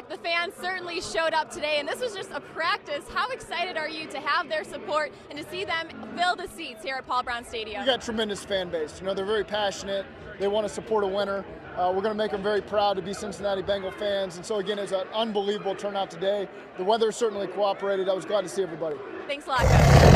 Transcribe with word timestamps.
back. 0.00 0.08
The 0.08 0.22
fans 0.22 0.54
certainly 0.60 1.00
showed 1.00 1.32
up 1.32 1.50
today, 1.50 1.76
and 1.78 1.88
this 1.88 2.00
was 2.00 2.14
just 2.14 2.30
a 2.30 2.40
practice. 2.40 3.04
How 3.12 3.30
excited 3.30 3.76
are 3.76 3.88
you 3.88 4.06
to 4.08 4.20
have 4.20 4.48
their 4.48 4.64
support 4.64 5.12
and 5.28 5.38
to 5.38 5.48
see 5.50 5.64
them 5.64 5.88
fill 6.16 6.36
the 6.36 6.48
seats 6.48 6.82
here 6.82 6.96
at 6.96 7.06
Paul 7.06 7.22
Brown 7.22 7.44
Stadium? 7.44 7.80
We 7.80 7.86
got 7.86 8.00
tremendous 8.00 8.44
fan 8.44 8.70
base. 8.70 9.00
You 9.00 9.06
know, 9.06 9.14
they're 9.14 9.24
very 9.24 9.44
passionate. 9.44 10.06
They 10.38 10.48
want 10.48 10.66
to 10.66 10.72
support 10.72 11.04
a 11.04 11.06
winner. 11.06 11.44
Uh, 11.76 11.92
we're 11.94 12.02
going 12.02 12.14
to 12.14 12.14
make 12.14 12.30
them 12.30 12.42
very 12.42 12.60
proud 12.62 12.94
to 12.94 13.02
be 13.02 13.12
Cincinnati 13.12 13.62
Bengal 13.62 13.90
fans. 13.92 14.36
And 14.36 14.44
so, 14.44 14.56
again, 14.56 14.78
it's 14.78 14.92
an 14.92 15.06
unbelievable 15.14 15.74
turnout 15.74 16.10
today. 16.10 16.48
The 16.76 16.84
weather 16.84 17.12
certainly 17.12 17.46
cooperated. 17.46 18.08
I 18.08 18.14
was 18.14 18.24
glad 18.24 18.42
to 18.42 18.48
see 18.48 18.62
everybody. 18.62 18.96
Thanks 19.26 19.46
a 19.46 19.50
lot, 19.50 19.60
Coach. 19.60 20.09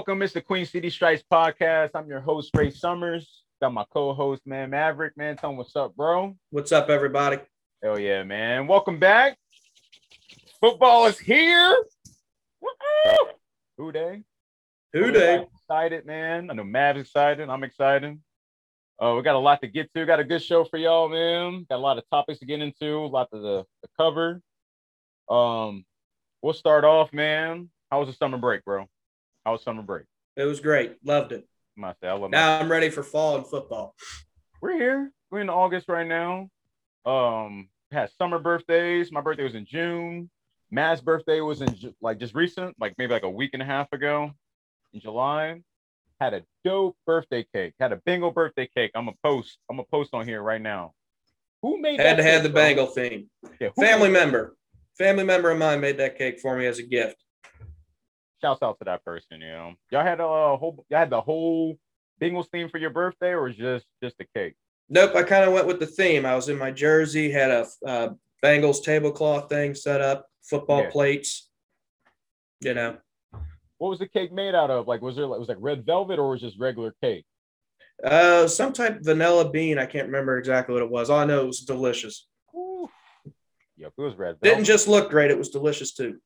Welcome, 0.00 0.22
it's 0.22 0.32
the 0.32 0.40
Queen 0.40 0.64
City 0.64 0.88
Stripes 0.88 1.22
podcast. 1.30 1.90
I'm 1.94 2.08
your 2.08 2.20
host, 2.20 2.52
Ray 2.56 2.70
Summers. 2.70 3.42
Got 3.60 3.74
my 3.74 3.84
co-host, 3.92 4.40
man, 4.46 4.70
Maverick. 4.70 5.14
Man, 5.14 5.36
tell 5.36 5.50
him 5.50 5.58
what's 5.58 5.76
up, 5.76 5.94
bro. 5.94 6.34
What's 6.48 6.72
up, 6.72 6.88
everybody? 6.88 7.36
Hell 7.82 7.98
yeah, 7.98 8.22
man. 8.22 8.66
Welcome 8.66 8.98
back. 8.98 9.36
Football 10.58 11.04
is 11.04 11.18
here. 11.18 11.76
Who 13.76 13.92
Dey? 13.92 14.22
Who 14.94 15.12
Dey? 15.12 15.44
Excited, 15.54 16.06
man. 16.06 16.50
I 16.50 16.54
know 16.54 16.64
Mav's 16.64 17.00
excited. 17.00 17.50
I'm 17.50 17.62
excited. 17.62 18.18
Uh, 18.98 19.12
we 19.18 19.22
got 19.22 19.34
a 19.34 19.38
lot 19.38 19.60
to 19.60 19.68
get 19.68 19.92
to. 19.92 20.06
Got 20.06 20.18
a 20.18 20.24
good 20.24 20.42
show 20.42 20.64
for 20.64 20.78
y'all, 20.78 21.10
man. 21.10 21.66
Got 21.68 21.76
a 21.76 21.82
lot 21.82 21.98
of 21.98 22.04
topics 22.10 22.38
to 22.38 22.46
get 22.46 22.62
into, 22.62 22.90
a 22.90 23.06
lot 23.06 23.28
to 23.34 23.38
the, 23.38 23.64
the 23.82 23.88
cover. 23.98 24.40
Um, 25.28 25.84
we'll 26.40 26.54
start 26.54 26.84
off, 26.84 27.12
man. 27.12 27.68
How 27.90 28.00
was 28.00 28.08
the 28.08 28.14
summer 28.14 28.38
break, 28.38 28.64
bro? 28.64 28.86
How 29.44 29.52
was 29.52 29.62
summer 29.62 29.82
break? 29.82 30.04
It 30.36 30.44
was 30.44 30.60
great. 30.60 30.96
Loved 31.04 31.32
it. 31.32 31.46
My 31.76 31.94
I 32.02 32.12
love 32.12 32.22
my 32.22 32.28
Now 32.28 32.58
I'm 32.60 32.70
ready 32.70 32.90
for 32.90 33.02
fall 33.02 33.36
and 33.36 33.46
football. 33.46 33.94
we're 34.60 34.74
here. 34.74 35.12
We're 35.30 35.40
in 35.40 35.48
August 35.50 35.88
right 35.88 36.06
now. 36.06 36.48
Um, 37.06 37.68
had 37.90 38.10
summer 38.18 38.38
birthdays. 38.38 39.10
My 39.12 39.20
birthday 39.20 39.44
was 39.44 39.54
in 39.54 39.64
June. 39.64 40.30
Matt's 40.70 41.00
birthday 41.00 41.40
was 41.40 41.62
in 41.62 41.94
like 42.00 42.18
just 42.18 42.34
recent, 42.34 42.76
like 42.78 42.94
maybe 42.98 43.12
like 43.12 43.22
a 43.22 43.30
week 43.30 43.50
and 43.54 43.62
a 43.62 43.66
half 43.66 43.92
ago 43.92 44.30
in 44.92 45.00
July. 45.00 45.62
Had 46.20 46.34
a 46.34 46.42
dope 46.64 46.96
birthday 47.06 47.46
cake. 47.54 47.74
Had 47.80 47.92
a 47.92 47.96
bingo 48.04 48.30
birthday 48.30 48.68
cake. 48.76 48.90
I'm 48.94 49.08
a 49.08 49.12
post. 49.24 49.58
I'm 49.70 49.78
a 49.78 49.84
post 49.84 50.10
on 50.12 50.26
here 50.28 50.42
right 50.42 50.60
now. 50.60 50.92
Who 51.62 51.80
made 51.80 51.98
Had 52.00 52.18
that 52.18 52.22
to 52.22 52.28
have 52.28 52.42
the? 52.42 52.50
Bengal 52.50 52.86
theme. 52.86 53.28
Yeah, 53.60 53.70
Family 53.78 54.10
member. 54.10 54.56
Family 54.98 55.24
member 55.24 55.50
of 55.50 55.58
mine 55.58 55.80
made 55.80 55.96
that 55.98 56.18
cake 56.18 56.38
for 56.40 56.56
me 56.58 56.66
as 56.66 56.78
a 56.78 56.82
gift. 56.82 57.16
Shouts 58.40 58.62
out 58.62 58.78
to 58.78 58.84
that 58.86 59.04
person. 59.04 59.40
You 59.40 59.48
know, 59.48 59.74
y'all 59.90 60.02
had 60.02 60.20
a 60.20 60.24
whole. 60.56 60.84
Y'all 60.88 60.98
had 60.98 61.10
the 61.10 61.20
whole 61.20 61.78
Bengals 62.20 62.48
theme 62.50 62.68
for 62.68 62.78
your 62.78 62.90
birthday, 62.90 63.32
or 63.34 63.50
just 63.50 63.84
just 64.02 64.16
the 64.18 64.26
cake? 64.34 64.54
Nope, 64.88 65.14
I 65.14 65.22
kind 65.22 65.44
of 65.44 65.52
went 65.52 65.66
with 65.66 65.78
the 65.78 65.86
theme. 65.86 66.26
I 66.26 66.34
was 66.34 66.48
in 66.48 66.58
my 66.58 66.70
jersey, 66.70 67.30
had 67.30 67.50
a 67.50 67.66
uh, 67.86 68.08
Bengals 68.42 68.82
tablecloth 68.82 69.48
thing 69.48 69.74
set 69.74 70.00
up, 70.00 70.26
football 70.42 70.82
Yeah. 70.82 70.90
plates. 70.90 71.48
You 72.60 72.74
know, 72.74 72.96
What 73.78 73.88
was 73.90 73.98
the 73.98 74.08
cake 74.08 74.32
made 74.32 74.54
out 74.54 74.70
of? 74.70 74.86
Like, 74.88 75.00
was 75.00 75.16
there 75.16 75.26
like 75.26 75.38
was 75.38 75.48
it 75.48 75.52
like 75.52 75.62
red 75.62 75.86
velvet 75.86 76.18
or 76.18 76.30
was 76.30 76.40
just 76.40 76.58
regular 76.58 76.94
cake? 77.02 77.24
uh, 78.04 78.46
some 78.46 78.72
type 78.72 78.96
of 78.96 79.04
vanilla 79.04 79.50
bean. 79.50 79.78
I 79.78 79.84
can't 79.86 80.06
remember 80.06 80.38
exactly 80.38 80.72
what 80.72 80.82
it 80.82 80.90
was. 80.90 81.10
All 81.10 81.18
I 81.18 81.24
know 81.26 81.42
it 81.42 81.46
was 81.46 81.60
delicious. 81.60 82.26
Whew. 82.52 82.88
Yep, 83.76 83.92
it 83.98 84.00
was 84.02 84.14
red 84.16 84.36
velvet. 84.40 84.42
Didn't 84.42 84.64
just 84.64 84.88
look 84.88 85.10
great; 85.10 85.30
it 85.30 85.38
was 85.38 85.50
delicious 85.50 85.92
too. 85.92 86.18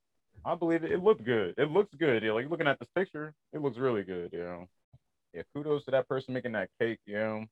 I 0.44 0.54
believe 0.54 0.84
it. 0.84 0.92
It 0.92 1.02
looked 1.02 1.24
good. 1.24 1.54
It 1.56 1.70
looks 1.70 1.94
good. 1.94 2.22
Yeah, 2.22 2.32
like 2.32 2.50
looking 2.50 2.66
at 2.66 2.78
this 2.78 2.88
picture, 2.94 3.34
it 3.52 3.62
looks 3.62 3.78
really 3.78 4.02
good. 4.02 4.30
You 4.32 4.40
know. 4.40 4.68
Yeah, 5.32 5.42
kudos 5.54 5.84
to 5.86 5.90
that 5.92 6.08
person 6.08 6.34
making 6.34 6.52
that 6.52 6.68
cake. 6.80 6.98
You 7.06 7.14
know. 7.14 7.44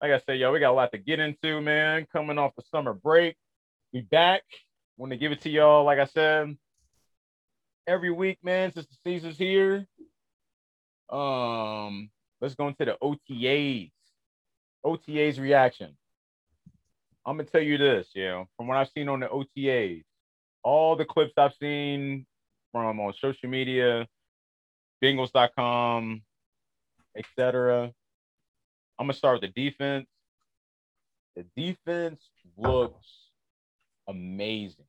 Like 0.00 0.12
I 0.12 0.20
said, 0.20 0.38
yo, 0.38 0.52
we 0.52 0.60
got 0.60 0.72
a 0.72 0.74
lot 0.74 0.92
to 0.92 0.98
get 0.98 1.20
into, 1.20 1.60
man. 1.60 2.06
Coming 2.12 2.38
off 2.38 2.54
the 2.56 2.62
summer 2.70 2.92
break, 2.92 3.36
we 3.92 4.02
back. 4.02 4.42
Want 4.96 5.10
to 5.12 5.18
give 5.18 5.32
it 5.32 5.40
to 5.42 5.50
y'all. 5.50 5.84
Like 5.84 5.98
I 5.98 6.06
said, 6.06 6.56
every 7.86 8.10
week, 8.10 8.38
man, 8.42 8.72
since 8.72 8.86
the 8.86 8.96
season's 9.04 9.38
here. 9.38 9.86
Um, 11.10 12.10
let's 12.40 12.54
go 12.54 12.68
into 12.68 12.84
the 12.84 12.96
OTAs. 13.02 13.90
OTAs 14.84 15.40
reaction. 15.40 15.96
I'm 17.24 17.36
gonna 17.36 17.48
tell 17.48 17.62
you 17.62 17.76
this, 17.76 18.06
you 18.14 18.24
know, 18.24 18.46
from 18.56 18.68
what 18.68 18.76
I've 18.76 18.90
seen 18.90 19.08
on 19.08 19.20
the 19.20 19.26
OTAs, 19.26 20.04
all 20.62 20.94
the 20.94 21.04
clips 21.04 21.32
I've 21.36 21.54
seen 21.60 22.24
from 22.76 23.00
on 23.00 23.12
social 23.14 23.48
media, 23.48 24.06
Bengals.com, 25.02 26.20
etc. 27.16 27.90
I'm 28.98 29.06
gonna 29.06 29.14
start 29.14 29.40
with 29.40 29.54
the 29.54 29.68
defense. 29.70 30.06
The 31.36 31.46
defense 31.56 32.20
looks 32.56 33.06
amazing. 34.06 34.84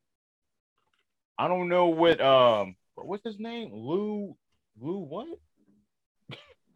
I 1.37 1.47
don't 1.47 1.69
know 1.69 1.87
what 1.87 2.19
um 2.19 2.75
what's 2.95 3.23
his 3.23 3.39
name? 3.39 3.69
Lou 3.73 4.35
Lou 4.79 4.97
what? 4.99 5.27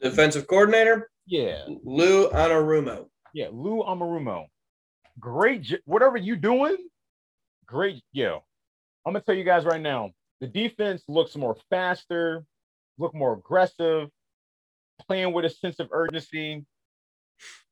Defensive 0.02 0.48
coordinator 0.48 1.10
Yeah, 1.26 1.66
Lou 1.84 2.30
Anarumo. 2.30 3.08
yeah, 3.34 3.48
Lou 3.52 3.84
Anarumo. 3.84 4.46
Great, 5.20 5.78
whatever 5.86 6.16
you 6.18 6.36
doing, 6.38 6.78
great. 7.66 8.02
Yo, 8.14 8.44
I'm 9.06 9.12
gonna 9.14 9.24
tell 9.26 9.36
you 9.36 9.44
guys 9.44 9.66
right 9.66 9.82
now. 9.82 10.12
The 10.42 10.48
defense 10.48 11.04
looks 11.08 11.36
more 11.36 11.56
faster, 11.70 12.44
look 12.98 13.14
more 13.14 13.34
aggressive, 13.34 14.10
playing 15.08 15.34
with 15.34 15.46
a 15.46 15.50
sense 15.50 15.80
of 15.80 15.90
urgency. 15.92 16.66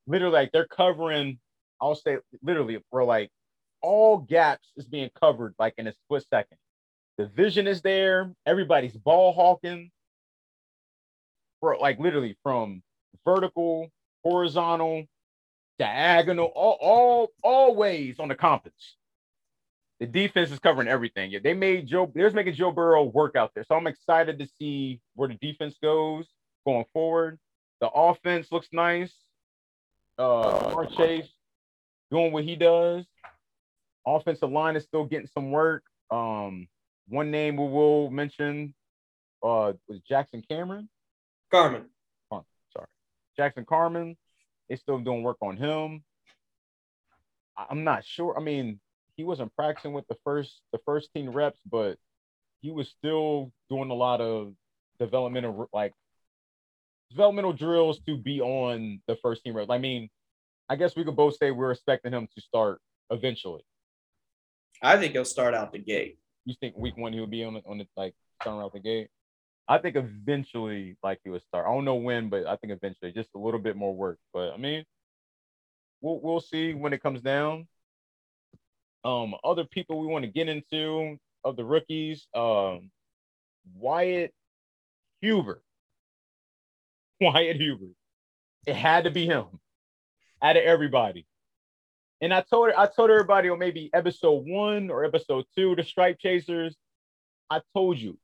Literally, 0.08 0.34
like 0.34 0.52
they're 0.52 0.68
covering. 0.68 1.40
I'll 1.82 1.96
say 1.96 2.18
literally, 2.44 2.80
we're 2.92 3.04
like 3.04 3.32
all 3.82 4.18
gaps 4.18 4.70
is 4.78 4.86
being 4.86 5.10
covered 5.20 5.56
like 5.60 5.74
in 5.78 5.88
a 5.88 5.94
split 5.94 6.26
second. 6.30 6.58
The 7.18 7.28
vision 7.28 7.68
is 7.68 7.82
there. 7.82 8.32
Everybody's 8.46 8.96
ball 8.96 9.34
hawking. 9.34 9.92
Bro, 11.62 11.80
like 11.80 12.00
literally 12.00 12.38
from 12.44 12.82
vertical, 13.26 13.90
horizontal, 14.24 15.06
diagonal, 15.80 16.52
all, 16.56 16.78
all, 16.82 17.32
all 17.44 17.76
ways 17.76 18.20
on 18.20 18.30
the 18.30 18.36
compass. 18.36 18.96
The 20.00 20.08
defense 20.08 20.52
is 20.52 20.60
covering 20.60 20.88
everything. 20.88 21.32
Yeah, 21.32 21.40
they 21.44 21.54
made 21.54 21.88
Joe, 21.88 22.10
they're 22.14 22.32
making 22.32 22.54
Joe 22.54 22.72
Burrow 22.72 23.04
work 23.04 23.36
out 23.36 23.52
there. 23.54 23.66
So 23.68 23.76
I'm 23.76 23.88
excited 23.88 24.40
to 24.40 24.48
see 24.58 25.02
where 25.16 25.28
the 25.28 25.36
defense 25.36 25.76
goes 25.82 26.26
going 26.66 26.86
forward. 26.94 27.38
The 27.82 27.90
offense 27.90 28.52
looks 28.52 28.70
nice. 28.72 29.14
Uh, 30.18 30.72
Ja'Marr 30.72 30.96
Chase 30.96 31.30
doing 32.12 32.32
what 32.32 32.44
he 32.44 32.56
does. 32.56 33.06
Offensive 34.06 34.52
line 34.52 34.76
is 34.76 34.84
still 34.84 35.06
getting 35.06 35.28
some 35.28 35.52
work. 35.52 35.84
Um, 36.10 36.68
one 37.08 37.32
name 37.32 37.58
we 37.58 37.68
will 37.68 38.10
mention 38.10 38.74
uh 39.44 39.74
was 39.88 40.00
Jackson 40.08 40.44
Cameron. 40.50 40.90
Carman. 41.52 41.86
Oh, 42.32 42.44
Sorry, 42.74 42.88
Jackson 43.38 43.66
Carman. 43.66 44.18
They 44.70 44.76
still 44.76 45.00
doing 45.00 45.24
work 45.24 45.38
on 45.42 45.58
him. 45.58 46.04
I'm 47.58 47.84
not 47.84 48.06
sure. 48.06 48.38
I 48.38 48.42
mean, 48.42 48.80
he 49.20 49.26
wasn't 49.26 49.54
practicing 49.54 49.92
with 49.92 50.08
the 50.08 50.16
first 50.24 50.62
the 50.72 50.80
first 50.86 51.14
team 51.14 51.30
reps, 51.32 51.60
but 51.70 51.98
he 52.62 52.72
was 52.72 52.88
still 52.88 53.52
doing 53.70 53.90
a 53.90 53.94
lot 53.94 54.22
of 54.22 54.54
developmental 54.98 55.68
like 55.74 55.92
developmental 57.10 57.52
drills 57.52 58.00
to 58.08 58.16
be 58.16 58.40
on 58.40 59.02
the 59.10 59.18
first 59.22 59.44
team 59.44 59.58
reps. 59.58 59.70
I 59.70 59.78
mean, 59.78 60.08
I 60.70 60.78
guess 60.78 60.96
we 60.96 61.04
could 61.04 61.18
both 61.18 61.36
say 61.36 61.52
we're 61.52 61.72
expecting 61.72 62.14
him 62.14 62.30
to 62.34 62.42
start 62.42 62.80
eventually. 63.10 63.62
I 64.82 64.96
think 64.96 65.12
he'll 65.12 65.26
start 65.26 65.54
out 65.54 65.74
the 65.74 65.80
gate. 65.80 66.18
You 66.46 66.56
think 66.62 66.78
week 66.78 66.96
one 66.96 67.12
he'll 67.12 67.28
be 67.28 67.44
on 67.44 67.56
the, 67.56 67.62
on 67.66 67.78
the 67.78 67.88
like 67.98 68.16
starting 68.42 68.62
out 68.62 68.72
the 68.72 68.80
gate? 68.80 69.10
I 69.68 69.80
think 69.80 69.98
eventually, 69.98 70.96
like 71.04 71.20
he 71.26 71.30
would 71.30 71.44
start. 71.44 71.66
I 71.68 71.74
don't 71.74 71.84
know 71.84 71.96
when, 71.96 72.30
but 72.30 72.48
I 72.48 72.56
think 72.56 72.72
eventually, 72.72 73.12
just 73.12 73.32
a 73.36 73.38
little 73.38 73.60
bit 73.60 73.76
more 73.76 73.94
work. 73.94 74.18
But 74.34 74.54
I 74.54 74.58
mean, 74.58 74.86
we'll 76.00 76.22
we'll 76.22 76.40
see 76.40 76.74
when 76.74 76.94
it 76.94 77.04
comes 77.04 77.22
down. 77.22 77.68
Um, 79.04 79.34
other 79.44 79.64
people 79.64 80.00
we 80.00 80.08
want 80.08 80.26
to 80.26 80.32
get 80.32 80.50
into 80.50 81.18
of 81.44 81.56
the 81.56 81.64
rookies, 81.64 82.28
um, 82.36 82.92
Wyatt 83.76 84.34
Hubert. 85.22 85.64
Wyatt 87.22 87.58
Hubert. 87.58 87.96
It 88.66 88.76
had 88.76 89.06
to 89.06 89.12
be 89.12 89.26
him. 89.26 89.46
Out 90.42 90.58
of 90.58 90.64
everybody. 90.64 91.26
And 92.22 92.34
I 92.34 92.42
told 92.42 92.72
I 92.78 92.86
told 92.88 93.10
everybody 93.10 93.50
on 93.50 93.60
maybe 93.60 93.90
episode 93.94 94.46
one 94.46 94.90
or 94.90 95.06
episode 95.06 95.46
two, 95.56 95.76
the 95.76 95.84
Stripe 95.84 96.20
Chasers. 96.20 96.76
I 97.50 97.62
told 97.74 97.98
you, 97.98 98.18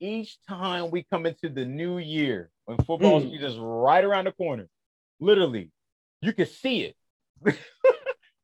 each 0.00 0.38
time 0.48 0.90
we 0.90 1.04
come 1.04 1.26
into 1.26 1.48
the 1.48 1.64
new 1.64 1.98
year, 1.98 2.50
when 2.64 2.78
football 2.78 3.20
Mm. 3.20 3.30
season 3.30 3.46
is 3.50 3.56
right 3.58 4.02
around 4.02 4.24
the 4.24 4.32
corner, 4.32 4.68
literally, 5.20 5.70
you 6.22 6.32
can 6.32 6.46
see 6.46 6.82
it. 6.82 6.96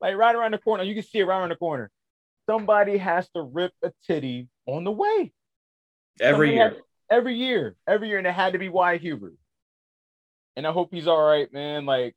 like 0.00 0.16
right 0.16 0.34
around 0.34 0.52
the 0.52 0.58
corner, 0.58 0.82
you 0.82 0.94
can 0.94 1.02
see 1.02 1.18
it 1.18 1.24
right 1.24 1.38
around 1.38 1.50
the 1.50 1.56
corner. 1.56 1.90
Somebody 2.48 2.96
has 2.96 3.28
to 3.30 3.42
rip 3.42 3.72
a 3.82 3.92
titty 4.06 4.48
on 4.66 4.84
the 4.84 4.90
way. 4.90 5.32
Every 6.20 6.48
Somebody 6.48 6.56
year. 6.56 6.82
every 7.10 7.34
year, 7.34 7.76
every 7.86 8.08
year, 8.08 8.18
and 8.18 8.26
it 8.26 8.32
had 8.32 8.54
to 8.54 8.58
be 8.58 8.68
Wyatt 8.68 9.02
Hubert. 9.02 9.36
And 10.56 10.66
I 10.66 10.72
hope 10.72 10.88
he's 10.90 11.06
all 11.06 11.22
right, 11.22 11.52
man. 11.52 11.86
Like, 11.86 12.14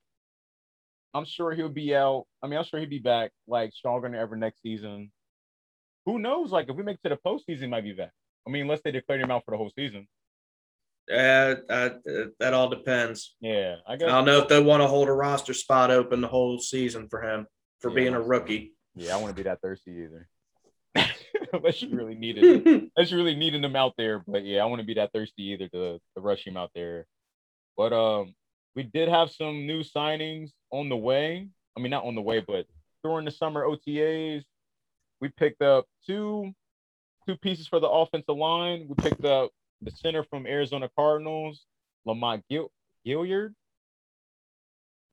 I'm 1.14 1.26
sure 1.26 1.52
he'll 1.52 1.70
be 1.70 1.96
out. 1.96 2.26
I 2.42 2.48
mean, 2.48 2.58
I'm 2.58 2.66
sure 2.66 2.80
he'll 2.80 2.90
be 2.90 3.00
back 3.00 3.32
like 3.48 3.74
stronger 3.74 4.10
than 4.10 4.18
ever 4.18 4.36
next 4.36 4.62
season. 4.62 5.12
Who 6.06 6.20
knows? 6.20 6.52
Like, 6.52 6.70
if 6.70 6.76
we 6.76 6.84
make 6.84 6.98
it 7.04 7.10
to 7.10 7.16
the 7.16 7.30
postseason, 7.30 7.62
he 7.62 7.68
might 7.68 7.84
be 7.84 7.94
back. 7.94 8.12
I 8.48 8.50
mean, 8.50 8.64
unless 8.64 8.82
they 8.84 8.92
declare 8.92 9.20
him 9.20 9.32
out 9.32 9.44
for 9.46 9.52
the 9.52 9.58
whole 9.58 9.72
season. 9.76 10.08
Uh, 11.12 11.56
uh, 11.70 11.90
that 12.40 12.54
all 12.54 12.70
depends. 12.70 13.36
Yeah, 13.40 13.76
I 13.88 13.98
guess. 13.98 14.08
I 14.08 14.12
don't 14.12 14.26
know 14.26 14.40
if 14.40 14.48
they 14.48 14.62
want 14.62 14.82
to 14.82 14.88
hold 14.88 15.10
a 15.10 15.14
roster 15.14 15.54
spot 15.54 15.92
open 15.92 16.22
the 16.22 16.28
whole 16.28 16.60
season 16.60 17.08
for 17.10 17.22
him 17.22 17.46
for 17.84 17.90
Yeah, 17.92 17.96
being 17.96 18.14
a 18.16 18.22
rookie. 18.22 18.74
Yeah, 18.96 19.16
I 19.16 19.20
want 19.20 19.36
to 19.36 19.36
be 19.36 19.44
that 19.48 19.62
thirsty 19.62 19.92
either. 19.92 20.28
unless 21.54 21.82
you 21.82 21.90
really 21.96 22.16
needed 22.16 22.44
it. 22.44 22.92
Unless 22.96 23.12
you 23.12 23.18
really 23.18 23.36
needed 23.36 23.64
him 23.64 23.76
out 23.76 23.94
there. 23.98 24.24
But 24.28 24.46
yeah, 24.46 24.64
I 24.64 24.66
want 24.66 24.80
to 24.80 24.86
be 24.86 24.94
that 24.96 25.12
thirsty 25.14 25.44
either 25.44 25.68
to, 25.70 26.00
to 26.16 26.22
rush 26.22 26.48
him 26.48 26.58
out 26.58 26.72
there. 26.74 27.06
But 27.78 27.92
um, 27.94 28.34
we 28.76 28.84
did 28.84 29.10
have 29.10 29.30
some 29.32 29.68
new 29.68 29.84
signings 29.84 30.50
on 30.72 30.90
the 30.90 30.98
way. 30.98 31.50
I 31.76 31.80
mean, 31.80 31.92
not 31.92 32.06
on 32.06 32.16
the 32.16 32.22
way, 32.22 32.40
but 32.40 32.66
during 33.04 33.26
the 33.26 33.32
summer 33.32 33.66
OTAs, 33.66 34.44
we 35.20 35.30
picked 35.30 35.62
up 35.62 35.86
two 36.06 36.52
two 37.28 37.38
pieces 37.38 37.68
for 37.68 37.80
the 37.80 37.90
offensive 37.90 38.36
line. 38.36 38.86
We 38.88 38.96
picked 38.96 39.26
up 39.26 39.52
the 39.82 39.92
center 39.92 40.24
from 40.24 40.46
Arizona 40.46 40.90
Cardinals, 40.96 41.66
Lamont 42.06 42.44
Gil- 42.50 42.72
Gaillard 43.06 43.54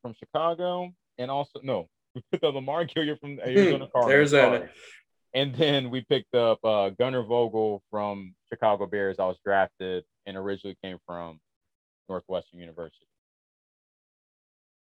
from 0.02 0.14
Chicago, 0.14 0.92
and 1.18 1.30
also 1.30 1.60
no, 1.62 1.88
we 2.14 2.22
picked 2.30 2.44
up 2.44 2.54
Lamar 2.54 2.84
Gaillard 2.84 3.20
from 3.20 3.38
Arizona 3.44 3.88
Cardinals. 3.92 4.34
Arizona. 4.34 4.68
And 5.32 5.54
then 5.54 5.90
we 5.90 6.00
picked 6.02 6.34
up 6.34 6.58
uh, 6.64 6.90
Gunnar 6.90 7.22
Vogel 7.22 7.82
from 7.90 8.34
Chicago 8.48 8.86
Bears. 8.86 9.18
I 9.18 9.26
was 9.26 9.36
drafted 9.44 10.04
and 10.26 10.36
originally 10.36 10.76
came 10.82 10.98
from 11.06 11.38
Northwestern 12.08 12.58
University. 12.58 13.06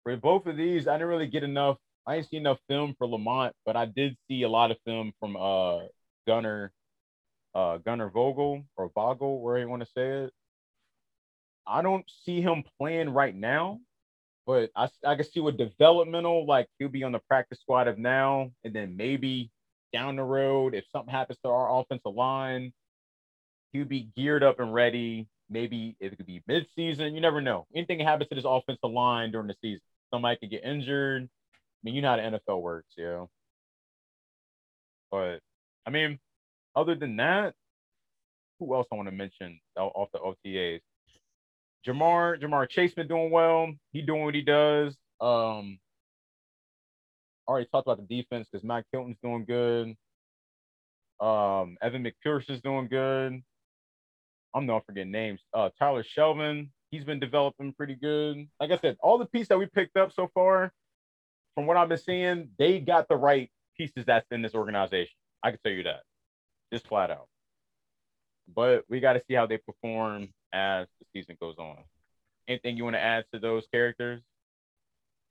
For 0.05 0.17
both 0.17 0.47
of 0.47 0.57
these, 0.57 0.89
I 0.89 0.95
didn't 0.95 1.09
really 1.09 1.27
get 1.27 1.43
enough. 1.43 1.77
I 2.07 2.17
didn't 2.17 2.31
see 2.31 2.39
enough 2.39 2.59
film 2.67 2.95
for 2.97 3.07
Lamont, 3.07 3.55
but 3.67 3.77
I 3.77 3.85
did 3.85 4.17
see 4.27 4.43
a 4.43 4.49
lot 4.49 4.71
of 4.71 4.79
film 4.87 5.13
from 5.21 5.37
uh, 5.37 5.81
Gunnar, 6.27 6.73
uh, 7.55 7.77
Gunnar 7.79 8.09
Vogel 8.09 8.65
or 8.77 8.91
Vogel, 8.95 9.43
where 9.43 9.59
you 9.59 9.69
want 9.69 9.83
to 9.83 9.89
say 9.95 10.25
it. 10.25 10.33
I 11.67 11.83
don't 11.83 12.07
see 12.25 12.41
him 12.41 12.65
playing 12.79 13.11
right 13.11 13.37
now, 13.37 13.81
but 14.49 14.71
I, 14.75 14.89
I 15.07 15.15
can 15.15 15.31
see 15.31 15.41
what 15.41 15.59
developmental, 15.59 16.47
like 16.47 16.69
he'll 16.79 16.89
be 16.89 17.05
on 17.05 17.13
the 17.13 17.19
practice 17.19 17.61
squad 17.61 17.87
of 17.87 17.99
now, 17.99 18.51
and 18.65 18.75
then 18.75 18.97
maybe 18.97 19.51
down 19.93 20.17
the 20.17 20.23
road, 20.23 20.75
if 20.75 20.85
something 20.91 21.13
happens 21.13 21.39
to 21.45 21.51
our 21.51 21.81
offensive 21.81 22.15
line, 22.15 22.73
he'll 23.75 23.85
be 23.85 24.09
geared 24.17 24.43
up 24.43 24.59
and 24.59 24.73
ready. 24.73 25.29
Maybe 25.51 25.97
it 26.01 26.17
could 26.17 26.25
be 26.25 26.43
mid-season. 26.47 27.15
You 27.15 27.21
never 27.21 27.43
know. 27.43 27.67
Anything 27.75 28.01
happens 28.01 28.31
to 28.31 28.37
this 28.37 28.47
offensive 28.47 28.91
line 28.91 29.33
during 29.33 29.49
the 29.49 29.55
season. 29.61 29.83
Somebody 30.11 30.39
could 30.39 30.51
get 30.51 30.65
injured. 30.65 31.25
I 31.25 31.59
mean, 31.83 31.95
you 31.95 32.01
know 32.01 32.09
how 32.09 32.17
the 32.17 32.39
NFL 32.39 32.63
works, 32.63 32.95
you 32.97 33.05
know. 33.05 33.31
But 35.11 35.41
I 35.85 35.91
mean, 35.91 36.19
other 36.75 36.95
than 36.95 37.17
that, 37.17 37.53
who 38.59 38.75
else 38.75 38.87
I 38.91 38.95
want 38.95 39.09
to 39.09 39.15
mention 39.15 39.61
off 39.77 40.09
the 40.15 40.21
OTAs? 40.21 40.81
Ja'Marr, 41.89 42.41
Ja'Marr 42.41 42.69
Chase 42.69 42.95
been 42.95 43.09
doing 43.09 43.31
well. 43.31 43.73
He 43.93 44.03
doing 44.03 44.25
what 44.25 44.35
he 44.35 44.43
does. 44.43 44.95
Um, 45.21 45.79
already 47.49 47.67
talked 47.67 47.87
about 47.87 48.07
the 48.07 48.23
defense 48.23 48.47
because 48.51 48.65
Mike 48.65 48.85
Hilton's 48.93 49.17
doing 49.23 49.45
good. 49.47 49.97
Um, 51.21 51.77
Evan 51.83 52.05
McPherson 52.05 52.51
is 52.51 52.61
doing 52.61 52.89
good. 52.89 53.43
I'm 54.55 54.67
not 54.67 54.85
forgetting 54.87 55.11
names. 55.13 55.41
Uh, 55.53 55.71
Tyler 55.79 56.05
Shelvin, 56.05 56.69
he's 56.91 57.05
been 57.05 57.21
developing 57.21 57.73
pretty 57.73 57.95
good. 57.95 58.47
Like 58.61 58.71
I 58.71 58.79
said, 58.79 58.97
all 59.01 59.19
the 59.19 59.27
pieces 59.27 59.49
that 59.49 59.59
we 59.59 59.67
picked 59.67 59.97
up 59.97 60.13
so 60.13 60.31
far, 60.35 60.73
from 61.55 61.67
what 61.67 61.77
I've 61.77 61.89
been 61.89 61.99
seeing, 61.99 62.51
they 62.59 62.81
got 62.81 63.09
the 63.09 63.17
right 63.17 63.51
pieces 63.77 64.05
that's 64.07 64.27
in 64.31 64.43
this 64.43 64.55
organization. 64.55 65.15
I 65.43 65.51
can 65.51 65.59
tell 65.65 65.73
you 65.73 65.85
that, 65.85 66.01
just 66.73 66.87
flat 66.87 67.11
out. 67.11 67.29
But 68.55 68.85
we 68.89 69.01
got 69.01 69.15
to 69.15 69.23
see 69.27 69.35
how 69.35 69.47
they 69.47 69.59
perform 69.59 70.29
as 70.53 70.87
the 71.01 71.07
season 71.13 71.37
goes 71.41 71.57
on. 71.59 71.77
Anything 72.49 72.77
you 72.77 72.85
want 72.85 72.97
to 72.97 73.01
add 73.01 73.25
to 73.33 73.39
those 73.39 73.65
characters? 73.73 74.23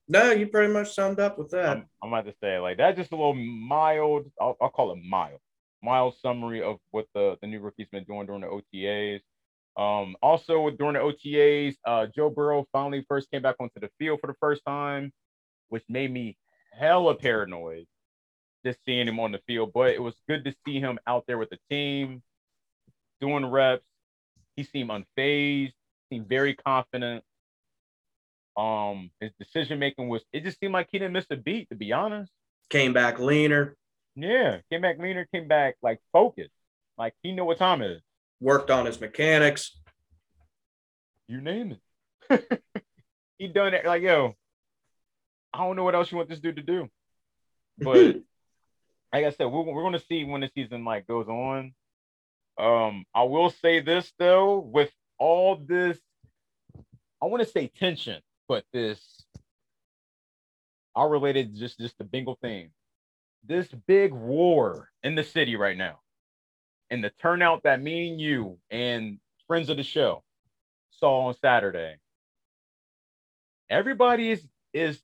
No, 0.07 0.31
you 0.31 0.47
pretty 0.47 0.71
much 0.71 0.93
summed 0.93 1.19
up 1.19 1.37
with 1.37 1.51
that. 1.51 1.77
I'm, 1.77 1.85
I'm 2.01 2.13
about 2.13 2.25
to 2.25 2.33
say 2.41 2.59
like 2.59 2.77
that's 2.77 2.97
just 2.97 3.11
a 3.11 3.15
little 3.15 3.33
mild. 3.33 4.31
I'll, 4.39 4.55
I'll 4.61 4.69
call 4.69 4.91
it 4.93 4.99
mild, 5.03 5.39
mild 5.83 6.15
summary 6.21 6.61
of 6.61 6.77
what 6.91 7.07
the 7.13 7.37
the 7.41 7.47
new 7.47 7.59
rookie's 7.59 7.87
been 7.91 8.05
doing 8.05 8.25
during 8.25 8.41
the 8.41 8.47
OTAs. 8.47 9.21
Um, 9.75 10.15
also 10.21 10.61
with 10.61 10.77
during 10.77 10.93
the 10.93 10.99
OTAs, 10.99 11.75
uh, 11.85 12.07
Joe 12.15 12.29
Burrow 12.29 12.65
finally 12.71 13.05
first 13.07 13.29
came 13.29 13.41
back 13.41 13.55
onto 13.59 13.79
the 13.79 13.89
field 13.99 14.19
for 14.21 14.27
the 14.27 14.35
first 14.39 14.63
time, 14.65 15.11
which 15.69 15.83
made 15.89 16.11
me 16.11 16.37
hella 16.73 17.15
paranoid 17.15 17.85
just 18.65 18.79
seeing 18.85 19.07
him 19.07 19.19
on 19.19 19.31
the 19.31 19.39
field. 19.45 19.71
But 19.73 19.91
it 19.91 20.01
was 20.01 20.15
good 20.27 20.45
to 20.45 20.55
see 20.65 20.79
him 20.79 20.99
out 21.05 21.25
there 21.27 21.37
with 21.37 21.49
the 21.49 21.59
team, 21.69 22.23
doing 23.21 23.45
reps. 23.45 23.83
He 24.57 24.63
seemed 24.63 24.89
unfazed, 24.89 25.71
seemed 26.11 26.27
very 26.27 26.55
confident. 26.55 27.23
Um, 28.57 29.11
his 29.21 29.31
decision 29.39 29.77
making 29.79 30.09
was 30.09 30.23
it 30.33 30.43
just 30.43 30.59
seemed 30.59 30.73
like 30.73 30.89
he 30.91 30.97
didn't 30.99 31.13
miss 31.13 31.27
a 31.29 31.37
beat, 31.37 31.69
to 31.69 31.75
be 31.75 31.93
honest. 31.93 32.31
Came 32.69 32.91
back 32.91 33.19
leaner, 33.19 33.77
Yeah, 34.15 34.57
came 34.71 34.81
back 34.81 34.97
leaner, 34.99 35.25
came 35.31 35.47
back 35.47 35.75
like 35.81 35.99
focused. 36.11 36.51
Like 36.97 37.13
he 37.23 37.31
knew 37.31 37.45
what 37.45 37.59
time 37.59 37.81
it 37.83 37.91
is. 37.91 38.01
worked 38.41 38.71
on 38.71 38.85
his 38.87 38.99
mechanics. 38.99 39.79
You 41.27 41.39
name 41.39 41.77
it. 42.29 42.61
he 43.37 43.47
done 43.47 43.73
it 43.75 43.85
like 43.85 44.01
yo. 44.01 44.33
I 45.53 45.59
don't 45.59 45.75
know 45.75 45.83
what 45.83 45.95
else 45.95 46.11
you 46.11 46.17
want 46.17 46.29
this 46.29 46.39
dude 46.39 46.55
to 46.57 46.61
do. 46.63 46.89
But 47.77 47.95
like 49.13 49.25
I 49.25 49.29
said, 49.31 49.45
we're, 49.45 49.61
we're 49.61 49.83
gonna 49.83 49.99
see 50.09 50.23
when 50.23 50.41
the 50.41 50.49
season 50.55 50.83
like 50.83 51.05
goes 51.05 51.27
on. 51.27 51.73
Um, 52.57 53.05
I 53.13 53.23
will 53.23 53.49
say 53.49 53.79
this 53.81 54.11
though, 54.17 54.59
with 54.59 54.91
all 55.19 55.57
this, 55.57 55.99
I 57.21 57.25
want 57.25 57.43
to 57.43 57.49
say 57.49 57.67
tension, 57.67 58.21
but 58.47 58.63
this 58.73 58.99
I'll 60.95 61.09
relate 61.09 61.53
just 61.53 61.79
just 61.79 61.97
the 61.99 62.03
Bengal 62.03 62.37
thing. 62.41 62.71
This 63.45 63.67
big 63.87 64.11
war 64.13 64.89
in 65.03 65.13
the 65.13 65.23
city 65.23 65.55
right 65.55 65.77
now, 65.77 65.99
and 66.89 67.03
the 67.03 67.11
turnout 67.21 67.63
that 67.63 67.81
me 67.81 68.09
and 68.09 68.19
you 68.19 68.57
and 68.71 69.19
friends 69.47 69.69
of 69.69 69.77
the 69.77 69.83
show 69.83 70.23
saw 70.89 71.27
on 71.27 71.35
Saturday. 71.35 71.97
Everybody 73.69 74.31
is 74.31 74.47
is 74.73 74.99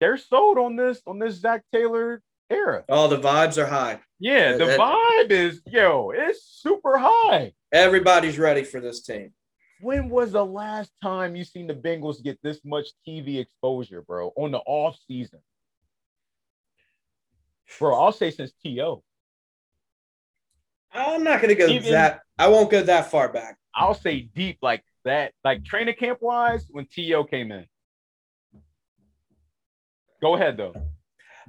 they're 0.00 0.18
sold 0.18 0.58
on 0.58 0.76
this 0.76 1.00
on 1.06 1.18
this 1.18 1.36
Zac 1.36 1.64
Taylor 1.72 2.22
era. 2.50 2.84
All 2.88 3.08
the 3.08 3.18
vibes 3.18 3.58
are 3.58 3.66
high. 3.66 4.00
Yeah, 4.18 4.56
the 4.56 4.74
Uh, 4.74 4.78
vibe 4.78 5.30
is 5.30 5.60
yo, 5.66 6.10
it's 6.10 6.42
super 6.44 6.96
high. 6.98 7.52
Everybody's 7.72 8.38
ready 8.38 8.64
for 8.64 8.80
this 8.80 9.02
team. 9.02 9.32
When 9.80 10.08
was 10.08 10.32
the 10.32 10.44
last 10.44 10.90
time 11.02 11.36
you 11.36 11.44
seen 11.44 11.66
the 11.66 11.74
Bengals 11.74 12.22
get 12.22 12.38
this 12.42 12.60
much 12.64 12.86
TV 13.06 13.38
exposure, 13.38 14.00
bro, 14.02 14.32
on 14.36 14.50
the 14.52 14.58
off 14.60 14.96
season? 15.06 15.40
Bro, 17.78 18.00
I'll 18.00 18.12
say 18.12 18.30
since 18.30 18.52
TO. 18.64 19.02
I'm 20.92 21.24
not 21.24 21.42
going 21.42 21.54
to 21.54 21.60
go 21.60 21.66
Even- 21.66 21.92
that. 21.92 22.20
I 22.38 22.48
won't 22.48 22.70
go 22.70 22.82
that 22.82 23.10
far 23.10 23.28
back. 23.30 23.58
I'll 23.74 23.92
say 23.94 24.20
deep 24.20 24.58
like 24.62 24.82
that, 25.04 25.32
like 25.44 25.64
training 25.64 25.96
camp 25.96 26.22
wise, 26.22 26.66
when 26.70 26.86
TO 26.86 27.24
came 27.30 27.52
in. 27.52 27.66
Go 30.22 30.34
ahead 30.36 30.56
though. 30.56 30.74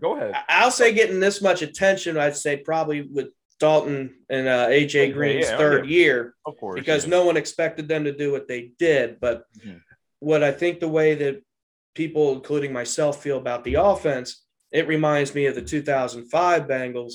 Go 0.01 0.15
ahead. 0.15 0.35
I'll 0.49 0.71
say 0.71 0.93
getting 0.93 1.19
this 1.19 1.41
much 1.41 1.61
attention. 1.61 2.17
I'd 2.17 2.35
say 2.35 2.57
probably 2.57 3.01
with 3.01 3.27
Dalton 3.59 4.13
and 4.29 4.47
uh, 4.47 4.67
AJ 4.67 5.13
Green's 5.13 5.47
yeah, 5.49 5.57
third 5.57 5.85
yeah. 5.87 5.97
year 5.97 6.35
Of 6.45 6.57
course. 6.57 6.79
because 6.79 7.05
yeah. 7.05 7.09
no 7.11 7.25
one 7.25 7.37
expected 7.37 7.87
them 7.87 8.03
to 8.03 8.11
do 8.15 8.31
what 8.31 8.47
they 8.47 8.71
did. 8.77 9.19
But 9.19 9.45
Mhm. 9.65 9.81
what 10.19 10.43
I 10.43 10.51
think 10.51 10.79
the 10.79 10.87
way 10.87 11.15
that 11.15 11.41
people, 11.95 12.33
including 12.33 12.71
myself, 12.71 13.23
feel 13.23 13.37
about 13.37 13.63
the 13.63 13.75
offense, 13.75 14.43
it 14.71 14.87
reminds 14.87 15.33
me 15.33 15.47
of 15.47 15.55
the 15.55 15.61
2005 15.63 16.63
Bengals 16.67 17.13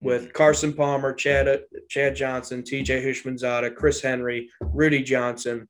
with 0.00 0.32
Carson 0.32 0.72
Palmer, 0.72 1.12
Chad 1.12 1.60
Chad 1.88 2.16
Johnson, 2.16 2.62
TJ 2.62 3.04
Houshmandzadeh, 3.04 3.74
Chris 3.76 4.00
Henry, 4.00 4.48
Rudi 4.60 5.02
Johnson. 5.02 5.68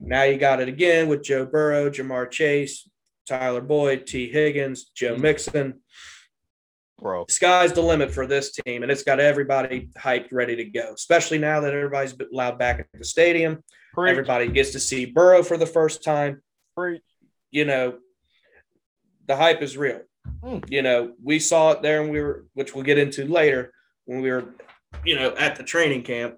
Now 0.00 0.22
you 0.24 0.38
got 0.38 0.60
it 0.60 0.68
again 0.68 1.08
with 1.08 1.22
Joe 1.22 1.44
Burrow, 1.46 1.88
Ja'Marr 1.90 2.30
Chase, 2.30 2.88
Tyler 3.26 3.60
Boyd, 3.60 4.06
Tee 4.06 4.28
Higgins, 4.30 4.84
Joe 4.94 5.12
Mm-hmm. 5.14 5.22
Mixon. 5.22 5.80
Bro, 7.00 7.26
Sky's 7.28 7.72
the 7.72 7.82
limit 7.82 8.12
for 8.12 8.26
this 8.26 8.52
team, 8.52 8.82
and 8.82 8.90
it's 8.90 9.02
got 9.02 9.18
everybody 9.20 9.90
hyped, 9.98 10.32
ready 10.32 10.56
to 10.56 10.64
go. 10.64 10.92
Especially 10.94 11.38
now 11.38 11.60
that 11.60 11.74
everybody's 11.74 12.14
allowed 12.32 12.58
back 12.58 12.78
at 12.80 12.86
the 12.96 13.04
stadium. 13.04 13.62
preach, 13.92 14.12
Everybody 14.12 14.48
gets 14.48 14.70
to 14.72 14.80
see 14.80 15.04
Burrow 15.04 15.42
for 15.42 15.56
the 15.56 15.66
first 15.66 16.04
time. 16.04 16.40
preach. 16.76 17.02
You 17.50 17.64
know, 17.64 17.98
the 19.26 19.36
hype 19.36 19.60
is 19.60 19.76
real. 19.76 20.00
Mm. 20.42 20.70
You 20.70 20.82
know, 20.82 21.12
we 21.22 21.38
saw 21.40 21.72
it 21.72 21.82
there, 21.82 22.00
and 22.00 22.10
we 22.10 22.20
were, 22.20 22.46
which 22.54 22.74
we'll 22.74 22.84
get 22.84 22.98
into 22.98 23.26
later 23.26 23.72
when 24.06 24.20
we 24.22 24.30
were, 24.30 24.54
you 25.04 25.16
know, 25.16 25.34
at 25.36 25.56
the 25.56 25.62
training 25.64 26.02
camp. 26.04 26.36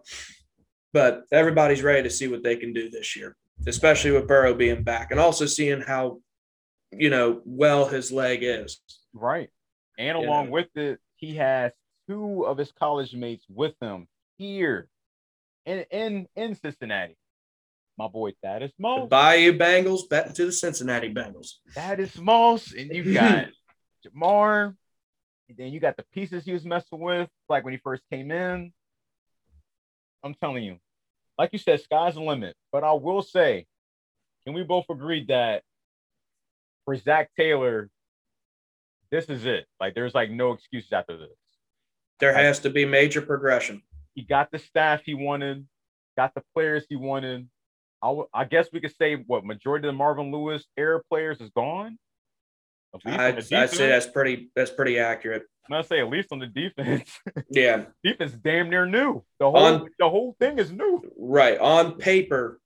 But 0.93 1.25
everybody's 1.31 1.83
ready 1.83 2.02
to 2.02 2.11
see 2.11 2.28
what 2.28 2.43
they 2.43 2.57
can 2.57 2.73
do 2.73 2.88
this 2.88 3.14
year, 3.14 3.37
especially 3.66 4.12
with 4.12 4.26
Burrow 4.26 4.55
being 4.55 4.83
back, 4.83 5.11
and 5.11 5.21
also 5.21 5.45
seeing 5.47 5.83
how, 5.83 6.21
you 6.93 7.11
know, 7.11 7.43
well 7.45 7.87
his 7.87 8.11
leg 8.12 8.40
is. 8.43 8.81
Right. 9.12 9.50
And 9.99 10.19
Yeah. 10.19 10.25
along 10.25 10.50
with 10.50 10.75
it, 10.76 11.00
he 11.16 11.37
has 11.37 11.73
two 12.09 12.45
of 12.47 12.59
his 12.59 12.73
college 12.73 13.14
mates 13.14 13.45
with 13.49 13.75
him 13.81 14.09
here 14.38 14.88
in 15.64 15.85
in 15.90 16.28
in 16.37 16.55
Cincinnati. 16.55 17.16
My 17.99 18.09
boy 18.09 18.33
Thaddeus 18.43 18.73
The 18.76 18.83
Moss. 18.83 19.09
Bayou 19.09 19.52
Bengals 19.59 20.09
back 20.09 20.35
to 20.35 20.47
the 20.47 20.52
Cincinnati 20.52 21.12
Bengals. 21.12 21.55
Thaddeus 21.75 22.16
Moss, 22.19 22.73
and 22.73 22.95
you 22.95 23.12
got 23.14 23.47
Ja'Marr, 24.07 24.76
and 25.49 25.57
then 25.57 25.73
you 25.73 25.81
got 25.81 25.97
the 25.97 26.05
pieces 26.12 26.45
he 26.45 26.52
was 26.52 26.64
messing 26.64 27.00
with, 27.00 27.31
like 27.49 27.64
when 27.64 27.73
he 27.73 27.78
first 27.78 28.02
came 28.11 28.31
in. 28.31 28.73
I'm 30.23 30.35
telling 30.35 30.62
you, 30.64 30.78
like 31.38 31.52
you 31.52 31.59
said, 31.59 31.81
sky's 31.81 32.14
the 32.14 32.21
limit. 32.21 32.55
But 32.71 32.85
I 32.85 32.93
will 32.93 33.23
say, 33.23 33.66
can 34.45 34.55
we 34.55 34.62
both 34.62 34.85
agree 34.90 35.25
that 35.26 35.62
for 36.87 36.97
Zac 36.97 37.31
Taylor, 37.37 37.90
this 39.11 39.26
is 39.26 39.45
it? 39.45 39.66
Like, 39.78 39.95
there's 39.95 40.14
like 40.14 40.31
no 40.31 40.52
excuses 40.52 40.93
after 40.93 41.19
this. 41.19 41.28
There 42.21 42.33
has 42.33 42.61
to 42.61 42.71
be 42.71 42.87
major 42.87 43.21
progression. 43.21 43.83
He 44.14 44.23
got 44.23 44.50
the 44.50 44.59
staff 44.59 45.02
he 45.05 45.12
wanted, 45.12 45.66
got 46.16 46.35
the 46.35 46.43
players 46.55 46.87
he 46.88 46.97
wanted. 46.97 47.47
I, 48.02 48.07
w- 48.09 48.28
I 48.33 48.45
guess 48.45 48.69
we 48.73 48.81
could 48.81 48.95
say 48.97 49.16
what 49.26 49.45
majority 49.45 49.87
of 49.87 49.93
the 49.93 49.99
Marvin 49.99 50.33
Lewis 50.33 50.64
era 50.78 51.00
players 51.11 51.40
is 51.43 51.50
gone. 51.50 51.99
At 52.95 53.05
least 53.05 53.19
on 53.19 53.21
I 53.21 53.62
I'd 53.62 53.71
say 53.71 53.88
that's 53.88 54.07
pretty 54.07 54.50
that's 54.57 54.71
pretty 54.71 54.99
accurate. 54.99 55.43
I'm 55.71 55.83
say 55.85 56.00
at 56.00 56.09
least 56.09 56.28
on 56.33 56.38
the 56.38 56.47
defense. 56.47 57.11
Yeah, 57.50 57.87
defense 58.05 58.33
damn 58.33 58.71
near 58.71 58.87
new. 58.87 59.23
The 59.40 59.50
whole 59.50 59.57
On- 59.57 59.88
the 59.99 60.09
whole 60.09 60.35
thing 60.40 60.59
is 60.59 60.71
new. 60.73 61.02
right. 61.19 61.59
On 61.59 61.93
paper, 61.93 62.61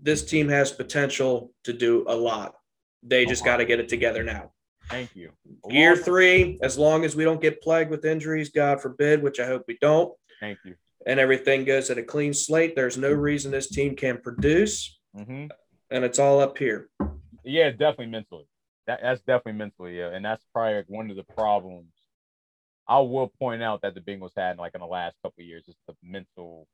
this 0.00 0.24
team 0.24 0.48
has 0.48 0.70
potential 0.72 1.52
to 1.64 1.72
do 1.74 2.04
a 2.08 2.14
lot. 2.14 2.54
They 3.02 3.24
just 3.26 3.42
Oh, 3.42 3.46
got 3.46 3.56
to 3.58 3.64
get 3.64 3.80
it 3.80 3.88
together 3.88 4.22
now. 4.22 4.52
Thank 4.90 5.14
you. 5.16 5.32
Year 5.68 5.96
three, 5.96 6.58
as 6.62 6.76
long 6.76 7.04
as 7.04 7.16
we 7.16 7.24
don't 7.24 7.40
get 7.40 7.62
plagued 7.62 7.90
with 7.90 8.04
injuries, 8.04 8.50
God 8.50 8.80
forbid, 8.80 9.22
which 9.22 9.40
I 9.40 9.46
hope 9.46 9.64
we 9.66 9.78
don't, 9.80 10.12
Thank 10.40 10.58
you. 10.64 10.74
and 11.06 11.18
everything 11.18 11.64
goes 11.64 11.88
at 11.90 11.98
a 11.98 12.02
clean 12.02 12.34
slate, 12.34 12.74
there's 12.76 12.98
no 12.98 13.10
reason 13.12 13.50
this 13.52 13.68
team 13.68 13.96
can 13.96 14.18
produce, 14.18 14.98
hmm 15.16 15.46
and 15.90 16.04
it's 16.04 16.18
all 16.18 16.40
up 16.40 16.56
here. 16.56 16.88
Yeah, 17.44 17.68
definitely 17.70 18.06
mentally. 18.06 18.46
That, 18.86 19.00
that's 19.02 19.20
definitely 19.20 19.58
mentally, 19.58 19.98
yeah, 19.98 20.08
and 20.08 20.24
that's 20.24 20.44
probably 20.54 20.82
one 20.88 21.10
of 21.10 21.16
the 21.16 21.22
problems. 21.24 21.92
I 22.88 22.98
will 23.00 23.28
point 23.38 23.62
out 23.62 23.82
that 23.82 23.94
the 23.94 24.00
Bengals 24.00 24.32
had 24.36 24.58
like 24.58 24.74
in 24.74 24.80
the 24.80 24.86
last 24.86 25.16
couple 25.22 25.40
of 25.42 25.46
years 25.46 25.64
is 25.68 25.76
the 25.86 25.94
mental 26.02 26.66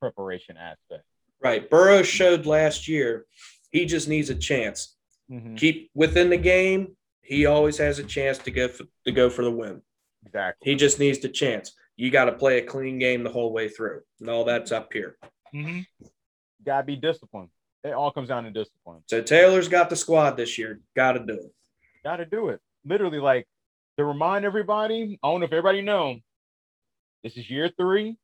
preparation 0.00 0.56
aspect. 0.56 1.04
Right. 1.42 1.68
Burrow 1.68 2.02
showed 2.02 2.46
last 2.46 2.86
year 2.88 3.26
he 3.70 3.84
just 3.84 4.08
needs 4.08 4.30
a 4.30 4.34
chance. 4.34 4.96
Mhm. 5.32 5.56
Keep 5.56 5.90
within 5.94 6.28
the 6.30 6.36
game. 6.36 6.96
He 7.22 7.46
always 7.46 7.78
has 7.78 7.98
a 7.98 8.04
chance 8.04 8.38
to 8.38 8.50
go 8.50 8.68
for, 8.68 8.84
to 9.06 9.12
go 9.12 9.30
for 9.30 9.44
the 9.44 9.50
win. 9.50 9.80
Exactly. 10.26 10.70
He 10.70 10.76
just 10.76 10.98
needs 10.98 11.20
the 11.20 11.28
chance. 11.28 11.74
You 11.96 12.10
got 12.10 12.26
to 12.26 12.32
play 12.32 12.58
a 12.58 12.62
clean 12.66 12.98
game 12.98 13.22
the 13.22 13.30
whole 13.30 13.52
way 13.52 13.68
through. 13.68 14.02
And 14.20 14.28
all 14.28 14.44
that's 14.44 14.72
up 14.72 14.92
here. 14.92 15.16
Mm-hmm. 15.54 15.80
Gotta 16.64 16.84
be 16.84 16.96
disciplined. 16.96 17.48
It 17.84 17.92
all 17.92 18.12
comes 18.12 18.28
down 18.28 18.44
to 18.44 18.50
discipline. 18.50 19.02
So 19.08 19.22
Taylor's 19.22 19.68
got 19.68 19.90
the 19.90 19.96
squad 19.96 20.36
this 20.36 20.56
year. 20.58 20.80
Got 20.94 21.12
to 21.12 21.20
do 21.20 21.34
it. 21.34 21.52
Got 22.04 22.16
to 22.16 22.26
do 22.26 22.48
it. 22.48 22.60
Literally, 22.84 23.18
like 23.18 23.48
to 23.98 24.04
remind 24.04 24.44
everybody. 24.44 25.18
I 25.22 25.28
don't 25.28 25.40
know 25.40 25.46
if 25.46 25.52
everybody 25.52 25.82
know. 25.82 26.16
This 27.24 27.36
is 27.36 27.50
year 27.50 27.70
three. 27.76 28.16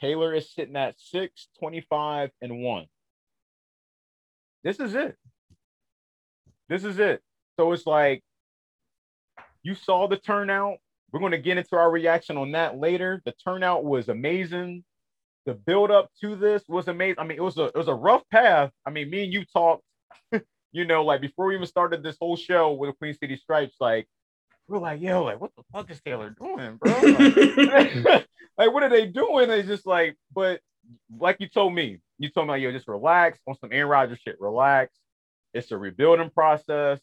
Taylor 0.00 0.32
is 0.34 0.52
sitting 0.54 0.76
at 0.76 0.94
six, 0.98 1.48
25, 1.58 2.30
and 2.40 2.62
one. 2.62 2.86
This 4.62 4.80
is 4.80 4.94
it. 4.94 5.16
This 6.68 6.84
is 6.84 6.98
it. 6.98 7.22
So 7.58 7.72
it's 7.72 7.86
like 7.86 8.22
you 9.62 9.74
saw 9.74 10.06
the 10.06 10.16
turnout. 10.16 10.78
We're 11.10 11.20
going 11.20 11.32
to 11.32 11.38
get 11.38 11.56
into 11.56 11.76
our 11.76 11.90
reaction 11.90 12.36
on 12.36 12.52
that 12.52 12.78
later. 12.78 13.22
The 13.24 13.32
turnout 13.32 13.84
was 13.84 14.08
amazing. 14.08 14.84
The 15.46 15.54
build 15.54 15.90
up 15.90 16.10
to 16.20 16.36
this 16.36 16.62
was 16.68 16.88
amazing. 16.88 17.16
I 17.18 17.24
mean, 17.24 17.38
it 17.38 17.42
was 17.42 17.56
a 17.56 17.64
it 17.64 17.76
was 17.76 17.88
a 17.88 17.94
rough 17.94 18.22
path. 18.30 18.70
I 18.84 18.90
mean, 18.90 19.08
me 19.08 19.24
and 19.24 19.32
you 19.32 19.44
talked, 19.46 19.82
you 20.72 20.84
know, 20.84 21.04
like 21.04 21.22
before 21.22 21.46
we 21.46 21.54
even 21.54 21.66
started 21.66 22.02
this 22.02 22.16
whole 22.20 22.36
show 22.36 22.72
with 22.72 22.90
the 22.90 22.96
Queen 22.96 23.14
City 23.14 23.36
Stripes, 23.36 23.76
like 23.80 24.06
we're 24.68 24.78
like, 24.78 25.00
yo, 25.00 25.24
like 25.24 25.40
what 25.40 25.52
the 25.56 25.62
fuck 25.72 25.90
is 25.90 26.00
Taylor 26.02 26.34
doing, 26.38 26.76
bro? 26.76 26.92
Like, 26.92 27.96
like, 28.58 28.72
what 28.72 28.82
are 28.82 28.90
they 28.90 29.06
doing? 29.06 29.48
They 29.48 29.62
just 29.62 29.86
like, 29.86 30.16
but 30.34 30.60
like 31.18 31.36
you 31.40 31.48
told 31.48 31.74
me, 31.74 32.00
you 32.18 32.28
told 32.28 32.46
me 32.46 32.52
like, 32.52 32.62
yo, 32.62 32.70
just 32.70 32.88
relax 32.88 33.38
on 33.46 33.56
some 33.58 33.72
Aaron 33.72 33.88
Rodgers 33.88 34.18
shit. 34.22 34.36
Relax. 34.38 34.92
It's 35.58 35.72
a 35.72 35.76
rebuilding 35.76 36.30
process. 36.30 37.00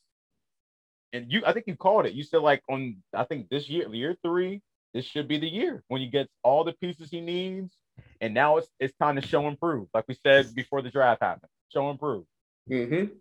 And 1.13 1.31
you, 1.31 1.43
I 1.45 1.53
think 1.53 1.67
you 1.67 1.75
called 1.75 2.05
it. 2.05 2.13
You 2.13 2.24
said 2.24 2.41
like 2.41 2.63
on, 2.69 2.97
I 3.13 3.25
think 3.25 3.50
this 3.50 3.69
year, 3.69 3.93
year 3.93 4.15
three, 4.24 4.62
this 4.93 5.05
should 5.05 5.27
be 5.27 5.38
the 5.38 5.47
year 5.47 5.83
when 5.89 6.01
he 6.01 6.07
gets 6.07 6.29
all 6.41 6.63
the 6.63 6.74
pieces 6.74 7.09
he 7.12 7.21
needs. 7.21 7.74
And 8.21 8.33
now 8.33 8.57
it's 8.57 8.67
it's 8.79 8.95
time 8.97 9.15
to 9.15 9.21
show 9.21 9.47
and 9.47 9.59
prove, 9.59 9.88
like 9.93 10.05
we 10.07 10.15
said 10.15 10.53
before 10.55 10.81
the 10.81 10.89
draft 10.89 11.21
happened. 11.21 11.51
Show 11.74 11.89
and 11.89 12.00
prove. 12.00 12.25
Mm-hmm. 12.69 13.13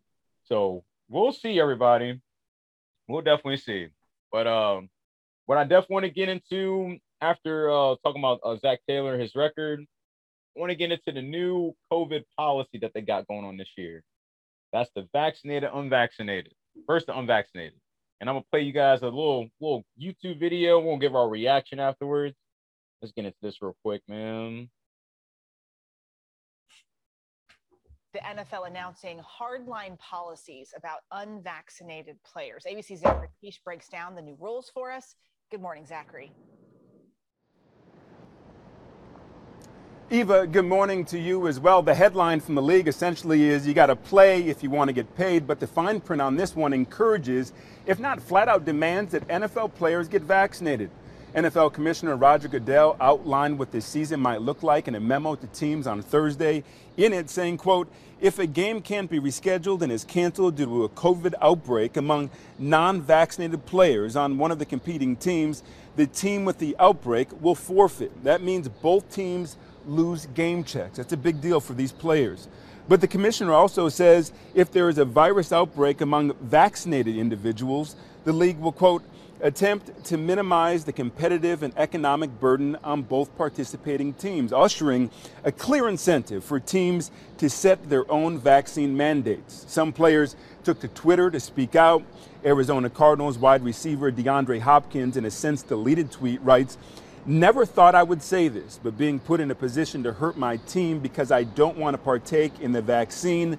So 0.45 0.85
we'll 1.09 1.33
see, 1.33 1.61
everybody. 1.61 2.21
We'll 3.09 3.23
definitely 3.23 3.59
see. 3.59 3.89
But 4.33 4.47
um, 4.47 4.89
what 5.47 5.59
I 5.59 5.65
definitely 5.65 5.95
want 5.95 6.05
to 6.07 6.11
get 6.11 6.29
into 6.29 6.97
after 7.21 7.71
uh 7.71 7.97
talking 8.05 8.21
about 8.21 8.41
uh, 8.45 8.57
Zac 8.57 8.81
Taylor, 8.89 9.19
his 9.19 9.35
record, 9.35 9.85
I 10.57 10.61
want 10.61 10.71
to 10.71 10.77
get 10.77 10.93
into 10.93 11.13
the 11.13 11.23
new 11.23 11.75
COVID 11.93 12.25
policy 12.37 12.79
that 12.79 12.93
they 12.95 13.01
got 13.01 13.27
going 13.29 13.45
on 13.45 13.57
this 13.57 13.71
year. 13.77 14.03
That's 14.75 14.91
the 14.97 15.07
vaccinated, 15.13 15.71
unvaccinated. 15.73 16.53
First, 16.85 17.07
the 17.07 17.17
unvaccinated. 17.17 17.79
And 18.21 18.29
I'm 18.29 18.35
gonna 18.35 18.45
play 18.51 18.63
you 18.63 18.73
guys 18.73 19.03
a 19.03 19.05
little 19.07 19.49
little 19.61 19.85
YouTube 20.01 20.41
video. 20.41 20.81
We'll 20.81 20.99
give 20.99 21.15
our 21.15 21.29
reaction 21.29 21.79
afterwards. 21.79 22.35
Let's 23.01 23.13
get 23.13 23.25
into 23.25 23.39
this 23.41 23.63
real 23.63 23.77
quick, 23.85 24.03
man. 24.09 24.69
the 28.13 28.21
NFL 28.21 28.69
announcing 28.69 29.19
hardline 29.19 29.99
policies 29.99 30.73
about 30.77 31.01
unvaccinated 31.11 32.17
players. 32.23 32.65
ABC's 32.65 33.01
Zachary 33.01 33.27
Kiesch 33.43 33.57
breaks 33.65 33.89
down 33.89 34.15
the 34.15 34.23
new 34.23 34.37
rules 34.41 34.71
for 34.73 34.93
us. 34.93 35.17
Good 35.51 35.61
morning, 35.61 35.85
Zachary. 35.85 36.31
Eva, 40.11 40.47
good 40.47 40.67
morning 40.67 41.03
to 41.03 41.19
you 41.19 41.49
as 41.49 41.59
well. 41.59 41.81
The 41.81 41.95
headline 41.95 42.39
from 42.39 42.57
the 42.57 42.63
league 42.63 42.89
essentially 42.89 43.45
is 43.45 43.67
you 43.67 43.73
got 43.73 43.87
to 43.87 43.97
play 43.97 44.43
if 44.43 44.63
you 44.63 44.69
want 44.69 44.89
to 44.89 44.93
get 44.93 45.17
paid, 45.17 45.47
but 45.47 45.61
the 45.61 45.67
fine 45.67 45.99
print 45.99 46.21
on 46.21 46.37
this 46.37 46.55
one 46.55 46.75
encourages, 46.75 47.55
if 47.87 47.99
not 47.99 48.21
flat 48.21 48.47
out 48.47 48.67
demands, 48.67 49.13
that 49.13 49.27
NFL 49.29 49.75
players 49.77 50.07
get 50.07 50.21
vaccinated. 50.21 50.91
NFL 51.35 51.73
Commissioner 51.73 52.17
Roger 52.17 52.49
Goodell 52.49 52.99
outlined 53.01 53.59
what 53.59 53.73
this 53.73 53.87
season 53.87 54.21
might 54.21 54.43
look 54.43 54.63
like 54.63 54.89
in 54.89 54.95
a 54.95 55.01
memo 55.01 55.37
to 55.37 55.47
teams 55.49 55.87
on 55.87 56.03
Thursday. 56.03 56.65
In 56.99 57.15
it, 57.15 57.31
saying, 57.31 57.57
quote, 57.57 57.91
if 58.21 58.39
a 58.39 58.47
game 58.47 58.83
can't 58.83 59.11
be 59.11 59.19
rescheduled 59.19 59.81
and 59.81 59.91
is 59.91 60.05
canceled 60.05 60.57
due 60.57 60.67
to 60.67 60.85
a 60.85 60.89
COVID 60.91 61.33
outbreak 61.41 61.97
among 61.97 62.29
non 62.59 63.01
vaccinated 63.01 63.65
players 63.65 64.17
on 64.17 64.37
one 64.37 64.53
of 64.53 64.59
the 64.59 64.67
competing 64.67 65.17
teams, 65.17 65.63
the 65.97 66.07
team 66.07 66.45
with 66.45 66.59
the 66.59 66.77
outbreak 66.79 67.29
will 67.41 67.55
forfeit. 67.55 68.13
That 68.23 68.43
means 68.43 68.69
both 68.69 69.11
teams 69.11 69.57
lose 69.87 70.27
game 70.27 70.65
checks. 70.65 70.97
That's 70.97 71.13
a 71.13 71.17
big 71.17 71.41
deal 71.41 71.61
for 71.61 71.73
these 71.73 71.93
players. 71.93 72.49
But 72.89 73.01
the 73.01 73.09
commissioner 73.09 73.53
also 73.53 73.89
says 73.89 74.33
if 74.55 74.71
there 74.71 74.89
is 74.89 74.99
a 74.99 75.05
virus 75.05 75.53
outbreak 75.53 76.01
among 76.01 76.35
vaccinated 76.41 77.17
individuals, 77.17 77.97
the 78.25 78.33
league 78.33 78.59
will, 78.59 78.73
quote, 78.73 79.03
attempt 79.41 80.05
to 80.05 80.17
minimize 80.17 80.85
the 80.85 80.93
competitive 80.93 81.63
and 81.63 81.73
economic 81.77 82.41
burden 82.41 82.77
on 82.85 83.03
both 83.03 83.37
participating 83.37 84.13
teams, 84.15 84.53
ushering 84.53 85.11
a 85.45 85.53
clear 85.53 85.89
incentive 85.89 86.43
for 86.45 86.59
teams 86.59 87.11
to 87.37 87.51
set 87.51 87.91
their 87.91 88.11
own 88.11 88.39
vaccine 88.39 88.97
mandates. 88.97 89.65
Some 89.69 89.93
players 89.93 90.37
took 90.63 90.81
to 90.81 90.89
Twitter 90.89 91.31
to 91.31 91.41
speak 91.41 91.77
out. 91.77 92.03
Arizona 92.45 92.89
Cardinals 92.89 93.39
wide 93.39 93.65
receiver 93.65 94.13
DeAndre 94.13 94.61
Hopkins, 94.61 95.17
in 95.17 95.25
a 95.25 95.31
since 95.31 95.63
deleted 95.63 96.11
tweet, 96.11 96.41
writes, 96.43 96.79
Never 97.27 97.65
thought 97.65 97.95
I 97.95 98.03
would 98.03 98.23
say 98.23 98.49
this, 98.49 98.79
but 98.83 98.99
being 98.99 99.19
put 99.19 99.41
in 99.41 99.51
a 99.51 99.55
position 99.55 100.03
to 100.03 100.13
hurt 100.13 100.37
my 100.37 100.59
team 100.59 100.99
because 100.99 101.33
I 101.33 101.45
don't 101.45 101.79
want 101.79 101.95
to 101.95 101.99
partake 101.99 102.61
in 102.61 102.73
the 102.73 102.83
vaccine 102.83 103.57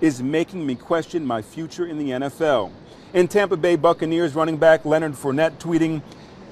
is 0.00 0.20
making 0.20 0.66
me 0.66 0.74
question 0.74 1.24
my 1.24 1.40
future 1.40 1.86
in 1.86 1.96
the 1.96 2.10
NFL. 2.10 2.72
In 3.12 3.28
Tampa 3.28 3.56
Bay 3.56 3.76
Buccaneers 3.76 4.34
running 4.34 4.56
back 4.56 4.84
Leonard 4.84 5.12
Fournette 5.12 5.58
tweeting, 5.58 6.02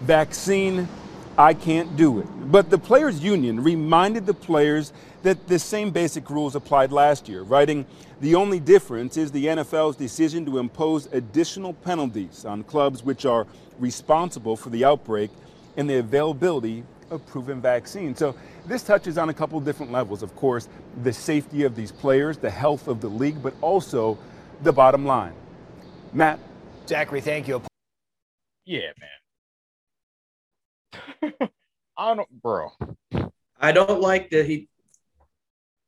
vaccine, 0.03 0.89
I 1.37 1.53
can't 1.53 1.97
do 1.97 2.21
it. 2.21 2.29
But 2.53 2.71
the 2.71 2.79
players' 2.79 3.19
union 3.19 3.61
reminded 3.61 4.25
the 4.25 4.35
players 4.35 4.93
that 5.25 5.49
the 5.49 5.59
same 5.59 5.91
basic 5.91 6.31
rules 6.31 6.55
applied 6.55 6.93
last 6.93 7.29
year, 7.29 7.43
writing, 7.43 7.87
the 8.21 8.37
only 8.37 8.61
difference 8.61 9.17
is 9.17 9.33
the 9.33 9.47
NFL's 9.47 9.97
decision 9.97 10.47
to 10.47 10.59
impose 10.59 11.07
additional 11.13 11.73
penalties 11.73 12.45
on 12.45 12.63
clubs 12.63 13.03
which 13.03 13.27
are 13.27 13.49
responsible 13.81 14.57
for 14.57 14.71
the 14.71 14.85
outbreak 14.85 15.31
and 15.77 15.89
the 15.89 15.97
availability 15.99 16.85
of 17.11 17.25
proven 17.27 17.61
vaccines. 17.61 18.19
So 18.19 18.35
this 18.67 18.83
touches 18.83 19.19
on 19.19 19.29
a 19.29 19.35
couple 19.35 19.61
different 19.61 19.93
levels. 19.93 20.23
Of 20.23 20.35
course, 20.37 20.69
the 21.03 21.13
safety 21.13 21.65
of 21.65 21.75
these 21.75 21.93
players, 21.93 22.39
the 22.39 22.51
health 22.51 22.89
of 22.89 23.01
the 23.01 23.09
league, 23.09 23.43
but 23.43 23.55
also 23.61 24.19
the 24.63 24.73
bottom 24.73 25.05
line. 25.05 25.35
Matt. 26.13 26.39
Zachary, 26.87 27.21
thank 27.21 27.49
you. 27.49 27.63
Yeah, 28.65 28.91
man. 31.23 31.33
I 31.97 32.15
don't, 32.15 32.43
bro. 32.43 32.71
I 33.61 33.73
don't 33.73 34.01
like 34.01 34.31
that 34.31 34.47
he 34.47 34.69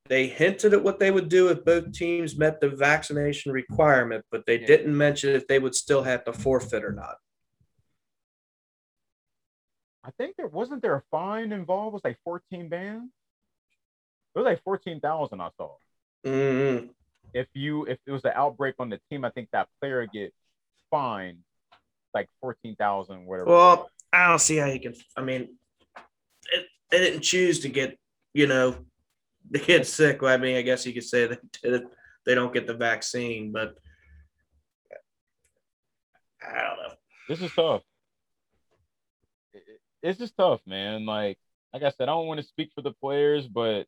they 0.06 0.26
hinted 0.26 0.74
at 0.74 0.82
what 0.84 0.98
they 0.98 1.10
would 1.10 1.30
do 1.30 1.48
if 1.48 1.64
both 1.64 1.90
teams 1.92 2.36
met 2.36 2.60
the 2.60 2.68
vaccination 2.68 3.52
requirement, 3.52 4.22
but 4.30 4.44
they 4.46 4.60
Yeah. 4.60 4.66
didn't 4.66 4.94
mention 4.96 5.34
if 5.34 5.46
they 5.46 5.58
would 5.58 5.74
still 5.74 6.02
have 6.02 6.24
to 6.24 6.32
forfeit 6.32 6.84
or 6.84 6.92
not. 6.92 7.16
I 10.04 10.10
think 10.18 10.36
there 10.36 10.46
wasn't 10.46 10.82
there 10.82 10.96
a 10.96 11.02
fine 11.10 11.52
involved. 11.52 11.94
It 11.94 11.94
was 11.94 12.04
like 12.04 12.18
14 12.24 12.68
bands. 12.68 13.10
It 14.34 14.38
was 14.38 14.44
like 14.44 14.62
14,000 14.62 15.40
I 15.40 15.48
saw. 15.56 15.70
Mm-hmm. 16.26 16.86
If 17.32 17.46
you 17.54 17.84
if 17.86 17.98
it 18.06 18.12
was 18.12 18.24
an 18.24 18.32
outbreak 18.34 18.74
on 18.78 18.90
the 18.90 19.00
team, 19.10 19.24
I 19.24 19.30
think 19.30 19.48
that 19.52 19.68
player 19.80 20.06
get 20.06 20.32
fined 20.90 21.38
like 22.12 22.28
14,000 22.40 23.26
whatever. 23.26 23.50
Well, 23.50 23.90
I 24.12 24.28
don't 24.28 24.38
see 24.38 24.56
how 24.56 24.66
you 24.66 24.78
can. 24.78 24.94
I 25.16 25.22
mean, 25.22 25.48
it, 26.52 26.66
they 26.90 26.98
didn't 26.98 27.22
choose 27.22 27.60
to 27.60 27.68
get, 27.68 27.98
you 28.34 28.46
know, 28.46 28.76
the 29.50 29.58
kid 29.58 29.86
sick. 29.86 30.22
Well, 30.22 30.32
I 30.32 30.36
mean, 30.36 30.56
I 30.56 30.62
guess 30.62 30.86
you 30.86 30.92
could 30.92 31.04
say 31.04 31.26
they 31.26 31.38
did. 31.62 31.82
They 32.24 32.34
don't 32.34 32.52
get 32.52 32.66
the 32.66 32.74
vaccine, 32.74 33.52
but 33.52 33.76
I 36.42 36.62
don't 36.62 36.76
know. 36.76 36.94
this 37.28 37.42
is 37.42 37.52
tough. 37.54 37.82
It- 39.54 39.64
it- 39.68 39.80
This 40.02 40.20
is 40.20 40.32
tough, 40.32 40.60
man. 40.66 41.06
Like 41.06 41.38
like 41.72 41.82
I 41.82 41.90
said, 41.90 42.02
I 42.02 42.12
don't 42.12 42.26
want 42.28 42.38
to 42.40 42.46
speak 42.46 42.70
for 42.74 42.82
the 42.82 42.92
players, 42.92 43.48
but 43.48 43.86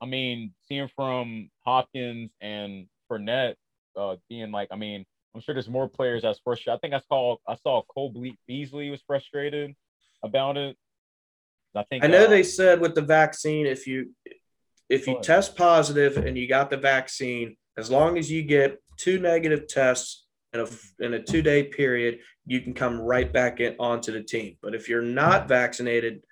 I 0.00 0.06
mean, 0.06 0.54
seeing 0.66 0.88
from 0.88 1.50
Hopkins 1.64 2.30
and 2.40 2.86
Fournette 3.10 3.56
uh, 3.96 4.16
being 4.28 4.50
like, 4.50 4.68
I 4.70 4.76
mean, 4.76 5.04
I'm 5.34 5.40
sure 5.40 5.54
there's 5.54 5.68
more 5.68 5.88
players 5.88 6.22
that's 6.22 6.38
frustrated. 6.42 6.76
I 6.76 6.78
think 6.80 6.94
I 6.94 7.00
saw 7.08 7.36
I 7.46 7.56
saw 7.56 7.82
Cole 7.82 8.10
Ble- 8.10 8.36
Beasley 8.46 8.90
was 8.90 9.02
frustrated 9.06 9.74
about 10.22 10.56
it. 10.56 10.76
I 11.74 11.82
think 11.84 12.04
I 12.04 12.06
know 12.06 12.24
uh, 12.24 12.28
they 12.28 12.42
said 12.42 12.80
with 12.80 12.94
the 12.94 13.02
vaccine, 13.02 13.66
if 13.66 13.86
you 13.86 14.14
if 14.88 15.06
you 15.06 15.14
test 15.22 15.56
positive 15.56 16.16
and 16.18 16.36
you 16.36 16.46
got 16.48 16.70
the 16.70 16.76
vaccine, 16.76 17.56
as 17.78 17.90
long 17.90 18.18
as 18.18 18.30
you 18.30 18.42
get 18.42 18.78
two 18.98 19.18
negative 19.18 19.66
tests 19.68 20.26
in 20.52 20.60
a 20.60 20.66
in 21.00 21.14
a 21.14 21.22
two 21.22 21.40
day 21.42 21.64
period, 21.64 22.20
you 22.46 22.60
can 22.60 22.74
come 22.74 23.00
right 23.00 23.32
back 23.32 23.60
in 23.60 23.76
onto 23.78 24.12
the 24.12 24.22
team. 24.22 24.56
But 24.62 24.74
if 24.74 24.88
you're 24.88 25.02
not 25.02 25.48
vaccinated, 25.48 26.22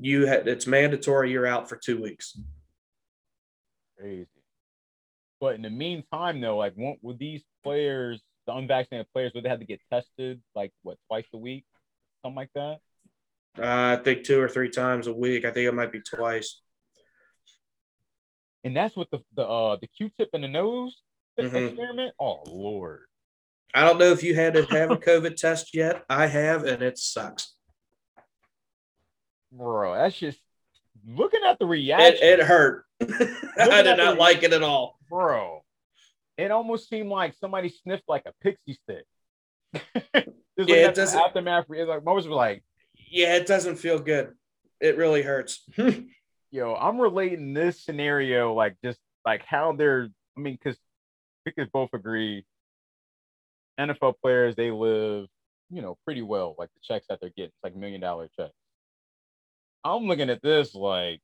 you 0.00 0.26
ha- 0.26 0.42
it's 0.46 0.66
mandatory. 0.66 1.30
You're 1.30 1.46
out 1.46 1.68
for 1.68 1.76
two 1.76 2.00
weeks. 2.00 2.38
crazy. 3.98 4.26
But 5.40 5.56
in 5.56 5.62
the 5.62 5.70
meantime, 5.70 6.40
though, 6.40 6.56
like, 6.56 6.74
won't 6.76 6.98
would 7.02 7.18
these 7.18 7.42
players, 7.64 8.22
the 8.46 8.54
unvaccinated 8.54 9.06
players, 9.12 9.32
would 9.34 9.44
they 9.44 9.48
have 9.48 9.58
to 9.60 9.66
get 9.66 9.80
tested 9.90 10.40
like 10.54 10.72
what 10.82 10.98
twice 11.08 11.26
a 11.34 11.38
week, 11.38 11.64
something 12.22 12.36
like 12.36 12.50
that? 12.54 12.78
Uh, 13.58 13.98
I 13.98 14.02
think 14.02 14.24
two 14.24 14.40
or 14.40 14.48
three 14.48 14.70
times 14.70 15.06
a 15.08 15.12
week. 15.12 15.44
I 15.44 15.50
think 15.50 15.66
it 15.68 15.74
might 15.74 15.92
be 15.92 16.00
twice. 16.00 16.60
And 18.64 18.74
that's 18.76 18.96
what 18.96 19.08
the 19.10 19.18
the 19.34 19.42
uh 19.46 19.76
the 19.80 19.88
Q-tip 19.88 20.30
in 20.32 20.40
the 20.42 20.48
nose 20.48 21.02
Mhm. 21.38 21.68
experiment. 21.70 22.14
Oh 22.20 22.42
lord, 22.46 23.02
I 23.74 23.84
don't 23.84 23.98
know 23.98 24.10
if 24.12 24.22
you 24.22 24.34
had 24.34 24.54
to 24.54 24.64
have 24.70 24.90
a 24.90 24.96
COVID 24.96 25.36
test 25.36 25.74
yet. 25.74 26.04
I 26.08 26.26
have, 26.26 26.64
and 26.64 26.82
it 26.82 26.98
sucks. 26.98 27.54
bro, 29.50 29.94
that's 29.94 30.18
just 30.18 30.38
looking 31.06 31.40
at 31.46 31.58
the 31.58 31.66
It, 31.66 31.68
reaction, 31.68 32.18
it 32.22 32.40
hurt. 32.40 32.84
I 33.00 33.82
did 33.82 33.96
not 33.98 34.18
like 34.18 34.42
it 34.42 34.52
at 34.52 34.62
all. 34.62 34.98
bro. 35.08 35.60
It 36.38 36.50
almost 36.50 36.88
seemed 36.88 37.10
like 37.10 37.34
somebody 37.34 37.68
sniffed 37.68 38.04
like 38.08 38.24
a 38.26 38.32
pixie 38.42 38.78
stick. 38.82 39.04
Yeah, 40.58 40.66
yeah, 40.76 40.88
it 40.88 40.94
doesn't- 40.94 41.18
aftermath. 41.18 41.64
It's 41.70 41.88
like 41.88 42.04
most 42.04 42.28
were 42.28 42.34
like, 42.34 42.62
Yeah, 43.10 43.36
it 43.36 43.46
doesn't 43.46 43.76
feel 43.76 43.98
good. 43.98 44.32
It 44.80 44.98
really 44.98 45.22
hurts. 45.22 45.66
yo, 46.50 46.74
I'm 46.74 47.00
relating 47.00 47.54
this 47.54 47.82
scenario 47.82 48.52
like 48.52 48.76
just 48.84 48.98
like 49.24 49.44
how 49.46 49.72
they're. 49.72 50.08
I 50.36 50.40
mean, 50.40 50.58
because 50.62 50.78
we 51.46 51.52
could 51.52 51.72
both 51.72 51.88
agree, 51.94 52.44
NFL 53.78 54.14
players 54.22 54.54
they 54.56 54.70
live, 54.70 55.26
you 55.70 55.82
know, 55.82 55.96
pretty 56.04 56.22
well. 56.22 56.54
Like 56.58 56.70
the 56.74 56.80
checks 56.82 57.06
that 57.08 57.20
they're 57.20 57.30
getting, 57.30 57.46
it's 57.50 57.64
like 57.64 57.76
million 57.76 58.00
dollar 58.00 58.28
checks. 58.36 58.54
I'm 59.84 60.06
looking 60.06 60.30
at 60.30 60.42
this 60.42 60.74
like 60.74 61.20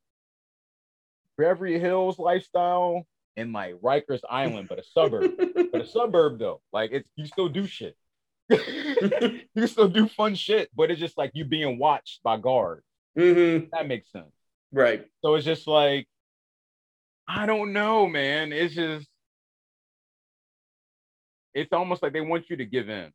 Beverly 1.36 1.78
Hills 1.78 2.18
lifestyle 2.18 3.06
in 3.36 3.52
like 3.52 3.76
Rikers 3.76 4.20
Island, 4.28 4.68
but 4.68 4.78
a 4.78 4.84
suburb, 4.84 5.32
but 5.70 5.80
a 5.80 5.86
suburb 5.88 6.38
though. 6.38 6.60
Like 6.72 6.90
it's 6.92 7.08
you 7.16 7.26
still 7.26 7.48
do 7.48 7.66
shit. 7.66 7.96
you 8.50 9.66
still 9.66 9.88
do 9.88 10.08
fun 10.08 10.34
shit, 10.34 10.70
but 10.74 10.90
it's 10.90 11.00
just 11.00 11.18
like 11.18 11.30
you 11.34 11.44
being 11.44 11.78
watched 11.78 12.22
by 12.22 12.36
guards. 12.36 12.82
hmm 13.16 13.58
That 13.72 13.86
makes 13.86 14.10
sense. 14.10 14.32
Right. 14.72 15.06
So 15.22 15.34
it's 15.34 15.44
just 15.44 15.66
like, 15.66 16.08
I 17.26 17.46
don't 17.46 17.72
know, 17.72 18.06
man. 18.06 18.52
It's 18.52 18.74
just, 18.74 19.06
it's 21.54 21.72
almost 21.72 22.02
like 22.02 22.12
they 22.12 22.20
want 22.20 22.50
you 22.50 22.56
to 22.56 22.64
give 22.64 22.88
in. 22.88 23.12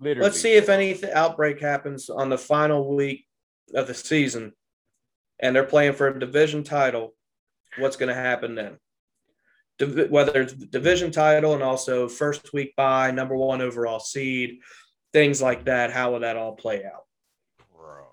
Literally. 0.00 0.28
Let's 0.28 0.40
see 0.40 0.54
if 0.54 0.68
any 0.68 0.98
outbreak 1.12 1.60
happens 1.60 2.10
on 2.10 2.28
the 2.28 2.38
final 2.38 2.96
week 2.96 3.26
of 3.74 3.86
the 3.86 3.94
season 3.94 4.52
and 5.38 5.54
they're 5.54 5.64
playing 5.64 5.94
for 5.94 6.08
a 6.08 6.18
division 6.18 6.64
title. 6.64 7.14
What's 7.78 7.96
going 7.96 8.08
to 8.08 8.14
happen 8.14 8.54
then? 8.54 8.78
Div- 9.78 10.10
whether 10.10 10.42
it's 10.42 10.52
division 10.52 11.10
title 11.10 11.54
and 11.54 11.62
also 11.62 12.08
first 12.08 12.52
week 12.52 12.74
by 12.76 13.10
number 13.10 13.36
one 13.36 13.60
overall 13.60 14.00
seed, 14.00 14.58
things 15.12 15.40
like 15.40 15.64
that. 15.64 15.92
How 15.92 16.12
will 16.12 16.20
that 16.20 16.36
all 16.36 16.54
play 16.54 16.84
out? 16.84 17.04
bro. 17.74 18.04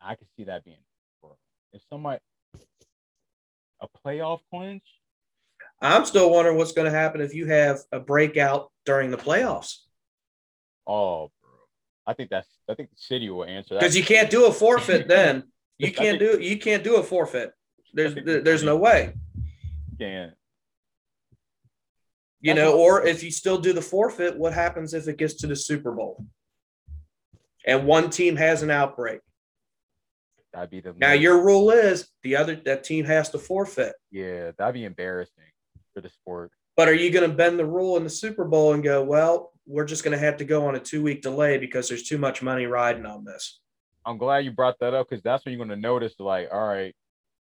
I 0.00 0.14
can 0.14 0.26
see 0.36 0.44
that 0.44 0.64
being, 0.64 0.76
bro. 1.20 1.36
If 1.72 1.82
somebody, 1.90 2.20
a 3.80 3.86
playoff 4.04 4.40
clinch, 4.50 4.84
I'm 5.80 6.04
still 6.04 6.30
wondering 6.30 6.56
what's 6.56 6.72
going 6.72 6.90
to 6.90 6.96
happen 6.96 7.20
if 7.20 7.34
you 7.34 7.46
have 7.46 7.80
a 7.92 8.00
breakout 8.00 8.70
during 8.86 9.10
the 9.10 9.16
playoffs 9.16 9.78
oh, 10.86 11.30
bro. 11.42 11.50
I 12.06 12.12
think 12.14 12.30
that's, 12.30 12.48
I 12.68 12.74
think 12.74 12.90
the 12.90 12.96
city 12.96 13.30
will 13.30 13.44
answer 13.44 13.74
that. 13.74 13.80
because 13.80 13.96
you 13.96 14.04
can't 14.04 14.30
do 14.30 14.46
a 14.46 14.52
forfeit 14.52 15.08
then. 15.08 15.44
You 15.78 15.92
can't 15.92 16.18
think- 16.18 16.38
do 16.38 16.42
you 16.42 16.58
can't 16.58 16.84
do 16.84 16.96
a 16.96 17.02
forfeit. 17.02 17.52
There's 17.92 18.14
there's 18.24 18.62
no 18.62 18.76
way. 18.76 19.14
Can't. 19.98 20.32
You 22.40 22.54
know, 22.54 22.76
or 22.76 23.06
if 23.06 23.22
you 23.22 23.30
still 23.30 23.58
do 23.58 23.72
the 23.72 23.80
forfeit, 23.80 24.36
what 24.36 24.52
happens 24.52 24.92
if 24.92 25.08
it 25.08 25.16
gets 25.16 25.34
to 25.34 25.46
the 25.46 25.56
Super 25.56 25.92
Bowl 25.92 26.26
and 27.66 27.86
one 27.86 28.10
team 28.10 28.36
has 28.36 28.62
an 28.62 28.70
outbreak? 28.70 29.20
That'd 30.52 30.70
be 30.70 30.80
the 30.80 30.94
Now 30.98 31.12
your 31.12 31.42
rule 31.42 31.70
is 31.70 32.08
the 32.22 32.36
other 32.36 32.56
that 32.66 32.84
team 32.84 33.04
has 33.06 33.30
to 33.30 33.38
forfeit. 33.38 33.94
yeah, 34.10 34.50
that'd 34.58 34.74
be 34.74 34.84
embarrassing 34.84 35.44
for 35.94 36.00
the 36.00 36.10
sport. 36.10 36.50
But 36.76 36.88
are 36.88 36.94
you 36.94 37.10
going 37.10 37.28
to 37.28 37.34
bend 37.34 37.58
the 37.58 37.66
rule 37.66 37.96
in 37.96 38.04
the 38.04 38.10
Super 38.10 38.44
Bowl 38.44 38.74
and 38.74 38.82
go, 38.82 39.02
well, 39.02 39.52
we're 39.66 39.84
just 39.84 40.04
going 40.04 40.16
to 40.16 40.22
have 40.22 40.36
to 40.38 40.44
go 40.44 40.66
on 40.66 40.74
a 40.74 40.80
two 40.80 41.02
week 41.02 41.22
delay 41.22 41.56
because 41.56 41.88
there's 41.88 42.02
too 42.02 42.18
much 42.18 42.42
money 42.42 42.66
riding 42.66 43.06
on 43.06 43.24
this? 43.24 43.60
I'm 44.06 44.18
glad 44.18 44.44
you 44.44 44.50
brought 44.50 44.78
that 44.80 44.94
up 44.94 45.08
because 45.08 45.22
that's 45.22 45.44
when 45.44 45.54
you're 45.54 45.64
gonna 45.64 45.80
notice 45.80 46.14
like, 46.18 46.48
all 46.52 46.68
right, 46.68 46.94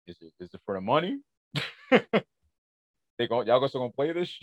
is 0.07 0.17
it 0.21 0.33
is 0.41 0.53
it 0.53 0.61
for 0.67 0.75
the 0.75 0.81
money? 0.81 1.21
they 1.91 3.29
go 3.29 3.43
y'all 3.43 3.67
still 3.69 3.83
gonna 3.83 3.93
play 3.93 4.13
this? 4.13 4.39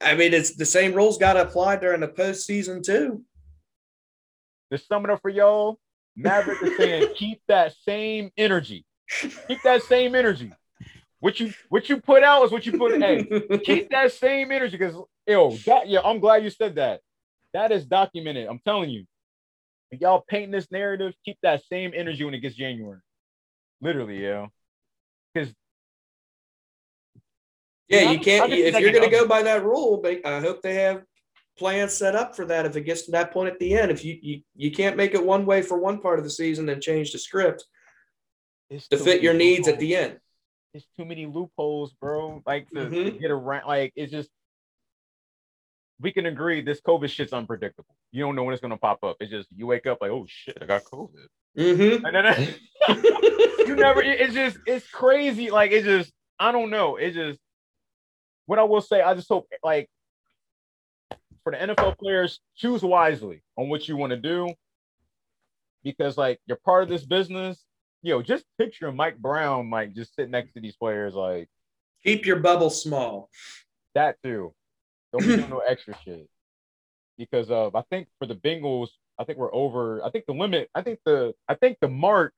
I 0.00 0.14
mean, 0.16 0.34
it's 0.34 0.56
the 0.56 0.66
same 0.66 0.92
rules 0.92 1.18
got 1.18 1.34
to 1.34 1.42
apply 1.42 1.76
during 1.76 2.00
the 2.00 2.08
postseason 2.08 2.82
too. 2.82 3.22
The 4.70 4.78
sum 4.78 5.04
it 5.04 5.10
up 5.10 5.20
for 5.22 5.30
y'all, 5.30 5.78
Maverick 6.16 6.62
is 6.62 6.76
saying 6.76 7.08
keep 7.16 7.40
that 7.48 7.74
same 7.86 8.30
energy. 8.36 8.84
Keep 9.48 9.62
that 9.62 9.82
same 9.82 10.14
energy. 10.14 10.52
What 11.24 11.40
you 11.40 11.54
what 11.70 11.88
you 11.88 12.02
put 12.02 12.22
out 12.22 12.44
is 12.44 12.52
what 12.52 12.66
you 12.66 12.72
put 12.72 12.92
in. 12.92 13.00
Hey, 13.00 13.58
keep 13.64 13.88
that 13.88 14.12
same 14.12 14.52
energy 14.52 14.76
because 14.76 14.94
yo, 15.26 15.56
that 15.64 15.88
yeah, 15.88 16.00
I'm 16.04 16.20
glad 16.20 16.44
you 16.44 16.50
said 16.50 16.74
that. 16.74 17.00
That 17.54 17.72
is 17.72 17.86
documented. 17.86 18.46
I'm 18.46 18.58
telling 18.58 18.90
you. 18.90 19.06
If 19.90 20.02
y'all 20.02 20.22
painting 20.28 20.50
this 20.50 20.70
narrative, 20.70 21.14
keep 21.24 21.38
that 21.42 21.62
same 21.64 21.92
energy 21.94 22.24
when 22.24 22.34
it 22.34 22.40
gets 22.40 22.56
January. 22.56 23.00
Literally, 23.80 24.22
yo. 24.22 24.48
Because 25.32 25.54
Yeah, 27.88 28.12
you 28.12 28.18
can't. 28.18 28.52
If 28.52 28.78
you're 28.78 28.92
going 28.92 29.10
to 29.10 29.16
go 29.16 29.26
by 29.26 29.42
that 29.44 29.64
rule, 29.64 30.02
but 30.02 30.26
I 30.26 30.40
hope 30.40 30.60
they 30.60 30.74
have 30.74 31.04
plans 31.56 31.94
set 31.94 32.14
up 32.14 32.36
for 32.36 32.44
that. 32.44 32.66
If 32.66 32.76
it 32.76 32.82
gets 32.82 33.06
to 33.06 33.12
that 33.12 33.32
point 33.32 33.48
at 33.48 33.58
the 33.58 33.78
end, 33.78 33.90
if 33.90 34.04
you 34.04 34.18
you, 34.20 34.42
you 34.56 34.70
can't 34.70 34.98
make 34.98 35.14
it 35.14 35.24
one 35.24 35.46
way 35.46 35.62
for 35.62 35.78
one 35.78 36.02
part 36.02 36.18
of 36.18 36.24
the 36.26 36.30
season, 36.30 36.66
then 36.66 36.82
change 36.82 37.12
the 37.12 37.18
script 37.18 37.64
It's 38.68 38.88
to 38.88 38.98
fit 38.98 39.22
your 39.22 39.32
needs 39.32 39.68
at 39.68 39.78
the 39.78 39.96
end. 39.96 40.18
It's 40.74 40.86
too 40.96 41.04
many 41.04 41.26
loopholes, 41.26 41.92
bro. 41.94 42.42
Like 42.44 42.68
to, 42.70 42.90
to 42.90 42.90
Mhm. 42.90 43.20
get 43.20 43.30
around. 43.30 43.66
Like 43.66 43.92
it's 43.96 44.12
just. 44.12 44.28
We 46.00 46.10
can 46.12 46.26
agree 46.26 46.60
this 46.60 46.80
COVID 46.80 47.08
shit's 47.08 47.32
unpredictable. 47.32 47.94
You 48.10 48.24
don't 48.24 48.34
know 48.34 48.42
when 48.42 48.52
it's 48.52 48.60
gonna 48.60 48.76
pop 48.76 49.04
up. 49.04 49.16
It's 49.20 49.30
just 49.30 49.48
you 49.56 49.66
wake 49.66 49.86
up 49.86 49.98
like, 50.00 50.10
oh 50.10 50.26
shit, 50.28 50.58
I 50.60 50.66
got 50.66 50.82
COVID. 50.84 51.26
Mm-hmm. 51.56 52.04
And 52.04 52.16
then 52.16 52.54
you 53.68 53.76
never. 53.76 54.02
It's 54.02 54.34
just 54.34 54.58
it's 54.66 54.86
crazy. 54.88 55.50
Like 55.50 55.70
it 55.70 55.84
just 55.84 56.12
I 56.38 56.50
don't 56.50 56.70
know. 56.70 56.96
It 56.96 57.12
just 57.12 57.38
what 58.46 58.58
I 58.58 58.64
will 58.64 58.80
say. 58.80 59.00
I 59.00 59.14
just 59.14 59.28
hope 59.28 59.46
like 59.62 59.88
for 61.44 61.52
the 61.52 61.58
NFL 61.58 61.96
players, 61.98 62.40
choose 62.56 62.82
wisely 62.82 63.42
on 63.56 63.68
what 63.68 63.86
you 63.86 63.96
want 63.96 64.10
to 64.10 64.16
do 64.16 64.52
because 65.84 66.18
like 66.18 66.40
you're 66.46 66.58
part 66.64 66.82
of 66.82 66.88
this 66.88 67.04
business. 67.06 67.62
Yo, 68.04 68.20
just 68.20 68.44
picture 68.58 68.92
Mike 68.92 69.16
Brown 69.16 69.70
like 69.70 69.94
just 69.94 70.14
sitting 70.14 70.30
next 70.30 70.52
to 70.52 70.60
these 70.60 70.76
players 70.76 71.14
like 71.14 71.48
Keep 72.04 72.26
your 72.26 72.36
bubble 72.36 72.68
small. 72.68 73.30
that 73.94 74.16
too. 74.22 74.52
Don't 75.10 75.22
be 75.26 75.36
doing 75.36 75.48
no 75.50 75.60
extra 75.60 75.96
shit 76.04 76.28
because 77.16 77.50
uh, 77.50 77.70
I 77.74 77.82
think 77.90 78.08
for 78.18 78.26
the 78.26 78.34
Bengals, 78.34 78.88
I 79.18 79.24
think 79.24 79.38
we're 79.38 79.54
over. 79.54 80.04
I 80.04 80.10
think 80.10 80.26
the 80.26 80.34
limit. 80.34 80.68
I 80.74 80.82
think 80.82 80.98
the 81.06 81.32
I 81.48 81.54
think 81.54 81.78
the 81.80 81.88
mark 81.88 82.34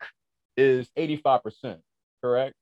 is 0.57 0.89
eighty 0.95 1.17
five 1.17 1.43
percent. 1.43 1.81
Correct. 2.23 2.55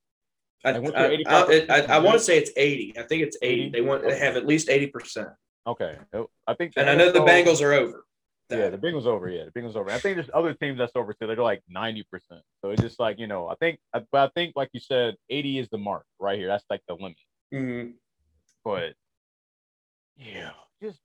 I, 0.64 0.70
I, 0.70 1.22
I, 1.26 1.66
I, 1.68 1.80
I 1.80 1.98
want 1.98 2.14
to 2.14 2.24
say 2.24 2.38
it's 2.38 2.50
80. 2.56 2.94
I 2.96 3.02
think 3.02 3.22
it's 3.22 3.36
80. 3.42 3.64
80? 3.64 3.70
They 3.70 3.80
want 3.82 4.08
to 4.08 4.16
have 4.16 4.36
at 4.36 4.46
least 4.46 4.68
80%. 4.68 5.30
Okay. 5.66 5.98
I 6.46 6.54
think. 6.54 6.72
And 6.78 6.88
I 6.88 6.94
know 6.94 7.12
the 7.12 7.20
Bengals 7.20 7.60
are 7.60 7.74
over. 7.74 8.06
Yeah, 8.50 8.68
the 8.68 8.78
Bengals 8.78 9.06
over. 9.06 9.28
Yeah, 9.28 9.44
the 9.44 9.58
Bengals 9.58 9.74
over. 9.74 9.90
I 9.90 9.98
think 9.98 10.16
there's 10.16 10.30
other 10.34 10.54
teams 10.54 10.78
that's 10.78 10.92
over 10.94 11.12
too. 11.14 11.26
They're 11.26 11.36
like 11.36 11.62
ninety 11.68 12.04
percent. 12.10 12.42
So 12.62 12.70
it's 12.70 12.82
just 12.82 13.00
like 13.00 13.18
you 13.18 13.26
know. 13.26 13.48
I 13.48 13.54
think, 13.56 13.78
but 13.92 14.06
I 14.14 14.28
think 14.34 14.54
like 14.54 14.68
you 14.72 14.80
said, 14.80 15.16
eighty 15.30 15.58
is 15.58 15.68
the 15.70 15.78
mark 15.78 16.04
right 16.18 16.38
here. 16.38 16.48
That's 16.48 16.64
like 16.68 16.82
the 16.86 16.94
limit. 16.94 17.16
Mhm. 17.52 17.94
But 18.64 18.94
yeah, 20.16 20.50
just 20.82 21.00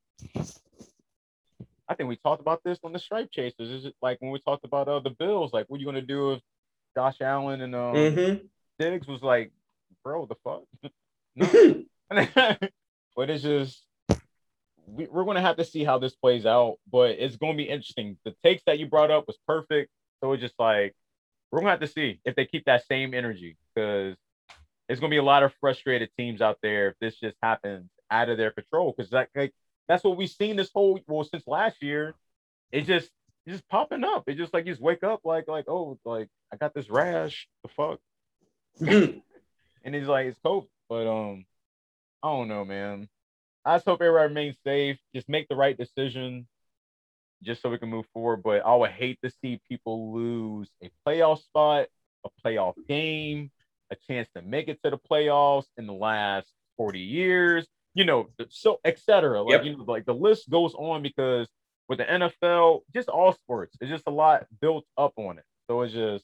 I 1.88 1.95
think 1.95 2.10
we 2.10 2.17
talked 2.17 2.41
about 2.41 2.62
this 2.63 2.78
on 2.84 2.93
the 2.93 2.99
Stripe 2.99 3.32
Chasers. 3.32 3.69
Is 3.69 3.86
it 3.86 3.95
like 4.02 4.17
when 4.21 4.32
we 4.32 4.39
talked 4.39 4.65
about 4.65 4.88
uh, 4.88 4.99
the 4.99 5.10
Bills? 5.10 5.54
Like, 5.54 5.65
what 5.69 5.78
are 5.78 5.80
you 5.80 5.86
gonna 5.86 6.02
do 6.02 6.34
if 6.34 6.41
Josh 6.95 7.21
Allen 7.21 7.62
and 7.62 7.73
um, 7.73 7.95
Mhm. 7.95 8.47
Diggs 8.78 9.08
was 9.08 9.21
like, 9.23 9.52
bro, 10.04 10.25
the 10.25 10.36
fuck? 10.43 10.63
no. 11.36 11.84
but 13.15 13.30
it's 13.30 13.43
just 13.43 13.86
we, 14.95 15.08
we're 15.08 15.25
gonna 15.25 15.41
have 15.41 15.58
to 15.58 15.65
see 15.65 15.84
how 15.84 15.97
this 15.99 16.15
plays 16.15 16.45
out. 16.45 16.78
But 16.91 17.12
it's 17.12 17.38
gonna 17.38 17.56
be 17.56 17.69
interesting. 17.69 18.17
The 18.25 18.36
takes 18.43 18.63
that 18.65 18.80
you 18.80 18.88
brought 18.88 19.12
up 19.12 19.28
was 19.28 19.38
perfect. 19.47 19.91
So 20.21 20.34
it's 20.34 20.41
just 20.41 20.56
like 20.60 20.95
we're 21.52 21.60
gonna 21.60 21.71
have 21.71 21.80
to 21.82 21.88
see 21.88 22.19
if 22.25 22.36
they 22.36 22.45
keep 22.45 22.65
that 22.65 22.86
same 22.88 23.13
energy 23.13 23.58
because 23.73 24.15
it's 24.88 24.99
gonna 24.99 25.12
be 25.12 25.17
a 25.17 25.23
lot 25.23 25.43
of 25.43 25.54
frustrated 25.60 26.10
teams 26.17 26.41
out 26.41 26.58
there 26.62 26.89
if 26.89 26.95
this 26.99 27.19
just 27.19 27.38
happens 27.41 27.89
out 28.12 28.30
of 28.30 28.38
their 28.38 28.52
control. 28.52 28.93
Because 28.95 29.12
that 29.12 29.30
like 29.36 29.54
that's 29.88 30.04
what 30.04 30.17
we've 30.17 30.30
seen 30.30 30.56
this 30.56 30.71
whole 30.73 30.99
well 31.08 31.23
since 31.23 31.47
last 31.47 31.82
year. 31.82 32.15
It 32.71 32.82
just 32.82 33.10
it's 33.45 33.58
just 33.58 33.69
popping 33.69 34.04
up. 34.04 34.23
It 34.28 34.36
just 34.36 34.54
like 34.54 34.65
you 34.65 34.73
just 34.73 34.82
wake 34.82 35.04
up 35.04 35.21
like 35.23 35.47
like 35.47 35.65
oh 35.67 35.97
like 36.06 36.28
I 36.54 36.58
got 36.58 36.73
this 36.73 36.89
rash. 36.89 37.47
The 37.63 37.69
fuck 37.69 37.99
and 39.84 39.95
he's 39.95 40.08
like, 40.08 40.28
it's 40.28 40.39
COVID. 40.45 40.67
But 40.88 41.08
um, 41.08 41.45
I 42.23 42.30
don't 42.30 42.47
know, 42.47 42.65
man. 42.65 43.08
I 43.65 43.76
just 43.76 43.86
hope 43.86 44.02
everybody 44.02 44.30
remains 44.30 44.56
safe. 44.65 44.98
Just 45.13 45.30
make 45.30 45.48
the 45.48 45.56
right 45.56 45.78
decision, 45.78 46.48
just 47.43 47.62
so 47.62 47.69
we 47.69 47.78
can 47.78 47.89
move 47.89 48.06
forward. 48.13 48.43
But 48.43 48.65
I 48.65 48.76
would 48.76 48.91
hate 48.91 49.19
to 49.24 49.32
see 49.41 49.62
people 49.69 50.13
lose 50.13 50.69
a 50.84 50.89
playoff 51.08 51.43
spot, 51.43 51.88
a 52.26 52.30
playoff 52.45 52.76
game, 52.88 53.52
a 53.91 53.95
chance 54.08 54.28
to 54.36 54.41
make 54.41 54.67
it 54.67 54.80
to 54.84 54.91
the 54.91 54.98
playoffs 54.98 55.67
in 55.78 55.88
the 55.88 55.93
last 55.93 56.48
forty 56.78 57.02
years. 57.02 57.67
You 57.93 58.06
know, 58.06 58.30
so 58.50 58.80
etc. 58.86 59.41
Like 59.41 59.54
Yep. 59.54 59.65
you 59.65 59.78
know, 59.78 59.84
like 59.84 60.06
the 60.06 60.13
list 60.13 60.50
goes 60.50 60.74
on 60.76 61.02
because 61.02 61.48
with 61.88 61.98
the 61.98 62.06
NFL, 62.06 62.82
just 62.93 63.10
all 63.10 63.34
sports, 63.34 63.76
it's 63.82 63.89
just 63.89 64.04
a 64.08 64.12
lot 64.12 64.45
built 64.62 64.86
up 64.98 65.13
on 65.17 65.39
it. 65.39 65.43
So 65.67 65.82
it's 65.82 65.93
just 65.93 66.24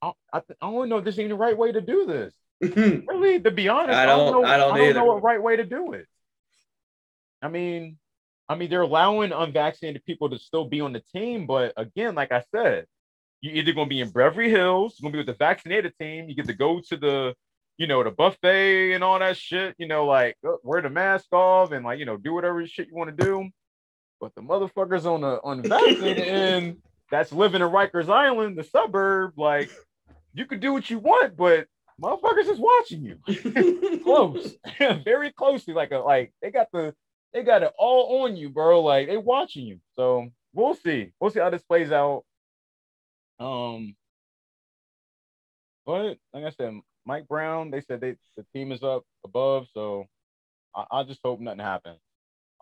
I, 0.00 0.12
I, 0.32 0.40
th- 0.40 0.58
I 0.60 0.70
don't 0.70 0.88
know 0.88 0.98
if 0.98 1.04
this 1.04 1.18
ain't 1.18 1.30
the 1.30 1.34
right 1.34 1.56
way 1.56 1.72
to 1.72 1.80
do 1.80 2.06
this. 2.06 2.34
Really, 2.60 3.40
to 3.40 3.50
be 3.50 3.68
honest, 3.68 3.96
I 3.96 4.02
I 4.02 4.06
don't, 4.06 4.32
don't- 4.32 4.42
know. 4.42 4.48
I 4.48 4.56
don't 4.56 4.80
either. 4.80 4.94
know 4.94 5.04
what 5.06 5.22
right 5.22 5.42
way 5.42 5.56
to 5.56 5.64
do 5.64 5.92
it. 5.92 6.06
I 7.40 7.48
mean, 7.48 7.98
I 8.48 8.54
mean, 8.56 8.68
they're 8.70 8.82
allowing 8.82 9.32
unvaccinated 9.32 10.04
people 10.04 10.30
to 10.30 10.38
still 10.38 10.64
be 10.64 10.80
on 10.80 10.92
the 10.92 11.02
team, 11.14 11.46
but 11.46 11.72
again, 11.76 12.14
like 12.14 12.32
I 12.32 12.42
said, 12.54 12.86
you're 13.40 13.54
either 13.54 13.72
going 13.72 13.86
to 13.86 13.90
be 13.90 14.00
in 14.00 14.10
Beverly 14.10 14.50
Hills, 14.50 14.96
you're 14.98 15.04
going 15.04 15.12
to 15.12 15.24
be 15.24 15.28
with 15.30 15.38
the 15.38 15.44
vaccinated 15.44 15.92
team. 16.00 16.28
You 16.28 16.34
get 16.34 16.46
to 16.46 16.54
go 16.54 16.80
to 16.88 16.96
the, 16.96 17.34
you 17.76 17.86
know, 17.86 18.02
the 18.02 18.10
buffet 18.10 18.94
and 18.94 19.04
all 19.04 19.18
that 19.20 19.36
shit. 19.36 19.76
You 19.78 19.86
know, 19.86 20.06
like 20.06 20.36
uh, 20.46 20.54
wear 20.64 20.82
the 20.82 20.90
mask 20.90 21.26
off 21.32 21.70
and 21.70 21.84
like 21.84 22.00
you 22.00 22.04
know 22.06 22.16
do 22.16 22.34
whatever 22.34 22.66
shit 22.66 22.88
you 22.88 22.96
want 22.96 23.16
to 23.16 23.24
do. 23.24 23.48
But 24.20 24.34
the 24.34 24.40
motherfuckers 24.42 25.04
on 25.04 25.20
the 25.20 25.40
unvaccinated 25.44 26.18
end 26.26 26.78
that's 27.12 27.30
living 27.32 27.62
in 27.62 27.68
Rikers 27.68 28.08
Island, 28.08 28.58
the 28.58 28.64
suburb, 28.64 29.34
like 29.38 29.70
you 30.34 30.44
could 30.46 30.58
do 30.58 30.72
what 30.72 30.90
you 30.90 30.98
want, 30.98 31.36
but 31.36 31.66
motherfuckers 32.00 32.48
is 32.48 32.58
watching 32.58 33.04
you 33.04 34.00
close, 34.04 34.56
very 35.04 35.32
closely. 35.32 35.74
Like 35.74 35.90
a 35.90 35.98
like 35.98 36.32
they 36.40 36.50
got 36.50 36.68
the 36.72 36.94
they 37.32 37.42
got 37.42 37.62
it 37.62 37.72
all 37.78 38.22
on 38.22 38.36
you, 38.36 38.48
bro. 38.50 38.82
Like 38.82 39.08
they 39.08 39.16
watching 39.16 39.66
you. 39.66 39.80
So 39.96 40.28
we'll 40.52 40.74
see. 40.74 41.12
We'll 41.20 41.30
see 41.30 41.40
how 41.40 41.50
this 41.50 41.62
plays 41.62 41.92
out. 41.92 42.24
Um, 43.40 43.94
but 45.86 46.18
like 46.32 46.44
I 46.44 46.50
said, 46.50 46.74
Mike 47.04 47.28
Brown, 47.28 47.70
they 47.70 47.80
said 47.80 48.00
they 48.00 48.16
the 48.36 48.44
team 48.54 48.72
is 48.72 48.82
up 48.82 49.04
above, 49.24 49.66
so 49.72 50.06
I, 50.74 50.84
I 50.90 51.02
just 51.04 51.20
hope 51.24 51.40
nothing 51.40 51.60
happens. 51.60 51.98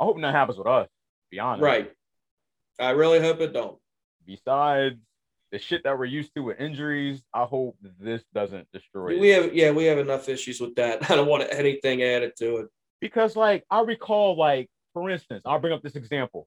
I 0.00 0.04
hope 0.04 0.16
nothing 0.18 0.34
happens 0.34 0.58
with 0.58 0.66
us. 0.66 0.86
To 0.86 1.30
be 1.30 1.38
honest, 1.38 1.62
right. 1.62 1.92
I 2.78 2.90
really 2.90 3.20
hope 3.20 3.40
it 3.40 3.52
don't. 3.52 3.78
Besides 4.26 5.00
the 5.52 5.58
shit 5.58 5.84
that 5.84 5.98
we're 5.98 6.06
used 6.06 6.34
to 6.34 6.42
with 6.42 6.60
injuries, 6.60 7.22
I 7.32 7.44
hope 7.44 7.76
this 8.00 8.22
doesn't 8.34 8.66
destroy. 8.72 9.14
it. 9.14 9.20
We 9.20 9.28
have 9.30 9.54
yeah, 9.54 9.70
we 9.70 9.84
have 9.84 9.98
enough 9.98 10.28
issues 10.28 10.60
with 10.60 10.74
that. 10.76 11.10
I 11.10 11.16
don't 11.16 11.28
want 11.28 11.46
anything 11.50 12.02
added 12.02 12.32
to 12.38 12.56
it. 12.58 12.66
because 13.00 13.36
like 13.36 13.64
I 13.70 13.80
recall, 13.82 14.36
like 14.36 14.68
for 14.92 15.08
instance, 15.10 15.42
I'll 15.44 15.58
bring 15.60 15.72
up 15.72 15.82
this 15.82 15.96
example. 15.96 16.46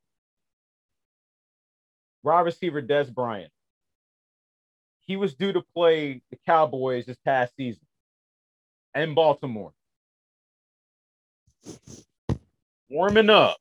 Wide 2.23 2.41
receiver 2.41 2.81
Dez 2.81 3.13
Bryant. 3.13 3.51
He 5.01 5.15
was 5.15 5.33
due 5.33 5.53
to 5.53 5.61
play 5.73 6.21
the 6.29 6.37
Cowboys 6.45 7.05
this 7.05 7.17
past 7.25 7.55
season 7.55 7.81
in 8.93 9.15
Baltimore. 9.15 9.71
Warming 12.89 13.29
up. 13.29 13.57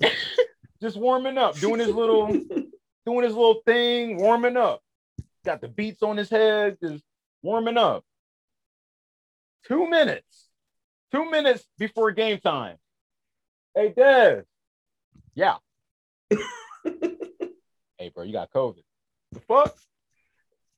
Just 0.80 0.96
warming 0.96 1.38
up, 1.38 1.56
doing 1.58 1.78
his 1.78 1.90
little 1.90 2.26
doing 3.06 3.24
his 3.24 3.34
little 3.34 3.62
thing, 3.66 4.16
warming 4.18 4.56
up. 4.56 4.80
Got 5.44 5.60
the 5.60 5.68
beats 5.68 6.02
on 6.02 6.16
his 6.16 6.30
head, 6.30 6.78
just 6.82 7.02
warming 7.42 7.76
up. 7.78 8.04
Two 9.66 9.88
minutes. 9.88 10.48
Two 11.12 11.30
minutes 11.30 11.64
before 11.78 12.10
game 12.12 12.38
time. 12.38 12.76
Hey, 13.74 13.92
Dev. 13.96 14.44
Yeah. 15.34 15.56
hey, 16.30 18.10
bro, 18.14 18.24
you 18.24 18.32
got 18.32 18.50
COVID. 18.52 18.82
The 19.32 19.40
fuck? 19.40 19.74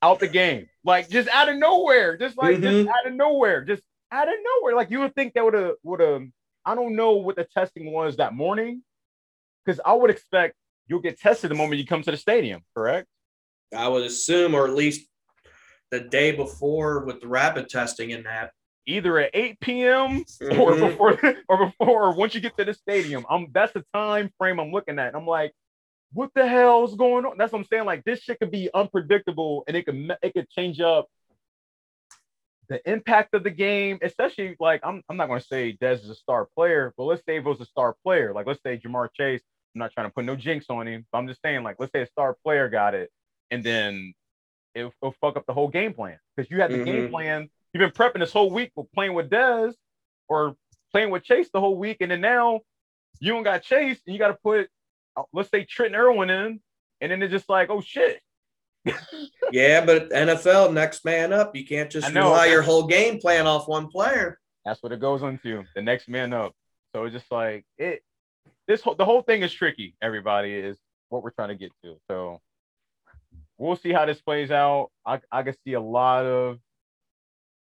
Out 0.02 0.20
the 0.20 0.28
game. 0.28 0.68
Like 0.84 1.08
just 1.08 1.28
out 1.28 1.48
of 1.48 1.56
nowhere. 1.56 2.16
Just 2.16 2.36
like 2.36 2.60
just 2.60 2.86
Mhm. 2.86 2.88
out 2.88 3.06
of 3.06 3.14
nowhere. 3.14 3.64
Just 3.64 3.82
out 4.10 4.28
of 4.28 4.34
nowhere. 4.42 4.74
Like 4.76 4.90
you 4.90 5.00
would 5.00 5.14
think 5.14 5.34
that 5.34 5.44
would 5.44 5.54
have 5.54 5.74
would 5.82 6.00
have 6.00 6.22
I 6.64 6.74
don't 6.74 6.94
know 6.94 7.12
what 7.12 7.36
the 7.36 7.44
testing 7.44 7.90
was 7.92 8.16
that 8.16 8.34
morning. 8.34 8.82
Because 9.64 9.80
I 9.84 9.94
would 9.94 10.10
expect 10.10 10.56
you'll 10.86 11.00
get 11.00 11.18
tested 11.18 11.50
the 11.50 11.54
moment 11.54 11.78
you 11.78 11.86
come 11.86 12.02
to 12.02 12.10
the 12.10 12.16
stadium, 12.16 12.62
correct? 12.76 13.08
I 13.74 13.88
would 13.88 14.04
assume, 14.04 14.54
or 14.54 14.66
at 14.66 14.74
least 14.74 15.08
the 15.90 16.00
day 16.00 16.32
before 16.32 17.04
with 17.04 17.20
the 17.20 17.28
rapid 17.28 17.68
testing 17.68 18.10
in 18.10 18.24
that. 18.24 18.52
Either 18.86 19.18
at 19.18 19.30
8 19.32 19.60
p.m. 19.60 20.24
or 20.40 20.72
Mhm. 20.72 20.90
before 20.90 21.18
or 21.48 21.66
before 21.66 22.02
or 22.04 22.14
once 22.14 22.34
you 22.34 22.40
get 22.40 22.56
to 22.58 22.64
the 22.64 22.74
stadium. 22.74 23.24
I'm 23.30 23.48
that's 23.52 23.72
the 23.72 23.84
time 23.94 24.30
frame 24.38 24.60
I'm 24.60 24.72
looking 24.72 24.98
at. 24.98 25.14
I'm 25.14 25.26
like, 25.26 25.52
what 26.12 26.30
the 26.34 26.46
hell's 26.46 26.94
going 26.94 27.24
on? 27.24 27.38
That's 27.38 27.52
what 27.52 27.60
I'm 27.60 27.64
saying. 27.64 27.86
Like 27.86 28.04
this 28.04 28.20
shit 28.20 28.38
could 28.38 28.50
be 28.50 28.68
unpredictable 28.74 29.64
and 29.66 29.76
it 29.76 29.86
could 29.86 30.14
it 30.22 30.34
could 30.34 30.50
change 30.50 30.80
up 30.80 31.06
the 32.68 32.80
impact 32.90 33.34
of 33.34 33.42
the 33.42 33.50
game, 33.50 33.98
especially 34.02 34.54
like 34.60 34.80
I'm 34.84 35.02
I'm 35.08 35.16
not 35.16 35.28
gonna 35.28 35.40
say 35.40 35.76
Dez 35.80 36.02
is 36.02 36.10
a 36.10 36.14
star 36.14 36.46
player, 36.54 36.92
but 36.96 37.04
let's 37.04 37.22
say 37.26 37.36
if 37.38 37.46
it 37.46 37.48
was 37.48 37.60
a 37.60 37.66
star 37.66 37.96
player, 38.04 38.34
like 38.34 38.46
let's 38.46 38.62
say 38.62 38.78
Ja'Marr 38.78 39.08
Chase. 39.14 39.42
I'm 39.74 39.80
not 39.80 39.92
trying 39.92 40.06
to 40.06 40.12
put 40.14 40.24
no 40.24 40.36
jinx 40.36 40.66
on 40.70 40.86
him, 40.86 41.06
but 41.10 41.18
I'm 41.18 41.26
just 41.28 41.40
saying, 41.42 41.62
like, 41.62 41.76
let's 41.78 41.92
say 41.92 42.02
a 42.02 42.06
star 42.06 42.36
player 42.44 42.68
got 42.68 42.94
it, 42.94 43.10
and 43.50 43.62
then 43.64 44.14
it'll, 44.74 44.92
it'll 45.02 45.14
fuck 45.20 45.36
up 45.36 45.46
the 45.46 45.54
whole 45.54 45.68
game 45.68 45.92
plan 45.94 46.18
because 46.36 46.50
you 46.50 46.60
had 46.60 46.70
the 46.70 46.84
game 46.84 47.08
Mhm. 47.08 47.10
plan 47.10 47.50
you've 47.72 47.80
been 47.80 47.90
prepping 47.90 48.20
this 48.20 48.32
whole 48.32 48.50
week 48.50 48.70
with 48.76 48.90
playing 48.92 49.14
with 49.14 49.28
Dez 49.28 49.74
or 50.28 50.56
playing 50.92 51.10
with 51.10 51.24
Chase 51.24 51.50
the 51.52 51.60
whole 51.60 51.76
week, 51.76 51.96
and 52.00 52.10
then 52.10 52.20
now 52.20 52.60
you 53.18 53.32
don't 53.32 53.42
got 53.42 53.62
Chase, 53.62 54.00
and 54.06 54.14
you 54.14 54.18
got 54.18 54.28
to 54.28 54.38
put, 54.42 54.68
let's 55.32 55.50
say 55.50 55.64
Trenton 55.64 55.98
Irwin 56.00 56.30
in, 56.30 56.60
and 57.00 57.10
then 57.12 57.20
it's 57.22 57.32
just 57.32 57.48
like, 57.48 57.70
oh 57.70 57.80
shit. 57.80 58.20
yeah, 59.50 59.84
but 59.84 60.10
NFL 60.10 60.72
next 60.72 61.04
man 61.04 61.32
up. 61.32 61.56
You 61.56 61.66
can't 61.66 61.90
just 61.90 62.06
rely 62.14 62.46
your 62.46 62.62
whole 62.62 62.86
game 62.86 63.18
plan 63.18 63.46
off 63.46 63.66
one 63.66 63.88
player. 63.88 64.38
That's 64.64 64.82
what 64.82 64.92
it 64.92 65.00
goes 65.00 65.22
into. 65.22 65.64
The 65.74 65.82
next 65.82 66.08
man 66.08 66.32
up. 66.32 66.52
So 66.94 67.04
it's 67.04 67.14
just 67.14 67.30
like 67.32 67.64
it. 67.78 68.02
This 68.66 68.80
whole 68.80 68.94
the 68.94 69.04
whole 69.04 69.22
thing 69.22 69.42
is 69.42 69.52
tricky. 69.52 69.94
Everybody 70.00 70.52
is 70.54 70.78
what 71.08 71.22
we're 71.22 71.30
trying 71.30 71.50
to 71.50 71.54
get 71.54 71.70
to. 71.84 71.96
So 72.08 72.40
we'll 73.58 73.76
see 73.76 73.92
how 73.92 74.06
this 74.06 74.20
plays 74.20 74.50
out. 74.50 74.90
I 75.06 75.20
I 75.30 75.42
can 75.42 75.54
see 75.66 75.74
a 75.74 75.80
lot 75.80 76.24
of. 76.24 76.58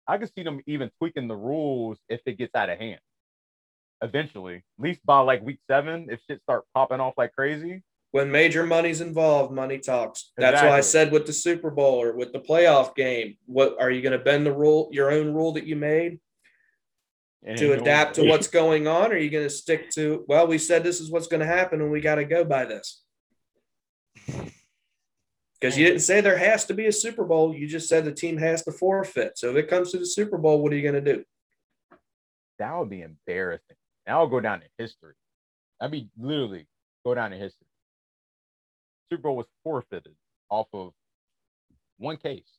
I 0.07 0.17
can 0.17 0.29
see 0.35 0.43
them 0.43 0.61
even 0.67 0.91
tweaking 0.99 1.27
the 1.27 1.35
rules 1.35 1.97
if 2.09 2.21
it 2.25 2.37
gets 2.37 2.53
out 2.55 2.69
of 2.69 2.77
hand. 2.77 2.99
Eventually, 4.01 4.57
at 4.57 4.63
least 4.77 4.99
by 5.05 5.19
like 5.19 5.43
week 5.43 5.59
seven, 5.69 6.07
if 6.09 6.19
shit 6.29 6.41
start 6.43 6.63
popping 6.73 6.99
off 6.99 7.15
like 7.17 7.33
crazy. 7.33 7.83
When 8.11 8.31
major 8.31 8.65
money's 8.65 9.01
involved, 9.01 9.51
money 9.51 9.79
talks. 9.79 10.31
That's 10.37 10.53
exactly. 10.53 10.69
why 10.69 10.77
I 10.77 10.81
said 10.81 11.11
with 11.11 11.25
the 11.25 11.33
Super 11.33 11.69
Bowl 11.69 12.01
or 12.01 12.15
with 12.15 12.31
the 12.31 12.39
playoff 12.39 12.95
game, 12.95 13.35
what 13.45 13.75
are 13.77 13.91
you 13.91 14.01
going 14.01 14.17
to 14.17 14.23
bend 14.23 14.45
the 14.45 14.53
rule, 14.53 14.87
your 14.91 15.11
own 15.11 15.33
rule 15.33 15.51
that 15.53 15.65
you 15.65 15.75
made? 15.75 16.19
And 17.45 17.57
to 17.57 17.73
adapt 17.73 18.15
to 18.15 18.23
what's 18.23 18.47
going 18.47 18.87
on? 18.87 19.11
Or 19.11 19.15
are 19.15 19.17
you 19.17 19.29
going 19.29 19.45
to 19.45 19.49
stick 19.49 19.89
to, 19.91 20.25
well, 20.27 20.47
we 20.47 20.57
said 20.57 20.83
this 20.83 20.99
is 20.99 21.11
what's 21.11 21.27
going 21.27 21.41
to 21.41 21.45
happen 21.45 21.81
and 21.81 21.91
we 21.91 22.01
got 22.01 22.15
to 22.15 22.25
go 22.25 22.43
by 22.43 22.65
this? 22.65 23.03
Because 25.61 25.77
you 25.77 25.87
didn't 25.87 26.01
say 26.01 26.21
there 26.21 26.37
has 26.37 26.65
to 26.65 26.73
be 26.73 26.85
a 26.87 26.91
Super 26.91 27.23
Bowl. 27.23 27.55
You 27.55 27.65
just 27.65 27.87
said 27.87 28.05
the 28.05 28.11
team 28.11 28.37
has 28.37 28.63
to 28.65 28.71
forfeit. 28.71 29.37
So 29.37 29.49
if 29.49 29.55
it 29.55 29.69
comes 29.69 29.91
to 29.91 29.97
the 29.97 30.05
Super 30.05 30.37
Bowl, 30.37 30.61
what 30.61 30.71
are 30.71 30.75
you 30.75 30.81
going 30.83 31.03
to 31.03 31.13
do? 31.15 31.23
That 32.59 32.77
would 32.77 32.89
be 32.89 33.01
embarrassing. 33.01 33.77
That 34.05 34.15
will 34.17 34.27
go 34.27 34.41
down 34.41 34.61
in 34.61 34.67
history. 34.77 35.13
I 35.81 35.87
mean, 35.87 36.11
literally 36.19 36.67
go 37.05 37.15
down 37.15 37.33
in 37.33 37.39
history. 37.39 37.65
Super 39.11 39.23
Bowl 39.23 39.37
was 39.37 39.47
forfeited 39.63 40.13
off 40.49 40.67
of 40.73 40.91
one 41.97 42.17
case. 42.17 42.54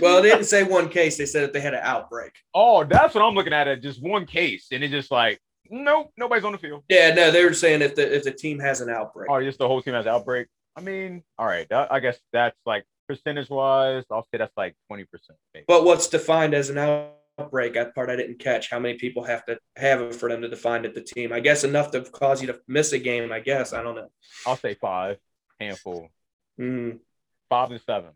Well, 0.00 0.22
they 0.22 0.30
didn't 0.30 0.44
say 0.44 0.62
one 0.62 0.88
case. 0.88 1.16
They 1.16 1.26
said 1.26 1.42
that 1.42 1.52
they 1.52 1.60
had 1.60 1.74
an 1.74 1.80
outbreak. 1.82 2.32
Oh, 2.54 2.84
that's 2.84 3.14
what 3.14 3.22
I'm 3.22 3.34
looking 3.34 3.52
at. 3.52 3.68
It 3.68 3.82
just 3.82 4.02
one 4.02 4.26
case, 4.26 4.68
and 4.72 4.82
it's 4.82 4.92
just 4.92 5.10
like, 5.10 5.40
nope, 5.70 6.12
nobody's 6.16 6.44
on 6.44 6.52
the 6.52 6.58
field. 6.58 6.84
Yeah, 6.88 7.14
no, 7.14 7.30
they 7.30 7.44
were 7.44 7.54
saying 7.54 7.82
if 7.82 7.94
the 7.94 8.14
if 8.14 8.24
the 8.24 8.32
team 8.32 8.58
has 8.60 8.80
an 8.80 8.90
outbreak. 8.90 9.30
Oh, 9.30 9.40
just 9.42 9.58
the 9.58 9.68
whole 9.68 9.82
team 9.82 9.94
has 9.94 10.06
an 10.06 10.12
outbreak. 10.12 10.48
I 10.76 10.80
mean, 10.80 11.22
all 11.38 11.46
right. 11.46 11.68
That, 11.68 11.92
I 11.92 12.00
guess 12.00 12.18
that's 12.32 12.58
like 12.66 12.84
percentage 13.08 13.48
wise. 13.48 14.04
I'll 14.10 14.26
say 14.30 14.38
that's 14.38 14.56
like 14.56 14.74
twenty 14.88 15.04
percent. 15.04 15.38
But 15.66 15.84
what's 15.84 16.08
defined 16.08 16.54
as 16.54 16.70
an 16.70 16.78
outbreak? 17.38 17.74
That 17.74 17.94
part 17.94 18.10
I 18.10 18.16
didn't 18.16 18.38
catch. 18.38 18.70
How 18.70 18.78
many 18.78 18.94
people 18.94 19.24
have 19.24 19.44
to 19.46 19.58
have 19.76 20.00
it 20.02 20.14
for 20.14 20.28
them 20.28 20.42
to 20.42 20.48
define 20.48 20.84
it 20.84 20.94
the 20.94 21.02
team? 21.02 21.32
I 21.32 21.40
guess 21.40 21.64
enough 21.64 21.90
to 21.92 22.02
cause 22.02 22.40
you 22.40 22.48
to 22.48 22.60
miss 22.68 22.92
a 22.92 22.98
game. 22.98 23.32
I 23.32 23.40
guess 23.40 23.72
I 23.72 23.82
don't 23.82 23.94
know. 23.94 24.08
I'll 24.46 24.56
say 24.56 24.74
five, 24.74 25.18
handful. 25.58 26.08
Mm-hmm. 26.60 26.98
Five 27.48 27.70
and 27.70 27.80
seven 27.86 28.10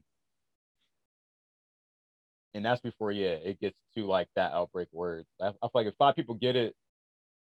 and 2.55 2.65
that's 2.65 2.81
before 2.81 3.13
yeah 3.13 3.31
it 3.31 3.61
gets 3.61 3.77
to 3.95 4.07
like 4.07 4.29
that 4.37 4.53
outbreak 4.53 4.89
word. 4.93 5.25
I, 5.41 5.49
I 5.49 5.51
feel 5.51 5.71
like 5.75 5.87
if 5.87 5.95
five 5.99 6.17
people 6.17 6.35
get 6.35 6.57
it, 6.57 6.75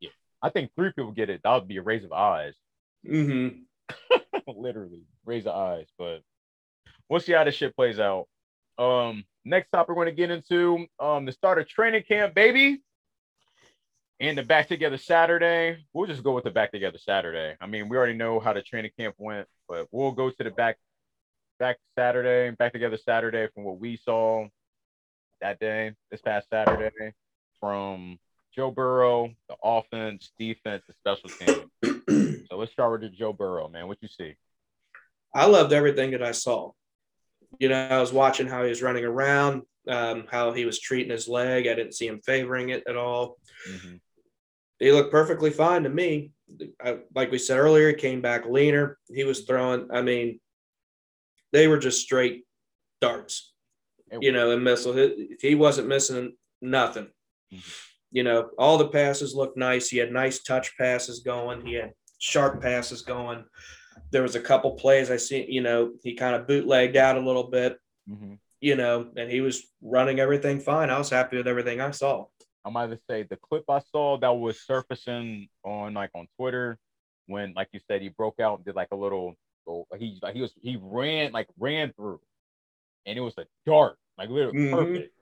yeah, 0.00 0.10
I 0.42 0.50
think 0.50 0.70
three 0.74 0.92
people 0.92 1.12
get 1.12 1.30
it, 1.30 1.40
that 1.44 1.54
would 1.54 1.68
be 1.68 1.78
a 1.78 1.82
raise 1.82 2.04
of 2.04 2.12
eyes. 2.12 2.54
Mm-hmm. 3.06 3.60
Literally 4.46 5.02
raise 5.24 5.46
of 5.46 5.54
eyes, 5.54 5.86
but 5.98 6.20
we'll 7.08 7.20
see 7.20 7.32
how 7.32 7.44
this 7.44 7.54
shit 7.54 7.76
plays 7.76 7.98
out. 7.98 8.26
Um, 8.78 9.24
next 9.44 9.70
topic 9.70 9.90
we're 9.90 10.04
going 10.04 10.06
to 10.06 10.12
get 10.12 10.30
into 10.30 10.86
um 10.98 11.24
the 11.26 11.32
start 11.32 11.58
of 11.58 11.68
training 11.68 12.04
camp, 12.06 12.34
baby. 12.34 12.82
And 14.20 14.38
the 14.38 14.44
back 14.44 14.68
together 14.68 14.96
Saturday. 14.96 15.84
We'll 15.92 16.06
just 16.06 16.22
go 16.22 16.32
with 16.32 16.44
the 16.44 16.50
back 16.50 16.70
together 16.70 16.98
Saturday. 16.98 17.56
I 17.60 17.66
mean, 17.66 17.88
we 17.88 17.96
already 17.96 18.14
know 18.14 18.38
how 18.38 18.52
the 18.52 18.62
training 18.62 18.92
camp 18.96 19.16
went, 19.18 19.48
but 19.68 19.88
we'll 19.90 20.12
go 20.12 20.30
to 20.30 20.44
the 20.44 20.50
back 20.50 20.78
back 21.58 21.78
Saturday, 21.96 22.54
back 22.56 22.72
together 22.72 22.96
Saturday 22.96 23.48
from 23.54 23.64
what 23.64 23.78
we 23.78 23.96
saw 23.96 24.46
that 25.44 25.60
day, 25.60 25.92
this 26.10 26.22
past 26.22 26.48
Saturday, 26.48 27.12
from 27.60 28.18
Joe 28.56 28.70
Burrow, 28.70 29.30
the 29.50 29.56
offense, 29.62 30.32
defense, 30.38 30.82
the 30.88 30.94
special 30.94 31.28
team. 31.28 32.44
so 32.48 32.56
let's 32.56 32.72
start 32.72 32.98
with 32.98 33.14
Joe 33.14 33.34
Burrow, 33.34 33.68
man. 33.68 33.86
What 33.86 33.98
you 34.00 34.08
see? 34.08 34.36
I 35.34 35.44
loved 35.44 35.74
everything 35.74 36.12
that 36.12 36.22
I 36.22 36.32
saw. 36.32 36.72
You 37.58 37.68
know, 37.68 37.88
I 37.90 38.00
was 38.00 38.12
watching 38.12 38.46
how 38.46 38.62
he 38.62 38.70
was 38.70 38.82
running 38.82 39.04
around, 39.04 39.62
um, 39.86 40.24
how 40.30 40.52
he 40.52 40.64
was 40.64 40.80
treating 40.80 41.12
his 41.12 41.28
leg. 41.28 41.66
I 41.66 41.74
didn't 41.74 41.94
see 41.94 42.06
him 42.06 42.22
favoring 42.24 42.70
it 42.70 42.84
at 42.88 42.96
all. 42.96 43.36
Mm-hmm. 43.70 43.96
He 44.78 44.92
looked 44.92 45.12
perfectly 45.12 45.50
fine 45.50 45.82
to 45.82 45.90
me. 45.90 46.32
I, 46.82 46.98
like 47.14 47.30
we 47.30 47.38
said 47.38 47.58
earlier, 47.58 47.88
he 47.88 47.94
came 47.94 48.22
back 48.22 48.46
leaner. 48.46 48.98
He 49.12 49.24
was 49.24 49.42
throwing, 49.42 49.88
I 49.92 50.00
mean, 50.00 50.40
they 51.52 51.68
were 51.68 51.78
just 51.78 52.00
straight 52.00 52.46
darts 53.02 53.53
you 54.20 54.32
know, 54.32 54.50
and 54.50 54.64
missile. 54.64 55.10
He 55.40 55.54
wasn't 55.54 55.88
missing 55.88 56.34
nothing. 56.60 57.08
Mm-hmm. 57.52 57.70
You 58.12 58.22
know, 58.22 58.50
all 58.58 58.78
the 58.78 58.88
passes 58.88 59.34
looked 59.34 59.56
nice. 59.56 59.88
He 59.88 59.98
had 59.98 60.12
nice 60.12 60.42
touch 60.42 60.76
passes 60.78 61.20
going. 61.20 61.66
He 61.66 61.74
had 61.74 61.92
sharp 62.18 62.62
passes 62.62 63.02
going. 63.02 63.44
There 64.12 64.22
was 64.22 64.36
a 64.36 64.40
couple 64.40 64.72
plays 64.72 65.10
I 65.10 65.16
see. 65.16 65.46
You 65.48 65.62
know, 65.62 65.92
he 66.02 66.14
kind 66.14 66.36
of 66.36 66.46
bootlegged 66.46 66.96
out 66.96 67.16
a 67.16 67.20
little 67.20 67.50
bit. 67.50 67.76
Mm-hmm. 68.08 68.34
You 68.60 68.76
know, 68.76 69.08
and 69.16 69.30
he 69.30 69.40
was 69.40 69.64
running 69.82 70.20
everything 70.20 70.60
fine. 70.60 70.90
I 70.90 70.98
was 70.98 71.10
happy 71.10 71.36
with 71.36 71.48
everything 71.48 71.80
I 71.80 71.90
saw. 71.90 72.26
I 72.64 72.70
might 72.70 72.86
to 72.86 72.98
say 73.10 73.24
the 73.24 73.36
clip 73.36 73.64
I 73.68 73.80
saw 73.92 74.16
that 74.18 74.30
was 74.30 74.60
surfacing 74.60 75.48
on 75.64 75.94
like 75.94 76.10
on 76.14 76.26
Twitter 76.38 76.78
when, 77.26 77.52
like 77.54 77.68
you 77.72 77.80
said, 77.88 78.00
he 78.00 78.08
broke 78.08 78.40
out 78.40 78.58
and 78.58 78.64
did 78.64 78.76
like 78.76 78.88
a 78.92 78.96
little. 78.96 79.34
He 79.98 80.20
he 80.32 80.40
was 80.40 80.52
he 80.62 80.78
ran 80.80 81.32
like 81.32 81.48
ran 81.58 81.92
through, 81.94 82.20
and 83.06 83.18
it 83.18 83.22
was 83.22 83.34
a 83.38 83.46
dart 83.66 83.96
like 84.18 84.28
literally 84.28 84.58
mm-hmm. 84.58 84.74
perfect. 84.74 85.14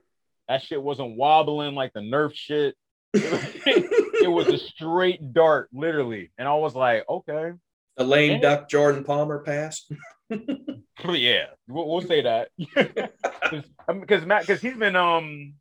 That 0.48 0.62
shit 0.62 0.82
wasn't 0.82 1.16
wobbling 1.16 1.74
like 1.74 1.92
the 1.92 2.00
Nerf 2.00 2.34
shit. 2.34 2.76
it 3.14 4.30
was 4.30 4.48
a 4.48 4.58
straight 4.58 5.32
dart, 5.32 5.68
literally. 5.72 6.30
And 6.38 6.48
I 6.48 6.54
was 6.54 6.74
like, 6.74 7.04
okay. 7.08 7.52
A 7.98 8.04
lame 8.04 8.40
duck 8.40 8.68
Jordan 8.68 9.04
Palmer 9.04 9.40
pass. 9.40 9.90
yeah, 11.08 11.46
we'll, 11.68 11.88
we'll, 11.88 12.00
say 12.00 12.22
that. 12.22 12.48
Because 12.56 14.24
Matt, 14.24 14.42
because 14.42 14.62
he's 14.62 14.76
been 14.76 14.96
um 14.96 15.54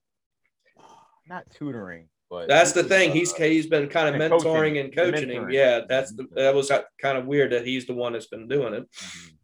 not 1.27 1.49
tutoring, 1.51 2.07
but 2.29 2.47
that's 2.47 2.71
the 2.71 2.83
thing. 2.83 3.11
Uh, 3.11 3.13
he's 3.13 3.33
he's 3.35 3.67
been 3.67 3.89
kind 3.89 4.15
of 4.15 4.21
mentoring 4.21 4.43
coaching, 4.43 4.77
and 4.77 4.95
coaching 4.95 5.29
him. 5.29 5.49
Yeah, 5.49 5.81
that's 5.87 6.13
the, 6.13 6.27
that 6.35 6.55
was 6.55 6.71
kind 7.01 7.17
of 7.17 7.25
weird 7.25 7.51
that 7.51 7.65
he's 7.65 7.85
the 7.85 7.93
one 7.93 8.13
that's 8.13 8.27
been 8.27 8.47
doing 8.47 8.73
it. 8.73 8.89
Mm-hmm. 8.91 9.35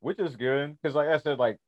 Which 0.00 0.18
is 0.18 0.34
good 0.34 0.76
because, 0.82 0.96
like 0.96 1.08
I 1.08 1.18
said, 1.18 1.38
like 1.38 1.58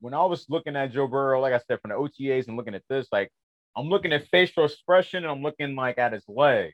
when 0.00 0.14
I 0.14 0.24
was 0.24 0.46
looking 0.48 0.76
at 0.76 0.92
Joe 0.92 1.06
Burrow, 1.06 1.40
like 1.40 1.52
I 1.52 1.60
said, 1.66 1.80
from 1.80 1.90
the 1.90 1.96
OTAs 1.96 2.48
and 2.48 2.56
looking 2.56 2.74
at 2.74 2.82
this, 2.88 3.06
like 3.10 3.30
I'm 3.76 3.88
looking 3.88 4.12
at 4.12 4.28
facial 4.28 4.64
expression 4.64 5.24
and 5.24 5.32
I'm 5.32 5.42
looking 5.42 5.74
like 5.74 5.98
at 5.98 6.12
his 6.12 6.24
leg. 6.28 6.72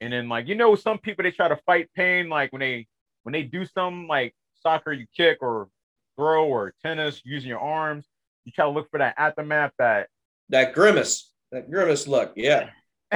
And 0.00 0.12
then 0.12 0.28
like 0.28 0.48
you 0.48 0.54
know, 0.54 0.74
some 0.74 0.98
people 0.98 1.22
they 1.22 1.30
try 1.30 1.48
to 1.48 1.58
fight 1.66 1.88
pain, 1.94 2.28
like 2.28 2.52
when 2.52 2.60
they 2.60 2.86
when 3.22 3.32
they 3.32 3.42
do 3.42 3.64
something 3.64 4.06
like 4.06 4.34
soccer, 4.62 4.92
you 4.92 5.06
kick 5.16 5.38
or 5.40 5.68
throw 6.16 6.46
or 6.46 6.74
tennis 6.82 7.20
using 7.24 7.48
your 7.48 7.60
arms, 7.60 8.06
you 8.44 8.52
try 8.52 8.64
to 8.66 8.70
look 8.70 8.90
for 8.90 8.98
that 8.98 9.14
aftermath 9.18 9.72
that 9.78 10.08
that 10.50 10.74
grimace, 10.74 11.30
that 11.52 11.70
grimace 11.70 12.06
look, 12.06 12.32
yeah. 12.36 12.70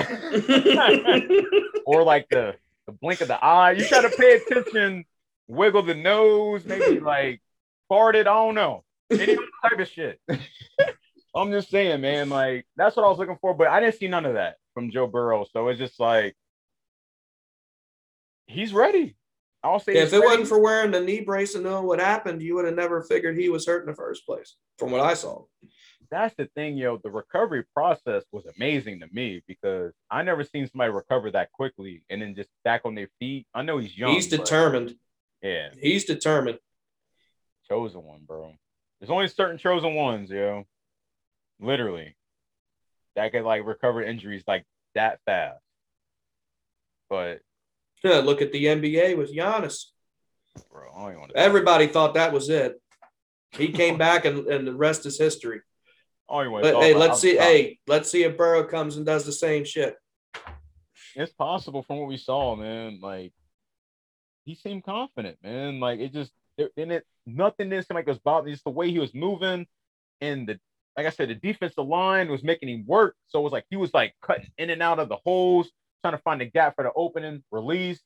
or 1.87 2.03
like 2.03 2.29
the 2.31 2.55
the 2.87 2.93
blink 3.01 3.21
of 3.21 3.29
the 3.29 3.39
eye. 3.43 3.73
You 3.73 3.85
try 3.85 4.01
to 4.03 4.11
pay 4.11 4.37
attention, 4.37 5.05
wiggle 5.47 5.83
the 5.83 5.95
nose, 5.95 6.65
maybe 6.65 7.01
like 7.01 7.43
farted. 7.91 8.23
I 8.23 8.25
don't 8.25 8.55
know 8.55 8.85
any 9.11 9.37
type 9.37 9.79
of 9.79 9.89
shit. 9.89 10.21
I'm 11.35 11.51
just 11.53 11.71
saying, 11.71 12.01
man. 12.01 12.29
Like 12.29 12.67
that's 12.77 12.97
what 12.97 13.05
I 13.05 13.09
was 13.09 13.19
looking 13.19 13.39
for, 13.41 13.55
but 13.55 13.69
I 13.69 13.81
didn't 13.81 13.97
see 13.97 14.09
none 14.09 14.27
of 14.27 14.35
that 14.35 14.57
from 14.75 14.91
Joe 14.91 15.07
Burrow. 15.07 15.47
So 15.53 15.69
it's 15.69 15.79
just 15.79 16.01
like 16.01 16.37
he's 18.47 18.73
ready. 18.73 19.17
I'll 19.63 19.81
say 19.81 19.95
yeah, 19.95 20.03
if 20.03 20.13
it 20.13 20.17
ready. 20.17 20.27
wasn't 20.27 20.49
for 20.49 20.61
wearing 20.61 20.93
the 20.93 21.01
knee 21.01 21.21
brace 21.21 21.55
and 21.55 21.65
knowing 21.65 21.87
what 21.87 22.01
happened, 22.01 22.43
you 22.43 22.55
would 22.55 22.65
have 22.65 22.77
never 22.77 23.03
figured 23.03 23.37
he 23.37 23.49
was 23.49 23.67
hurt 23.67 23.83
in 23.83 23.91
the 23.91 23.95
first 23.95 24.25
place. 24.25 24.57
From 24.79 24.93
what 24.93 25.01
I 25.01 25.15
saw. 25.15 25.45
That's 26.11 26.35
the 26.37 26.47
thing, 26.55 26.77
yo. 26.77 26.99
The 27.03 27.11
recovery 27.11 27.65
process 27.75 28.25
was 28.33 28.47
amazing 28.57 29.01
to 29.01 29.09
me 29.13 29.43
because 29.47 29.93
I 30.11 30.23
never 30.23 30.45
seen 30.45 30.67
somebody 30.69 30.93
recover 30.93 31.31
that 31.33 31.53
quickly 31.53 32.03
and 32.09 32.23
then 32.23 32.35
just 32.35 32.49
back 32.65 32.83
on 32.85 32.95
their 32.95 33.11
feet. 33.19 33.47
I 33.53 33.63
know 33.63 33.79
he's 33.79 33.97
young. 33.97 34.13
He's 34.13 34.29
determined. 34.29 34.95
Yeah. 35.43 35.71
He's 35.79 36.05
determined. 36.05 36.59
Chosen 37.69 38.03
one, 38.03 38.21
bro. 38.27 38.55
There's 39.01 39.11
only 39.11 39.29
certain 39.29 39.59
chosen 39.59 39.95
ones, 39.95 40.31
yo. 40.31 40.65
Literally. 41.61 42.17
That 43.17 43.33
could 43.33 43.45
like 43.45 43.65
recover 43.67 44.03
injuries 44.03 44.45
like 44.47 44.65
that 44.95 45.21
fast. 45.25 45.61
But 47.09 47.41
yeah, 48.05 48.19
look 48.19 48.43
at 48.43 48.53
the 48.53 48.65
NBA 48.65 49.17
with 49.17 49.35
Giannis. 49.35 49.87
Bro, 50.71 51.29
Everybody 51.35 51.87
thought 51.87 52.15
that 52.15 52.33
was 52.33 52.49
it. 52.49 52.81
He 53.53 53.69
came 53.69 53.99
back 54.07 54.25
and, 54.25 54.47
and 54.47 54.67
the 54.67 54.75
rest 54.75 55.07
is 55.07 55.19
history. 55.19 55.61
Oh, 56.29 56.41
anyway, 56.41 56.63
But 56.63 56.77
hey, 56.77 56.95
let's 56.95 57.21
see. 57.21 57.37
Hey, 57.37 57.79
let's 57.87 58.11
see 58.11 58.25
if 58.25 58.37
Burrow 58.37 58.65
comes 58.65 58.97
and 58.97 59.07
does 59.07 59.25
the 59.25 59.33
same 59.33 59.65
shit. 59.65 59.95
it's 61.15 61.33
possible 61.33 61.83
from 61.83 61.99
what 61.99 62.09
we 62.09 62.19
saw, 62.19 62.55
man. 62.55 62.99
Like 63.01 63.33
he 64.45 64.55
seemed 64.55 64.85
confident, 64.85 65.39
man. 65.43 65.81
Like 65.81 66.01
it 66.01 66.13
just 66.13 66.33
there- 66.59 66.71
and 66.77 66.93
it 66.93 67.07
nothing 67.27 67.71
didn't 67.71 67.87
seem 67.87 67.95
like 67.97 68.07
it 68.07 68.11
was 68.11 68.19
bothering. 68.21 68.55
Just 68.55 68.65
the 68.65 68.71
way 68.71 68.91
he 68.91 68.99
was 68.99 69.15
moving, 69.15 69.67
and 70.21 70.49
the 70.49 70.61
like 70.97 71.07
I 71.07 71.11
said, 71.11 71.31
the 71.31 71.37
defensive 71.37 71.87
line 71.87 72.29
was 72.31 72.43
making 72.43 72.69
him 72.69 72.85
work. 72.87 73.17
So 73.29 73.41
it 73.41 73.45
was 73.45 73.53
like 73.53 73.67
he 73.71 73.77
was 73.77 73.95
like 73.95 74.15
cutting 74.23 74.51
in 74.59 74.71
and 74.71 74.83
out 74.83 74.99
of 74.99 75.09
the 75.09 75.17
holes, 75.25 75.71
trying 76.03 76.15
to 76.15 76.23
find 76.23 76.41
the 76.41 76.47
gap 76.47 76.75
for 76.77 76.85
the 76.85 76.93
opening 76.95 77.45
release. 77.53 78.01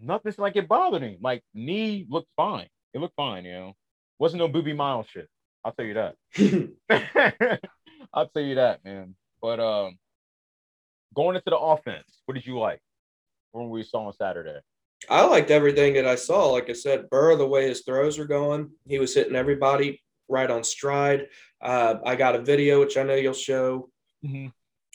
Nothing 0.00 0.32
seemed 0.32 0.40
like 0.40 0.56
it 0.56 0.68
bothered 0.68 1.02
him. 1.02 1.18
Like 1.20 1.42
knee 1.54 2.06
looked 2.08 2.30
fine. 2.36 2.68
It 2.94 3.00
looked 3.00 3.16
fine, 3.16 3.44
you 3.44 3.52
know. 3.52 3.76
Wasn't 4.18 4.38
no 4.38 4.48
Boobie 4.48 4.76
Miles 4.76 5.06
shit. 5.08 5.28
I'll 5.64 5.72
tell 5.72 5.86
you 5.86 5.94
that. 5.94 6.16
I'll 8.14 8.28
tell 8.28 8.42
you 8.42 8.56
that, 8.56 8.84
man. 8.84 9.16
But 9.42 9.60
um, 9.60 9.98
going 11.14 11.36
into 11.36 11.50
the 11.50 11.58
offense, 11.58 12.22
what 12.26 12.34
did 12.34 12.46
you 12.46 12.58
like 12.58 12.80
from 13.52 13.62
what 13.62 13.70
we 13.70 13.82
saw 13.82 14.06
on 14.06 14.12
Saturday? 14.14 14.60
I 15.08 15.24
liked 15.24 15.50
everything 15.50 15.94
that 15.94 16.06
I 16.06 16.16
saw. 16.16 16.46
Like 16.48 16.68
I 16.70 16.72
said, 16.72 17.08
Burrow, 17.10 17.36
the 17.36 17.46
way 17.46 17.66
his 17.68 17.82
throws 17.82 18.18
were 18.18 18.24
going, 18.26 18.70
he 18.86 18.98
was 18.98 19.14
hitting 19.14 19.36
everybody 19.36 20.02
right 20.28 20.50
on 20.50 20.64
stride. 20.64 21.28
Uh, 21.60 21.96
I 22.04 22.16
got 22.16 22.34
a 22.34 22.40
video, 22.42 22.80
which 22.80 22.96
I 22.96 23.02
know 23.04 23.14
you'll 23.14 23.32
show, 23.32 23.90
Mhm. 24.24 24.52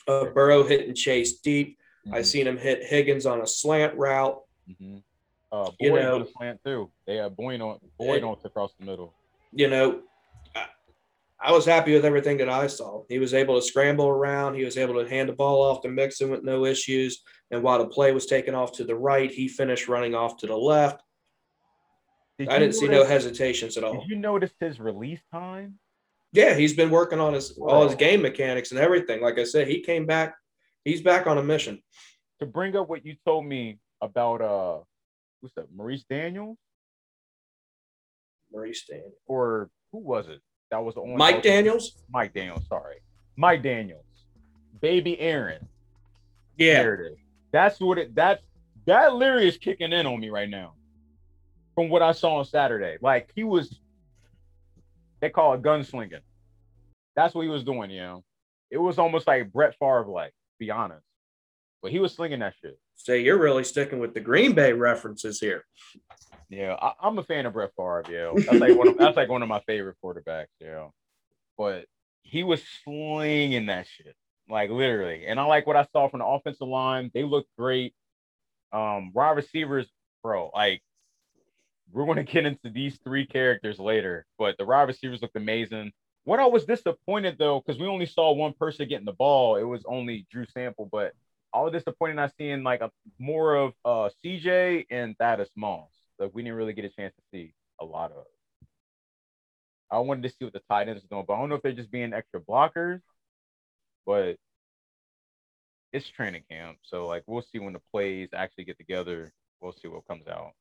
of 0.08 0.34
Burrow 0.34 0.64
hitting 0.64 0.94
Chase 0.94 1.40
deep. 1.40 1.78
I 2.12 2.20
Mhm. 2.20 2.26
seen 2.26 2.48
him 2.48 2.58
hit 2.58 2.84
Higgins 2.84 3.26
on 3.26 3.42
a 3.42 3.48
slant 3.48 3.96
route. 3.98 4.42
Mm-hmm. 4.70 4.98
Uh, 5.52 5.66
Boyd 5.66 5.76
You 5.80 5.94
know- 5.94 6.16
on 6.16 6.22
the 6.26 6.32
slant 6.38 6.60
too. 6.66 6.92
They 7.08 7.16
had 7.18 7.36
Boyd 7.36 7.62
on 7.62 7.80
Boyd 7.98 8.24
on 8.24 8.38
across 8.44 8.74
the 8.80 8.86
middle. 8.86 9.14
You 9.54 9.70
know, 9.70 10.02
I, 10.56 10.66
I 11.40 11.52
was 11.52 11.66
happy 11.66 11.94
with 11.94 12.06
everything 12.06 12.38
that 12.38 12.50
I 12.50 12.68
saw. 12.68 13.04
He 13.08 13.20
was 13.20 13.34
able 13.34 13.56
to 13.56 13.62
scramble 13.66 14.08
around. 14.08 14.56
He 14.56 14.66
was 14.66 14.78
able 14.78 15.02
to 15.02 15.10
hand 15.10 15.30
the 15.30 15.34
ball 15.34 15.62
off 15.62 15.82
to 15.84 15.90
Mixon 15.90 16.30
with 16.30 16.44
no 16.44 16.66
issues. 16.66 17.24
And 17.54 17.62
while 17.62 17.78
the 17.78 17.86
play 17.86 18.12
was 18.12 18.26
taken 18.26 18.56
off 18.56 18.72
to 18.74 18.84
the 18.84 18.96
right, 18.96 19.30
he 19.32 19.48
finished 19.48 19.88
running 19.88 20.16
off 20.16 20.38
to 20.38 20.48
the 20.48 20.58
left. 20.58 21.04
Did 22.40 22.50
I 22.50 22.58
didn't 22.58 22.74
see 22.74 22.88
no 22.88 23.06
hesitations 23.06 23.78
at 23.78 23.84
all. 23.84 23.94
Did 23.94 24.10
you 24.10 24.16
notice 24.16 24.52
his 24.60 24.80
release 24.80 25.20
time? 25.32 25.78
Yeah, 26.32 26.56
he's 26.56 26.74
been 26.74 26.90
working 26.90 27.20
on 27.20 27.34
his 27.36 27.52
all 27.60 27.88
his 27.88 27.94
game 27.94 28.24
mechanics 28.24 28.72
and 28.72 28.80
everything. 28.80 29.22
Like 29.22 29.38
I 29.38 29.44
said, 29.44 29.68
he 29.68 29.82
came 29.82 30.08
back. 30.08 30.34
He's 30.84 31.04
back 31.04 31.28
on 31.28 31.38
a 31.38 31.44
mission. 31.44 31.84
To 32.40 32.48
bring 32.48 32.76
up 32.76 32.90
what 32.90 33.06
you 33.06 33.16
told 33.24 33.46
me 33.46 33.78
about 34.02 34.42
uh, 34.42 34.80
who's 35.40 35.52
that? 35.56 35.68
Maurice 35.72 36.06
Daniels 36.10 36.58
Maurice 38.52 38.84
Daniels. 38.90 39.14
or 39.28 39.70
who 39.92 40.00
was 40.00 40.28
it? 40.28 40.42
That 40.72 40.84
was 40.84 40.96
the 40.96 41.02
only 41.02 41.18
Mike 41.18 41.44
Daniels. 41.44 42.04
Mike 42.10 42.34
Daniels. 42.34 42.66
Sorry, 42.68 42.98
Mike 43.38 43.62
Daniels. 43.62 44.06
Baby 44.82 45.20
Aaron. 45.20 45.68
Yeah, 46.58 46.82
There 46.82 46.96
it 46.96 47.12
is. 47.14 47.23
That's 47.54 47.80
what 47.80 48.00
it. 48.00 48.14
That's 48.16 48.44
that 48.86 49.14
literally 49.16 49.48
is 49.48 49.58
kicking 49.58 49.94
in 49.94 50.06
on 50.06 50.20
me 50.20 50.30
right 50.30 50.50
now. 50.50 50.74
From 51.76 51.90
what 51.90 52.02
I 52.02 52.12
saw 52.12 52.38
on 52.38 52.46
Saturday, 52.46 52.98
like 53.02 53.32
he 53.36 53.44
was, 53.44 53.80
they 55.22 55.30
call 55.30 55.54
it 55.54 55.62
gunslinging. 55.62 56.20
That's 57.16 57.34
what 57.34 57.44
he 57.44 57.50
was 57.50 57.64
doing. 57.64 57.90
You 57.90 58.02
know, 58.02 58.24
it 58.70 58.78
was 58.78 59.00
almost 59.00 59.28
like 59.28 59.52
Brett 59.52 59.76
Favre, 59.80 60.06
like 60.08 60.32
to 60.32 60.60
be 60.60 60.72
honest, 60.72 61.06
but 61.82 61.92
he 61.92 62.00
was 62.00 62.14
slinging 62.14 62.40
that 62.40 62.56
shit. 62.62 62.78
say 62.96 63.22
you're 63.22 63.40
really 63.40 63.64
sticking 63.64 64.00
with 64.00 64.14
the 64.14 64.20
Green 64.20 64.54
Bay 64.54 64.74
references 64.74 65.40
here. 65.40 65.64
Yeah, 66.50 66.76
I, 66.80 66.94
I'm 67.02 67.18
a 67.18 67.24
fan 67.24 67.46
of 67.46 67.54
Brett 67.54 67.72
Favre. 67.78 68.04
Yeah, 68.10 68.32
that's 68.36 68.60
like 68.60 68.78
one 68.78 68.88
of 68.88 68.98
that's 68.98 69.18
like 69.18 69.30
one 69.30 69.44
of 69.44 69.50
my 69.50 69.62
favorite 69.62 69.98
quarterbacks. 70.04 70.48
Yeah, 70.60 70.88
but 71.58 71.86
he 72.24 72.44
was 72.44 72.62
slinging 72.84 73.68
that 73.68 73.86
shit 73.88 74.16
like 74.54 74.70
literally, 74.70 75.26
and 75.26 75.40
I 75.40 75.46
like 75.46 75.66
what 75.66 75.76
I 75.76 75.88
saw 75.92 76.08
from 76.08 76.20
the 76.20 76.26
offensive 76.28 76.68
line. 76.68 77.10
They 77.14 77.24
looked 77.24 77.50
great. 77.58 77.96
Um, 78.72 79.12
wide 79.12 79.32
receivers, 79.32 79.88
bro. 80.22 80.52
Like 80.54 80.84
we're 81.92 82.06
going 82.06 82.24
to 82.24 82.32
get 82.32 82.46
into 82.46 82.70
these 82.70 82.98
three 83.04 83.26
characters 83.26 83.80
later, 83.80 84.26
but 84.38 84.56
the 84.58 84.66
wide 84.66 84.84
receivers 84.84 85.22
looked 85.24 85.36
amazing. 85.36 85.92
What 86.24 86.40
I 86.40 86.46
was 86.46 86.66
disappointed 86.66 87.38
though, 87.40 87.62
because 87.66 87.82
we 87.82 87.88
only 87.88 88.06
saw 88.06 88.32
one 88.32 88.54
person 88.54 88.88
getting 88.88 89.06
the 89.06 89.14
ball. 89.14 89.58
It 89.58 89.64
was 89.64 89.84
only 89.88 90.28
Drew 90.32 90.46
Sample, 90.46 90.88
but 90.92 91.14
I 91.52 91.62
was 91.62 91.74
disappointed 91.74 92.16
not 92.16 92.32
seeing 92.38 92.64
like 92.64 92.82
a 92.82 92.92
more 93.20 93.56
of 93.56 93.74
uh 93.84 94.10
CJ 94.24 94.86
and 94.92 95.18
Thaddeus 95.18 95.50
Moss. 95.56 95.90
Like 96.20 96.30
we 96.34 96.44
didn't 96.44 96.58
really 96.58 96.74
get 96.74 96.86
a 96.86 96.90
chance 96.90 97.14
to 97.16 97.22
see 97.32 97.54
a 97.82 97.86
lot 97.86 98.12
of. 98.12 98.26
I 99.92 100.00
wanted 100.00 100.24
to 100.24 100.30
see 100.30 100.46
what 100.46 100.54
the 100.54 100.62
tight 100.70 100.88
ends 100.90 101.04
are 101.04 101.08
doing, 101.08 101.26
but 101.28 101.34
I 101.34 101.40
don't 101.40 101.50
know 101.50 101.56
if 101.56 101.62
they're 101.64 101.74
just 101.74 101.92
being 101.92 102.14
extra 102.14 102.40
blockers. 102.40 103.02
But 104.06 104.38
it's 105.92 106.08
training 106.10 106.44
camp, 106.50 106.78
so 106.82 107.08
like 107.08 107.24
we'll 107.28 107.44
see 107.44 107.60
when 107.60 107.74
the 107.74 107.82
plays 107.92 108.30
actually 108.34 108.66
get 108.66 108.78
together. 108.78 109.32
We'll 109.62 109.74
see 109.74 109.88
what 109.88 110.08
comes 110.08 110.28
out. 110.28 110.52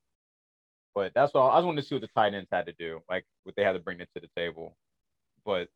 But 0.94 1.12
that's 1.14 1.32
all. 1.34 1.50
I 1.50 1.56
just 1.56 1.66
wanted 1.66 1.82
to 1.82 1.88
see 1.88 1.94
what 1.94 2.02
the 2.02 2.08
tight 2.08 2.34
ends 2.34 2.48
had 2.52 2.66
to 2.66 2.72
do, 2.72 3.00
like 3.08 3.24
what 3.44 3.56
they 3.56 3.64
had 3.64 3.72
to 3.72 3.78
bring 3.78 4.00
it 4.00 4.08
to 4.14 4.20
the 4.20 4.28
table. 4.36 4.76
But 5.44 5.68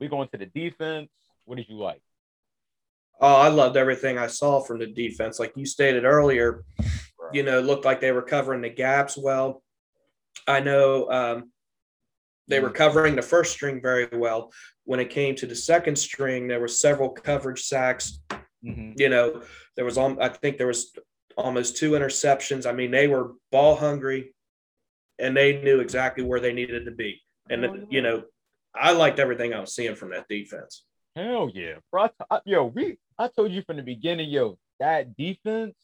we 0.00 0.08
go 0.08 0.22
into 0.22 0.38
the 0.38 0.46
defense. 0.46 1.10
What 1.44 1.56
did 1.56 1.68
you 1.68 1.76
like? 1.76 2.02
Oh, 3.20 3.34
I 3.34 3.48
loved 3.48 3.76
everything 3.76 4.16
I 4.16 4.28
saw 4.28 4.60
from 4.60 4.78
the 4.78 4.86
defense. 4.86 5.38
Like 5.38 5.52
you 5.56 5.66
stated 5.66 6.04
earlier, 6.04 6.64
bro? 7.18 7.30
you 7.32 7.42
know, 7.42 7.58
it 7.58 7.64
looked 7.64 7.84
like 7.84 8.00
they 8.00 8.12
were 8.12 8.22
covering 8.22 8.62
the 8.62 8.70
gaps 8.70 9.18
well. 9.18 9.62
I 10.46 10.60
know 10.60 11.10
um, 11.10 11.50
they 12.48 12.60
were 12.60 12.70
covering 12.70 13.14
the 13.14 13.22
first 13.22 13.52
string 13.52 13.80
very 13.80 14.08
well. 14.12 14.52
When 14.84 15.00
it 15.00 15.10
came 15.10 15.34
to 15.36 15.46
the 15.46 15.54
second 15.54 15.96
string, 15.96 16.48
there 16.48 16.60
were 16.60 16.68
several 16.68 17.10
coverage 17.10 17.62
sacks. 17.62 18.20
Mhm. 18.64 18.98
You 18.98 19.08
know, 19.10 19.42
there 19.76 19.84
was, 19.84 19.96
I 19.98 20.28
think 20.28 20.58
there 20.58 20.66
was 20.66 20.92
almost 21.36 21.76
two 21.76 21.92
interceptions. 21.92 22.66
I 22.66 22.72
mean, 22.72 22.90
they 22.90 23.06
were 23.06 23.32
ball 23.52 23.76
hungry, 23.76 24.34
and 25.18 25.36
they 25.36 25.62
knew 25.62 25.80
exactly 25.80 26.24
where 26.24 26.40
they 26.40 26.52
needed 26.52 26.86
to 26.86 26.90
be. 26.90 27.22
And 27.50 27.62
yeah. 27.62 27.70
you 27.90 28.02
know, 28.02 28.24
I 28.74 28.92
liked 28.92 29.18
everything 29.18 29.52
I 29.54 29.60
was 29.60 29.74
seeing 29.74 29.94
from 29.94 30.10
that 30.10 30.26
defense. 30.28 30.84
Hell 31.16 31.50
yeah, 31.54 31.74
bro! 31.90 32.04
I 32.04 32.08
t- 32.08 32.14
I- 32.30 32.40
yo, 32.44 32.64
we 32.66 32.98
I 33.18 33.28
told 33.28 33.52
you 33.52 33.62
from 33.62 33.76
the 33.76 33.82
beginning, 33.82 34.30
yo, 34.30 34.58
that 34.80 35.16
defense. 35.16 35.74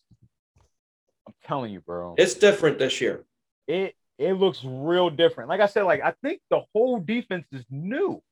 I'm 1.26 1.34
telling 1.44 1.72
you, 1.72 1.80
bro. 1.80 2.14
It's 2.18 2.34
different 2.34 2.78
this 2.78 3.00
year. 3.00 3.24
it 3.66 3.94
it 4.18 4.34
looks 4.34 4.62
real 4.64 5.10
different. 5.10 5.48
Like 5.48 5.60
I 5.60 5.66
said, 5.66 5.82
like 5.82 6.00
I 6.02 6.14
think 6.22 6.40
the 6.50 6.60
whole 6.72 7.00
defense 7.00 7.46
is 7.52 7.64
new. 7.70 8.22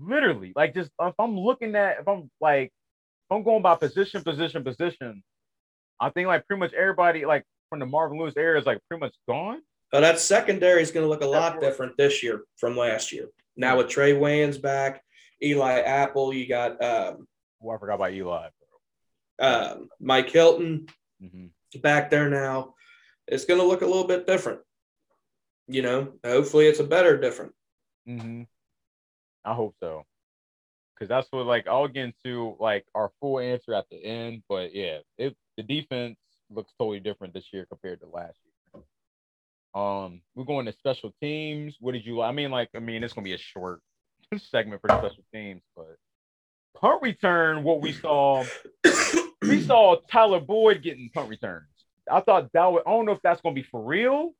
Literally, 0.00 0.52
like 0.54 0.74
just 0.74 0.90
if 1.00 1.14
I'm 1.18 1.36
looking 1.38 1.74
at 1.74 1.98
if 2.00 2.08
I'm 2.08 2.30
like 2.40 2.66
if 2.66 3.32
I'm 3.36 3.42
going 3.42 3.62
by 3.62 3.74
position, 3.74 4.22
position, 4.22 4.62
position, 4.62 5.22
I 6.00 6.10
think 6.10 6.28
like 6.28 6.46
pretty 6.46 6.60
much 6.60 6.72
everybody 6.72 7.26
like 7.26 7.44
from 7.68 7.80
the 7.80 7.86
Marvin 7.86 8.18
Lewis 8.18 8.34
era 8.36 8.58
is 8.58 8.64
like 8.66 8.78
pretty 8.88 9.00
much 9.00 9.14
gone. 9.28 9.60
But 9.90 10.00
that 10.00 10.20
secondary 10.20 10.82
is 10.82 10.90
going 10.90 11.04
to 11.04 11.08
look 11.08 11.22
a 11.22 11.26
lot 11.26 11.60
different 11.60 11.96
this 11.96 12.22
year 12.22 12.42
from 12.58 12.76
last 12.76 13.10
year. 13.10 13.26
Now 13.56 13.78
with 13.78 13.88
Trae 13.88 14.16
Waynes 14.18 14.60
back, 14.60 15.02
Eli 15.42 15.80
Apple, 15.80 16.32
you 16.32 16.46
got 16.48 16.82
um, 16.82 17.26
Oh, 17.62 17.70
I 17.70 17.78
forgot 17.78 17.94
about 17.96 18.12
Eli. 18.12 18.48
um 19.40 19.88
Mike 20.00 20.30
Hilton 20.30 20.86
Mhm. 21.22 21.50
back 21.82 22.08
there 22.10 22.30
now. 22.30 22.74
It's 23.26 23.44
going 23.44 23.58
to 23.60 23.66
look 23.66 23.82
a 23.82 23.86
little 23.86 24.06
bit 24.06 24.26
different. 24.26 24.60
You 25.68 25.82
know, 25.82 26.12
hopefully 26.24 26.66
it's 26.66 26.80
a 26.80 26.84
better 26.84 27.18
different. 27.18 27.52
Mm-hmm. 28.08 28.42
I 29.44 29.54
hope 29.54 29.74
so. 29.80 30.04
Cause 30.98 31.08
that's 31.08 31.28
what 31.30 31.46
like 31.46 31.68
I'll 31.68 31.86
get 31.86 32.06
into 32.06 32.56
like 32.58 32.84
our 32.92 33.12
full 33.20 33.38
answer 33.38 33.72
at 33.72 33.84
the 33.88 34.04
end. 34.04 34.42
But 34.48 34.74
yeah, 34.74 34.98
it 35.16 35.36
the 35.56 35.62
defense 35.62 36.16
looks 36.50 36.72
totally 36.78 36.98
different 36.98 37.34
this 37.34 37.52
year 37.52 37.66
compared 37.66 38.00
to 38.00 38.06
last 38.08 38.36
year. 38.44 38.82
Um, 39.80 40.22
we're 40.34 40.44
going 40.44 40.66
to 40.66 40.72
special 40.72 41.14
teams. 41.20 41.76
What 41.78 41.92
did 41.92 42.04
you 42.04 42.20
I 42.22 42.32
mean, 42.32 42.50
like, 42.50 42.70
I 42.74 42.80
mean, 42.80 43.04
it's 43.04 43.12
gonna 43.12 43.24
be 43.24 43.34
a 43.34 43.38
short 43.38 43.80
segment 44.38 44.80
for 44.80 44.88
the 44.88 44.98
special 44.98 45.24
teams, 45.32 45.62
but 45.76 45.98
punt 46.74 47.02
return, 47.02 47.62
what 47.62 47.80
we 47.80 47.92
saw, 47.92 48.44
we 49.42 49.62
saw 49.62 49.96
Tyler 50.10 50.40
Boyd 50.40 50.82
getting 50.82 51.10
punt 51.10 51.28
returns. 51.28 51.66
I 52.10 52.20
thought 52.20 52.52
that 52.52 52.66
was 52.66 52.82
I 52.86 52.90
don't 52.90 53.06
know 53.06 53.12
if 53.12 53.22
that's 53.22 53.40
gonna 53.40 53.54
be 53.54 53.62
for 53.62 53.82
real 53.82 54.32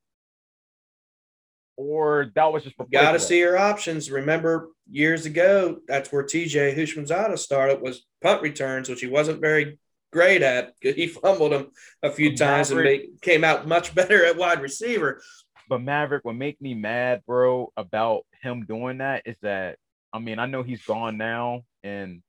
or 1.79 2.29
that 2.35 2.51
was 2.51 2.65
just 2.65 2.75
for 2.75 2.85
Got 2.91 3.13
to 3.13 3.19
see 3.21 3.39
your 3.39 3.57
options. 3.57 4.11
Remember 4.11 4.67
years 4.91 5.25
ago, 5.25 5.77
that's 5.87 6.11
where 6.11 6.23
TJ 6.25 6.75
Houshmandzadeh 6.77 7.39
started 7.39 7.81
was 7.81 8.05
punt 8.21 8.41
returns, 8.41 8.89
which 8.89 8.99
he 8.99 9.07
wasn't 9.07 9.39
very 9.39 9.79
great 10.11 10.41
at. 10.41 10.73
He 10.81 11.07
fumbled 11.07 11.53
them 11.53 11.71
a 12.03 12.11
few 12.11 12.31
But 12.31 12.37
times 12.37 12.71
and 12.71 12.81
Maverick- 12.81 13.01
made, 13.11 13.21
came 13.21 13.45
out 13.45 13.65
much 13.65 13.95
better 13.99 14.25
at 14.25 14.35
wide 14.35 14.61
receiver. 14.61 15.21
But 15.69 15.81
Maverick, 15.81 16.25
what 16.25 16.35
make 16.35 16.59
me 16.61 16.73
mad, 16.73 17.21
bro, 17.25 17.71
about 17.77 18.25
him 18.41 18.65
doing 18.65 18.97
that 18.97 19.21
is 19.25 19.37
that 19.41 19.77
I 20.11 20.19
mean, 20.19 20.37
I 20.37 20.47
know 20.47 20.63
he's 20.63 20.83
gone 20.83 21.17
now 21.17 21.61
and 21.81 22.21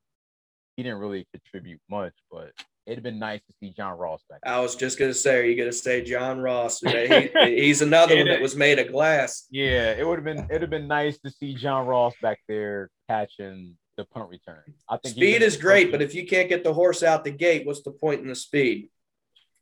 he 0.77 0.85
didn't 0.85 0.99
really 0.99 1.27
contribute 1.33 1.81
much, 1.91 2.13
but 2.31 2.53
it'd 2.91 3.05
been 3.05 3.19
nice 3.19 3.41
to 3.47 3.53
see 3.61 3.71
John 3.77 3.97
Ross 3.97 4.23
back. 4.29 4.41
There. 4.43 4.53
I 4.53 4.59
was 4.61 4.75
just 4.77 4.99
gonna 4.99 5.15
say, 5.15 5.39
are 5.39 5.45
you 5.45 5.57
gonna 5.57 5.73
say 5.73 6.03
John 6.03 6.41
Ross? 6.41 6.81
He- 6.85 7.31
he's 7.65 7.83
another 7.83 8.17
one 8.17 8.27
that 8.29 8.41
was 8.41 8.57
made 8.57 8.79
of 8.79 8.89
glass. 8.89 9.47
Yeah, 9.51 9.93
it 9.93 10.07
would 10.07 10.17
have 10.19 10.25
been 10.25 10.45
it'd 10.51 10.63
have 10.63 10.71
been 10.71 10.89
nice 10.89 11.19
to 11.21 11.31
see 11.31 11.55
John 11.55 11.87
Ross 11.87 12.15
back 12.21 12.39
there 12.49 12.91
catching 13.09 13.77
the 13.97 14.05
punt 14.05 14.29
return. 14.31 14.63
I 14.89 14.97
think 14.97 15.15
Speed 15.15 15.43
is 15.43 15.57
great, 15.57 15.91
but 15.91 16.03
if 16.03 16.15
you 16.15 16.27
can't 16.27 16.49
get 16.49 16.65
the 16.65 16.73
horse 16.73 17.03
out 17.03 17.25
the 17.25 17.31
gate, 17.31 17.67
what's 17.67 17.83
the 17.83 17.93
point 17.93 18.21
in 18.23 18.29
the 18.29 18.35
speed? 18.35 18.89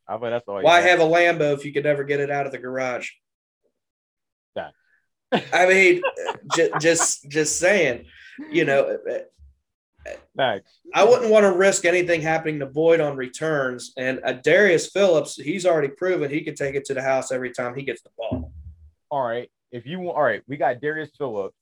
I 0.09 0.17
bet 0.17 0.31
that's 0.31 0.49
all. 0.49 0.63
Why 0.63 0.81
have 0.81 1.01
a 1.01 1.05
Lambo 1.05 1.53
if 1.55 1.65
you 1.65 1.73
could 1.73 1.85
never 1.85 2.03
get 2.05 2.21
it 2.21 2.31
out 2.31 2.47
of 2.47 2.53
the 2.53 2.59
garage? 2.59 3.11
That. 4.55 4.73
I 5.53 5.67
mean, 5.67 6.01
just 6.57 6.73
just 6.81 7.31
just 7.31 7.59
saying, 7.59 8.07
you 8.51 8.65
know, 8.65 8.97
Facts. 10.37 10.81
I 10.95 11.05
wouldn't 11.05 11.31
want 11.31 11.45
to 11.45 11.53
risk 11.53 11.85
anything 11.85 12.21
happening 12.21 12.59
to 12.61 12.67
Boyd 12.67 13.01
on 13.01 13.17
returns. 13.17 13.93
And 13.97 14.21
uh, 14.25 14.33
Darius 14.33 14.91
Phillips, 14.91 15.37
he's 15.37 15.67
already 15.67 15.89
proven 15.89 16.31
he 16.31 16.43
can 16.43 16.55
take 16.55 16.75
it 16.75 16.85
to 16.87 16.95
the 16.95 17.03
house 17.03 17.33
every 17.33 17.51
time 17.51 17.75
he 17.75 17.83
gets 17.83 18.03
the 18.03 18.11
ball. 18.17 18.53
All 19.11 19.27
right, 19.27 19.51
if 19.73 19.87
you 19.87 20.01
want, 20.01 20.17
all 20.17 20.23
right, 20.23 20.43
we 20.47 20.57
got 20.57 20.81
Darius 20.81 21.11
Phillips. 21.17 21.55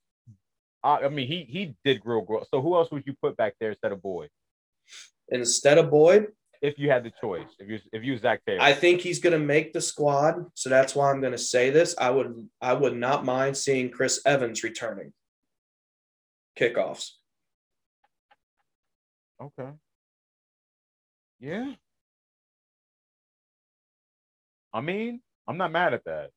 I, 0.83 0.99
I 1.05 1.09
mean, 1.09 1.27
he 1.27 1.45
he 1.49 1.75
did 1.85 2.03
real 2.05 2.21
grow. 2.23 2.45
So 2.51 2.61
who 2.61 2.75
else 2.75 2.91
would 2.91 3.05
you 3.07 3.15
put 3.23 3.37
back 3.37 3.55
there 3.61 3.71
instead 3.71 3.93
of 3.93 4.03
Boyd? 4.03 4.31
Instead 5.29 5.79
of 5.79 5.91
Boyd, 5.91 6.29
If 6.63 6.79
you 6.79 6.91
had 6.91 7.05
the 7.05 7.13
choice, 7.21 7.49
if 7.59 7.69
you 7.69 7.79
if 7.93 8.03
you 8.03 8.17
Zac 8.19 8.45
Taylor, 8.47 8.63
I 8.63 8.73
think 8.73 9.01
he's 9.01 9.19
going 9.19 9.39
to 9.39 9.45
make 9.45 9.73
the 9.73 9.81
squad. 9.81 10.47
So 10.55 10.71
that's 10.71 10.95
why 10.95 11.11
I'm 11.11 11.21
going 11.21 11.33
to 11.33 11.39
say 11.39 11.71
this. 11.71 11.95
I 11.99 12.11
would 12.11 12.49
I 12.61 12.73
would 12.73 12.97
not 12.97 13.25
mind 13.25 13.57
seeing 13.57 13.91
Chris 13.91 14.21
Evans 14.25 14.63
returning 14.63 15.13
kickoffs. 16.59 17.13
Okay. 19.41 19.71
Yeah. 21.41 21.73
I 24.73 24.81
mean, 24.81 25.21
I'm 25.49 25.57
not 25.57 25.73
mad 25.73 25.95
at 25.95 26.05
that. 26.05 26.31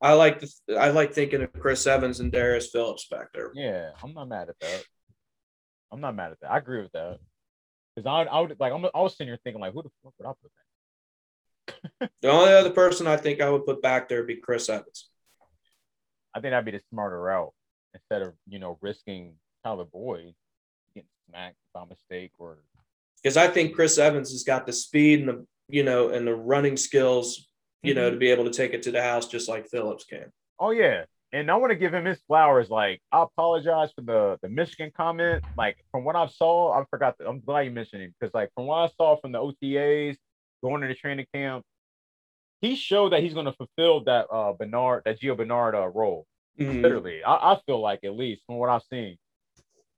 I 0.00 0.12
like 0.12 0.40
the 0.40 0.52
I 0.78 0.90
like 0.90 1.12
thinking 1.12 1.42
of 1.42 1.52
Chris 1.52 1.86
Evans 1.86 2.20
and 2.20 2.30
Darius 2.30 2.70
Phillips 2.70 3.08
back 3.08 3.32
there. 3.32 3.50
Yeah, 3.54 3.90
I'm 4.02 4.12
not 4.12 4.28
mad 4.28 4.48
at 4.48 4.58
that. 4.60 4.84
I'm 5.90 6.00
not 6.00 6.14
mad 6.14 6.32
at 6.32 6.40
that. 6.40 6.50
I 6.50 6.58
agree 6.58 6.82
with 6.82 6.92
that. 6.92 7.18
Because 7.94 8.06
I, 8.06 8.30
I 8.30 8.40
would 8.40 8.56
like 8.60 8.72
I'm 8.72 8.84
I 8.84 9.00
was 9.00 9.16
sitting 9.16 9.28
here 9.28 9.38
thinking 9.42 9.60
like, 9.60 9.72
who 9.72 9.82
the 9.82 9.90
fuck 10.02 10.12
would 10.18 10.26
I 10.26 10.32
put 10.42 10.52
that? 11.98 12.10
The 12.22 12.30
only 12.30 12.52
other 12.52 12.70
person 12.70 13.06
I 13.06 13.16
think 13.16 13.40
I 13.40 13.48
would 13.48 13.64
put 13.64 13.80
back 13.80 14.08
there 14.08 14.18
would 14.18 14.26
be 14.26 14.36
Chris 14.36 14.68
Evans. 14.68 15.08
I 16.34 16.40
think 16.40 16.52
that'd 16.52 16.64
be 16.64 16.72
the 16.72 16.82
smarter 16.90 17.20
route 17.20 17.52
instead 17.94 18.22
of 18.22 18.34
you 18.46 18.58
know 18.58 18.78
risking 18.82 19.34
Tyler 19.64 19.84
Boyd 19.84 20.34
getting 21.26 21.32
smacked 21.44 21.56
by 21.74 21.84
mistake 21.88 22.32
or 22.38 22.58
because 23.22 23.36
I 23.36 23.48
think 23.48 23.74
Chris 23.74 23.98
Evans 23.98 24.30
has 24.30 24.44
got 24.44 24.66
the 24.66 24.72
speed 24.72 25.20
and 25.20 25.28
the 25.28 25.46
you 25.68 25.82
know 25.82 26.10
and 26.10 26.26
the 26.26 26.34
running 26.34 26.76
skills, 26.76 27.48
you 27.82 27.94
know, 27.94 28.10
to 28.10 28.16
be 28.16 28.30
able 28.30 28.44
to 28.44 28.50
take 28.50 28.72
it 28.72 28.82
to 28.84 28.92
the 28.92 29.02
house 29.02 29.26
just 29.26 29.48
like 29.48 29.68
Phillips 29.68 30.04
can. 30.04 30.30
Oh 30.60 30.70
yeah, 30.70 31.04
and 31.32 31.50
I 31.50 31.56
want 31.56 31.70
to 31.70 31.76
give 31.76 31.92
him 31.92 32.04
his 32.04 32.20
flowers. 32.26 32.70
Like 32.70 33.00
I 33.10 33.22
apologize 33.22 33.90
for 33.94 34.02
the 34.02 34.38
the 34.42 34.48
Michigan 34.48 34.92
comment. 34.96 35.44
Like 35.56 35.76
from 35.90 36.04
what 36.04 36.16
I 36.16 36.26
saw, 36.28 36.72
I 36.72 36.84
forgot. 36.90 37.18
That, 37.18 37.28
I'm 37.28 37.40
glad 37.40 37.62
you 37.62 37.72
mentioned 37.72 38.02
him 38.02 38.14
because 38.18 38.32
like 38.32 38.50
from 38.54 38.66
what 38.66 38.78
I 38.78 38.88
saw 38.96 39.16
from 39.20 39.32
the 39.32 39.38
OTAs 39.38 40.16
going 40.62 40.82
to 40.82 40.88
the 40.88 40.94
training 40.94 41.26
camp, 41.34 41.64
he 42.60 42.76
showed 42.76 43.12
that 43.12 43.22
he's 43.22 43.34
going 43.34 43.46
to 43.46 43.52
fulfill 43.52 44.04
that 44.04 44.26
uh 44.30 44.52
Bernard 44.52 45.02
that 45.04 45.20
Gio 45.20 45.36
Bernard 45.36 45.74
uh, 45.74 45.88
role. 45.88 46.26
Mhm. 46.60 46.82
Literally, 46.82 47.22
I, 47.24 47.54
I 47.54 47.60
feel 47.66 47.80
like 47.80 48.00
at 48.04 48.14
least 48.14 48.42
from 48.46 48.56
what 48.56 48.70
I've 48.70 48.82
seen. 48.84 49.18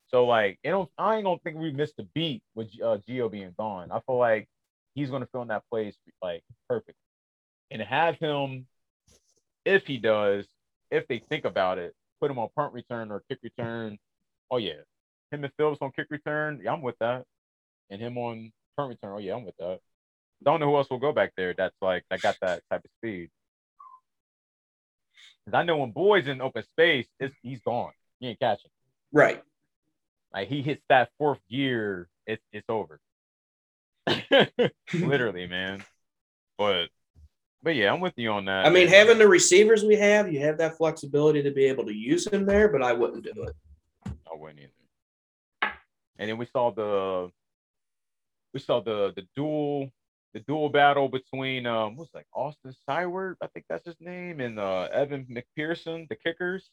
So 0.08 0.26
like, 0.26 0.58
you 0.64 0.70
know, 0.70 0.90
I 0.98 1.16
ain't 1.16 1.24
gonna 1.24 1.38
think 1.44 1.56
we 1.56 1.70
missed 1.70 1.98
a 1.98 2.04
beat 2.14 2.42
with 2.54 2.68
uh, 2.82 2.98
Gio 3.08 3.30
being 3.30 3.54
gone. 3.58 3.90
I 3.92 4.00
feel 4.00 4.18
like 4.18 4.48
he's 4.94 5.10
gonna 5.10 5.28
fill 5.30 5.42
in 5.42 5.48
that 5.48 5.64
place 5.70 5.96
like 6.22 6.42
perfect, 6.68 6.96
and 7.70 7.82
have 7.82 8.16
him, 8.16 8.66
if 9.64 9.86
he 9.86 9.98
does, 9.98 10.46
if 10.90 11.06
they 11.08 11.22
think 11.28 11.44
about 11.44 11.78
it, 11.78 11.94
put 12.20 12.30
him 12.30 12.38
on 12.38 12.48
punt 12.56 12.72
return 12.72 13.10
or 13.10 13.22
kick 13.28 13.38
return. 13.42 13.98
Oh 14.50 14.56
yeah, 14.56 14.80
him 15.30 15.44
and 15.44 15.52
Phillips 15.58 15.78
on 15.82 15.92
kick 15.92 16.06
return. 16.10 16.60
Yeah, 16.62 16.72
I'm 16.72 16.82
with 16.82 16.98
that, 17.00 17.24
and 17.90 18.00
him 18.00 18.16
on 18.16 18.50
punt 18.76 18.88
return. 18.88 19.12
Oh 19.12 19.18
yeah, 19.18 19.34
I'm 19.34 19.44
with 19.44 19.56
that. 19.58 19.80
Don't 20.42 20.60
know 20.60 20.70
who 20.70 20.76
else 20.76 20.88
will 20.88 20.98
go 20.98 21.12
back 21.12 21.32
there. 21.36 21.54
That's 21.56 21.76
like 21.82 22.04
that 22.10 22.22
got 22.22 22.36
that 22.40 22.62
type 22.70 22.84
of 22.84 22.90
speed. 22.98 23.28
Because 25.44 25.58
I 25.58 25.64
know 25.64 25.78
when 25.78 25.90
boys 25.90 26.28
in 26.28 26.40
open 26.40 26.62
space, 26.62 27.06
it's, 27.18 27.34
he's 27.42 27.60
gone. 27.60 27.92
He 28.20 28.28
ain't 28.28 28.38
catching. 28.38 28.70
Right. 29.12 29.42
Like 30.32 30.48
he 30.48 30.62
hits 30.62 30.82
that 30.88 31.10
fourth 31.18 31.40
gear, 31.48 32.08
it's 32.26 32.42
it's 32.52 32.68
over. 32.68 33.00
Literally, 34.94 35.46
man. 35.46 35.84
But 36.56 36.88
but 37.62 37.74
yeah, 37.74 37.92
I'm 37.92 38.00
with 38.00 38.14
you 38.16 38.30
on 38.30 38.44
that. 38.46 38.66
I 38.66 38.70
mean, 38.70 38.88
having 38.88 39.18
the 39.18 39.28
receivers 39.28 39.84
we 39.84 39.96
have, 39.96 40.32
you 40.32 40.40
have 40.40 40.58
that 40.58 40.76
flexibility 40.76 41.42
to 41.42 41.50
be 41.50 41.64
able 41.64 41.84
to 41.86 41.94
use 41.94 42.26
him 42.26 42.46
there, 42.46 42.68
but 42.68 42.82
I 42.82 42.92
wouldn't 42.92 43.24
do 43.24 43.42
it. 43.44 43.54
I 44.06 44.34
wouldn't 44.34 44.60
either. 44.60 45.72
And 46.18 46.28
then 46.30 46.38
we 46.38 46.46
saw 46.46 46.70
the 46.70 47.30
we 48.54 48.60
saw 48.60 48.80
the 48.80 49.12
the 49.16 49.26
dual 49.36 49.90
the 50.34 50.40
dual 50.40 50.68
battle 50.68 51.08
between 51.08 51.66
um 51.66 51.96
what's 51.96 52.12
like 52.14 52.26
Austin 52.34 52.74
Seibert, 52.88 53.36
I 53.40 53.46
think 53.48 53.66
that's 53.68 53.84
his 53.86 53.96
name, 54.00 54.40
and 54.40 54.58
uh 54.58 54.88
Evan 54.92 55.26
McPherson, 55.26 56.08
the 56.08 56.16
kickers 56.16 56.70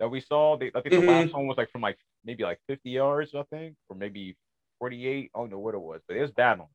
that 0.00 0.08
we 0.10 0.20
saw. 0.20 0.56
They, 0.56 0.70
I 0.74 0.80
think 0.80 0.94
the 0.94 1.00
Mhm. 1.02 1.08
last 1.08 1.34
one 1.34 1.46
was 1.46 1.56
like 1.56 1.70
from 1.70 1.80
like 1.82 1.98
maybe 2.24 2.42
like 2.42 2.58
50 2.68 2.90
yards, 2.90 3.34
I 3.34 3.42
think, 3.44 3.76
or 3.88 3.96
maybe 3.96 4.36
48. 4.80 5.30
I 5.34 5.38
don't 5.38 5.50
know 5.50 5.58
what 5.58 5.74
it 5.74 5.80
was, 5.80 6.00
but 6.08 6.16
it 6.16 6.22
was 6.22 6.30
battling. 6.32 6.68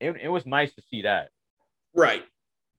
It, 0.00 0.16
it 0.22 0.28
was 0.28 0.46
nice 0.46 0.72
to 0.74 0.82
see 0.90 1.02
that 1.02 1.30
Right. 1.94 2.24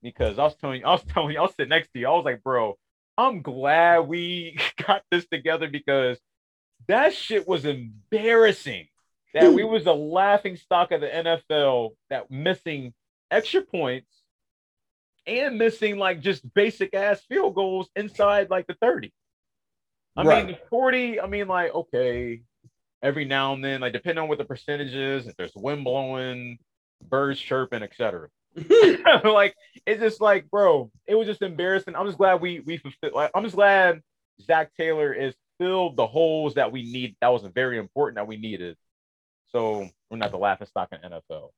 because 0.01 0.37
I 0.39 0.43
was 0.43 0.55
telling 0.55 0.81
you, 0.81 0.87
I 0.87 0.91
was 0.91 1.03
telling 1.07 1.31
you, 1.33 1.39
I 1.39 1.43
was 1.43 1.51
sitting 1.55 1.69
next 1.69 1.89
to 1.93 1.99
you. 1.99 2.07
I 2.07 2.11
was 2.11 2.25
like, 2.25 2.43
bro, 2.43 2.77
I'm 3.17 3.41
glad 3.41 4.07
we 4.07 4.57
got 4.87 5.03
this 5.11 5.25
together 5.27 5.67
because 5.69 6.19
that 6.87 7.13
shit 7.13 7.47
was 7.47 7.65
embarrassing. 7.65 8.87
That 9.33 9.51
we 9.51 9.63
was 9.63 9.87
a 9.87 9.93
laughing 9.93 10.57
stock 10.57 10.91
of 10.91 11.01
the 11.01 11.07
NFL 11.07 11.91
that 12.11 12.29
missing 12.29 12.93
extra 13.31 13.61
points 13.63 14.11
and 15.25 15.57
missing 15.57 15.97
like 15.97 16.19
just 16.19 16.53
basic 16.53 16.93
ass 16.93 17.19
field 17.27 17.55
goals 17.55 17.89
inside 17.95 18.51
like 18.51 18.67
the 18.67 18.75
30. 18.79 19.11
I 20.15 20.21
mean, 20.23 20.27
Right. 20.29 20.47
the 20.47 20.57
40, 20.69 21.19
I 21.19 21.27
mean, 21.27 21.47
like, 21.47 21.73
okay, 21.73 22.41
every 23.01 23.25
now 23.25 23.53
and 23.53 23.63
then, 23.63 23.81
like 23.81 23.93
depending 23.93 24.21
on 24.21 24.29
what 24.29 24.37
the 24.37 24.45
percentage 24.45 24.93
is, 24.93 25.27
if 25.27 25.35
there's 25.35 25.53
wind 25.55 25.83
blowing, 25.83 26.59
birds 27.01 27.39
chirping, 27.39 27.83
etc. 27.83 28.29
like 29.23 29.55
it's 29.87 29.99
just 30.01 30.21
like, 30.21 30.49
bro, 30.51 30.91
it 31.07 31.15
was 31.15 31.25
just 31.27 31.41
embarrassing. 31.41 31.95
I'm 31.95 32.05
just 32.05 32.19
glad 32.19 32.41
we 32.41 32.59
we 32.59 32.77
fulfilled. 32.77 33.13
Like, 33.13 33.31
I'm 33.33 33.43
just 33.43 33.55
glad 33.55 34.01
Zac 34.41 34.71
Taylor 34.75 35.11
is 35.11 35.33
filled 35.59 35.97
the 35.97 36.05
holes 36.07 36.53
that 36.55 36.71
we 36.71 36.83
need. 36.83 37.15
That 37.21 37.29
was 37.33 37.43
very 37.53 37.79
important 37.79 38.17
that 38.17 38.27
we 38.27 38.37
needed. 38.37 38.77
So 39.51 39.89
we're 40.09 40.17
not 40.17 40.31
the 40.31 40.37
laughing 40.37 40.67
stock 40.67 40.89
in 40.91 40.99
NFL, 41.11 41.49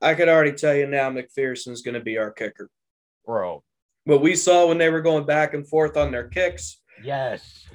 I 0.00 0.14
could 0.14 0.28
already 0.28 0.52
tell 0.52 0.74
you 0.74 0.86
now 0.86 1.10
McPherson's 1.10 1.82
going 1.82 1.94
to 1.94 2.00
be 2.00 2.18
our 2.18 2.30
kicker. 2.30 2.70
bro. 3.24 3.62
What 4.04 4.22
we 4.22 4.36
saw 4.36 4.66
when 4.68 4.78
they 4.78 4.88
were 4.88 5.02
going 5.02 5.26
back 5.26 5.52
and 5.52 5.68
forth 5.68 5.96
on 5.98 6.10
their 6.12 6.28
kicks, 6.28 6.77
Yes, 7.02 7.66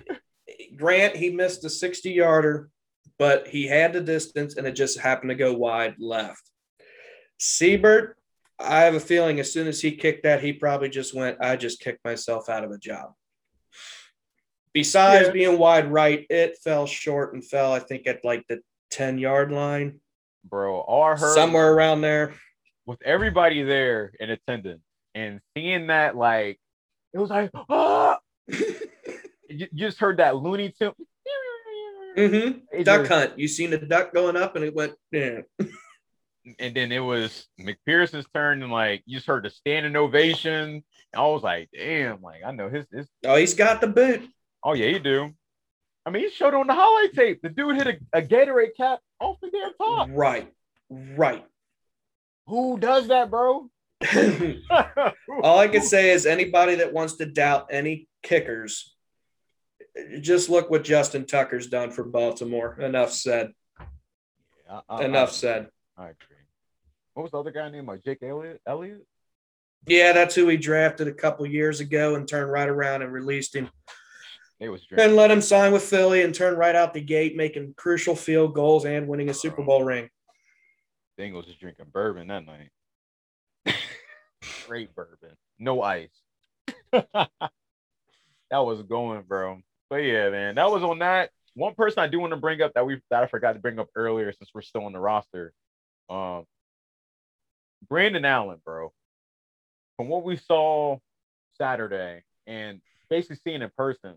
Grant, 0.76 1.16
he 1.16 1.30
missed 1.30 1.64
a 1.66 1.70
60 1.70 2.12
yarder, 2.12 2.70
but 3.18 3.48
he 3.48 3.68
had 3.68 3.94
the 3.94 4.02
distance 4.02 4.56
and 4.58 4.66
it 4.68 4.74
just 4.74 5.00
happened 5.00 5.30
to 5.30 5.36
go 5.36 5.54
wide 5.54 5.96
left. 6.00 6.50
Seibert, 7.40 8.14
I 8.60 8.82
have 8.82 8.96
a 8.96 9.00
feeling 9.00 9.40
as 9.40 9.52
soon 9.52 9.68
as 9.68 9.82
he 9.82 9.92
kicked 9.96 10.24
that, 10.24 10.42
he 10.42 10.54
probably 10.54 10.90
just 10.90 11.14
went, 11.14 11.38
I 11.42 11.56
just 11.56 11.80
kicked 11.80 12.04
myself 12.06 12.50
out 12.50 12.64
of 12.64 12.72
a 12.72 12.78
job. 12.78 13.14
Besides 14.74 15.28
Yeah. 15.28 15.34
being 15.34 15.58
wide 15.60 15.92
right, 15.92 16.26
it 16.30 16.58
fell 16.64 16.86
short 16.88 17.34
and 17.34 17.46
fell, 17.46 17.72
I 17.74 17.80
think, 17.80 18.08
at 18.08 18.24
like 18.26 18.46
the 18.48 18.62
10 18.92 19.18
yard 19.20 19.52
line, 19.52 20.00
bro. 20.44 20.76
All 20.80 21.04
I 21.04 21.16
heard 21.16 21.36
somewhere 21.36 21.74
around 21.74 22.02
there. 22.02 22.34
with 22.86 23.02
everybody 23.04 23.64
there 23.64 24.14
in 24.20 24.30
attendance 24.30 24.82
and 25.16 25.40
seeing 25.56 25.88
that, 25.88 26.16
like, 26.18 26.60
it 27.14 27.18
was 27.20 27.30
like, 27.30 27.52
ah. 27.70 28.18
You, 29.60 29.68
you 29.72 29.88
just 29.88 30.00
heard 30.00 30.18
that 30.18 30.36
Looney 30.36 30.74
Tune. 30.78 30.94
Mm-hmm. 32.18 32.84
Duck 32.84 33.02
just- 33.02 33.12
hunt. 33.12 33.40
You 33.40 33.48
seen 33.48 33.70
the 33.72 33.78
duck 33.78 34.14
going 34.14 34.36
up 34.36 34.56
and 34.56 34.66
it 34.66 34.76
went, 34.76 34.94
yeah. 35.12 35.42
and 36.60 36.76
then 36.76 36.92
it 36.92 37.00
was 37.00 37.48
McPherson's 37.60 38.28
turn, 38.34 38.62
and 38.64 38.72
like 38.72 39.04
you 39.06 39.18
just 39.18 39.28
heard 39.28 39.46
the 39.46 39.50
standing 39.50 39.96
ovation. 39.96 40.84
And 41.14 41.22
I 41.22 41.26
was 41.28 41.44
like, 41.44 41.70
damn, 41.74 42.22
like 42.22 42.42
I 42.46 42.52
know 42.52 42.70
his 42.70 42.86
his. 42.92 43.08
Oh, 43.26 43.36
he's 43.36 43.54
got 43.54 43.82
the 43.82 43.88
boot. 43.88 44.28
Oh 44.64 44.74
yeah, 44.74 44.88
you 44.88 45.00
do. 45.00 45.32
I 46.06 46.10
mean, 46.10 46.24
he 46.24 46.30
showed 46.30 46.54
on 46.54 46.68
the 46.68 46.74
highlight 46.74 47.14
tape. 47.14 47.42
The 47.42 47.50
dude 47.50 47.78
hit 47.78 47.88
a, 47.88 48.20
a 48.20 48.22
Gatorade 48.22 48.76
cap 48.76 49.00
off 49.20 49.38
the 49.42 49.50
damn 49.50 49.74
top. 49.78 50.10
Right. 50.12 50.52
Right. 50.90 51.46
Who 52.48 52.78
does 52.78 53.08
that, 53.08 53.32
bro? 53.32 53.70
All 55.44 55.60
I 55.60 55.68
can 55.70 55.82
say 55.82 56.12
is 56.12 56.26
anybody 56.26 56.76
that 56.76 56.92
wants 56.92 57.16
to 57.18 57.26
doubt 57.26 57.68
any 57.72 58.08
kickers, 58.22 58.93
just 60.22 60.50
look 60.50 60.70
what 60.70 60.84
Justin 60.84 61.26
Tucker's 61.26 61.68
done 61.68 61.92
for 61.92 62.04
Baltimore. 62.04 62.80
Enough 62.80 63.12
said. 63.12 63.52
I, 64.70 64.82
I, 64.90 65.04
Enough 65.06 65.30
I, 65.30 65.34
said. 65.34 65.68
I 65.98 66.04
agree. 66.06 66.38
What 67.14 67.24
was 67.24 67.32
the 67.32 67.40
other 67.40 67.52
guy 67.52 67.70
named? 67.70 67.88
Like 67.88 68.04
Jake 68.04 68.24
Elliott? 68.24 68.62
Elliott? 68.66 69.06
Yeah, 69.86 70.14
that's 70.14 70.34
who 70.34 70.46
we 70.46 70.58
drafted 70.58 71.08
a 71.08 71.14
couple 71.14 71.46
years 71.46 71.80
ago 71.80 72.16
and 72.16 72.28
turned 72.28 72.52
right 72.52 72.70
around 72.70 73.02
and 73.02 73.12
released 73.12 73.56
him. 73.56 73.70
It 74.60 74.70
was 74.70 74.86
drinking. 74.86 75.08
And 75.08 75.16
let 75.16 75.30
him 75.30 75.42
sign 75.42 75.74
with 75.74 75.84
Philly 75.84 76.22
and 76.22 76.34
turn 76.34 76.56
right 76.56 76.76
out 76.76 76.94
the 76.94 77.02
gate, 77.02 77.36
making 77.36 77.74
crucial 77.76 78.16
field 78.16 78.56
goals 78.56 78.86
and 78.86 79.08
winning 79.08 79.30
a 79.30 79.34
Super 79.34 79.62
um, 79.62 79.68
Bowl 79.68 79.84
ring. 79.84 80.10
Bengals 81.20 81.50
is 81.50 81.56
drinking 81.56 81.88
bourbon 81.92 82.28
that 82.28 82.46
night. 82.46 82.70
Great 84.68 84.96
bourbon, 84.96 85.36
no 85.60 85.82
ice. 85.82 86.10
that 86.92 87.30
was 88.52 88.82
going, 88.84 89.24
bro. 89.24 89.60
But 89.94 90.06
yeah, 90.06 90.32
man, 90.32 90.56
that 90.56 90.72
was 90.72 90.82
on 90.82 90.98
that. 91.00 91.30
One 91.54 91.76
person 91.76 92.00
I 92.00 92.08
do 92.08 92.20
want 92.20 92.32
to 92.32 92.38
bring 92.38 92.64
up 92.64 92.74
that 92.74 92.84
we 92.84 93.00
that 93.12 93.22
I 93.22 93.28
forgot 93.28 93.54
to 93.54 93.60
bring 93.60 93.78
up 93.78 93.90
earlier 93.94 94.34
since 94.34 94.50
we're 94.52 94.64
still 94.64 94.86
on 94.86 94.92
the 94.92 95.00
roster. 95.00 95.54
Um, 96.10 96.46
Brandon 97.88 98.26
Allen, 98.26 98.58
bro. 98.66 98.92
From 99.96 100.08
what 100.08 100.24
we 100.24 100.36
saw 100.36 100.98
Saturday 101.60 102.24
and 102.48 102.82
basically 103.08 103.36
seeing 103.44 103.62
in 103.62 103.70
person, 103.78 104.16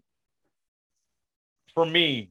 for 1.74 1.85
me, 1.85 2.31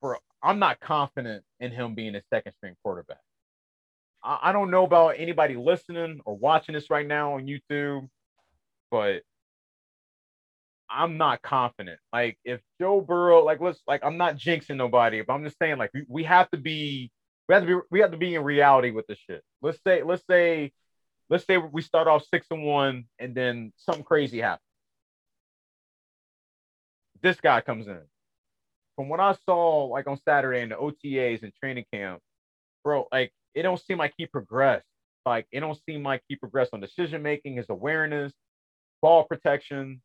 for 0.00 0.20
I'm 0.40 0.60
not 0.60 0.78
confident 0.78 1.42
in 1.58 1.72
him 1.72 1.96
being 1.96 2.14
a 2.14 2.22
second 2.32 2.52
string 2.52 2.76
quarterback. 2.84 3.18
I, 4.22 4.38
I 4.42 4.52
don't 4.52 4.70
know 4.70 4.84
about 4.84 5.16
anybody 5.18 5.56
listening 5.56 6.20
or 6.24 6.36
watching 6.36 6.76
this 6.76 6.88
right 6.88 7.04
now 7.04 7.34
on 7.34 7.46
YouTube, 7.46 8.08
but 8.92 9.22
I'm 10.90 11.16
not 11.16 11.42
confident. 11.42 12.00
Like 12.12 12.38
if 12.44 12.60
Joe 12.80 13.00
Burrow, 13.00 13.44
like 13.44 13.60
let's 13.60 13.80
like 13.86 14.04
I'm 14.04 14.16
not 14.16 14.36
jinxing 14.36 14.76
nobody, 14.76 15.22
but 15.22 15.34
I'm 15.34 15.44
just 15.44 15.58
saying 15.58 15.78
like 15.78 15.90
we, 15.94 16.04
we 16.08 16.24
have 16.24 16.50
to 16.50 16.58
be 16.58 17.10
we 17.48 17.54
have 17.54 17.62
to 17.62 17.66
be 17.66 17.80
we 17.90 18.00
have 18.00 18.10
to 18.10 18.16
be 18.16 18.34
in 18.34 18.42
reality 18.42 18.90
with 18.90 19.06
this 19.06 19.18
shit. 19.18 19.42
Let's 19.62 19.78
say 19.86 20.02
let's 20.02 20.24
say 20.28 20.72
let's 21.28 21.46
say 21.46 21.58
we 21.58 21.82
start 21.82 22.08
off 22.08 22.24
six 22.32 22.46
and 22.50 22.64
one 22.64 23.04
and 23.18 23.34
then 23.34 23.72
something 23.76 24.04
crazy 24.04 24.40
happens. 24.40 24.64
This 27.22 27.40
guy 27.40 27.60
comes 27.60 27.86
in. 27.86 28.00
From 28.96 29.08
what 29.08 29.20
I 29.20 29.36
saw 29.46 29.84
like 29.84 30.06
on 30.08 30.18
Saturday 30.24 30.60
in 30.60 30.70
the 30.70 30.76
OTAs 30.76 31.42
and 31.42 31.52
training 31.54 31.84
camp, 31.92 32.20
bro, 32.82 33.06
like 33.12 33.32
it 33.54 33.62
don't 33.62 33.80
seem 33.80 33.98
like 33.98 34.14
he 34.16 34.26
progressed. 34.26 34.86
Like 35.24 35.46
it 35.52 35.60
don't 35.60 35.78
seem 35.88 36.02
like 36.02 36.22
he 36.28 36.36
progressed 36.36 36.70
on 36.72 36.80
decision 36.80 37.22
making, 37.22 37.56
his 37.56 37.70
awareness, 37.70 38.32
ball 39.00 39.24
protection. 39.24 40.02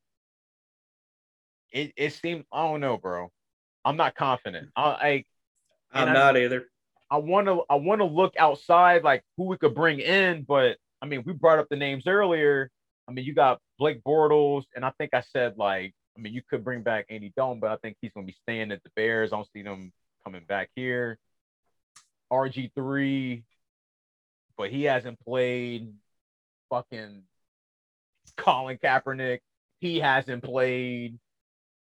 It 1.76 1.92
it 1.98 2.14
seemed 2.14 2.46
I 2.54 2.64
don't 2.64 2.80
know, 2.80 2.98
bro. 2.98 3.30
I'm 3.84 3.98
not 3.98 4.16
confident. 4.16 4.70
I, 4.76 4.82
I 4.82 5.26
I'm 5.92 6.08
And 6.08 6.10
I- 6.12 6.14
not 6.14 6.38
either. 6.38 6.66
I 7.12 7.18
want 7.18 7.48
to 7.48 7.62
I 7.70 7.76
want 7.76 8.00
to 8.02 8.06
look 8.06 8.34
outside 8.40 9.04
like 9.04 9.24
who 9.38 9.44
we 9.44 9.58
could 9.58 9.76
bring 9.76 10.00
in, 10.00 10.44
but 10.44 10.78
I 11.02 11.06
mean 11.06 11.22
we 11.26 11.34
brought 11.34 11.60
up 11.60 11.68
the 11.70 11.76
names 11.76 12.08
earlier. 12.08 12.72
I 13.08 13.12
mean 13.12 13.26
you 13.26 13.34
got 13.36 13.60
Blake 13.78 14.02
Bortles, 14.04 14.64
and 14.76 14.84
I 14.86 14.92
think 14.98 15.14
I 15.14 15.22
said 15.22 15.58
like 15.58 15.94
I 16.18 16.22
mean 16.22 16.34
you 16.34 16.42
could 16.50 16.64
bring 16.64 16.82
back 16.82 17.08
Andy 17.10 17.34
Dalton, 17.36 17.60
but 17.60 17.72
I 17.72 17.76
think 17.78 17.98
he's 18.02 18.12
gonna 18.14 18.26
be 18.26 18.38
staying 18.44 18.72
at 18.72 18.82
the 18.84 18.90
Bears. 18.96 19.34
I 19.34 19.36
don't 19.36 19.48
see 19.52 19.62
them 19.62 19.92
coming 20.24 20.46
back 20.48 20.70
here. 20.76 21.20
RG 22.32 22.72
three, 22.74 23.44
but 24.58 24.72
he 24.72 24.84
hasn't 24.86 25.20
played. 25.20 25.94
Fucking 26.72 27.22
Colin 28.38 28.78
Kaepernick, 28.78 29.40
he 29.80 30.00
hasn't 30.00 30.42
played. 30.44 31.20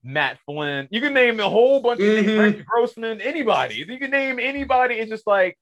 Matt 0.04 0.40
Flynn. 0.46 0.88
You 0.92 1.02
can 1.02 1.14
name 1.14 1.40
a 1.40 1.50
whole 1.50 1.82
bunch 1.82 2.00
of 2.00 2.08
names, 2.08 2.28
Mhm. 2.28 2.40
Rex 2.58 2.62
Grossman, 2.70 3.22
anybody. 3.22 3.76
You 3.76 3.98
can 3.98 4.12
name 4.12 4.40
anybody. 4.40 4.96
It's 4.96 5.10
just 5.10 5.28
like 5.28 5.58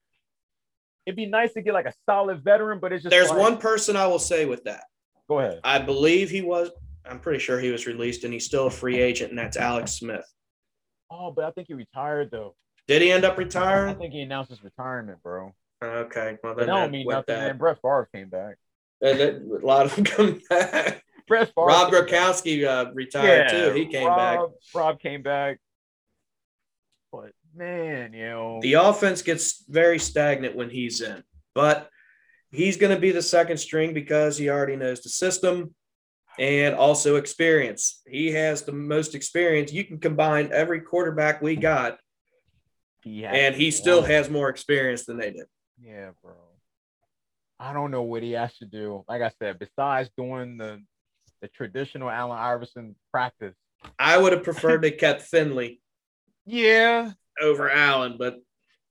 it'd 1.05 1.15
be 1.15 1.25
nice 1.25 1.53
to 1.53 1.61
get 1.61 1.73
like 1.73 1.85
a 1.85 1.93
solid 2.05 2.43
veteran, 2.43 2.79
but 2.79 2.91
it's 2.91 3.01
just 3.03 3.11
There's 3.11 3.29
like- 3.29 3.39
one 3.39 3.57
person 3.57 3.95
I 3.95 4.07
will 4.07 4.19
say 4.19 4.45
with 4.45 4.65
that. 4.65 4.83
Go 5.29 5.39
ahead. 5.39 5.61
I 5.63 5.79
believe 5.79 6.29
he 6.29 6.41
was. 6.41 6.69
I'm 7.05 7.19
pretty 7.19 7.39
sure 7.39 7.59
he 7.59 7.71
was 7.71 7.87
released, 7.87 8.25
and 8.25 8.33
he's 8.33 8.45
still 8.45 8.67
a 8.67 8.71
free 8.71 8.99
agent, 8.99 9.29
and 9.29 9.39
that's 9.39 9.55
Alex 9.55 9.93
Smith. 9.93 10.25
Oh, 11.09 11.31
but 11.31 11.45
I 11.45 11.51
think 11.51 11.67
he 11.69 11.73
retired 11.73 12.29
though. 12.31 12.55
Did 12.87 13.01
he 13.01 13.11
end 13.11 13.23
up 13.25 13.37
retiring? 13.37 13.95
I 13.95 13.97
think 13.97 14.13
he 14.13 14.21
announced 14.21 14.49
his 14.49 14.61
retirement, 14.63 15.23
bro. 15.23 15.53
Okay, 15.83 16.37
well 16.43 16.55
then 16.55 16.67
that 16.67 16.73
don't 16.73 16.91
mean 16.91 17.07
nothing. 17.07 17.35
that. 17.35 17.49
And 17.51 17.59
Brett 17.59 17.77
Favre 17.81 18.09
came 18.13 18.29
back. 18.29 18.57
And 19.01 19.19
that- 19.19 19.61
a 19.63 19.65
lot 19.65 19.85
of 19.85 19.95
them 19.95 20.03
come 20.05 20.41
back. 20.49 21.03
Brett 21.27 21.53
Favre. 21.53 21.67
Rob. 21.67 21.91
Gronkowski 21.91 22.65
uh, 22.65 22.91
retired 22.93 23.49
too. 23.49 23.71
He 23.73 23.85
came 23.87 24.07
back. 24.07 24.39
Rob, 24.39 24.51
Rob 24.73 24.99
came 24.99 25.21
back. 25.21 25.59
But 27.11 27.31
man, 27.55 28.13
you 28.13 28.29
know, 28.29 28.59
The 28.61 28.73
offense 28.73 29.21
gets 29.21 29.63
very 29.67 29.99
stagnant 29.99 30.55
when 30.55 30.69
he's 30.69 31.01
in, 31.01 31.23
but 31.53 31.89
he's 32.51 32.77
going 32.77 32.93
to 32.93 32.99
be 32.99 33.11
the 33.11 33.21
second 33.21 33.57
string 33.57 33.93
because 33.93 34.37
he 34.37 34.49
already 34.49 34.75
knows 34.75 35.01
the 35.01 35.09
system 35.09 35.73
and 36.39 36.75
also 36.75 37.15
experience. 37.15 38.01
He 38.07 38.31
has 38.31 38.61
the 38.63 38.71
most 38.71 39.15
experience. 39.15 39.73
You 39.73 39.83
can 39.83 39.99
combine 39.99 40.49
every 40.51 40.81
quarterback 40.81 41.41
we 41.41 41.55
got, 41.55 41.97
he 43.03 43.25
and 43.25 43.55
he 43.55 43.71
still 43.71 44.01
has 44.03 44.29
more 44.29 44.49
experience 44.49 45.05
than 45.05 45.17
they 45.17 45.31
did. 45.31 45.45
Yeah, 45.81 46.11
bro. 46.21 46.33
I 47.59 47.73
don't 47.73 47.89
know 47.91 48.03
what 48.03 48.21
he 48.21 48.33
has 48.33 48.55
to 48.57 48.65
do. 48.65 49.03
Like 49.07 49.21
I 49.21 49.31
said, 49.39 49.57
besides 49.57 50.09
doing 50.15 50.57
the 50.57 50.83
the 51.41 51.47
traditional 51.47 52.09
Allen 52.09 52.37
Iverson 52.37 52.95
practice. 53.11 53.55
I 53.99 54.17
would 54.17 54.33
have 54.33 54.43
preferred 54.43 54.81
they 54.81 54.91
kept 54.91 55.21
Finley 55.21 55.81
Yeah. 56.45 57.11
over 57.41 57.69
Allen, 57.69 58.15
but 58.17 58.37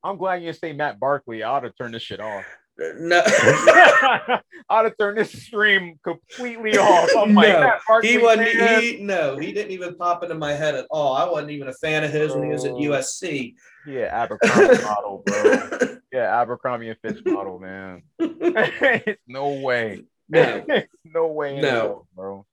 I'm 0.04 0.16
glad 0.16 0.42
you 0.42 0.52
say 0.52 0.72
Matt 0.72 1.00
Barkley. 1.00 1.42
I 1.42 1.50
ought 1.50 1.60
to 1.60 1.70
turn 1.70 1.92
this 1.92 2.02
shit 2.02 2.20
off. 2.20 2.44
Uh, 2.80 2.88
no. 2.98 3.22
I 3.26 4.40
ought 4.68 4.82
to 4.82 4.90
turn 4.90 5.16
this 5.16 5.32
stream 5.32 5.98
completely 6.04 6.76
off. 6.78 7.08
I'm 7.16 7.34
like, 7.34 7.48
No, 7.48 7.60
Matt 7.60 7.80
Barkley, 7.88 8.10
he 8.10 8.18
wasn't. 8.18 8.56
man. 8.58 8.80
He 8.82 8.98
no, 9.02 9.36
he 9.38 9.50
didn't 9.52 9.72
even 9.72 9.96
pop 9.96 10.22
into 10.22 10.34
my 10.34 10.52
head 10.52 10.74
at 10.74 10.86
all. 10.90 11.14
I 11.14 11.24
wasn't 11.28 11.50
even 11.52 11.68
a 11.68 11.72
fan 11.72 12.04
of 12.04 12.10
his 12.12 12.32
when 12.34 12.44
he 12.44 12.50
was 12.52 12.64
at 12.64 12.72
Oh. 12.72 12.78
USC. 12.78 13.54
Yeah, 13.86 14.08
Abercrombie 14.12 14.82
model, 14.84 15.22
bro. 15.26 15.96
Yeah, 16.12 16.40
Abercrombie 16.40 16.90
and 16.90 16.98
Fitch 17.00 17.24
model, 17.24 17.58
man. 17.58 18.02
no 19.26 19.48
way. 19.60 20.04
No. 20.28 20.64
no 21.04 21.26
way 21.28 21.56
in 21.56 21.62
No. 21.62 21.70
hell, 21.70 22.08
bro. 22.14 22.46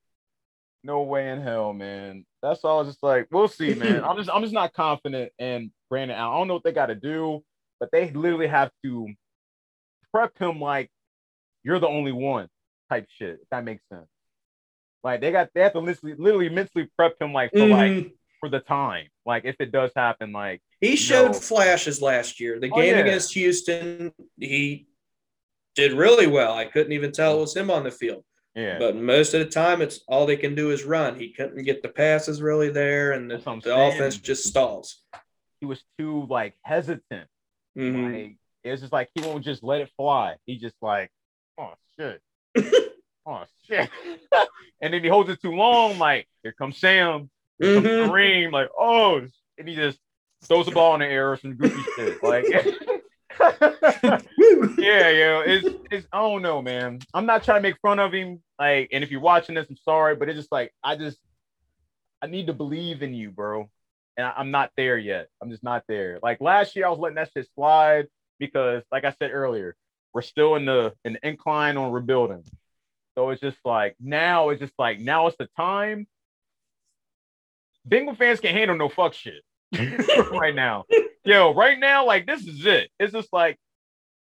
No 0.83 1.03
way 1.03 1.29
in 1.29 1.41
hell, 1.41 1.73
man. 1.73 2.25
That's 2.41 2.63
all. 2.63 2.83
Just 2.83 3.01
like 3.03 3.27
we'll 3.31 3.47
see, 3.47 3.73
man. 3.75 4.03
I'm 4.03 4.17
just 4.17 4.29
I'm 4.29 4.41
just 4.41 4.53
not 4.53 4.73
confident 4.73 5.31
in 5.39 5.71
Brandon 5.89 6.17
Allen. 6.17 6.33
I 6.33 6.37
don't 6.39 6.47
know 6.47 6.53
what 6.55 6.63
they 6.63 6.71
got 6.73 6.87
to 6.87 6.95
do, 6.95 7.43
but 7.79 7.89
they 7.91 8.11
literally 8.11 8.47
have 8.47 8.71
to 8.83 9.07
prep 10.13 10.37
him 10.37 10.59
like 10.59 10.91
you're 11.63 11.79
the 11.79 11.87
only 11.87 12.11
one 12.11 12.47
type 12.89 13.07
shit. 13.17 13.39
If 13.41 13.49
that 13.51 13.63
makes 13.63 13.83
sense. 13.91 14.07
Like 15.03 15.21
they 15.21 15.31
got 15.31 15.49
they 15.53 15.61
have 15.61 15.73
to 15.73 15.79
literally, 15.79 16.15
literally 16.17 16.49
mentally 16.49 16.89
prep 16.97 17.21
him 17.21 17.33
like 17.33 17.51
for 17.51 17.65
like 17.67 17.91
Mhm. 17.91 18.11
for 18.39 18.49
the 18.49 18.59
time. 18.59 19.07
Like 19.25 19.45
if 19.45 19.55
it 19.59 19.71
does 19.71 19.91
happen, 19.95 20.31
like 20.31 20.61
He 20.81 20.95
showed 20.97 21.27
No. 21.27 21.33
flashes 21.33 22.01
last 22.01 22.39
year. 22.41 22.59
The 22.59 22.69
Oh, 22.71 22.75
game 22.75 22.95
yeah. 22.95 23.01
against 23.01 23.33
Houston, 23.33 24.11
he 24.37 24.87
did 25.75 25.93
really 25.93 26.27
well. 26.27 26.53
I 26.53 26.65
couldn't 26.65 26.91
even 26.93 27.11
tell 27.11 27.37
it 27.37 27.41
was 27.41 27.55
him 27.55 27.69
on 27.71 27.83
the 27.83 27.91
field. 27.91 28.23
yeah. 28.55 28.77
But 28.79 28.95
most 28.95 29.33
of 29.33 29.39
the 29.39 29.49
time, 29.49 29.81
it's 29.81 30.01
all 30.07 30.25
they 30.25 30.37
can 30.37 30.55
do 30.55 30.71
is 30.71 30.83
run. 30.83 31.15
He 31.19 31.29
couldn't 31.33 31.63
get 31.63 31.81
the 31.81 31.89
passes 31.89 32.41
really 32.41 32.69
there, 32.69 33.11
and 33.13 33.29
the, 33.29 33.35
That's 33.35 33.45
what 33.45 33.53
I'm 33.53 33.59
the 33.61 33.75
offense 33.75 34.17
just 34.17 34.45
stalls. 34.45 35.01
he 35.59 35.65
was 35.65 35.83
too 35.97 36.25
like 36.29 36.55
hesitant. 36.61 37.27
Mhm. 37.77 38.13
Like 38.13 38.37
it's 38.63 38.81
just 38.81 38.93
like 38.93 39.09
he 39.15 39.21
won't 39.21 39.43
just 39.43 39.63
let 39.63 39.81
it 39.81 39.89
fly. 39.97 40.35
He 40.45 40.57
just 40.57 40.75
like, 40.81 41.09
oh 41.57 41.73
shit. 41.99 42.21
oh 43.25 43.43
shit. 43.67 43.89
and 44.81 44.93
then 44.93 45.01
he 45.03 45.09
holds 45.09 45.29
it 45.29 45.41
too 45.41 45.51
long, 45.53 45.97
like, 45.97 46.27
here 46.43 46.51
comes 46.53 46.77
Sam, 46.77 47.29
here 47.59 47.75
comes 47.75 47.87
Mhm. 47.87 48.09
Kareem, 48.09 48.51
like, 48.51 48.69
oh, 48.77 49.25
and 49.57 49.67
he 49.67 49.75
just 49.75 49.97
throws 50.43 50.65
the 50.65 50.71
ball 50.71 50.93
in 50.95 50.99
the 50.99 51.07
air 51.07 51.31
or 51.31 51.37
some 51.37 51.55
goofy 51.55 51.81
shit. 51.95 52.21
Like 52.23 52.45
yeah, 54.77 55.09
yeah. 55.09 55.43
It's 55.45 55.67
it's 55.91 56.07
I 56.11 56.19
don't 56.19 56.41
know, 56.41 56.61
man. 56.61 56.99
I'm 57.13 57.25
not 57.25 57.43
trying 57.43 57.59
to 57.59 57.69
make 57.69 57.77
fun 57.81 57.99
of 57.99 58.13
him. 58.13 58.41
Like, 58.59 58.89
and 58.91 59.03
if 59.03 59.11
you're 59.11 59.21
watching 59.21 59.55
this, 59.55 59.65
I'm 59.69 59.77
sorry, 59.77 60.15
but 60.15 60.29
it's 60.29 60.37
just 60.37 60.51
like 60.51 60.73
I 60.83 60.95
just 60.95 61.17
I 62.21 62.27
need 62.27 62.47
to 62.47 62.53
believe 62.53 63.03
in 63.03 63.13
you, 63.13 63.31
bro. 63.31 63.69
And 64.17 64.27
I, 64.27 64.33
I'm 64.37 64.51
not 64.51 64.71
there 64.77 64.97
yet. 64.97 65.27
I'm 65.41 65.49
just 65.49 65.63
not 65.63 65.83
there. 65.87 66.19
Like 66.21 66.41
last 66.41 66.75
year, 66.75 66.85
I 66.85 66.89
was 66.89 66.99
letting 66.99 67.15
that 67.15 67.31
shit 67.33 67.47
slide 67.55 68.07
because, 68.39 68.83
like 68.91 69.05
I 69.05 69.15
said 69.19 69.31
earlier, 69.31 69.75
we're 70.13 70.21
still 70.21 70.55
in 70.55 70.65
the 70.65 70.93
in 71.05 71.13
the 71.13 71.27
incline 71.27 71.77
on 71.77 71.91
rebuilding. 71.91 72.43
So 73.15 73.29
it's 73.29 73.41
just 73.41 73.57
like 73.63 73.95
now, 73.99 74.49
it's 74.49 74.61
just 74.61 74.73
like 74.77 74.99
now 74.99 75.27
it's 75.27 75.37
the 75.37 75.49
time. 75.57 76.07
Bengal 77.85 78.15
fans 78.15 78.39
can't 78.39 78.55
handle 78.55 78.77
no 78.77 78.89
fuck 78.89 79.13
shit 79.13 79.43
right 80.31 80.55
now. 80.55 80.85
Yo, 81.23 81.53
right 81.53 81.79
now, 81.79 82.05
like 82.05 82.25
this 82.25 82.45
is 82.45 82.65
it. 82.65 82.89
It's 82.99 83.13
just 83.13 83.31
like 83.31 83.57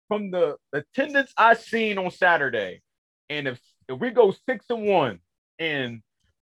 from 0.09 0.31
the 0.31 0.57
attendance 0.73 1.33
I 1.37 1.55
seen 1.55 1.99
on 1.99 2.11
Saturday, 2.11 2.83
and 3.29 3.49
if 3.49 3.61
if 3.89 3.99
we 3.99 4.11
go 4.11 4.35
six 4.49 4.67
and 4.71 4.87
one, 4.87 5.21
and 5.59 6.03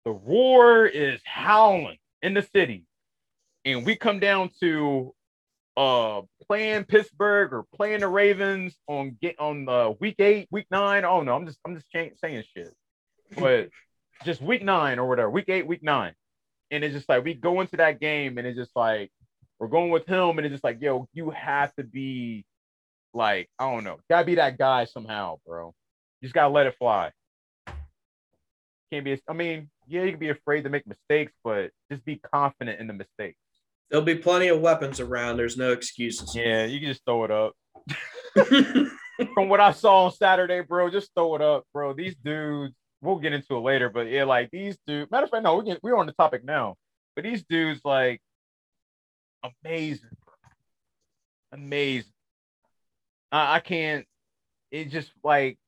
the 0.05 0.11
roar 0.11 0.85
is 0.85 1.21
howling 1.23 1.97
in 2.21 2.33
the 2.33 2.41
city, 2.41 2.85
and 3.65 3.85
we 3.85 3.95
come 3.95 4.19
down 4.19 4.51
to 4.59 5.13
uh 5.75 6.21
playing 6.47 6.83
Pittsburgh 6.83 7.53
or 7.53 7.65
playing 7.75 8.01
the 8.01 8.07
Ravens 8.07 8.75
on 8.87 9.17
get 9.21 9.39
on 9.39 9.65
the 9.65 9.95
week 9.99 10.15
eight, 10.19 10.47
week 10.51 10.67
nine. 10.69 11.05
Oh 11.05 11.21
no, 11.21 11.35
I'm 11.35 11.45
just 11.45 11.59
I'm 11.65 11.75
just 11.75 11.87
saying 11.91 12.43
shit. 12.55 12.73
But 13.37 13.69
just 14.23 14.41
week 14.41 14.63
nine 14.63 14.99
or 14.99 15.07
whatever, 15.07 15.29
week 15.29 15.49
eight, 15.49 15.65
week 15.65 15.81
nine. 15.83 16.13
And 16.73 16.83
it's 16.83 16.95
just 16.95 17.07
like 17.07 17.23
we 17.23 17.35
go 17.35 17.61
into 17.61 17.77
that 17.77 17.99
game 17.99 18.37
and 18.37 18.47
it's 18.47 18.57
just 18.57 18.75
like 18.75 19.11
we're 19.59 19.67
going 19.67 19.91
with 19.91 20.07
him, 20.07 20.37
and 20.37 20.45
it's 20.45 20.53
just 20.53 20.63
like, 20.63 20.81
yo, 20.81 21.07
you 21.13 21.29
have 21.29 21.73
to 21.75 21.83
be 21.83 22.45
like, 23.13 23.47
I 23.59 23.71
don't 23.71 23.83
know, 23.83 23.99
gotta 24.09 24.25
be 24.25 24.35
that 24.35 24.57
guy 24.57 24.85
somehow, 24.85 25.37
bro. 25.45 25.73
You 26.19 26.25
just 26.25 26.33
gotta 26.33 26.49
let 26.49 26.65
it 26.65 26.75
fly. 26.77 27.11
Can't 28.91 29.05
be. 29.05 29.21
I 29.27 29.33
mean, 29.33 29.69
yeah, 29.87 30.03
you 30.03 30.11
can 30.11 30.19
be 30.19 30.29
afraid 30.29 30.63
to 30.63 30.69
make 30.69 30.85
mistakes, 30.87 31.31
but 31.43 31.71
just 31.91 32.03
be 32.03 32.17
confident 32.17 32.79
in 32.79 32.87
the 32.87 32.93
mistakes. 32.93 33.37
There'll 33.89 34.05
be 34.05 34.15
plenty 34.15 34.47
of 34.47 34.59
weapons 34.59 34.99
around. 34.99 35.37
There's 35.37 35.57
no 35.57 35.71
excuses. 35.71 36.35
Yeah, 36.35 36.65
you 36.65 36.79
can 36.79 36.89
just 36.89 37.05
throw 37.05 37.23
it 37.23 37.31
up. 37.31 37.53
From 39.35 39.47
what 39.47 39.59
I 39.59 39.71
saw 39.71 40.05
on 40.05 40.11
Saturday, 40.11 40.61
bro, 40.61 40.89
just 40.89 41.11
throw 41.15 41.35
it 41.35 41.41
up, 41.41 41.65
bro. 41.71 41.93
These 41.93 42.15
dudes, 42.15 42.73
we'll 43.03 43.17
get 43.17 43.33
into 43.33 43.55
it 43.57 43.59
later, 43.59 43.89
but 43.89 44.07
yeah, 44.07 44.23
like 44.23 44.49
these 44.49 44.77
dudes. 44.87 45.11
Matter 45.11 45.25
of 45.25 45.29
fact, 45.29 45.43
no, 45.43 45.57
we 45.57 45.65
get, 45.65 45.83
we're 45.83 45.97
on 45.97 46.05
the 46.05 46.13
topic 46.13 46.43
now. 46.43 46.75
But 47.15 47.25
these 47.25 47.43
dudes, 47.43 47.81
like, 47.83 48.21
amazing, 49.63 50.09
amazing. 51.51 52.11
I, 53.31 53.55
I 53.55 53.59
can't. 53.59 54.05
It 54.71 54.89
just 54.89 55.11
like 55.23 55.59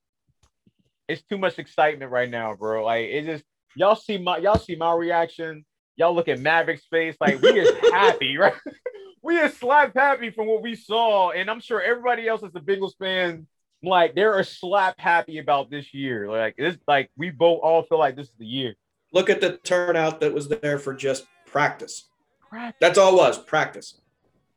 it's 1.07 1.21
too 1.23 1.38
much 1.38 1.59
excitement 1.59 2.11
right 2.11 2.29
now, 2.29 2.55
bro. 2.55 2.83
Like 2.83 3.05
it 3.05 3.25
just 3.25 3.43
y'all 3.75 3.95
see 3.95 4.17
my 4.17 4.38
y'all 4.38 4.57
see 4.57 4.75
my 4.75 4.93
reaction. 4.93 5.65
Y'all 5.97 6.15
look 6.15 6.27
at 6.27 6.39
Maverick's 6.39 6.86
face, 6.86 7.15
like 7.21 7.41
we 7.41 7.59
is 7.59 7.71
happy, 7.91 8.38
right? 8.38 8.53
we 9.21 9.38
is 9.38 9.55
slap 9.57 9.93
happy 9.95 10.29
from 10.31 10.47
what 10.47 10.61
we 10.61 10.75
saw, 10.75 11.31
and 11.31 11.49
I'm 11.49 11.59
sure 11.59 11.81
everybody 11.81 12.27
else 12.27 12.43
is 12.43 12.55
a 12.55 12.59
Bengals 12.59 12.97
fan. 12.97 13.47
Like 13.86 14.15
they're 14.15 14.39
a 14.39 14.43
slap 14.43 14.99
happy 14.99 15.38
about 15.38 15.69
this 15.69 15.93
year. 15.93 16.29
Like 16.29 16.55
it's 16.57 16.77
like 16.88 17.11
we 17.17 17.29
both 17.29 17.59
all 17.63 17.83
feel 17.83 17.99
like 17.99 18.15
this 18.15 18.27
is 18.27 18.36
the 18.38 18.45
year. 18.45 18.75
Look 19.13 19.29
at 19.29 19.41
the 19.41 19.57
turnout 19.57 20.19
that 20.21 20.33
was 20.33 20.49
there 20.49 20.77
for 20.77 20.93
just 20.93 21.25
practice. 21.45 22.09
practice. 22.49 22.77
That's 22.81 22.97
all 22.97 23.13
it 23.13 23.17
was 23.17 23.38
practice. 23.38 24.01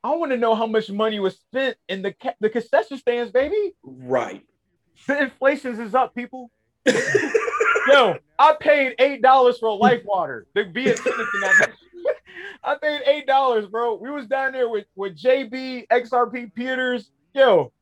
I 0.03 0.15
want 0.15 0.33
to 0.33 0.39
know 0.39 0.55
how 0.55 0.67
much 0.67 0.91
money 0.91 1.21
was 1.21 1.37
spent 1.37 1.77
in 1.89 2.03
the 2.03 2.15
the 2.41 2.51
concession 2.51 2.99
stands, 2.99 3.31
baby. 3.33 3.75
Right. 3.83 4.45
The 5.07 5.23
inflations 5.23 5.79
is 5.79 5.95
up, 5.95 6.15
people. 6.15 6.51
Yo, 6.87 8.17
I 8.39 8.57
paid 8.59 8.95
eight 8.99 9.23
dollars 9.23 9.59
for 9.59 9.69
a 9.69 9.75
life 9.75 10.03
water 10.05 10.47
to 10.57 10.65
be 10.65 10.89
attendant 10.89 11.29
in 11.35 11.41
that. 11.41 11.71
I 12.65 12.77
paid 12.81 13.03
eight 13.07 13.27
dollars, 13.27 13.67
bro. 13.67 13.95
We 13.95 14.11
was 14.11 14.27
down 14.27 14.53
there 14.53 14.69
with 14.69 14.87
with 14.97 15.17
JB, 15.17 15.87
XRP 15.89 16.55
Peters. 16.55 17.11
Yo, 17.35 17.73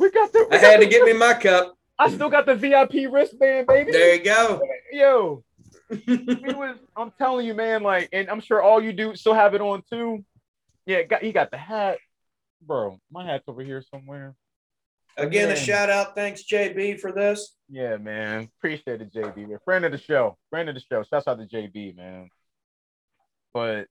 we 0.00 0.10
got 0.10 0.32
the. 0.32 0.46
We 0.50 0.56
I 0.56 0.60
got 0.60 0.70
had 0.70 0.80
the, 0.80 0.86
to 0.86 0.90
get 0.90 1.04
me 1.04 1.12
my 1.12 1.34
cup. 1.34 1.76
I 1.98 2.10
still 2.10 2.30
got 2.30 2.46
the 2.46 2.54
VIP 2.54 3.12
wristband, 3.12 3.66
baby. 3.66 3.92
There 3.92 4.14
you 4.14 4.24
go. 4.24 4.62
Yo, 4.90 5.44
he 6.06 6.16
was. 6.54 6.78
I'm 6.96 7.12
telling 7.18 7.46
you, 7.46 7.54
man. 7.54 7.82
Like, 7.82 8.08
and 8.12 8.28
I'm 8.30 8.40
sure 8.40 8.62
all 8.62 8.82
you 8.82 8.94
do 8.94 9.14
still 9.14 9.34
have 9.34 9.54
it 9.54 9.60
on 9.60 9.82
too. 9.90 10.24
Yeah, 10.86 11.02
got 11.02 11.22
he 11.22 11.32
got 11.32 11.50
the 11.50 11.58
hat, 11.58 11.98
bro. 12.62 12.98
My 13.12 13.26
hat's 13.26 13.44
over 13.46 13.62
here 13.62 13.82
somewhere. 13.94 14.34
Again, 15.18 15.48
man. 15.48 15.56
a 15.56 15.60
shout 15.60 15.90
out. 15.90 16.14
Thanks, 16.14 16.44
JB, 16.44 16.98
for 16.98 17.12
this. 17.12 17.54
Yeah, 17.68 17.98
man. 17.98 18.48
Appreciate 18.58 19.02
it, 19.02 19.12
JB. 19.12 19.48
Man. 19.48 19.58
Friend 19.64 19.84
of 19.84 19.92
the 19.92 19.98
show. 19.98 20.38
Friend 20.48 20.68
of 20.68 20.74
the 20.74 20.80
show. 20.80 21.02
Shouts 21.02 21.28
out 21.28 21.38
to 21.38 21.46
JB, 21.46 21.96
man. 21.96 22.30
But, 23.52 23.88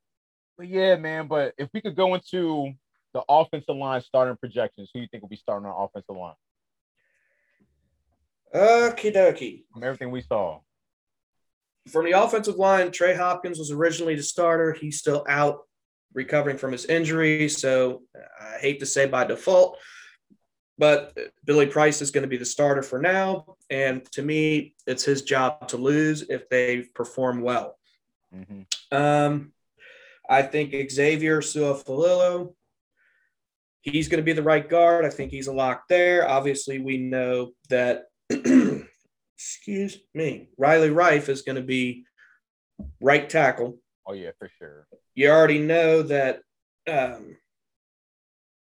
but 0.57 0.67
yeah, 0.67 0.95
man. 0.95 1.27
But 1.27 1.53
if 1.57 1.69
we 1.71 1.81
could 1.81 1.95
go 1.95 2.15
into 2.15 2.73
the 3.13 3.23
offensive 3.27 3.75
line 3.75 4.01
starting 4.01 4.37
projections, 4.37 4.89
who 4.93 4.99
you 4.99 5.07
think 5.09 5.23
will 5.23 5.29
be 5.29 5.35
starting 5.35 5.67
on 5.67 5.83
offensive 5.83 6.15
line? 6.15 6.35
Okie 8.53 9.13
dokie. 9.15 9.63
From 9.73 9.83
everything 9.83 10.11
we 10.11 10.21
saw. 10.21 10.59
From 11.87 12.05
the 12.05 12.11
offensive 12.11 12.55
line, 12.55 12.91
Trey 12.91 13.15
Hopkins 13.15 13.57
was 13.57 13.71
originally 13.71 14.15
the 14.15 14.23
starter. 14.23 14.73
He's 14.73 14.99
still 14.99 15.25
out 15.27 15.61
recovering 16.13 16.57
from 16.57 16.71
his 16.71 16.85
injury. 16.85 17.49
So 17.49 18.03
I 18.39 18.57
hate 18.59 18.79
to 18.79 18.85
say 18.85 19.05
by 19.05 19.25
default, 19.25 19.77
but 20.77 21.17
Billy 21.45 21.67
Price 21.67 22.01
is 22.01 22.11
going 22.11 22.23
to 22.23 22.27
be 22.27 22.37
the 22.37 22.45
starter 22.45 22.83
for 22.83 22.99
now. 22.99 23.55
And 23.69 24.05
to 24.11 24.21
me, 24.21 24.75
it's 24.87 25.03
his 25.03 25.21
job 25.21 25.67
to 25.69 25.77
lose 25.77 26.23
if 26.23 26.49
they 26.49 26.81
perform 26.95 27.41
well. 27.41 27.77
Mm-hmm. 28.35 28.95
Um, 28.95 29.51
I 30.29 30.43
think 30.43 30.73
Xavier 30.91 31.41
Su'a-Filo, 31.41 32.53
he's 33.81 34.07
going 34.07 34.19
to 34.19 34.25
be 34.25 34.33
the 34.33 34.43
right 34.43 34.67
guard. 34.67 35.05
I 35.05 35.09
think 35.09 35.31
he's 35.31 35.47
a 35.47 35.53
lock 35.53 35.83
there. 35.89 36.27
Obviously, 36.27 36.79
we 36.79 36.97
know 36.97 37.51
that, 37.69 38.05
excuse 39.37 39.97
me, 40.13 40.49
Riley 40.57 40.89
Reiff 40.89 41.29
is 41.29 41.41
going 41.41 41.55
to 41.55 41.61
be 41.61 42.05
right 43.01 43.29
tackle. 43.29 43.77
Oh, 44.05 44.13
yeah, 44.13 44.31
for 44.39 44.49
sure 44.57 44.87
you 45.19 45.29
already 45.29 45.59
know 45.59 46.01
that. 46.03 46.39
Um, 46.87 47.35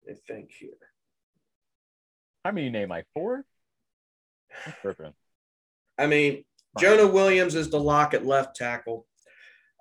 I 0.09 0.15
think 0.27 0.51
here. 0.51 0.71
How 2.43 2.53
many 2.53 2.71
name 2.71 2.89
like 2.89 3.05
four? 3.13 3.45
I 5.99 6.07
mean, 6.07 6.45
Jonah 6.79 7.07
Williams 7.07 7.55
is 7.55 7.69
the 7.69 7.79
lock 7.79 8.15
at 8.15 8.25
left 8.25 8.57
tackle. 8.57 9.07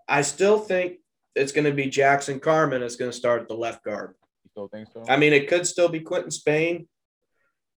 I 0.09 0.23
still 0.23 0.59
think 0.59 0.97
it's 1.35 1.53
going 1.53 1.63
to 1.63 1.71
be 1.71 1.87
Jackson 1.87 2.41
Carman 2.41 2.83
is 2.83 2.97
going 2.97 3.11
to 3.11 3.17
start 3.17 3.43
at 3.43 3.47
the 3.47 3.55
left 3.55 3.85
guard. 3.85 4.15
Still 4.57 4.69
think 4.69 4.87
so? 4.91 5.03
I 5.07 5.17
mean, 5.17 5.33
it 5.33 5.47
could 5.47 5.67
still 5.67 5.87
be 5.87 5.99
Quinton 5.99 6.31
Spain. 6.31 6.87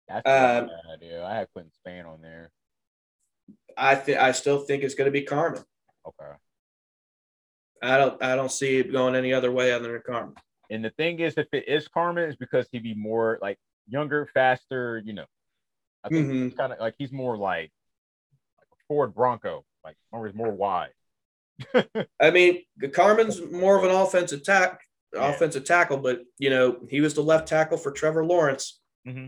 That's 0.07 0.25
a 0.25 0.59
um, 0.59 0.67
bad 0.67 0.93
idea. 0.93 1.25
I 1.25 1.35
have 1.35 1.51
Quinton 1.51 1.73
Spain 1.73 2.05
on 2.05 2.21
there. 2.21 2.51
I 3.75 3.95
think 3.95 4.17
I 4.17 4.31
still 4.31 4.59
think 4.59 4.83
it's 4.83 4.95
going 4.95 5.07
to 5.07 5.11
be 5.11 5.23
Carman. 5.23 5.61
Okay. 6.07 6.31
I 7.83 7.97
don't 7.97 8.23
I 8.23 8.37
don't 8.37 8.49
see 8.49 8.77
it 8.77 8.93
going 8.93 9.13
any 9.13 9.33
other 9.33 9.51
way 9.51 9.73
other 9.73 9.91
than 9.91 10.01
Carman. 10.07 10.35
And 10.69 10.85
the 10.85 10.91
thing 10.91 11.19
is, 11.19 11.33
if 11.35 11.47
it 11.51 11.67
is 11.67 11.89
Carman, 11.89 12.29
it's 12.29 12.37
because 12.37 12.65
he'd 12.71 12.83
be 12.83 12.93
more 12.93 13.39
like 13.41 13.57
younger, 13.89 14.29
faster. 14.33 15.01
You 15.03 15.15
know, 15.15 15.25
I 16.05 16.07
think 16.07 16.27
mm-hmm. 16.27 16.57
kind 16.57 16.71
of 16.71 16.79
like 16.79 16.95
he's 16.97 17.11
more 17.11 17.35
like, 17.35 17.73
like 18.57 18.69
a 18.71 18.79
Ford 18.87 19.13
Bronco, 19.13 19.65
like 19.83 19.97
or 20.13 20.27
he's 20.27 20.35
more 20.35 20.51
wide. 20.51 20.93
I 22.21 22.31
mean, 22.31 22.61
Carman's 22.93 23.41
more 23.51 23.77
of 23.77 23.83
an 23.83 23.91
offensive 23.91 24.43
tack, 24.43 24.79
yeah. 25.13 25.29
offensive 25.29 25.65
tackle, 25.65 25.97
but 25.97 26.21
you 26.37 26.49
know 26.49 26.77
he 26.89 27.01
was 27.01 27.13
the 27.13 27.21
left 27.21 27.47
tackle 27.47 27.77
for 27.77 27.91
Trevor 27.91 28.25
Lawrence, 28.25 28.79
mm-hmm. 29.07 29.27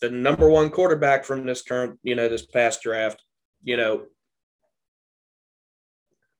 the 0.00 0.10
number 0.10 0.48
one 0.48 0.70
quarterback 0.70 1.24
from 1.24 1.46
this 1.46 1.62
current, 1.62 1.98
you 2.02 2.14
know, 2.14 2.28
this 2.28 2.46
past 2.46 2.82
draft. 2.82 3.22
You 3.62 3.76
know, 3.76 4.06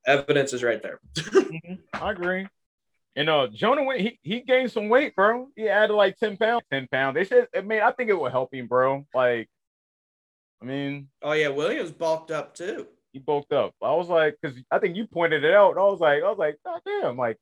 evidence 0.07 0.53
is 0.53 0.63
right 0.63 0.83
there. 0.83 1.01
mm-hmm. 1.17 1.75
I 1.93 2.13
agree. 2.13 2.47
And 3.17 3.29
uh, 3.29 3.49
Jonah 3.53 3.83
went. 3.83 4.01
He, 4.01 4.19
he 4.23 4.41
gained 4.41 4.71
some 4.71 4.89
weight, 4.89 5.15
bro. 5.17 5.49
He 5.57 5.69
added 5.69 5.95
like 5.95 6.17
ten 6.17 6.37
pounds. 6.37 6.63
Ten 6.71 6.87
pounds. 6.91 7.15
They 7.15 7.25
said, 7.25 7.49
I 7.55 7.61
mean, 7.61 7.83
I 7.83 7.91
think 7.93 8.09
it 8.09 8.19
will 8.19 8.31
help 8.31 8.55
him, 8.55 8.67
bro. 8.67 9.05
Like, 9.15 9.49
I 10.63 10.65
mean, 10.65 11.09
oh 11.23 11.33
yeah, 11.33 11.49
Williams 11.49 11.91
bulked 11.91 12.31
up 12.31 12.55
too. 12.55 12.87
He 13.13 13.19
bulked 13.19 13.53
up. 13.53 13.75
I 13.83 13.93
was 13.95 14.09
like, 14.09 14.37
because 14.41 14.57
I 14.71 14.79
think 14.79 14.97
you 14.97 15.07
pointed 15.07 15.43
it 15.43 15.53
out. 15.53 15.77
I 15.77 15.83
was 15.83 15.99
like, 15.99 16.23
I 16.23 16.29
was 16.29 16.39
like, 16.39 16.59
God 16.65 16.81
damn, 16.87 17.17
like 17.17 17.37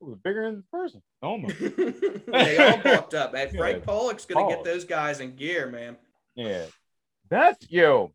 was 0.00 0.18
bigger 0.22 0.44
than 0.44 0.56
the 0.56 0.78
person. 0.78 1.02
Almost. 1.22 1.58
they 2.26 2.58
all 2.58 2.78
bulked 2.78 3.14
up. 3.14 3.32
Man. 3.32 3.50
Frank 3.50 3.78
yeah. 3.78 3.84
Pollack's 3.84 4.24
gonna 4.24 4.46
Pollack. 4.46 4.64
get 4.64 4.64
those 4.64 4.84
guys 4.84 5.20
in 5.20 5.36
gear, 5.36 5.68
man. 5.68 5.96
Yeah, 6.34 6.66
that's 7.28 7.70
yo. 7.70 8.12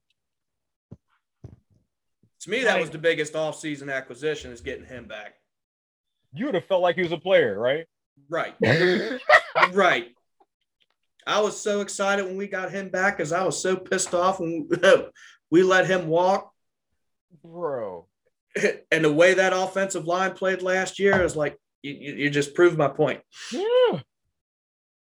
To 2.42 2.50
me, 2.50 2.64
that 2.64 2.80
was 2.80 2.90
the 2.90 2.98
biggest 2.98 3.34
offseason 3.34 3.94
acquisition 3.94 4.52
is 4.52 4.62
getting 4.62 4.86
him 4.86 5.06
back. 5.08 5.36
You 6.34 6.46
would 6.46 6.56
have 6.56 6.66
felt 6.66 6.82
like 6.82 6.96
he 6.96 7.04
was 7.04 7.12
a 7.12 7.18
player, 7.18 7.60
right? 7.60 7.86
Right. 8.30 8.56
right. 9.74 10.08
I 11.28 11.42
was 11.42 11.60
so 11.60 11.82
excited 11.82 12.26
when 12.26 12.38
we 12.38 12.48
got 12.48 12.72
him 12.72 12.90
back 12.90 13.18
because 13.18 13.32
I 13.32 13.44
was 13.44 13.62
so 13.62 13.76
pissed 13.76 14.14
off 14.16 14.40
when 14.40 14.68
we 15.52 15.62
let 15.62 15.86
him 15.86 16.08
walk. 16.08 16.52
Bro. 17.44 18.08
And 18.92 19.06
the 19.06 19.14
way 19.14 19.36
that 19.36 19.54
offensive 19.54 20.06
line 20.08 20.34
played 20.34 20.62
last 20.62 21.00
year 21.00 21.24
is 21.24 21.38
like, 21.38 21.58
you, 21.84 21.94
you 21.94 22.30
just 22.30 22.54
proved 22.54 22.78
my 22.78 22.88
point. 22.88 23.22
Yeah. 23.52 24.00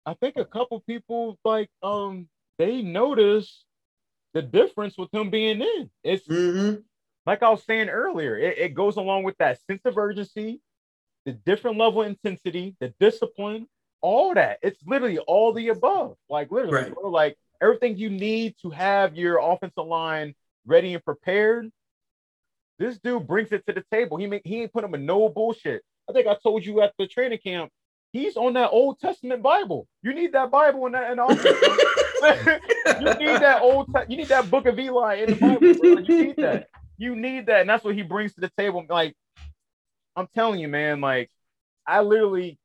I 0.04 0.14
think 0.20 0.36
a 0.36 0.44
couple 0.44 0.80
people 0.80 1.38
like 1.44 1.70
um 1.82 2.28
they 2.58 2.82
noticed 2.82 3.64
the 4.34 4.42
difference 4.42 4.96
with 4.96 5.12
him 5.12 5.30
being 5.30 5.60
in. 5.60 5.90
It's 6.04 6.26
mm-hmm 6.26 6.80
like 7.26 7.42
I 7.42 7.50
was 7.50 7.64
saying 7.64 7.88
earlier, 7.88 8.38
it, 8.38 8.56
it 8.56 8.74
goes 8.74 8.96
along 8.96 9.24
with 9.24 9.36
that 9.38 9.58
sense 9.68 9.82
of 9.84 9.98
urgency, 9.98 10.60
the 11.24 11.32
different 11.32 11.76
level 11.76 12.02
of 12.02 12.08
intensity, 12.08 12.76
the 12.80 12.94
discipline, 13.00 13.66
all 14.00 14.32
that. 14.34 14.60
It's 14.62 14.80
literally 14.86 15.18
all 15.18 15.52
the 15.52 15.68
above. 15.68 16.16
Like 16.30 16.52
literally, 16.52 16.84
right. 16.84 16.94
bro, 16.94 17.10
like 17.10 17.36
everything 17.60 17.98
you 17.98 18.10
need 18.10 18.54
to 18.62 18.70
have 18.70 19.16
your 19.16 19.38
offensive 19.38 19.86
line 19.86 20.34
ready 20.64 20.94
and 20.94 21.04
prepared. 21.04 21.70
This 22.78 22.98
dude 22.98 23.26
brings 23.26 23.50
it 23.52 23.66
to 23.66 23.72
the 23.72 23.84
table. 23.90 24.18
He 24.18 24.26
make, 24.26 24.42
he 24.44 24.62
ain't 24.62 24.72
put 24.72 24.84
him 24.84 24.94
in 24.94 25.04
no 25.04 25.28
bullshit. 25.28 25.82
I 26.08 26.12
think 26.12 26.26
I 26.26 26.36
told 26.42 26.64
you 26.64 26.80
at 26.82 26.92
the 26.98 27.06
training 27.06 27.38
camp. 27.42 27.70
he's 28.12 28.36
on 28.36 28.54
that 28.54 28.70
Old 28.70 28.98
Testament 29.00 29.42
Bible. 29.42 29.86
You 30.02 30.14
need 30.14 30.32
that 30.32 30.50
Bible 30.50 30.86
in 30.86 30.92
that 30.92 31.10
in 31.10 31.18
office. 31.18 31.44
you 33.00 33.14
need 33.14 33.40
that 33.40 33.60
old. 33.62 33.88
Te- 33.94 34.04
you 34.08 34.16
need 34.16 34.28
that 34.28 34.50
Book 34.50 34.66
of 34.66 34.78
Eli 34.78 35.16
in 35.16 35.30
the 35.30 35.36
Bible. 35.36 35.58
Bro. 35.60 36.02
You 36.04 36.24
need 36.24 36.36
that. 36.36 36.68
You 36.98 37.16
need 37.16 37.46
that, 37.46 37.60
and 37.62 37.68
that's 37.68 37.84
what 37.84 37.94
he 37.94 38.02
brings 38.02 38.34
to 38.34 38.40
the 38.40 38.50
table. 38.56 38.84
Like 38.88 39.14
I'm 40.14 40.28
telling 40.34 40.60
you, 40.60 40.68
man. 40.68 41.00
Like 41.00 41.30
I 41.86 42.00
literally, 42.00 42.58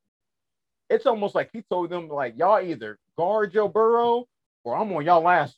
it's 0.90 1.06
almost 1.06 1.36
like 1.36 1.50
he 1.52 1.64
told 1.70 1.90
them, 1.90 2.08
like 2.08 2.36
y'all 2.38 2.62
either 2.62 2.98
guard 3.18 3.52
Joe 3.54 3.68
Burrow 3.68 4.26
or 4.64 4.76
I'm 4.78 4.92
on 4.94 5.06
y'all 5.06 5.22
last 5.22 5.58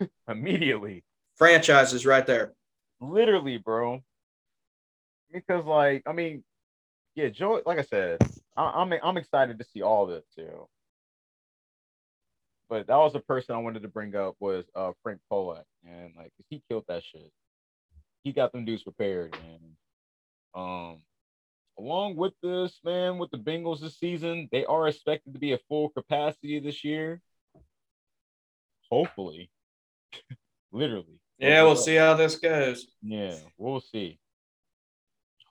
immediately. 0.28 1.04
Franchises 1.36 2.06
right 2.06 2.26
there. 2.26 2.52
Literally, 3.00 3.58
bro. 3.58 4.02
Because 5.32 5.64
like, 5.66 6.02
I 6.06 6.12
mean, 6.12 6.44
yeah, 7.16 7.28
Joe. 7.30 7.60
Like 7.64 7.78
I 7.78 7.82
said, 7.82 8.18
I, 8.56 8.82
am 8.82 8.92
I'm, 8.92 9.00
I'm 9.02 9.16
excited 9.16 9.58
to 9.58 9.64
see 9.64 9.82
all 9.82 10.04
of 10.04 10.10
it 10.10 10.24
too. 10.36 10.68
But 12.68 12.86
that 12.88 12.96
was 12.96 13.14
the 13.14 13.20
person 13.20 13.54
I 13.54 13.58
wanted 13.58 13.82
to 13.82 13.88
bring 13.88 14.14
up 14.14 14.36
was 14.38 14.64
uh 14.74 14.92
Frank 15.02 15.20
Pollack, 15.30 15.64
and 15.84 16.12
like 16.16 16.32
he 16.50 16.62
killed 16.68 16.84
that 16.88 17.02
shit. 17.02 17.32
He 18.22 18.32
got 18.32 18.52
them 18.52 18.64
dudes 18.64 18.82
prepared, 18.82 19.34
and 19.34 19.76
um, 20.54 20.98
along 21.78 22.16
with 22.16 22.32
this, 22.42 22.80
man, 22.84 23.18
with 23.18 23.30
the 23.30 23.38
Bengals 23.38 23.80
this 23.80 23.98
season, 23.98 24.48
they 24.52 24.64
are 24.64 24.88
expected 24.88 25.32
to 25.32 25.38
be 25.38 25.52
at 25.52 25.60
full 25.68 25.90
capacity 25.90 26.58
this 26.58 26.84
year. 26.84 27.20
Hopefully, 28.90 29.50
literally. 30.72 31.20
Yeah, 31.38 31.62
we'll 31.62 31.76
see 31.76 31.94
how 31.94 32.14
this 32.14 32.36
goes. 32.36 32.86
Yeah, 33.02 33.36
we'll 33.58 33.80
see. 33.80 34.18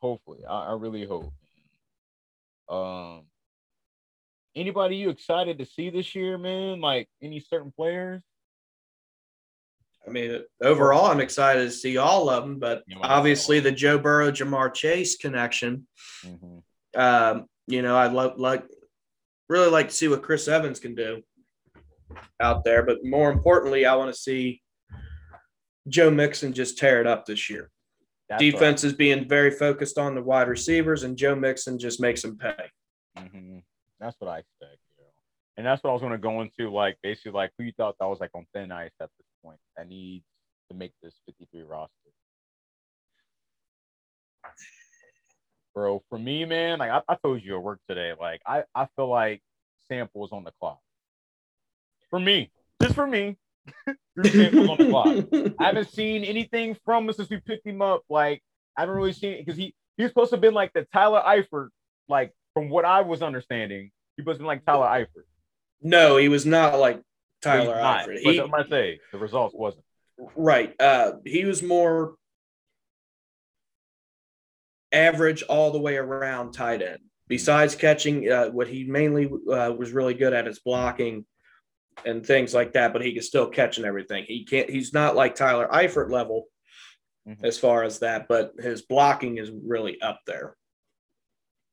Hopefully, 0.02 0.44
I, 0.48 0.68
I 0.68 0.74
really 0.74 1.06
hope. 1.06 1.32
Um, 2.70 3.24
anybody 4.56 4.98
you 4.98 5.10
excited 5.10 5.60
to 5.60 5.66
see 5.66 5.90
this 5.90 6.16
year, 6.16 6.38
man? 6.38 6.82
Like 6.82 7.08
any 7.22 7.40
certain 7.40 7.72
players? 7.72 8.24
I 10.08 10.12
mean, 10.12 10.44
overall, 10.62 11.06
I'm 11.06 11.20
excited 11.20 11.64
to 11.64 11.72
see 11.72 11.98
all 11.98 12.30
of 12.30 12.44
them, 12.44 12.60
but 12.60 12.84
obviously 13.02 13.60
the 13.60 13.72
Joe 13.72 13.98
Burrow, 13.98 14.32
Ja'Marr 14.32 14.74
Chase 14.74 15.18
connection. 15.18 15.88
Mm-hmm. 16.24 17.00
Um, 17.00 17.48
you 17.66 17.82
know, 17.82 17.98
I'd 17.98 18.14
love, 18.14 18.40
like, 18.40 18.64
really 19.50 19.70
like 19.70 19.90
to 19.90 19.96
see 19.96 20.08
what 20.08 20.22
Chris 20.22 20.48
Evans 20.48 20.80
can 20.80 20.94
do 20.94 21.24
out 22.40 22.64
there, 22.64 22.84
but 22.84 23.04
more 23.04 23.32
importantly, 23.32 23.88
I 23.88 23.96
want 23.96 24.14
to 24.14 24.20
see 24.20 24.62
Joe 25.88 26.12
Mixon 26.12 26.54
just 26.54 26.78
tear 26.78 27.02
it 27.02 27.08
up 27.08 27.26
this 27.26 27.50
year. 27.50 27.72
That's 28.30 28.40
Defense 28.40 28.84
is 28.84 28.94
being 28.94 29.28
very 29.28 29.52
focused 29.52 29.98
on 29.98 30.16
the 30.16 30.22
wide 30.22 30.48
receivers, 30.48 31.04
and 31.04 31.18
Joe 31.18 31.36
Mixon 31.36 31.78
just 31.78 32.02
makes 32.02 32.24
them 32.24 32.38
pay. 32.38 32.56
Mm-hmm. 33.18 33.60
That's 34.00 34.16
what 34.20 34.30
I 34.30 34.40
expect, 34.40 34.80
you 34.98 35.04
know. 35.04 35.10
And 35.58 35.66
that's 35.66 35.84
what 35.84 35.92
I 35.92 35.94
was 35.94 36.02
going 36.02 36.12
to 36.14 36.18
go 36.18 36.42
into, 36.42 36.72
like 36.72 36.98
basically, 37.04 37.34
like 37.34 37.52
who 37.58 37.66
you 37.66 37.72
thought 37.78 37.96
that 38.00 38.08
was 38.08 38.20
like 38.20 38.32
on 38.34 38.46
thin 38.54 38.72
ice 38.72 38.92
at 39.00 39.10
this 39.18 39.28
point 39.44 39.60
that 39.78 39.88
needs 39.88 40.26
to 40.72 40.78
make 40.78 40.92
this 41.04 41.14
53 41.28 41.62
roster. 41.64 41.92
Bro, 45.74 46.04
for 46.10 46.18
me, 46.18 46.46
man, 46.46 46.80
like 46.80 46.90
I, 46.90 47.02
I 47.08 47.18
told 47.24 47.44
you 47.44 47.56
at 47.58 47.64
work 47.64 47.80
today, 47.88 48.14
like 48.20 48.42
I, 48.46 48.64
I 48.74 48.88
feel 48.96 49.10
like 49.10 49.42
Sample 49.88 50.28
samples 50.28 50.32
on 50.32 50.44
the 50.44 50.52
clock. 50.60 50.80
For 52.10 52.20
me, 52.20 52.52
just 52.82 52.96
for 52.96 53.06
me, 53.06 53.38
on 53.88 54.78
the 54.78 54.88
clock. 54.90 55.54
I 55.60 55.66
haven't 55.66 55.90
seen 55.92 56.24
anything 56.24 56.76
from 56.86 57.08
him 57.08 57.14
since 57.14 57.30
we 57.30 57.40
picked 57.40 57.66
him 57.66 57.82
up. 57.82 58.04
Like 58.10 58.42
I 58.78 58.82
haven't 58.82 58.96
really 58.96 59.14
seen 59.14 59.34
it 59.34 59.46
because 59.46 59.58
he 59.58 59.74
he 59.98 60.04
was 60.04 60.12
supposed 60.12 60.30
to 60.32 60.36
have 60.36 60.42
been 60.42 60.54
like 60.54 60.74
the 60.74 60.86
Tyler 60.94 61.22
Eifert, 61.26 61.70
like 62.08 62.34
from 62.54 62.70
what 62.70 62.86
I 62.86 63.02
was 63.02 63.22
understanding, 63.22 63.92
he 64.18 64.24
wasn't 64.24 64.48
like 64.48 64.66
Tyler 64.66 64.88
Eifert. 64.88 65.24
No, 65.82 66.18
he 66.18 66.30
was 66.30 66.46
not 66.46 66.80
like 66.80 67.02
Tyler 67.42 67.76
not, 67.76 68.08
Eifert. 68.08 68.20
He, 68.20 68.42
I'm 68.42 68.52
say 68.70 69.00
the 69.12 69.18
results 69.18 69.56
wasn't 69.56 69.86
right. 70.36 70.74
Uh, 70.80 71.14
he 71.26 71.46
was 71.46 71.62
more 71.62 72.16
average 74.92 75.44
all 75.44 75.72
the 75.72 75.80
way 75.80 75.98
around 75.98 76.54
tight 76.54 76.82
end. 76.82 77.00
Besides 77.28 77.76
catching, 77.76 78.32
uh, 78.32 78.50
what 78.50 78.68
he 78.68 78.84
mainly 78.84 79.26
uh, 79.26 79.72
was 79.72 79.92
really 79.92 80.14
good 80.14 80.34
at 80.34 80.48
is 80.48 80.60
blocking 80.60 81.26
and 82.04 82.26
things 82.26 82.54
like 82.54 82.74
that, 82.74 82.94
but 82.94 83.04
he 83.04 83.14
can 83.14 83.22
still 83.22 83.48
catch 83.48 83.78
and 83.78 83.86
everything. 83.86 84.26
He 84.28 84.44
can't. 84.44 84.70
He's 84.70 84.94
not 84.94 85.16
like 85.16 85.36
Tyler 85.36 85.68
Eifert 85.72 86.12
level 86.12 86.46
mm-hmm. 87.28 87.46
as 87.46 87.58
far 87.58 87.84
as 87.84 88.00
that, 88.00 88.28
but 88.28 88.54
his 88.60 88.82
blocking 88.82 89.38
is 89.38 89.52
really 89.52 90.02
up 90.02 90.20
there. 90.28 90.56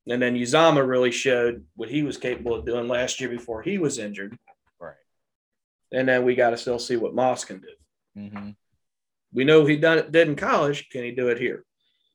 And 0.09 0.21
then 0.21 0.35
Uzomah 0.35 0.87
really 0.87 1.13
showed 1.13 1.65
what 1.77 1.89
he 1.89 2.03
was 2.03 2.17
capable 2.17 2.55
of 2.55 2.67
doing 2.67 2.89
last 2.89 3.21
year 3.21 3.31
before 3.31 3.63
he 3.63 3.79
was 3.79 3.99
injured. 3.99 4.37
Right. 4.81 4.95
And 5.93 6.09
then 6.09 6.25
we 6.25 6.35
got 6.35 6.51
to 6.51 6.57
still 6.57 6.79
see 6.79 6.97
what 6.97 7.15
Moss 7.15 7.45
can 7.45 7.61
do. 7.61 8.21
Mm-hmm. 8.21 8.51
We 9.33 9.45
know 9.45 9.65
he 9.65 9.77
done 9.77 9.99
it 9.99 10.13
did 10.13 10.29
in 10.29 10.37
college. 10.37 10.89
Can 10.91 11.05
he 11.05 11.13
do 11.13 11.29
it 11.29 11.39
here? 11.39 11.65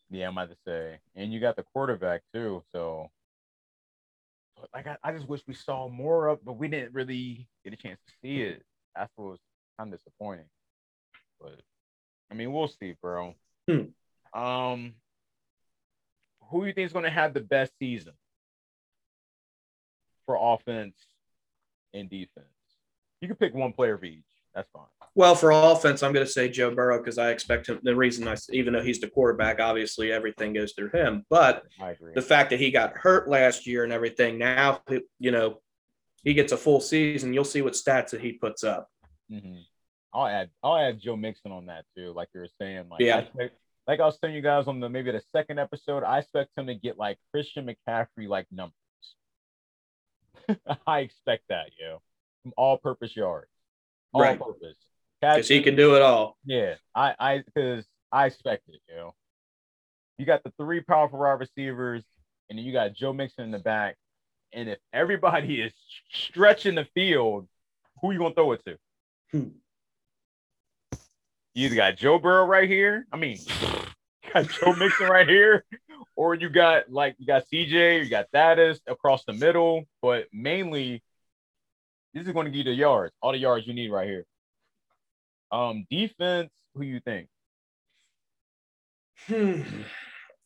Yeah, 0.09 0.27
I'm 0.27 0.37
about 0.37 0.49
to 0.49 0.57
say. 0.65 0.99
And 1.15 1.33
you 1.33 1.39
got 1.39 1.55
the 1.55 1.63
quarterback 1.63 2.21
too. 2.33 2.63
So 2.71 3.07
like 4.73 4.87
I, 4.87 4.97
I 5.03 5.11
just 5.11 5.27
wish 5.27 5.41
we 5.47 5.53
saw 5.53 5.87
more 5.87 6.27
of, 6.27 6.43
but 6.43 6.53
we 6.53 6.67
didn't 6.67 6.93
really 6.93 7.47
get 7.63 7.73
a 7.73 7.77
chance 7.77 7.99
to 8.07 8.13
see 8.21 8.41
it. 8.41 8.63
That's 8.95 9.11
what 9.15 9.31
was 9.31 9.39
kind 9.77 9.93
of 9.93 9.99
disappointing. 9.99 10.45
But 11.39 11.59
I 12.31 12.35
mean, 12.35 12.51
we'll 12.51 12.67
see, 12.67 12.95
bro. 13.01 13.35
Hmm. 13.69 14.39
Um, 14.39 14.93
who 16.49 16.61
do 16.61 16.67
you 16.67 16.73
think 16.73 16.85
is 16.85 16.93
going 16.93 17.05
to 17.05 17.11
have 17.11 17.33
the 17.33 17.41
best 17.41 17.71
season 17.79 18.13
for 20.25 20.37
offense 20.39 20.95
and 21.93 22.09
defense? 22.09 22.47
You 23.21 23.27
can 23.27 23.37
pick 23.37 23.53
one 23.53 23.73
player 23.73 23.95
of 23.95 24.03
each. 24.03 24.23
That's 24.53 24.69
fine. 24.71 24.85
Well, 25.17 25.33
for 25.33 25.49
offense, 25.49 26.03
I'm 26.03 26.13
going 26.13 26.27
to 26.27 26.31
say 26.31 26.47
Joe 26.47 26.69
Burrow 26.69 26.99
because 26.99 27.17
I 27.17 27.31
expect 27.31 27.67
him. 27.67 27.79
The 27.81 27.95
reason 27.95 28.27
I, 28.27 28.35
even 28.51 28.71
though 28.71 28.83
he's 28.83 29.01
the 29.01 29.09
quarterback, 29.09 29.59
obviously 29.59 30.11
everything 30.11 30.53
goes 30.53 30.73
through 30.73 30.91
him. 30.91 31.25
But 31.27 31.63
the 32.13 32.21
fact 32.21 32.51
that 32.51 32.59
he 32.59 32.69
got 32.69 32.95
hurt 32.95 33.27
last 33.27 33.65
year 33.65 33.83
and 33.83 33.91
everything, 33.91 34.37
now 34.37 34.81
you 35.17 35.31
know 35.31 35.59
he 36.23 36.35
gets 36.35 36.51
a 36.51 36.57
full 36.57 36.79
season. 36.79 37.33
You'll 37.33 37.45
see 37.45 37.63
what 37.63 37.73
stats 37.73 38.11
that 38.11 38.21
he 38.21 38.33
puts 38.33 38.63
up. 38.63 38.91
Mm-hmm. 39.31 39.61
I'll 40.13 40.27
add 40.27 40.51
I'll 40.61 40.77
add 40.77 40.99
Joe 40.99 41.15
Mixon 41.15 41.51
on 41.51 41.65
that 41.65 41.85
too, 41.95 42.13
like 42.13 42.29
you 42.35 42.41
were 42.41 42.49
saying. 42.61 42.87
Like 42.87 43.01
yeah. 43.01 43.23
I 43.39 43.49
like 43.87 43.99
I 43.99 44.05
was 44.05 44.19
telling 44.19 44.35
you 44.35 44.43
guys 44.43 44.67
on 44.67 44.79
the 44.79 44.87
maybe 44.87 45.09
the 45.11 45.23
second 45.31 45.57
episode, 45.57 46.03
I 46.03 46.19
expect 46.19 46.51
him 46.55 46.67
to 46.67 46.75
get 46.75 46.99
like 46.99 47.17
Christian 47.31 47.65
McCaffrey 47.65 48.27
like 48.27 48.45
numbers. 48.51 48.75
I 50.85 50.99
expect 50.99 51.45
that, 51.49 51.71
yo, 51.81 52.03
from 52.43 52.53
all 52.55 52.77
purpose 52.77 53.15
yards, 53.15 53.49
all 54.13 54.21
right. 54.21 54.39
Because 55.21 55.47
he 55.47 55.61
can 55.61 55.75
do 55.75 55.95
it 55.95 56.01
all. 56.01 56.37
Yeah, 56.45 56.75
I, 56.93 57.15
I, 57.19 57.43
because 57.45 57.85
I 58.11 58.27
expect 58.27 58.63
it. 58.69 58.79
You 58.87 58.95
know, 58.95 59.15
you 60.17 60.25
got 60.25 60.43
the 60.43 60.53
three 60.59 60.81
powerful 60.81 61.19
wide 61.19 61.39
receivers, 61.39 62.03
and 62.49 62.59
you 62.59 62.71
got 62.71 62.93
Joe 62.93 63.13
Mixon 63.13 63.45
in 63.45 63.51
the 63.51 63.59
back. 63.59 63.95
And 64.53 64.69
if 64.69 64.77
everybody 64.93 65.61
is 65.61 65.73
stretching 66.11 66.75
the 66.75 66.87
field, 66.93 67.47
who 68.01 68.11
you 68.11 68.19
gonna 68.19 68.33
throw 68.33 68.51
it 68.53 68.63
to? 68.65 68.77
Hmm. 69.31 69.49
You 71.53 71.65
either 71.65 71.75
got 71.75 71.97
Joe 71.97 72.19
Burrow 72.19 72.45
right 72.45 72.69
here. 72.69 73.07
I 73.11 73.17
mean, 73.17 73.37
you 73.61 74.33
got 74.33 74.47
Joe 74.49 74.73
Mixon 74.73 75.07
right 75.07 75.27
here, 75.27 75.65
or 76.15 76.35
you 76.35 76.49
got 76.49 76.91
like 76.91 77.15
you 77.17 77.25
got 77.25 77.45
CJ, 77.51 78.03
you 78.03 78.09
got 78.09 78.27
Thaddeus 78.31 78.79
across 78.87 79.25
the 79.25 79.33
middle. 79.33 79.85
But 80.01 80.27
mainly, 80.31 81.01
this 82.13 82.27
is 82.27 82.33
going 82.33 82.45
to 82.45 82.51
give 82.51 82.59
you 82.59 82.71
the 82.71 82.73
yards, 82.73 83.13
all 83.21 83.31
the 83.31 83.39
yards 83.39 83.65
you 83.65 83.73
need 83.73 83.89
right 83.89 84.07
here. 84.07 84.25
Um, 85.51 85.85
defense, 85.89 86.49
who 86.75 86.83
you 86.83 86.99
think? 86.99 87.27
Hmm. 89.27 89.61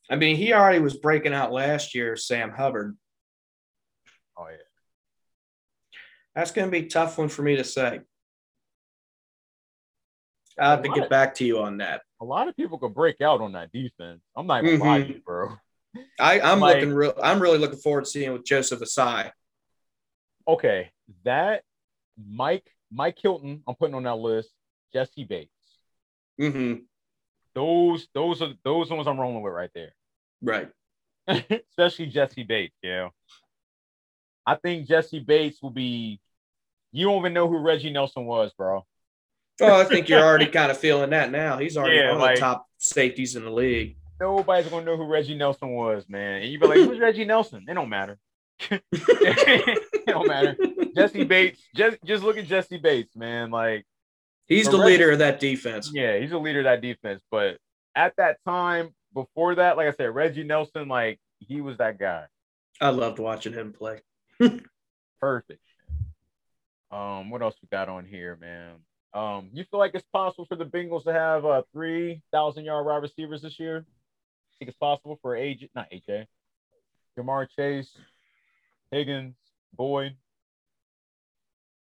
I 0.09 0.15
mean, 0.15 0.35
he 0.35 0.53
already 0.53 0.79
was 0.79 0.95
breaking 0.97 1.33
out 1.33 1.51
last 1.51 1.95
year, 1.95 2.15
Sam 2.15 2.51
Hubbard. 2.51 2.97
Oh 4.37 4.47
yeah. 4.49 4.57
That's 6.35 6.51
going 6.51 6.67
to 6.67 6.71
be 6.71 6.85
a 6.85 6.89
tough 6.89 7.17
one 7.17 7.29
for 7.29 7.41
me 7.41 7.57
to 7.57 7.63
say. 7.63 8.01
I 10.59 10.71
have 10.71 10.83
to 10.83 10.89
get 10.89 11.05
of, 11.05 11.09
back 11.09 11.35
to 11.35 11.45
you 11.45 11.59
on 11.59 11.77
that. 11.77 12.01
A 12.21 12.25
lot 12.25 12.47
of 12.47 12.55
people 12.55 12.77
could 12.77 12.93
break 12.93 13.21
out 13.21 13.41
on 13.41 13.53
that 13.53 13.71
defense. 13.71 14.21
I'm 14.35 14.47
not 14.47 14.63
even 14.63 14.79
mm-hmm. 14.79 14.87
lying, 14.87 15.21
bro. 15.25 15.53
I, 16.19 16.39
I'm 16.39 16.59
like, 16.59 16.75
looking 16.75 16.93
real. 16.93 17.13
I'm 17.21 17.41
really 17.41 17.57
looking 17.57 17.79
forward 17.79 18.05
to 18.05 18.09
seeing 18.09 18.31
with 18.33 18.45
Joseph 18.45 18.79
Ossai. 18.79 19.31
Okay, 20.47 20.91
that 21.25 21.63
Mike 22.17 22.69
Mike 22.91 23.17
Hilton. 23.21 23.63
I'm 23.67 23.75
putting 23.75 23.95
on 23.95 24.03
that 24.03 24.15
list. 24.15 24.49
Jessie 24.93 25.23
Bates. 25.23 25.49
Mm-hmm. 26.39 26.83
Those 27.53 28.07
those 28.13 28.41
are 28.41 28.53
those 28.63 28.89
ones 28.89 29.07
I'm 29.07 29.19
rolling 29.19 29.41
with 29.41 29.53
right 29.53 29.71
there. 29.73 29.93
Right. 30.41 30.69
Especially 31.27 32.07
Jessie 32.07 32.43
Bates, 32.43 32.77
yeah. 32.81 33.09
I 34.45 34.55
think 34.55 34.87
Jessie 34.87 35.19
Bates 35.19 35.61
will 35.61 35.71
be. 35.71 36.19
You 36.91 37.05
don't 37.05 37.19
even 37.19 37.33
know 37.33 37.47
who 37.47 37.57
Reggie 37.57 37.91
Nelson 37.91 38.25
was, 38.25 38.51
bro. 38.57 38.85
Oh, 39.61 39.79
I 39.79 39.83
think 39.85 40.09
you're 40.09 40.23
already 40.23 40.47
kind 40.47 40.71
of 40.71 40.77
feeling 40.77 41.11
that 41.11 41.31
now. 41.31 41.57
He's 41.57 41.77
already 41.77 41.97
yeah, 41.97 42.11
one 42.11 42.19
like, 42.19 42.31
of 42.31 42.35
the 42.35 42.41
top 42.41 42.65
safeties 42.77 43.35
in 43.35 43.43
the 43.43 43.51
league. 43.51 43.97
Nobody's 44.19 44.69
gonna 44.69 44.85
know 44.85 44.97
who 44.97 45.05
Reggie 45.05 45.35
Nelson 45.35 45.69
was, 45.69 46.05
man. 46.09 46.41
And 46.41 46.51
you'd 46.51 46.61
be 46.61 46.67
like, 46.67 46.77
"Who's 46.77 46.99
Reggie 46.99 47.25
Nelson?" 47.25 47.65
It 47.67 47.73
don't 47.73 47.89
matter. 47.89 48.17
it 48.69 50.05
don't 50.07 50.27
matter. 50.27 50.55
Jessie 50.95 51.23
Bates, 51.23 51.61
just 51.75 51.97
just 52.05 52.23
look 52.23 52.37
at 52.37 52.45
Jessie 52.45 52.77
Bates, 52.77 53.15
man. 53.15 53.51
Like 53.51 53.85
He's 54.51 54.67
the 54.67 54.77
Already- 54.77 54.91
leader 54.97 55.11
of 55.11 55.19
that 55.19 55.39
defense. 55.39 55.91
Yeah, 55.93 56.17
he's 56.17 56.31
the 56.31 56.37
leader 56.39 56.59
of 56.59 56.65
that 56.65 56.81
defense. 56.81 57.21
But 57.31 57.57
at 57.95 58.13
that 58.17 58.37
time, 58.45 58.93
before 59.13 59.55
that, 59.55 59.77
like 59.77 59.87
I 59.87 59.91
said, 59.91 60.13
Reggie 60.13 60.43
Nelson, 60.43 60.87
like 60.89 61.19
he 61.39 61.61
was 61.61 61.77
that 61.77 61.97
guy. 61.97 62.25
I 62.81 62.89
loved 62.89 63.19
watching 63.19 63.53
him 63.53 63.71
play. 63.73 64.01
Perfect. 65.21 65.61
Um, 66.91 67.29
what 67.29 67.41
else 67.41 67.55
we 67.61 67.67
got 67.71 67.87
on 67.87 68.05
here, 68.05 68.35
man? 68.41 68.75
Um, 69.13 69.49
you 69.53 69.63
feel 69.71 69.79
like 69.79 69.91
it's 69.93 70.05
possible 70.11 70.45
for 70.45 70.55
the 70.57 70.65
Bengals 70.65 71.03
to 71.05 71.13
have 71.13 71.45
uh 71.45 71.61
three 71.71 72.21
thousand 72.31 72.65
yard 72.65 72.85
wide 72.85 73.01
receivers 73.01 73.41
this 73.41 73.59
year? 73.59 73.85
Think 74.59 74.69
it's 74.69 74.77
possible 74.77 75.17
for 75.21 75.35
AJ, 75.35 75.69
not 75.75 75.89
AJ, 75.91 76.25
Ja'Marr 77.17 77.47
Chase, 77.55 77.89
Higgins, 78.91 79.35
Boyd. 79.73 80.15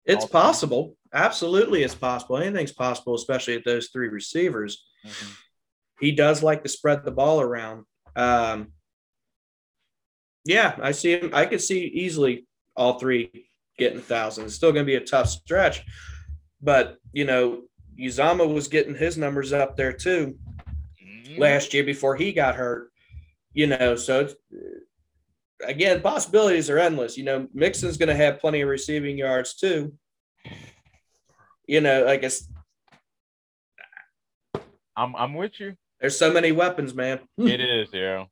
It's 0.04 0.24
possible. 0.26 0.96
Absolutely, 1.12 1.82
it's 1.82 1.94
possible. 1.94 2.36
Anything's 2.36 2.72
possible, 2.72 3.14
especially 3.14 3.54
at 3.54 3.64
those 3.64 3.88
three 3.88 4.08
receivers. 4.08 4.84
Mhm. 5.04 5.36
He 6.00 6.12
does 6.12 6.42
like 6.42 6.62
to 6.62 6.68
spread 6.68 7.04
the 7.04 7.10
ball 7.10 7.40
around. 7.40 7.84
Um, 8.16 8.72
yeah, 10.44 10.76
I 10.80 10.92
see 10.92 11.12
him. 11.12 11.30
I 11.32 11.46
could 11.46 11.60
see 11.60 11.84
easily 11.84 12.46
all 12.76 12.98
three 12.98 13.50
getting 13.76 13.98
a 13.98 14.02
thousand. 14.02 14.44
It's 14.46 14.54
still 14.54 14.72
going 14.72 14.86
to 14.86 14.90
be 14.90 14.96
a 14.96 15.04
tough 15.04 15.28
stretch, 15.28 15.82
but 16.62 16.96
you 17.12 17.24
know, 17.24 17.62
Uzama 17.98 18.52
was 18.52 18.68
getting 18.68 18.94
his 18.94 19.18
numbers 19.18 19.52
up 19.52 19.76
there 19.76 19.92
too 19.92 20.38
last 21.36 21.74
year 21.74 21.84
before 21.84 22.16
he 22.16 22.32
got 22.32 22.54
hurt. 22.56 22.90
You 23.52 23.66
know, 23.66 23.96
so 23.96 24.20
it's, 24.20 24.34
again, 25.66 26.00
possibilities 26.00 26.70
are 26.70 26.78
endless. 26.78 27.18
You 27.18 27.24
know, 27.24 27.48
Mixon's 27.52 27.96
going 27.96 28.08
to 28.08 28.14
have 28.14 28.40
plenty 28.40 28.60
of 28.60 28.68
receiving 28.68 29.18
yards 29.18 29.54
too. 29.54 29.92
You 31.70 31.80
know, 31.80 32.08
I 32.08 32.16
guess 32.16 32.48
I'm 34.96 35.14
I'm 35.14 35.34
with 35.34 35.60
you. 35.60 35.76
there's 36.00 36.18
so 36.18 36.32
many 36.32 36.50
weapons, 36.50 36.92
man. 36.96 37.20
it 37.38 37.60
is, 37.60 37.90
yeah. 37.92 38.24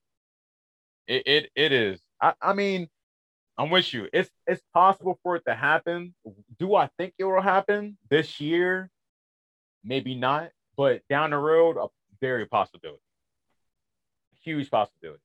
It 1.07 1.22
it 1.24 1.51
it 1.55 1.70
is. 1.70 2.01
I, 2.20 2.32
I 2.43 2.53
mean, 2.53 2.89
I'm 3.57 3.70
with 3.70 3.95
you. 3.95 4.09
It's 4.12 4.28
it's 4.49 4.61
possible 4.74 5.20
for 5.22 5.36
it 5.36 5.45
to 5.47 5.55
happen. 5.55 6.16
Do 6.59 6.74
I 6.74 6.91
think 6.99 7.14
it 7.16 7.22
will 7.22 7.41
happen 7.41 7.97
this 8.11 8.41
year? 8.41 8.91
Maybe 9.84 10.16
not, 10.16 10.51
but 10.76 11.03
down 11.09 11.30
the 11.30 11.39
road, 11.39 11.76
a 11.76 11.86
very 12.20 12.47
possibility. 12.47 12.99
Huge 14.43 14.68
possibility. 14.68 15.22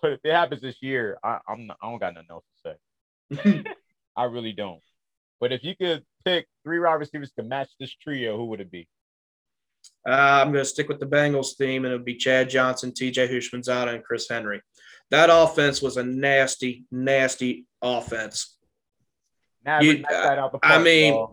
But 0.00 0.12
if 0.12 0.20
it 0.22 0.32
happens 0.32 0.62
this 0.62 0.80
year, 0.80 1.18
I, 1.24 1.40
I'm 1.48 1.66
not, 1.66 1.78
I 1.82 1.90
don't 1.90 1.98
got 1.98 2.14
nothing 2.14 2.30
else 2.30 2.44
to 2.62 2.76
say. 3.42 3.64
I 4.16 4.24
really 4.26 4.52
don't. 4.52 4.80
But 5.42 5.50
if 5.50 5.64
you 5.64 5.74
could 5.74 6.04
pick 6.24 6.46
three 6.62 6.78
wide 6.78 6.92
receivers 6.92 7.32
to 7.32 7.42
match 7.42 7.68
this 7.80 7.92
trio, 7.92 8.36
who 8.36 8.44
would 8.44 8.60
it 8.60 8.70
be? 8.70 8.86
Uh, 10.08 10.12
I'm 10.12 10.52
going 10.52 10.62
to 10.62 10.64
stick 10.64 10.88
with 10.88 11.00
the 11.00 11.06
Bengals 11.06 11.56
theme, 11.56 11.84
and 11.84 11.92
it 11.92 11.96
would 11.96 12.04
be 12.04 12.14
Chad 12.14 12.48
Johnson, 12.48 12.92
TJ 12.92 13.28
Houshmandzadeh, 13.28 13.92
and 13.92 14.04
Chris 14.04 14.28
Henry. 14.30 14.62
That 15.10 15.30
offense 15.32 15.82
was 15.82 15.96
a 15.96 16.04
nasty, 16.04 16.84
nasty 16.92 17.66
offense. 17.82 18.56
You- 19.80 19.98
knock 19.98 20.10
that 20.10 20.38
out 20.38 20.52
the 20.52 20.60
I 20.62 20.80
mean. 20.80 21.26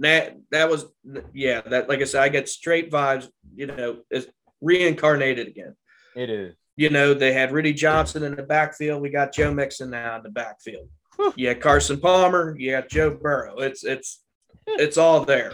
That 0.00 0.36
that 0.50 0.68
was 0.68 0.86
yeah. 1.32 1.60
That 1.60 1.88
like 1.88 2.00
I 2.00 2.04
said, 2.04 2.22
I 2.22 2.28
get 2.28 2.48
straight 2.48 2.90
vibes. 2.90 3.28
You 3.54 3.66
know, 3.66 3.98
it's 4.10 4.26
reincarnated 4.60 5.46
again. 5.46 5.76
it 6.16 6.30
is. 6.30 6.54
You 6.76 6.90
know, 6.90 7.14
they 7.14 7.32
had 7.32 7.52
Rudi 7.52 7.74
Johnson 7.74 8.24
in 8.24 8.34
the 8.34 8.42
backfield. 8.42 9.02
We 9.02 9.10
got 9.10 9.32
Joe 9.32 9.54
Mixon 9.54 9.90
now 9.90 10.16
in 10.16 10.24
the 10.24 10.30
backfield. 10.30 10.88
Yeah, 11.36 11.54
Carson 11.54 12.00
Palmer. 12.00 12.56
Yeah, 12.58 12.82
Joe 12.82 13.10
Burrow. 13.10 13.58
It's 13.58 13.84
it's 13.84 14.22
it's 14.66 14.96
all 14.96 15.24
there. 15.24 15.52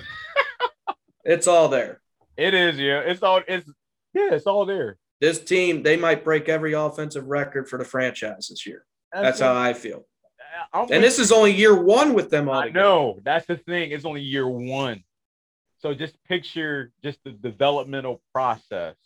It's 1.24 1.46
all 1.46 1.68
there. 1.68 2.00
It 2.36 2.52
is, 2.52 2.78
yeah. 2.78 3.00
It's 3.00 3.22
all 3.22 3.40
it's 3.48 3.66
yeah, 4.12 4.32
it's 4.32 4.46
all 4.46 4.66
there. 4.66 4.98
This 5.20 5.42
team, 5.42 5.82
they 5.82 5.96
might 5.96 6.24
break 6.24 6.48
every 6.48 6.74
offensive 6.74 7.26
record 7.26 7.68
for 7.68 7.78
the 7.78 7.84
franchise 7.84 8.48
this 8.48 8.66
year. 8.66 8.84
That's 9.12 9.40
how 9.40 9.54
I 9.54 9.72
feel. 9.72 10.04
I'm 10.72 10.86
And 10.90 11.02
this 11.02 11.18
is 11.18 11.32
only 11.32 11.52
year 11.52 11.74
one 11.74 12.14
with 12.14 12.30
them 12.30 12.48
all. 12.48 12.56
I 12.56 12.68
know 12.68 13.20
that's 13.22 13.46
the 13.46 13.56
thing. 13.56 13.90
It's 13.90 14.04
only 14.04 14.20
year 14.20 14.46
one. 14.46 15.02
So 15.80 15.94
just 15.94 16.16
picture 16.24 16.92
just 17.02 17.18
the 17.24 17.30
developmental 17.30 18.22
process. 18.32 18.96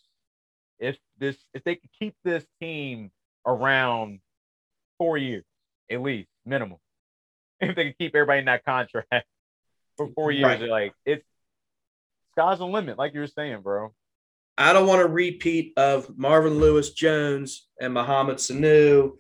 If 0.79 0.97
this 1.19 1.37
if 1.55 1.65
they 1.65 1.77
could 1.77 1.91
keep 1.99 2.15
this 2.25 2.45
team 2.61 3.11
around 3.47 4.21
four 4.99 5.19
years 5.19 5.45
at 5.91 6.03
least, 6.03 6.29
minimum. 6.49 6.79
If 7.61 7.75
they 7.75 7.87
could 7.87 7.99
keep 7.99 8.15
everybody 8.15 8.39
in 8.39 8.45
that 8.45 8.65
contract 8.65 9.13
for 9.97 10.09
four 10.15 10.31
years, 10.31 10.61
Right. 10.61 10.69
like 10.71 10.93
it's 11.05 11.25
sky's 12.33 12.59
the 12.59 12.67
limit, 12.67 12.97
like 12.99 13.15
you 13.15 13.21
were 13.21 13.27
saying, 13.27 13.63
bro. 13.63 13.93
I 14.57 14.73
don't 14.73 14.87
want 14.87 15.03
a 15.03 15.07
repeat 15.09 15.73
of 15.77 16.17
Marvin 16.19 16.59
Lewis 16.59 16.91
Jones 16.91 17.67
and 17.81 17.95
Mohamed 17.95 18.37
Sanu 18.37 19.13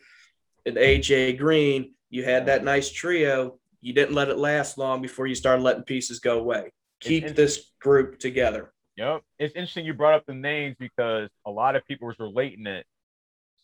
and 0.67 0.77
AJ 0.77 1.39
Green. 1.39 1.95
You 2.11 2.25
had 2.25 2.47
that 2.47 2.63
nice 2.65 2.91
trio. 2.91 3.59
You 3.81 3.93
didn't 3.93 4.15
let 4.15 4.29
it 4.29 4.39
last 4.39 4.79
long 4.79 5.03
before 5.03 5.27
you 5.27 5.35
started 5.35 5.63
letting 5.63 5.83
pieces 5.85 6.19
go 6.21 6.39
away. 6.39 6.73
Keep 7.01 7.35
this 7.37 7.73
group 7.81 8.19
together. 8.19 8.73
Yep. 8.97 9.23
It's 9.39 9.55
interesting 9.55 9.85
you 9.85 9.95
brought 9.95 10.15
up 10.15 10.27
the 10.27 10.35
names 10.35 10.75
because 10.79 11.29
a 11.47 11.51
lot 11.51 11.77
of 11.77 11.85
people 11.87 12.09
was 12.09 12.19
relating 12.19 12.67
it 12.67 12.85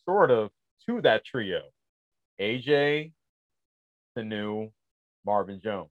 sort 0.05 0.31
of 0.31 0.51
to 0.87 1.01
that 1.03 1.25
trio. 1.25 1.63
AJ, 2.41 3.13
Sanu, 4.17 4.71
Marvin 5.25 5.61
Jones. 5.63 5.91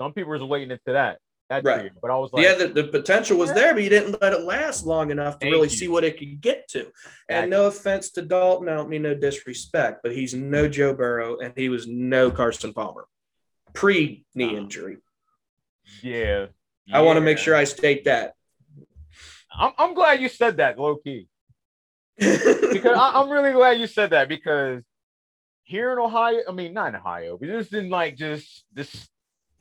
Some 0.00 0.12
people 0.12 0.32
was 0.32 0.42
waiting 0.42 0.70
it 0.70 0.80
to 0.86 0.92
that. 0.92 1.18
That 1.48 1.64
Right. 1.64 1.78
trio. 1.80 1.92
But 2.02 2.10
I 2.10 2.16
was 2.16 2.32
like, 2.32 2.44
yeah, 2.44 2.54
the, 2.54 2.68
the 2.68 2.84
potential 2.88 3.38
was 3.38 3.52
there, 3.52 3.72
but 3.72 3.82
you 3.82 3.88
didn't 3.88 4.20
let 4.20 4.32
it 4.32 4.42
last 4.42 4.84
long 4.84 5.10
enough 5.10 5.34
to 5.38 5.44
Thank 5.44 5.52
really 5.52 5.68
you. 5.68 5.76
see 5.76 5.88
what 5.88 6.02
it 6.04 6.18
could 6.18 6.40
get 6.40 6.68
to. 6.70 6.90
And 7.28 7.50
no 7.50 7.66
offense 7.66 8.10
to 8.12 8.22
Dalton, 8.22 8.68
I 8.68 8.74
don't 8.74 8.88
mean 8.88 9.02
no 9.02 9.14
disrespect, 9.14 10.00
but 10.02 10.12
he's 10.12 10.34
no 10.34 10.68
Joe 10.68 10.92
Burrow 10.92 11.38
and 11.38 11.52
he 11.56 11.68
was 11.68 11.86
no 11.86 12.30
Carson 12.30 12.72
Palmer 12.72 13.06
pre 13.74 14.24
knee 14.34 14.56
injury. 14.56 14.98
yeah. 16.02 16.46
I 16.92 17.00
want 17.02 17.16
to 17.16 17.20
make 17.20 17.38
sure 17.38 17.54
I 17.54 17.64
state 17.64 18.04
that. 18.04 18.34
I'm, 19.52 19.72
I'm 19.78 19.94
glad 19.94 20.20
you 20.20 20.28
said 20.28 20.58
that, 20.58 20.78
low 20.78 20.96
key. 20.96 21.28
Because 22.18 22.96
I, 22.98 23.12
I'm 23.20 23.30
really 23.30 23.52
glad 23.52 23.78
you 23.80 23.86
said 23.86 24.10
that 24.10 24.28
because 24.28 24.82
here 25.66 25.92
in 25.92 25.98
Ohio, 25.98 26.40
I 26.48 26.52
mean, 26.52 26.72
not 26.72 26.88
in 26.90 26.94
Ohio, 26.94 27.36
but 27.36 27.48
just 27.48 27.74
in 27.74 27.90
like 27.90 28.16
just 28.16 28.64
this 28.72 29.08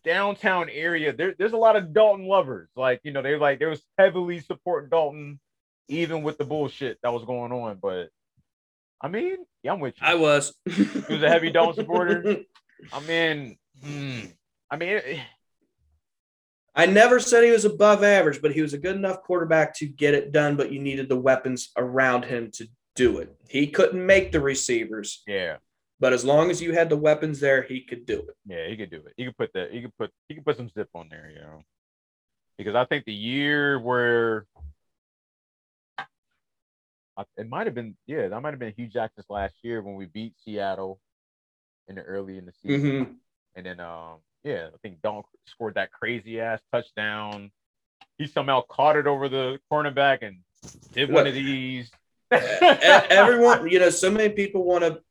downtown 0.03 0.69
area, 0.69 1.11
there, 1.11 1.33
there's 1.37 1.53
a 1.53 1.57
lot 1.57 1.75
of 1.75 1.93
Dalton 1.93 2.27
lovers. 2.27 2.69
Like, 2.75 3.01
you 3.03 3.11
know, 3.11 3.23
they 3.23 3.35
like 3.37 3.59
they 3.59 3.65
was 3.65 3.81
heavily 3.97 4.39
supporting 4.39 4.89
Dalton, 4.89 5.39
even 5.87 6.21
with 6.21 6.37
the 6.37 6.45
bullshit 6.45 6.99
that 7.01 7.11
was 7.11 7.25
going 7.25 7.51
on. 7.51 7.79
But 7.81 8.09
I 9.01 9.07
mean, 9.07 9.37
yeah, 9.63 9.73
I'm 9.73 9.79
with 9.79 9.95
you. 9.99 10.07
I 10.07 10.13
was. 10.13 10.53
He 10.69 10.83
was 11.09 11.23
a 11.23 11.29
heavy 11.29 11.49
Dalton 11.49 11.75
supporter? 11.83 12.37
I 12.93 12.99
mean, 13.01 13.57
hmm, 13.83 14.19
I 14.69 14.77
mean, 14.77 14.89
it- 14.89 15.19
I 16.77 16.85
never 16.85 17.21
said 17.21 17.45
he 17.45 17.51
was 17.51 17.63
above 17.63 18.03
average, 18.03 18.41
but 18.41 18.51
he 18.51 18.61
was 18.61 18.73
a 18.73 18.77
good 18.77 18.97
enough 18.97 19.21
quarterback 19.23 19.73
to 19.75 19.85
get 19.85 20.13
it 20.13 20.33
done, 20.33 20.57
but 20.57 20.73
you 20.73 20.81
needed 20.81 21.07
the 21.07 21.15
weapons 21.15 21.71
around 21.77 22.25
him 22.25 22.51
to 22.55 22.67
do 22.95 23.19
it. 23.19 23.33
He 23.47 23.67
couldn't 23.67 24.05
make 24.05 24.33
the 24.33 24.41
receivers, 24.41 25.23
yeah, 25.25 25.55
but 25.99 26.13
as 26.13 26.23
long 26.25 26.49
as 26.51 26.61
you 26.61 26.73
had 26.73 26.89
the 26.89 26.97
weapons 26.97 27.39
there, 27.39 27.63
he 27.63 27.81
could 27.81 28.05
do 28.05 28.19
it. 28.19 28.35
yeah, 28.45 28.67
he 28.67 28.75
could 28.77 28.89
do 28.91 28.97
it. 29.05 29.13
He 29.17 29.25
could 29.25 29.37
put 29.37 29.51
that. 29.53 29.71
He 29.71 29.81
could 29.81 29.95
put. 29.97 30.11
He 30.27 30.35
could 30.35 30.45
put 30.45 30.57
some 30.57 30.69
zip 30.69 30.89
on 30.93 31.07
there, 31.09 31.31
you 31.33 31.39
know. 31.41 31.61
Because 32.57 32.75
I 32.75 32.85
think 32.85 33.05
the 33.05 33.13
year 33.13 33.79
where 33.79 34.45
I- 37.17 37.23
it 37.37 37.47
might 37.49 37.65
have 37.67 37.75
been, 37.75 37.95
yeah, 38.07 38.27
that 38.27 38.41
might 38.41 38.51
have 38.51 38.59
been 38.59 38.73
Hue 38.75 38.87
Jackson's 38.87 39.29
last 39.29 39.55
year 39.61 39.81
when 39.81 39.95
we 39.95 40.05
beat 40.05 40.33
Seattle 40.43 40.99
in 41.87 41.95
the 41.95 42.01
early 42.01 42.37
in 42.37 42.45
the 42.45 42.51
season, 42.61 42.91
Mm-hmm. 42.91 43.11
and 43.55 43.65
then 43.65 43.79
um, 43.79 44.17
yeah, 44.43 44.67
I 44.73 44.77
think 44.81 45.01
Don 45.01 45.23
scored 45.47 45.75
that 45.75 45.91
crazy 45.91 46.41
ass 46.41 46.59
touchdown. 46.73 47.51
He 48.17 48.27
somehow 48.27 48.61
caught 48.69 48.95
it 48.97 49.07
over 49.07 49.29
the 49.29 49.59
cornerback 49.71 50.19
and 50.23 50.39
did 50.93 51.11
one 51.11 51.27
of 51.27 51.33
these. 51.33 51.89
Everyone, 52.31 53.69
you 53.69 53.79
know, 53.79 53.89
so 53.89 54.09
many 54.11 54.29
people 54.33 54.63
want 54.63 54.83
to, 54.83 55.01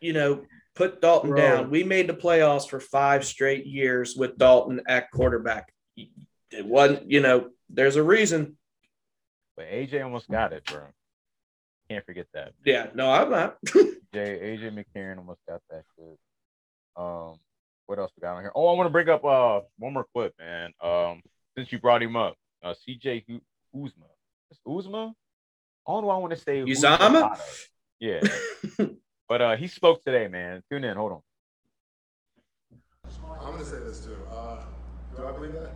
you 0.00 0.12
know, 0.12 0.44
put 0.74 1.00
Dalton 1.00 1.30
Bro. 1.30 1.36
down. 1.38 1.70
We 1.70 1.84
made 1.84 2.08
the 2.08 2.14
playoffs 2.14 2.68
for 2.68 2.80
five 2.80 3.24
straight 3.24 3.66
years 3.66 4.16
with 4.16 4.38
Dalton 4.38 4.80
at 4.86 5.10
quarterback. 5.10 5.72
It 5.96 6.66
wasn't, 6.66 7.10
you 7.10 7.20
know, 7.20 7.50
there's 7.70 7.96
a 7.96 8.02
reason. 8.02 8.56
But 9.56 9.66
AJ 9.66 10.02
almost 10.04 10.30
got 10.30 10.52
it, 10.52 10.64
bro. 10.66 10.82
Can't 11.88 12.04
forget 12.04 12.26
that. 12.34 12.52
Yeah, 12.64 12.86
no, 12.94 13.10
I'm 13.10 13.30
not. 13.30 13.56
J 13.66 13.88
AJ 14.14 14.72
McCarron 14.72 15.18
almost 15.18 15.40
got 15.48 15.60
that 15.70 15.84
shit. 15.96 16.18
Um, 16.96 17.36
what 17.86 17.98
else 17.98 18.12
we 18.16 18.20
got 18.20 18.36
on 18.36 18.42
here? 18.42 18.52
Oh, 18.54 18.68
I 18.68 18.76
want 18.76 18.86
to 18.86 18.90
bring 18.90 19.08
up 19.08 19.24
uh 19.24 19.60
one 19.78 19.92
more 19.94 20.06
clip, 20.14 20.34
man. 20.38 20.72
Um, 20.82 21.22
since 21.56 21.72
you 21.72 21.78
brought 21.78 22.02
him 22.02 22.16
up, 22.16 22.36
uh, 22.62 22.74
CJ 22.86 23.24
Hu- 23.26 23.42
Uzma. 23.74 24.08
It's 24.50 24.60
Uzma. 24.66 25.12
I 25.86 25.92
don't 25.92 26.02
know. 26.02 26.08
why 26.08 26.14
I 26.14 26.18
want 26.18 26.32
to 26.32 26.38
say 26.38 26.60
Uzama? 26.60 26.98
Uzama. 26.98 27.38
Yeah, 28.00 28.20
But 29.32 29.40
uh, 29.40 29.56
he 29.56 29.66
spoke 29.66 30.04
today, 30.04 30.28
man. 30.28 30.62
Tune 30.70 30.84
in. 30.84 30.94
Hold 30.94 31.12
on. 31.12 31.22
I'm 33.40 33.52
gonna 33.52 33.64
say 33.64 33.78
this 33.78 34.04
too. 34.04 34.14
Uh, 34.30 34.58
do 35.16 35.26
I 35.26 35.32
believe 35.32 35.54
that? 35.54 35.72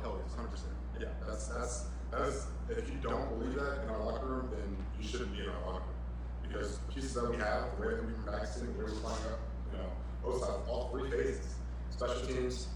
Hell 0.00 0.16
yes, 0.22 0.32
hundred 0.36 0.52
percent. 0.52 0.70
Yeah, 1.00 1.08
that's 1.26 1.48
that's 1.48 1.86
that's. 2.12 2.46
If 2.70 2.88
you 2.88 2.98
don't 3.02 3.28
believe 3.36 3.56
that 3.56 3.82
in 3.82 3.88
our 3.90 4.04
locker 4.04 4.26
room, 4.26 4.48
then 4.52 4.76
you 4.96 5.08
shouldn't 5.08 5.32
be 5.32 5.42
in 5.42 5.48
our 5.48 5.72
locker 5.72 5.86
room 5.86 6.46
because 6.46 6.78
the 6.78 6.92
pieces 6.92 7.14
that 7.14 7.28
we 7.28 7.36
have, 7.38 7.64
the 7.74 7.82
way 7.84 7.94
that 7.94 8.06
we've 8.06 8.14
been 8.14 8.22
practicing, 8.22 8.66
the 8.66 8.78
way 8.78 8.84
we're 8.84 9.00
playing 9.00 9.26
up, 9.32 9.40
you 9.72 9.78
know, 9.78 9.90
both 10.22 10.44
sides, 10.44 10.62
all 10.68 10.88
three 10.92 11.10
phases. 11.10 11.56
Special 11.90 12.24
teams, 12.28 12.68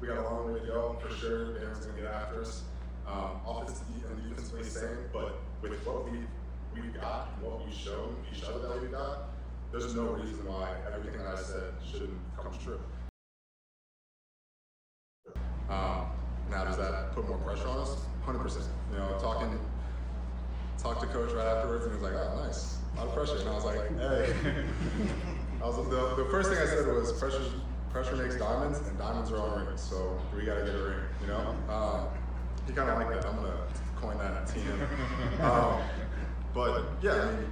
we 0.00 0.08
got 0.08 0.18
a 0.18 0.22
long 0.22 0.52
way 0.52 0.58
to 0.58 0.66
go 0.66 0.98
for 1.00 1.14
sure. 1.14 1.54
Darren's 1.54 1.86
gonna 1.86 2.00
get 2.00 2.10
after 2.10 2.40
us. 2.40 2.64
Um, 3.06 3.38
offensively 3.46 3.94
and 4.10 4.28
defensively, 4.28 4.64
same. 4.64 4.98
But 5.12 5.38
with 5.62 5.86
what 5.86 6.10
we 6.10 6.18
we've 6.74 6.94
got 6.94 7.40
what 7.42 7.66
we 7.66 7.72
shown 7.72 8.16
each 8.32 8.42
other 8.44 8.60
that 8.60 8.80
we've 8.80 8.90
got, 8.92 9.30
there's 9.72 9.94
no 9.94 10.02
reason 10.02 10.46
why 10.46 10.74
everything 10.92 11.18
that 11.22 11.34
I 11.34 11.40
said 11.40 11.74
shouldn't 11.84 12.18
come 12.36 12.52
true. 12.62 12.80
Um, 15.68 16.06
now, 16.50 16.64
does 16.64 16.76
that 16.78 17.12
put 17.14 17.28
more 17.28 17.38
pressure 17.38 17.68
on 17.68 17.78
us? 17.78 17.96
100%. 18.26 18.66
You 18.92 18.98
know, 18.98 19.18
talking, 19.20 19.58
talked 20.78 21.00
to 21.02 21.06
coach 21.08 21.32
right 21.32 21.46
afterwards, 21.46 21.86
and 21.86 21.94
he 21.94 22.02
was 22.02 22.12
like, 22.12 22.20
"Oh, 22.20 22.44
nice, 22.44 22.78
a 22.94 22.98
lot 22.98 23.06
of 23.08 23.14
pressure." 23.14 23.38
And 23.38 23.48
I 23.48 23.54
was 23.54 23.64
like, 23.64 23.88
"Hey," 23.96 24.34
I 25.62 25.66
was 25.66 25.76
the, 25.88 26.22
the 26.24 26.28
first 26.30 26.50
thing 26.50 26.58
I 26.58 26.66
said 26.66 26.86
was, 26.88 27.12
"Pressure, 27.12 27.42
pressure 27.92 28.16
makes 28.16 28.34
diamonds, 28.36 28.80
and 28.80 28.98
diamonds 28.98 29.30
are 29.30 29.38
on 29.38 29.66
rings, 29.66 29.80
so 29.80 30.20
we 30.34 30.44
got 30.44 30.56
to 30.56 30.64
get 30.64 30.74
a 30.74 30.82
ring." 30.82 30.98
You 31.20 31.26
know, 31.28 31.54
um, 31.68 32.08
he 32.66 32.72
kind 32.72 32.90
of 32.90 32.98
liked 32.98 33.10
that. 33.12 33.26
I'm 33.26 33.36
gonna 33.36 33.54
coin 33.96 34.18
that 34.18 34.46
to 34.48 34.58
him. 34.58 34.80
Um, 35.44 35.80
but 36.54 36.84
yeah, 37.02 37.12
I 37.12 37.32
mean, 37.32 37.50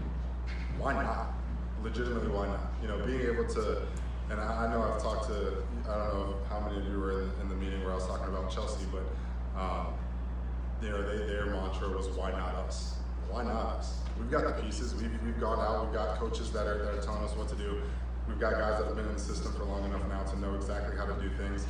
why 0.79 0.93
not? 0.93 1.35
Legitimately, 1.83 2.29
why 2.29 2.47
not? 2.49 2.73
You 2.83 2.89
know, 2.89 2.99
being 3.07 3.21
able 3.21 3.47
to, 3.55 3.83
and 4.31 4.41
I, 4.41 4.67
I 4.67 4.73
know 4.73 4.83
I've 4.83 5.03
talked 5.03 5.29
to, 5.29 5.63
I 5.89 5.97
don't 5.97 6.09
know 6.15 6.35
how 6.49 6.61
many 6.61 6.79
of 6.79 6.87
you 6.87 6.99
were 6.99 7.23
in, 7.23 7.31
in 7.43 7.49
the 7.49 7.55
meeting 7.55 7.83
where 7.83 7.93
I 7.93 7.97
was 7.97 8.07
talking 8.07 8.29
about 8.29 8.51
Chelsea, 8.51 8.85
but, 8.91 9.61
um, 9.61 9.95
you 10.83 10.91
know, 10.91 11.03
they, 11.03 11.27
their 11.27 11.47
mantra 11.47 11.89
was 11.89 12.09
why 12.09 12.31
not 12.31 12.55
us? 12.67 12.97
Why 13.31 13.45
not 13.45 13.79
us? 13.79 13.99
We've 14.19 14.31
got 14.31 14.45
the 14.45 14.63
pieces. 14.63 14.95
We've, 14.95 15.11
we've 15.25 15.39
gone 15.39 15.61
out. 15.61 15.85
We've 15.85 15.95
got 15.95 16.19
coaches 16.19 16.51
that 16.53 16.67
are, 16.67 16.79
that 16.79 16.95
are 16.95 17.03
telling 17.03 17.23
us 17.25 17.37
what 17.37 17.49
to 17.49 17.57
do. 17.57 17.81
We've 18.27 18.39
got 18.39 18.55
guys 18.55 18.79
that 18.79 18.87
have 18.87 18.97
been 18.97 19.07
in 19.07 19.15
the 19.15 19.21
system 19.21 19.53
for 19.53 19.65
long 19.65 19.85
enough 19.85 20.07
now 20.09 20.23
to 20.25 20.39
know 20.39 20.55
exactly 20.55 20.97
how 20.97 21.07
to 21.07 21.15
do 21.21 21.31
things. 21.37 21.65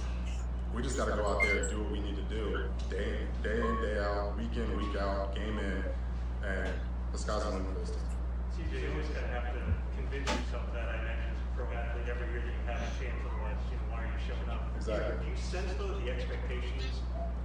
We 0.74 0.82
just 0.82 0.96
got 0.96 1.06
to 1.06 1.12
go 1.12 1.26
out 1.26 1.42
there 1.42 1.62
and 1.62 1.70
do 1.70 1.82
what 1.82 1.92
we 1.92 2.00
need 2.00 2.16
to 2.16 2.22
do, 2.22 2.64
day 2.90 3.20
in, 3.20 3.42
day 3.42 3.60
in, 3.60 3.80
day 3.80 3.98
out, 4.00 4.36
week 4.36 4.56
in, 4.56 4.76
week 4.76 5.00
out, 5.00 5.34
game 5.34 5.58
in, 5.58 5.84
and 6.46 6.72
the 7.12 7.18
sky's 7.18 7.42
the 7.42 7.50
limit 7.50 7.72
for 7.72 7.92
team. 7.92 8.04
CJ, 8.54 8.72
you 8.82 8.90
always 8.92 9.08
gonna 9.08 9.32
have 9.32 9.54
to 9.54 9.60
convince 9.96 10.28
yourself 10.28 10.66
that 10.74 10.88
I 10.88 10.94
imagine 11.00 11.30
as 11.32 11.40
a 11.40 11.48
pro 11.56 11.64
athlete 11.72 12.08
every 12.08 12.28
year 12.32 12.42
that 12.44 12.52
you 12.52 12.64
have 12.66 12.80
a 12.82 12.90
chance, 13.00 13.16
otherwise, 13.24 13.60
you 13.70 13.76
know, 13.78 13.86
why 13.94 14.04
are 14.04 14.10
you 14.10 14.20
showing 14.20 14.48
up? 14.50 14.68
Exactly. 14.76 15.14
Do 15.22 15.26
you 15.30 15.38
sense 15.38 15.70
though 15.78 15.94
the 15.98 16.08
expectations 16.10 17.04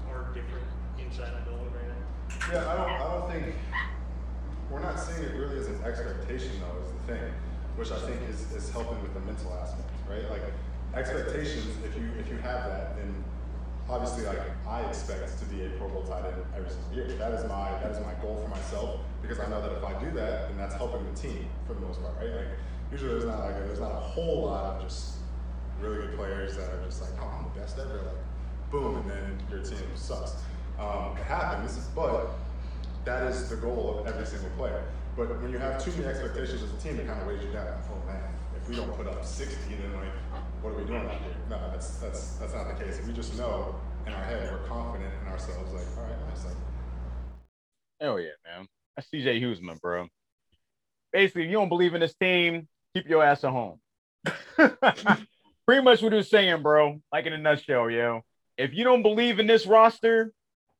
are 0.09 0.33
different 0.35 0.67
inside 0.99 1.31
the 1.37 1.43
building 1.47 1.71
right 1.71 1.89
now? 1.89 2.01
Yeah, 2.51 2.67
I 2.67 2.73
don't, 2.75 2.89
I 2.89 3.07
don't 3.07 3.27
think, 3.31 3.55
we're 4.69 4.83
not 4.83 4.99
seeing 4.99 5.23
it 5.23 5.35
really 5.35 5.59
as 5.59 5.67
an 5.67 5.79
expectation 5.83 6.59
though, 6.59 6.81
is 6.81 6.91
the 6.91 7.03
thing, 7.13 7.31
which 7.77 7.91
I 7.91 7.99
think 8.03 8.19
is, 8.29 8.51
is 8.51 8.69
helping 8.71 8.99
with 9.01 9.13
the 9.13 9.21
mental 9.21 9.53
aspect, 9.61 9.89
right? 10.09 10.27
Like, 10.29 10.43
expectations, 10.93 11.77
if 11.85 11.95
you, 11.95 12.09
if 12.19 12.29
you 12.29 12.37
have 12.37 12.69
that, 12.69 12.97
then 12.97 13.23
obviously 13.89 14.25
like, 14.25 14.39
I 14.67 14.81
expect 14.81 15.37
to 15.39 15.45
be 15.45 15.65
a 15.65 15.69
Pro 15.71 15.89
Bowl 15.89 16.03
tight 16.03 16.25
end 16.25 16.43
every 16.55 16.69
single 16.69 16.93
year. 16.93 17.07
That 17.17 17.33
is 17.33 17.47
my, 17.47 17.71
that 17.81 17.91
is 17.91 17.99
my 17.99 18.13
goal 18.21 18.41
for 18.41 18.49
myself, 18.49 18.99
because 19.21 19.39
I 19.39 19.47
know 19.49 19.61
that 19.61 19.71
if 19.73 19.83
I 19.83 19.93
do 19.99 20.11
that, 20.11 20.49
then 20.49 20.57
that's 20.57 20.75
helping 20.75 21.05
the 21.05 21.19
team 21.19 21.47
for 21.67 21.73
the 21.73 21.81
most 21.81 22.01
part, 22.01 22.15
right? 22.17 22.35
Like, 22.35 22.47
usually 22.91 23.11
there's 23.11 23.25
not 23.25 23.39
like, 23.39 23.55
a, 23.55 23.59
there's 23.59 23.79
not 23.79 23.91
a 23.91 23.99
whole 23.99 24.43
lot 24.45 24.75
of 24.75 24.81
just 24.83 25.17
really 25.81 25.97
good 25.97 26.15
players 26.15 26.55
that 26.57 26.69
are 26.69 26.83
just 26.85 27.01
like, 27.01 27.11
oh, 27.21 27.27
I'm 27.27 27.43
the 27.53 27.59
best 27.59 27.77
ever, 27.77 27.95
like, 27.95 28.71
boom, 28.71 28.97
and 28.97 29.09
then 29.09 29.37
your 29.49 29.59
team 29.59 29.87
sucks. 29.95 30.35
Um, 30.79 31.15
it 31.17 31.23
happens, 31.23 31.77
but 31.95 32.31
that 33.05 33.27
is 33.27 33.49
the 33.49 33.57
goal 33.57 33.99
of 33.99 34.07
every 34.07 34.25
single 34.25 34.49
player. 34.57 34.83
But 35.15 35.41
when 35.41 35.51
you 35.51 35.59
have 35.59 35.83
too 35.83 35.91
many 35.91 36.05
expectations 36.05 36.63
as 36.63 36.71
a 36.71 36.77
team, 36.77 36.99
it 36.99 37.05
kind 37.05 37.21
of 37.21 37.27
weighs 37.27 37.43
you 37.43 37.51
down. 37.51 37.67
Oh 37.91 38.07
man, 38.07 38.23
if 38.63 38.69
we 38.69 38.75
don't 38.75 38.95
put 38.95 39.07
up 39.07 39.25
60, 39.25 39.75
then 39.75 39.93
like, 39.93 40.07
what 40.61 40.71
are 40.71 40.77
we 40.77 40.85
doing 40.85 41.01
out 41.01 41.11
here? 41.11 41.35
No, 41.49 41.59
that's 41.71 41.97
that's 41.97 42.35
that's 42.35 42.53
not 42.53 42.67
the 42.67 42.83
case. 42.83 42.97
If 42.99 43.07
we 43.07 43.13
just 43.13 43.37
know 43.37 43.75
in 44.07 44.13
our 44.13 44.23
head, 44.23 44.49
we're 44.51 44.67
confident 44.67 45.11
in 45.21 45.27
ourselves. 45.27 45.73
Like, 45.73 45.85
all 45.97 46.03
right, 46.03 46.29
nice. 46.29 46.45
Like, 46.45 46.55
Hell 47.99 48.19
yeah, 48.19 48.29
man. 48.45 48.67
That's 48.95 49.09
CJ 49.09 49.41
Uzomah, 49.41 49.79
bro. 49.81 50.07
Basically, 51.11 51.43
if 51.43 51.47
you 51.49 51.57
don't 51.57 51.69
believe 51.69 51.93
in 51.93 51.99
this 52.01 52.15
team, 52.15 52.67
keep 52.95 53.07
your 53.07 53.23
ass 53.23 53.43
at 53.43 53.51
home. 53.51 53.79
Pretty 54.55 55.81
much 55.81 56.01
what 56.01 56.11
he 56.11 56.17
was 56.17 56.29
saying, 56.29 56.61
bro. 56.61 57.01
Like 57.11 57.25
in 57.25 57.33
a 57.33 57.37
nutshell, 57.37 57.89
yo. 57.89 58.21
If 58.57 58.73
you 58.73 58.83
don't 58.83 59.03
believe 59.03 59.39
in 59.39 59.47
this 59.47 59.65
roster, 59.65 60.31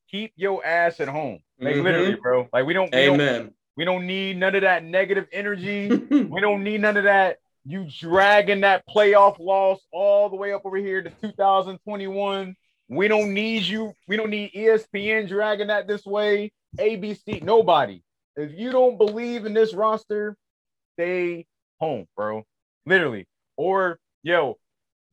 keep 0.10 0.32
your 0.36 0.66
ass 0.66 1.00
at 1.00 1.08
home. 1.08 1.40
Like 1.60 1.76
Mhm. 1.76 1.84
literally, 1.84 2.16
bro. 2.16 2.48
Like 2.54 2.66
we 2.66 2.74
don't, 2.74 2.94
we 2.94 3.06
don't 3.06 3.20
Amen. 3.22 3.54
we 3.76 3.86
don't 3.86 4.06
need 4.08 4.38
none 4.38 4.56
of 4.56 4.62
that 4.62 4.84
negative 4.84 5.28
energy. 5.32 5.90
we 6.10 6.42
don't 6.42 6.64
need 6.64 6.82
none 6.82 6.98
of 6.98 7.04
that. 7.06 7.40
You 7.66 7.88
dragging 8.00 8.62
that 8.62 8.84
playoff 8.88 9.40
loss 9.40 9.80
all 9.92 10.30
the 10.30 10.36
way 10.36 10.52
up 10.52 10.66
over 10.66 10.78
here 10.78 11.02
to 11.02 11.10
2021. 11.10 12.56
We 12.90 13.08
don't 13.08 13.34
need 13.34 13.64
you. 13.64 13.94
We 14.08 14.18
don't 14.18 14.30
need 14.30 14.52
ESPN 14.54 15.28
dragging 15.28 15.68
that 15.68 15.88
this 15.88 16.06
way. 16.06 16.52
ABC, 16.78 17.42
nobody. 17.42 18.04
If 18.36 18.52
you 18.58 18.72
don't 18.72 18.98
believe 18.98 19.46
in 19.46 19.54
this 19.54 19.74
roster, 19.74 20.36
stay 20.96 21.46
home, 21.80 22.08
bro. 22.16 22.44
Literally. 22.86 23.28
Or 23.56 24.00
yo, 24.24 24.58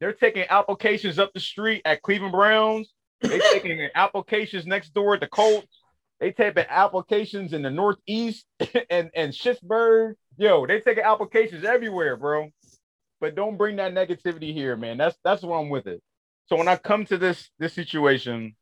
they're 0.01 0.13
taking 0.13 0.45
applications 0.49 1.19
up 1.19 1.33
the 1.33 1.41
street 1.41 1.83
at 1.85 2.03
Cleveland 2.03 2.33
Browns. 2.33 2.93
They 3.21 3.39
taking 3.53 3.89
applications 3.95 4.67
next 4.67 4.95
door 4.95 5.15
at 5.15 5.21
the 5.21 5.29
Colts. 5.29 5.83
They 6.19 6.33
taking 6.33 6.65
applications 6.69 7.53
in 7.53 7.63
the 7.63 7.71
Northeast 7.71 8.45
and 8.91 9.11
and 9.15 9.33
Schittsburg. 9.33 10.15
Yo, 10.41 10.67
they 10.67 10.81
taking 10.81 11.05
applications 11.05 11.65
everywhere, 11.65 12.17
bro. 12.17 12.51
But 13.21 13.35
don't 13.35 13.59
bring 13.59 13.77
that 13.77 13.93
negativity 13.93 14.55
here, 14.55 14.75
man. 14.75 14.97
That's 14.97 15.15
that's 15.23 15.43
where 15.43 15.59
I'm 15.59 15.69
with 15.69 15.87
it. 15.87 16.03
So 16.47 16.57
when 16.57 16.67
I 16.67 16.77
come 16.77 17.05
to 17.07 17.19
this 17.19 17.51
this 17.59 17.75
situation 17.75 18.57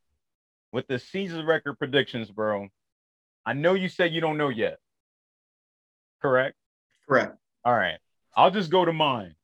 with 0.73 0.87
the 0.87 0.99
season 0.99 1.45
record 1.45 1.79
predictions, 1.79 2.29
bro, 2.29 2.67
I 3.45 3.53
know 3.53 3.75
you 3.75 3.87
said 3.87 4.11
you 4.11 4.19
don't 4.19 4.37
know 4.37 4.49
yet. 4.49 4.77
Correct? 6.21 6.57
Correct. 7.07 7.37
All 7.63 7.73
right. 7.73 7.97
I'll 8.35 8.51
just 8.51 8.69
go 8.69 8.83
to 8.83 8.91
mine. 8.91 9.35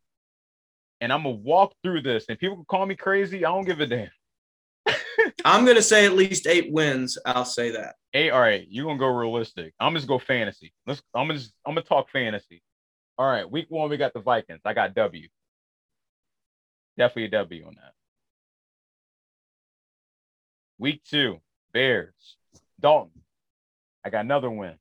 And 1.00 1.14
I'm 1.14 1.24
gonna 1.24 1.36
walk 1.36 1.72
through 1.84 2.02
this. 2.02 2.26
And 2.28 2.38
people 2.38 2.58
can 2.58 2.66
call 2.66 2.86
me 2.86 2.96
crazy. 2.96 3.46
I 3.46 3.50
don't 3.50 3.64
give 3.64 3.80
a 3.80 3.86
damn. 3.86 4.10
I'm 5.46 5.66
gonna 5.66 5.82
say 5.82 6.06
at 6.06 6.14
least 6.14 6.48
eight 6.48 6.72
wins. 6.72 7.18
I'll 7.26 7.46
say 7.46 7.72
that. 7.72 7.96
Hey, 8.12 8.30
all 8.30 8.40
right, 8.40 8.66
you're 8.70 8.86
gonna 8.86 9.00
go 9.00 9.08
realistic. 9.08 9.74
I'm 9.80 9.96
just 9.96 10.08
go 10.08 10.20
fantasy. 10.20 10.74
Let's 10.88 11.02
I'm 11.14 11.28
gonna 11.28 11.40
just, 11.40 11.54
I'm 11.66 11.74
gonna 11.74 11.86
talk 11.86 12.10
fantasy. 12.10 12.62
All 13.18 13.28
right, 13.28 13.50
week 13.50 13.68
one, 13.70 13.90
we 13.90 13.98
got 13.98 14.14
the 14.14 14.20
Vikings. 14.20 14.62
I 14.66 14.74
got 14.74 14.94
W. 14.96 15.28
Definitely 16.98 17.26
a 17.26 17.30
W 17.30 17.66
on 17.68 17.76
that. 17.76 17.94
Week 20.78 21.02
two, 21.04 21.40
Bears. 21.74 22.38
Dalton. 22.80 23.22
I 24.04 24.10
got 24.10 24.26
another 24.26 24.50
win. 24.50 24.76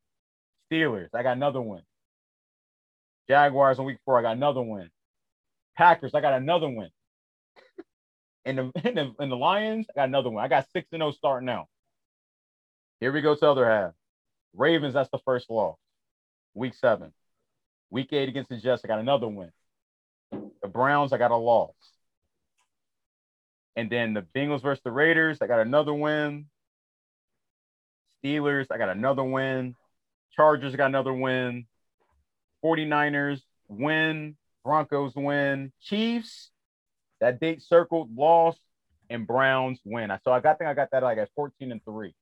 Steelers. 0.70 1.08
I 1.14 1.22
got 1.22 1.36
another 1.36 1.60
win. 1.60 1.82
Jaguars 3.28 3.78
on 3.78 3.86
week 3.86 3.98
four. 4.04 4.18
I 4.18 4.22
got 4.22 4.36
another 4.36 4.62
win. 4.62 4.90
Packers. 5.76 6.12
I 6.14 6.20
got 6.20 6.34
another 6.34 6.68
win. 6.68 6.90
And 8.44 8.58
the, 8.58 8.72
and 8.84 8.96
the 8.96 9.14
and 9.18 9.32
the 9.32 9.36
Lions. 9.36 9.86
I 9.90 9.92
got 9.94 10.08
another 10.08 10.30
one. 10.30 10.44
I 10.44 10.48
got 10.48 10.66
six 10.72 10.88
and 10.92 11.00
zero 11.00 11.12
starting 11.12 11.48
out. 11.48 11.68
Here 13.00 13.12
we 13.12 13.20
go 13.20 13.34
to 13.34 13.40
the 13.40 13.50
other 13.50 13.68
half. 13.68 13.92
Ravens. 14.54 14.94
That's 14.94 15.10
the 15.10 15.18
first 15.24 15.50
loss. 15.50 15.76
Week 16.54 16.74
seven. 16.74 17.12
Week 17.90 18.12
eight 18.12 18.28
against 18.28 18.50
the 18.50 18.56
Jets. 18.56 18.82
I 18.84 18.88
got 18.88 19.00
another 19.00 19.28
win. 19.28 19.50
The 20.30 20.68
Browns. 20.68 21.12
I 21.12 21.18
got 21.18 21.30
a 21.30 21.36
loss. 21.36 21.74
And 23.76 23.90
then 23.90 24.14
the 24.14 24.22
Bengals 24.22 24.62
versus 24.62 24.82
the 24.84 24.92
Raiders. 24.92 25.38
I 25.40 25.46
got 25.46 25.60
another 25.60 25.92
win. 25.92 26.46
Steelers. 28.22 28.66
I 28.70 28.78
got 28.78 28.90
another 28.90 29.24
win. 29.24 29.74
Chargers. 30.34 30.76
Got 30.76 30.86
another 30.86 31.12
win. 31.12 31.66
49ers 32.64 33.42
win. 33.68 34.36
Broncos 34.64 35.14
win. 35.14 35.72
Chiefs. 35.82 36.50
That 37.20 37.40
date 37.40 37.62
circled, 37.62 38.14
lost, 38.16 38.58
and 39.10 39.26
Browns 39.26 39.80
win. 39.84 40.10
So 40.24 40.32
I 40.32 40.40
got 40.40 40.52
I 40.52 40.54
think 40.54 40.70
I 40.70 40.74
got 40.74 40.90
that 40.92 41.02
like 41.02 41.18
at 41.18 41.30
14 41.34 41.72
and 41.72 41.84
3. 41.84 42.14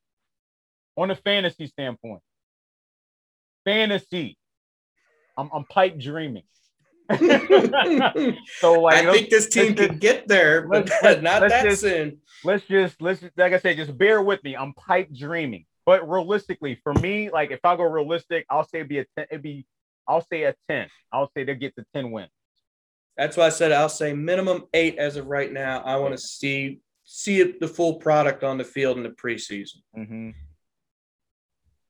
On 0.97 1.11
a 1.11 1.17
fantasy 1.17 1.67
standpoint. 1.67 2.23
Fantasy. 3.65 4.37
I'm 5.37 5.51
I'm 5.53 5.65
pipe 5.65 5.99
dreaming. 5.99 6.45
so 7.13 8.81
like 8.81 9.05
I 9.05 9.13
think 9.13 9.29
this 9.29 9.49
team 9.49 9.75
let's 9.75 9.99
get 9.99 10.29
there, 10.29 10.67
but 10.67 10.89
not 11.23 11.41
that 11.49 11.65
just- 11.65 11.83
soon. 11.83 12.19
let's 12.45 12.65
just 12.67 13.01
let's 13.03 13.21
just, 13.21 13.37
like 13.37 13.53
I 13.53 13.59
said, 13.59 13.77
just 13.77 13.97
bear 13.97 14.23
with 14.23 14.43
me. 14.45 14.57
I'm 14.57 14.73
pipe 14.75 15.09
dreaming. 15.13 15.67
But 15.85 16.09
realistically, 16.09 16.79
for 16.83 16.95
me, 16.95 17.29
like 17.31 17.51
if 17.51 17.59
I 17.65 17.77
go 17.77 17.83
realistic, 17.85 18.47
I'll 18.49 18.65
say 18.65 18.79
it'd 18.79 18.89
be 18.89 19.01
a 19.01 19.07
ten, 19.17 19.27
it'd 19.31 19.43
be 19.43 19.67
I'll 20.07 20.25
say 20.31 20.45
a 20.45 20.55
10. 20.69 20.89
I'll 21.13 21.31
say 21.35 21.45
they 21.45 21.55
get 21.55 21.75
to 21.77 21.85
10 21.95 22.11
wins. 22.11 22.31
That's 23.17 23.37
why 23.37 23.47
I 23.47 23.51
said 23.51 23.73
I'll 23.73 23.89
say 23.89 24.13
minimum 24.13 24.65
eight 24.73 24.99
as 24.99 25.17
of 25.17 25.27
right 25.27 25.53
now. 25.53 25.81
I 25.81 25.97
want 25.97 26.13
to 26.13 26.19
see 26.19 26.81
see 27.05 27.41
it, 27.41 27.61
the 27.61 27.69
full 27.69 27.95
product 27.95 28.43
on 28.45 28.59
the 28.59 28.65
field 28.65 28.97
in 28.97 29.03
the 29.03 29.11
preseason. 29.11 29.83
Mm-hmm. 29.97 30.31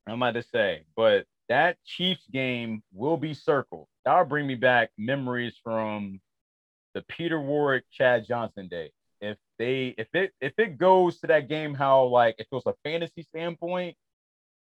I'm 0.06 0.22
about 0.22 0.34
to 0.34 0.42
say, 0.42 0.84
but 0.96 1.26
that 1.48 1.76
Chiefs 1.84 2.26
game 2.32 2.82
will 2.92 3.16
be 3.16 3.34
circled. 3.34 3.86
That'll 4.04 4.24
bring 4.24 4.46
me 4.46 4.56
back 4.56 4.90
memories 4.98 5.54
from 5.62 6.20
the 6.94 7.02
Peter 7.02 7.40
Warrick, 7.40 7.84
Chad 7.92 8.26
Johnson 8.26 8.68
day. 8.68 8.90
If 9.20 9.38
they 9.58 9.94
if 9.96 10.08
it 10.14 10.32
if 10.40 10.54
it 10.58 10.78
goes 10.78 11.20
to 11.20 11.28
that 11.28 11.48
game 11.48 11.74
how 11.74 12.04
like 12.04 12.34
if 12.38 12.46
it 12.50 12.54
was 12.54 12.66
a 12.66 12.74
fantasy 12.82 13.22
standpoint, 13.22 13.96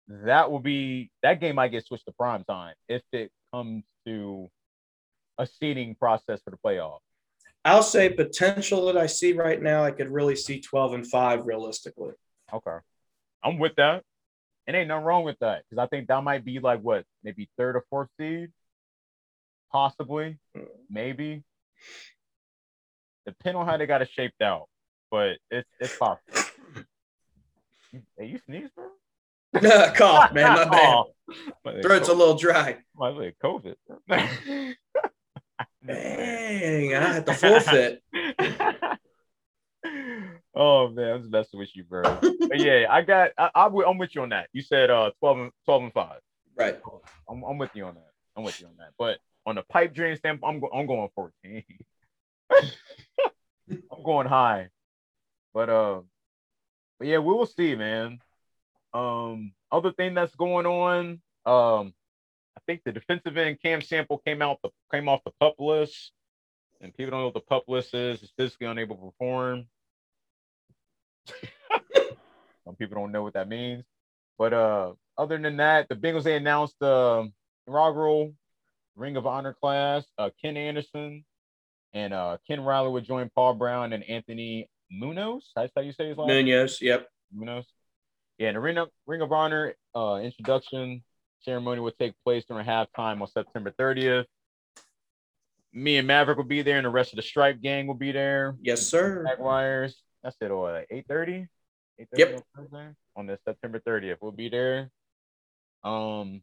that 0.07 0.49
will 0.49 0.59
be 0.59 1.11
that 1.21 1.39
game 1.39 1.55
might 1.55 1.69
get 1.69 1.85
switched 1.85 2.05
to 2.05 2.13
prime 2.13 2.43
time 2.45 2.73
if 2.87 3.03
it 3.11 3.31
comes 3.53 3.83
to 4.05 4.49
a 5.37 5.47
seeding 5.47 5.95
process 5.95 6.41
for 6.43 6.51
the 6.51 6.57
playoff. 6.65 6.99
I'll 7.65 7.83
say 7.83 8.09
potential 8.09 8.85
that 8.85 8.97
I 8.97 9.07
see 9.07 9.33
right 9.33 9.61
now. 9.61 9.83
I 9.83 9.91
could 9.91 10.09
really 10.09 10.35
see 10.35 10.61
twelve 10.61 10.93
and 10.93 11.05
five 11.05 11.45
realistically. 11.45 12.13
Okay. 12.53 12.77
I'm 13.43 13.59
with 13.59 13.75
that. 13.75 14.03
And 14.65 14.75
ain't 14.75 14.89
nothing 14.89 15.05
wrong 15.05 15.23
with 15.23 15.37
that 15.39 15.63
because 15.63 15.81
I 15.81 15.87
think 15.87 16.07
that 16.07 16.23
might 16.23 16.43
be 16.43 16.59
like 16.59 16.81
what, 16.81 17.05
maybe 17.23 17.49
third 17.57 17.77
or 17.77 17.85
fourth 17.89 18.09
seed, 18.19 18.51
possibly, 19.71 20.37
maybe. 20.89 21.43
Depend 23.25 23.55
on 23.57 23.65
how 23.65 23.77
they 23.77 23.85
got 23.85 24.01
it 24.01 24.09
shaped 24.13 24.41
out, 24.41 24.67
but 25.09 25.37
it's 25.49 25.69
it's 25.79 25.97
possible. 25.97 26.23
Hey, 28.17 28.25
you 28.27 28.39
sneeze, 28.45 28.69
bro? 28.75 28.89
Cough, 29.95 30.33
man. 30.33 30.69
My 30.69 31.03
bad. 31.63 31.81
Throat's 31.81 32.09
a 32.09 32.13
little 32.13 32.35
dry. 32.35 32.77
my 32.95 33.33
COVID. 33.41 33.75
Dang, 35.87 36.93
I 36.93 37.13
had 37.13 37.25
to 37.25 37.33
forfeit. 37.33 38.03
oh 40.53 40.89
man, 40.89 41.13
I'm 41.13 41.19
just 41.21 41.31
messing 41.31 41.59
with 41.59 41.75
you, 41.75 41.85
bro. 41.85 42.03
But 42.03 42.59
yeah, 42.59 42.87
I 42.89 43.01
got. 43.01 43.31
I, 43.37 43.49
I, 43.55 43.65
am 43.67 43.97
with 43.97 44.13
you 44.13 44.21
on 44.21 44.29
that. 44.29 44.49
You 44.51 44.61
said 44.61 44.89
uh 44.89 45.11
12 45.19 45.37
and 45.37 45.51
12 45.65 45.83
and 45.83 45.93
five. 45.93 46.19
Right. 46.57 46.79
I'm, 47.29 47.43
I'm 47.43 47.57
with 47.57 47.71
you 47.73 47.85
on 47.85 47.95
that. 47.95 48.11
I'm 48.35 48.43
with 48.43 48.59
you 48.59 48.67
on 48.67 48.73
that. 48.79 48.89
But 48.97 49.19
on 49.45 49.55
the 49.55 49.63
pipe 49.63 49.93
dream 49.93 50.15
standpoint, 50.17 50.55
I'm, 50.55 50.59
go, 50.59 50.69
I'm 50.73 50.85
going 50.87 51.09
14. 51.15 51.63
I'm 53.71 54.03
going 54.03 54.27
high. 54.27 54.69
But 55.53 55.69
uh, 55.69 56.01
but 56.99 57.07
yeah, 57.07 57.19
we 57.19 57.33
will 57.33 57.45
see, 57.45 57.75
man. 57.75 58.19
Um, 58.93 59.53
other 59.71 59.91
thing 59.91 60.13
that's 60.13 60.35
going 60.35 60.65
on, 60.65 61.21
um, 61.45 61.93
think 62.67 62.83
the 62.83 62.91
defensive 62.91 63.37
end 63.37 63.57
Cam 63.63 63.81
Sample 63.81 64.19
came 64.19 64.41
out 64.41 64.59
the 64.61 64.69
came 64.91 65.09
off 65.09 65.23
the 65.23 65.31
pup 65.39 65.55
list, 65.59 66.11
and 66.81 66.95
people 66.95 67.11
don't 67.11 67.21
know 67.21 67.25
what 67.25 67.33
the 67.33 67.39
pup 67.39 67.63
list 67.67 67.93
is. 67.93 68.21
Is 68.21 68.31
physically 68.37 68.67
unable 68.67 68.95
to 68.95 69.05
perform. 69.05 69.65
Some 72.65 72.75
people 72.75 72.97
don't 72.99 73.11
know 73.11 73.23
what 73.23 73.33
that 73.33 73.47
means. 73.47 73.83
But 74.37 74.53
uh, 74.53 74.93
other 75.17 75.37
than 75.37 75.57
that, 75.57 75.89
the 75.89 75.95
Bengals 75.95 76.23
they 76.23 76.35
announced 76.35 76.75
the 76.79 76.93
um, 76.93 77.33
inaugural 77.65 78.33
Ring 78.95 79.17
of 79.17 79.25
Honor 79.25 79.53
class. 79.53 80.05
Uh, 80.17 80.29
Ken 80.41 80.57
Anderson 80.57 81.23
and 81.93 82.13
uh, 82.13 82.37
Ken 82.47 82.61
Riley 82.61 82.91
would 82.91 83.05
join 83.05 83.29
Paul 83.33 83.55
Brown 83.55 83.93
and 83.93 84.03
Anthony 84.03 84.69
Munoz. 84.91 85.51
That's 85.55 85.71
how 85.75 85.81
you 85.81 85.93
say 85.93 86.09
his 86.09 86.17
last 86.17 86.27
name. 86.27 86.45
Munoz. 86.45 86.81
Yep. 86.81 87.07
Munoz. 87.33 87.65
Yeah, 88.37 88.49
and 88.49 88.57
the 88.57 88.61
Ring 88.61 88.77
of, 88.77 88.89
Ring 89.07 89.21
of 89.21 89.31
Honor 89.31 89.73
uh, 89.95 90.19
introduction 90.21 91.03
ceremony 91.41 91.81
will 91.81 91.91
take 91.91 92.13
place 92.23 92.45
during 92.45 92.65
halftime 92.65 93.21
on 93.21 93.27
September 93.27 93.71
30th. 93.71 94.25
Me 95.73 95.97
and 95.97 96.07
Maverick 96.07 96.37
will 96.37 96.45
be 96.45 96.61
there, 96.61 96.77
and 96.77 96.85
the 96.85 96.89
rest 96.89 97.13
of 97.13 97.17
the 97.17 97.21
Stripe 97.21 97.61
gang 97.61 97.87
will 97.87 97.93
be 97.93 98.11
there. 98.11 98.55
Yes, 98.61 98.85
sir. 98.87 99.25
Jaguars. 99.27 100.01
That's 100.23 100.37
it. 100.41 100.49
Or 100.51 100.85
8:30. 100.89 101.47
8:30 101.99 102.07
Yep. 102.17 102.43
on 102.57 102.95
On 103.15 103.25
the 103.27 103.39
September 103.45 103.79
30th, 103.79 104.17
we'll 104.21 104.31
be 104.31 104.49
there. 104.49 104.91
Um, 105.83 106.41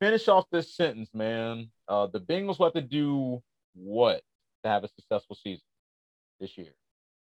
finish 0.00 0.28
off 0.28 0.44
this 0.50 0.74
sentence, 0.74 1.10
man. 1.14 1.70
Uh, 1.88 2.06
the 2.06 2.20
Bengals 2.20 2.58
will 2.58 2.66
have 2.66 2.74
to 2.74 2.80
do 2.80 3.42
what 3.74 4.22
to 4.64 4.68
have 4.68 4.84
a 4.84 4.88
successful 4.88 5.36
season 5.36 5.64
this 6.40 6.56
year? 6.56 6.72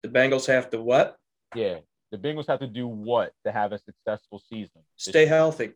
The 0.03 0.10
Bengals 0.10 0.47
have 0.47 0.70
to 0.72 0.82
what? 0.82 1.18
Yeah, 1.55 1.80
the 2.12 2.18
Bengals 2.18 2.47
have 2.47 2.60
to 2.60 2.68
do 2.68 2.88
what 2.88 3.34
to 3.45 3.51
have 3.51 3.72
a 3.72 3.80
successful 3.80 4.41
season? 4.49 4.82
Stay 4.95 5.22
year? 5.22 5.30
healthy. 5.30 5.74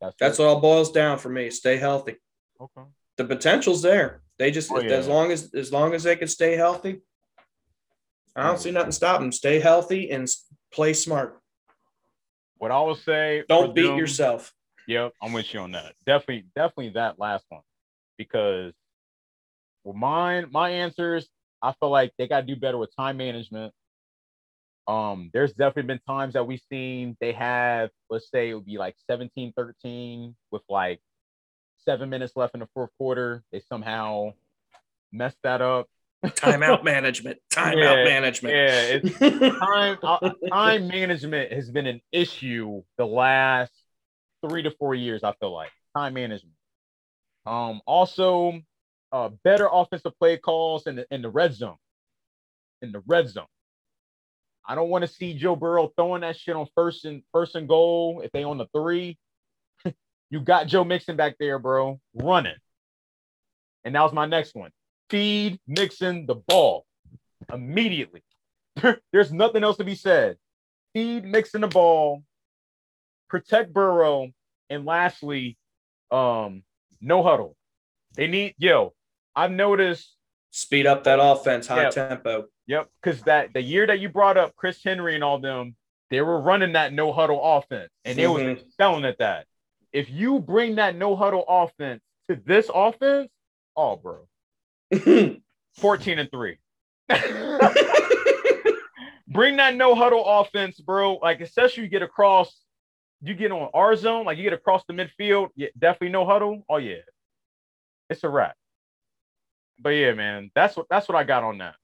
That's, 0.00 0.16
That's 0.18 0.38
it? 0.38 0.42
what 0.42 0.48
all 0.48 0.60
boils 0.60 0.92
down 0.92 1.18
for 1.18 1.28
me. 1.28 1.50
Stay 1.50 1.76
healthy. 1.76 2.16
Okay. 2.60 2.88
The 3.16 3.24
potential's 3.24 3.82
there. 3.82 4.22
They 4.38 4.50
just 4.50 4.70
Oh, 4.72 4.76
as 4.78 5.06
long 5.06 5.30
as 5.30 5.52
as 5.54 5.70
long 5.72 5.92
as 5.92 6.04
they 6.04 6.16
can 6.16 6.28
stay 6.28 6.56
healthy. 6.56 7.02
I 8.34 8.46
don't 8.46 8.58
see 8.58 8.70
nothing 8.70 8.92
stopping 8.92 9.26
them. 9.26 9.32
Stay 9.32 9.60
healthy 9.60 10.10
and 10.10 10.26
play 10.72 10.94
smart. 10.94 11.40
What 12.56 12.70
I 12.70 12.80
will 12.80 12.94
say. 12.94 13.44
Don't 13.48 13.74
beat 13.74 13.88
them- 13.88 13.98
yourself. 13.98 14.54
Yep, 14.86 15.12
I'm 15.22 15.32
with 15.32 15.52
you 15.52 15.60
on 15.60 15.72
that. 15.72 15.94
Definitely, 16.06 16.46
definitely 16.56 16.90
that 16.94 17.18
last 17.18 17.44
one. 17.48 17.60
Because 18.16 18.72
well, 19.84 19.94
mine, 19.94 20.46
my 20.50 20.70
answers, 20.70 21.28
I 21.62 21.72
feel 21.78 21.90
like 21.90 22.12
they 22.18 22.26
gotta 22.26 22.46
do 22.46 22.56
better 22.56 22.78
with 22.78 22.94
time 22.96 23.18
management. 23.18 23.72
Um, 24.88 25.30
there's 25.32 25.52
definitely 25.52 25.88
been 25.88 26.00
times 26.06 26.34
that 26.34 26.46
we've 26.46 26.62
seen 26.68 27.16
they 27.20 27.32
have, 27.32 27.90
let's 28.08 28.30
say 28.30 28.50
it 28.50 28.54
would 28.54 28.64
be 28.64 28.78
like 28.78 28.96
17, 29.08 29.52
13 29.56 30.34
with 30.50 30.62
like 30.68 31.00
seven 31.84 32.10
minutes 32.10 32.34
left 32.36 32.54
in 32.54 32.60
the 32.60 32.68
fourth 32.74 32.90
quarter. 32.98 33.42
They 33.52 33.60
somehow 33.60 34.32
messed 35.12 35.38
that 35.44 35.62
up. 35.62 35.88
Timeout 36.24 36.84
management. 36.84 37.38
Timeout 37.50 37.76
Yeah, 37.76 38.04
management. 38.04 38.54
Yeah, 38.54 38.80
it's 38.82 39.58
time 39.58 39.98
uh, 40.02 40.30
time 40.52 40.88
management 40.88 41.52
has 41.52 41.70
been 41.70 41.86
an 41.86 42.00
issue 42.12 42.82
the 42.98 43.06
last 43.06 43.72
three 44.46 44.62
to 44.62 44.70
four 44.72 44.94
years. 44.94 45.24
I 45.24 45.32
feel 45.40 45.52
like 45.52 45.70
time 45.96 46.14
management. 46.14 46.54
Um, 47.46 47.80
also, 47.86 48.60
uh, 49.12 49.30
better 49.44 49.68
offensive 49.70 50.12
play 50.18 50.36
calls 50.36 50.86
in 50.86 50.96
the 50.96 51.06
in 51.10 51.22
the 51.22 51.30
red 51.30 51.54
zone. 51.54 51.76
In 52.82 52.92
the 52.92 53.02
red 53.06 53.28
zone, 53.28 53.46
I 54.70 54.76
don't 54.76 54.88
want 54.88 55.02
to 55.02 55.08
see 55.08 55.34
Joe 55.34 55.56
Burrow 55.56 55.92
throwing 55.96 56.20
that 56.20 56.36
shit 56.36 56.54
on 56.54 56.64
first 56.76 57.04
and 57.04 57.24
first 57.32 57.56
and 57.56 57.66
goal 57.66 58.20
if 58.24 58.30
they 58.30 58.44
on 58.44 58.56
the 58.56 58.68
three. 58.72 59.18
you 60.30 60.38
got 60.38 60.68
Joe 60.68 60.84
Mixon 60.84 61.16
back 61.16 61.34
there, 61.40 61.58
bro, 61.58 61.98
running. 62.14 62.54
And 63.84 63.96
that 63.96 64.02
was 64.02 64.12
my 64.12 64.26
next 64.26 64.54
one. 64.54 64.70
Feed 65.08 65.58
Mixon 65.66 66.24
the 66.24 66.36
ball 66.36 66.86
immediately. 67.52 68.22
There's 69.12 69.32
nothing 69.32 69.64
else 69.64 69.76
to 69.78 69.84
be 69.84 69.96
said. 69.96 70.36
Feed 70.94 71.24
Mixon 71.24 71.62
the 71.62 71.66
ball, 71.66 72.22
protect 73.28 73.72
Burrow, 73.72 74.30
and 74.68 74.84
lastly, 74.84 75.58
um, 76.12 76.62
no 77.00 77.24
huddle. 77.24 77.56
They 78.14 78.28
need 78.28 78.54
yo. 78.56 78.94
I've 79.34 79.50
noticed. 79.50 80.14
Speed 80.52 80.86
up 80.86 81.02
that 81.04 81.18
offense, 81.20 81.66
high 81.66 81.82
Yeah. 81.82 81.90
tempo. 81.90 82.46
Yep, 82.70 82.88
because 83.02 83.20
that 83.22 83.52
the 83.52 83.60
year 83.60 83.84
that 83.88 83.98
you 83.98 84.08
brought 84.08 84.36
up 84.36 84.54
Chris 84.54 84.80
Henry 84.84 85.16
and 85.16 85.24
all 85.24 85.40
them, 85.40 85.74
they 86.08 86.20
were 86.20 86.40
running 86.40 86.74
that 86.74 86.92
no 86.92 87.12
huddle 87.12 87.40
offense, 87.42 87.90
and 88.04 88.16
they 88.16 88.28
was 88.28 88.44
Mhm. 88.44 88.60
excelling 88.60 89.04
at 89.04 89.18
that. 89.18 89.48
If 89.92 90.08
you 90.08 90.38
bring 90.38 90.76
that 90.76 90.94
no 90.94 91.16
huddle 91.16 91.44
offense 91.48 92.00
to 92.28 92.36
this 92.36 92.70
offense, 92.72 93.28
oh, 93.74 93.96
bro, 93.96 94.28
fourteen 95.78 96.20
and 96.20 96.30
three. 96.30 96.58
bring 99.26 99.56
that 99.56 99.74
no 99.74 99.96
huddle 99.96 100.24
offense, 100.24 100.80
bro. 100.80 101.14
Like 101.14 101.40
especially 101.40 101.82
you 101.82 101.88
get 101.88 102.02
across, 102.02 102.56
you 103.20 103.34
get 103.34 103.50
on 103.50 103.68
our 103.74 103.96
zone, 103.96 104.26
like 104.26 104.38
you 104.38 104.44
get 104.44 104.52
across 104.52 104.84
the 104.86 104.92
midfield. 104.92 105.48
Yeah, 105.56 105.70
definitely 105.76 106.10
no 106.10 106.24
huddle. 106.24 106.64
Oh 106.68 106.76
yeah, 106.76 107.02
it's 108.08 108.22
a 108.22 108.28
wrap. 108.28 108.54
But 109.80 109.90
yeah, 109.90 110.12
man, 110.12 110.52
that's 110.54 110.76
what 110.76 110.86
that's 110.88 111.08
what 111.08 111.18
I 111.18 111.24
got 111.24 111.42
on 111.42 111.58
that. 111.58 111.74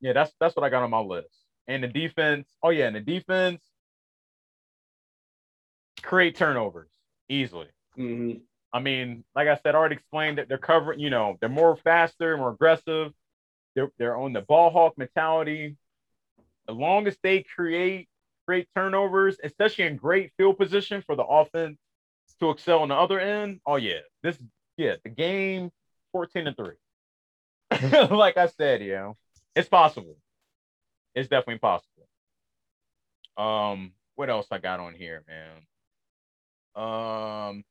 Yeah, 0.00 0.12
that's 0.12 0.32
that's 0.40 0.56
what 0.56 0.64
I 0.64 0.68
got 0.70 0.82
on 0.82 0.90
my 0.90 1.00
list. 1.00 1.34
And 1.66 1.82
the 1.82 1.88
defense. 1.88 2.48
Oh 2.62 2.70
yeah, 2.70 2.86
and 2.86 2.96
the 2.96 3.00
defense 3.00 3.62
create 6.02 6.36
turnovers 6.36 6.90
easily. 7.28 7.68
Mhm. 7.96 8.42
I 8.72 8.80
mean, 8.80 9.24
like 9.34 9.48
I 9.48 9.56
said, 9.56 9.74
I 9.74 9.78
already 9.78 9.96
explained 9.96 10.38
that 10.38 10.48
they're 10.48 10.58
covering, 10.58 11.00
you 11.00 11.10
know, 11.10 11.36
they're 11.40 11.48
more 11.48 11.76
faster, 11.76 12.36
more 12.36 12.50
aggressive. 12.50 13.12
They're 13.74 13.90
they're 13.98 14.16
on 14.16 14.32
the 14.32 14.42
ball 14.42 14.70
hawk 14.70 14.98
mentality. 14.98 15.76
As 16.68 16.76
long 16.76 17.06
as 17.06 17.16
they 17.22 17.42
create 17.42 18.08
great 18.46 18.68
turnovers, 18.74 19.38
especially 19.42 19.86
in 19.86 19.96
great 19.96 20.32
field 20.36 20.58
position 20.58 21.02
for 21.02 21.16
the 21.16 21.24
offense 21.24 21.78
to 22.40 22.50
excel 22.50 22.80
on 22.80 22.88
the 22.88 22.94
other 22.94 23.18
end. 23.20 23.60
Oh 23.66 23.76
yeah. 23.76 24.00
This 24.22 24.38
yeah, 24.76 24.96
the 25.02 25.10
game 25.10 25.70
14 26.12 26.46
and 26.46 26.56
3. 26.56 26.74
like 28.10 28.36
I 28.36 28.46
said, 28.46 28.82
you 28.82 28.92
know, 28.92 29.16
it's 29.58 29.68
possible. 29.68 30.16
It's 31.14 31.28
definitely 31.28 31.58
possible. 31.58 32.08
Um, 33.36 33.92
what 34.14 34.30
else 34.30 34.46
I 34.50 34.58
got 34.58 34.80
on 34.80 34.94
here, 34.94 35.24
man? 35.28 36.84
Um, 36.84 37.64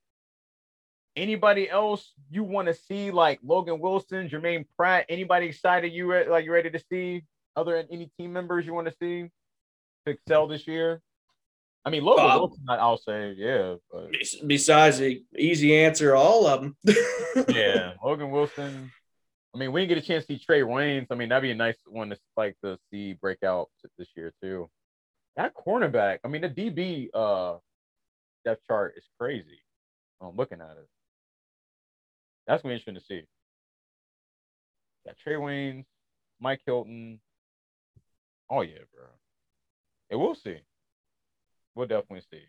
Anybody 1.16 1.68
else 1.68 2.14
you 2.30 2.44
want 2.44 2.68
to 2.68 2.76
see 2.76 3.10
like 3.10 3.40
Logan 3.44 3.80
Wilson, 3.80 4.30
Germaine 4.30 4.66
Pratt? 4.78 5.08
Anybody 5.10 5.48
excited 5.48 5.92
you 5.92 6.12
re- 6.12 6.30
like 6.30 6.46
you 6.46 6.54
ready 6.54 6.70
to 6.70 6.80
see? 6.92 7.24
Other 7.56 7.84
any 7.90 8.12
team 8.20 8.32
members 8.34 8.68
you 8.68 8.74
want 8.76 8.88
to 8.88 8.94
see 9.02 9.28
to 10.06 10.12
excel 10.12 10.48
this 10.48 10.68
year? 10.68 11.02
I 11.84 11.90
mean, 11.90 12.04
Logan 12.04 12.26
Uh, 12.26 12.38
Wilson, 12.38 12.64
I'll 12.70 12.98
say, 12.98 13.34
yeah, 13.36 13.76
but 13.92 14.12
Besides 14.46 15.00
the 15.00 15.24
easy 15.36 15.76
answer, 15.76 16.16
all 16.16 16.46
of 16.46 16.62
them. 16.62 16.78
yeah, 17.50 17.94
Logan 18.04 18.30
Wilson. 18.30 18.92
I 19.58 19.60
mean, 19.60 19.72
we 19.72 19.82
didn't 19.82 19.90
get 19.90 20.04
a 20.04 20.08
chance 20.08 20.24
to 20.28 20.38
see 20.38 20.46
Trae 20.48 20.62
Waynes. 20.62 21.08
I 21.10 21.16
mean, 21.16 21.30
that'd 21.30 21.42
be 21.42 21.50
a 21.50 21.56
nice 21.56 21.78
one 21.88 22.12
to 22.12 22.18
like 22.36 22.56
to 22.64 22.78
see 22.92 23.14
breakout 23.14 23.70
this 23.98 24.08
year 24.16 24.32
too. 24.40 24.70
That 25.36 25.54
cornerback, 25.56 26.20
I 26.24 26.28
mean, 26.28 26.44
the 26.44 26.50
DB 26.50 27.10
uh 27.12 27.58
depth 28.46 28.62
chart 28.68 28.94
is 28.98 29.06
crazy. 29.20 29.60
I'm 30.22 30.36
looking 30.36 30.62
at 30.62 30.78
it. 30.78 30.88
That's 32.46 32.62
gonna 32.62 32.74
be 32.74 32.76
interesting 32.76 32.94
to 32.94 33.02
see. 33.02 33.28
Got 35.08 35.16
Trae 35.26 35.40
Waynes, 35.40 35.86
Mike 36.40 36.62
Hilton. 36.64 37.20
Oh 38.52 38.62
yeah, 38.62 38.86
bro. 38.94 39.06
And 40.12 40.20
we'll 40.20 40.36
see. 40.36 40.58
We'll 41.74 41.88
definitely 41.88 42.26
see. 42.30 42.44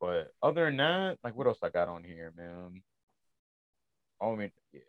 But 0.00 0.32
other 0.42 0.64
than 0.64 0.78
that, 0.78 1.18
like 1.22 1.36
what 1.36 1.46
else 1.46 1.58
I 1.62 1.68
got 1.68 1.88
on 1.88 2.02
here, 2.02 2.32
man? 2.34 2.80
Oh, 4.22 4.32
I 4.32 4.36
mean, 4.36 4.52
yeah. 4.72 4.80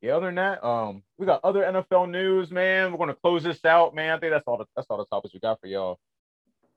Yeah, 0.00 0.16
other 0.16 0.26
than 0.26 0.36
that, 0.36 0.64
um, 0.64 1.02
we 1.16 1.26
got 1.26 1.40
other 1.42 1.62
NFL 1.62 2.10
news, 2.10 2.50
man. 2.50 2.92
We're 2.92 2.98
gonna 2.98 3.14
close 3.14 3.42
this 3.42 3.64
out, 3.64 3.94
man. 3.94 4.14
I 4.14 4.18
think 4.18 4.32
that's 4.32 4.46
all 4.46 4.56
the 4.58 4.66
that's 4.76 4.86
all 4.90 4.98
the 4.98 5.06
topics 5.06 5.34
we 5.34 5.40
got 5.40 5.60
for 5.60 5.66
y'all. 5.66 5.98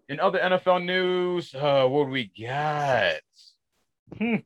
In 0.10 0.19
other 0.19 0.39
NFL 0.39 0.84
news, 0.84 1.53
uh, 1.53 1.85
what 1.88 2.06
do 2.06 2.11
we 2.11 2.31
got? 2.39 3.22
Hmm. 4.18 4.38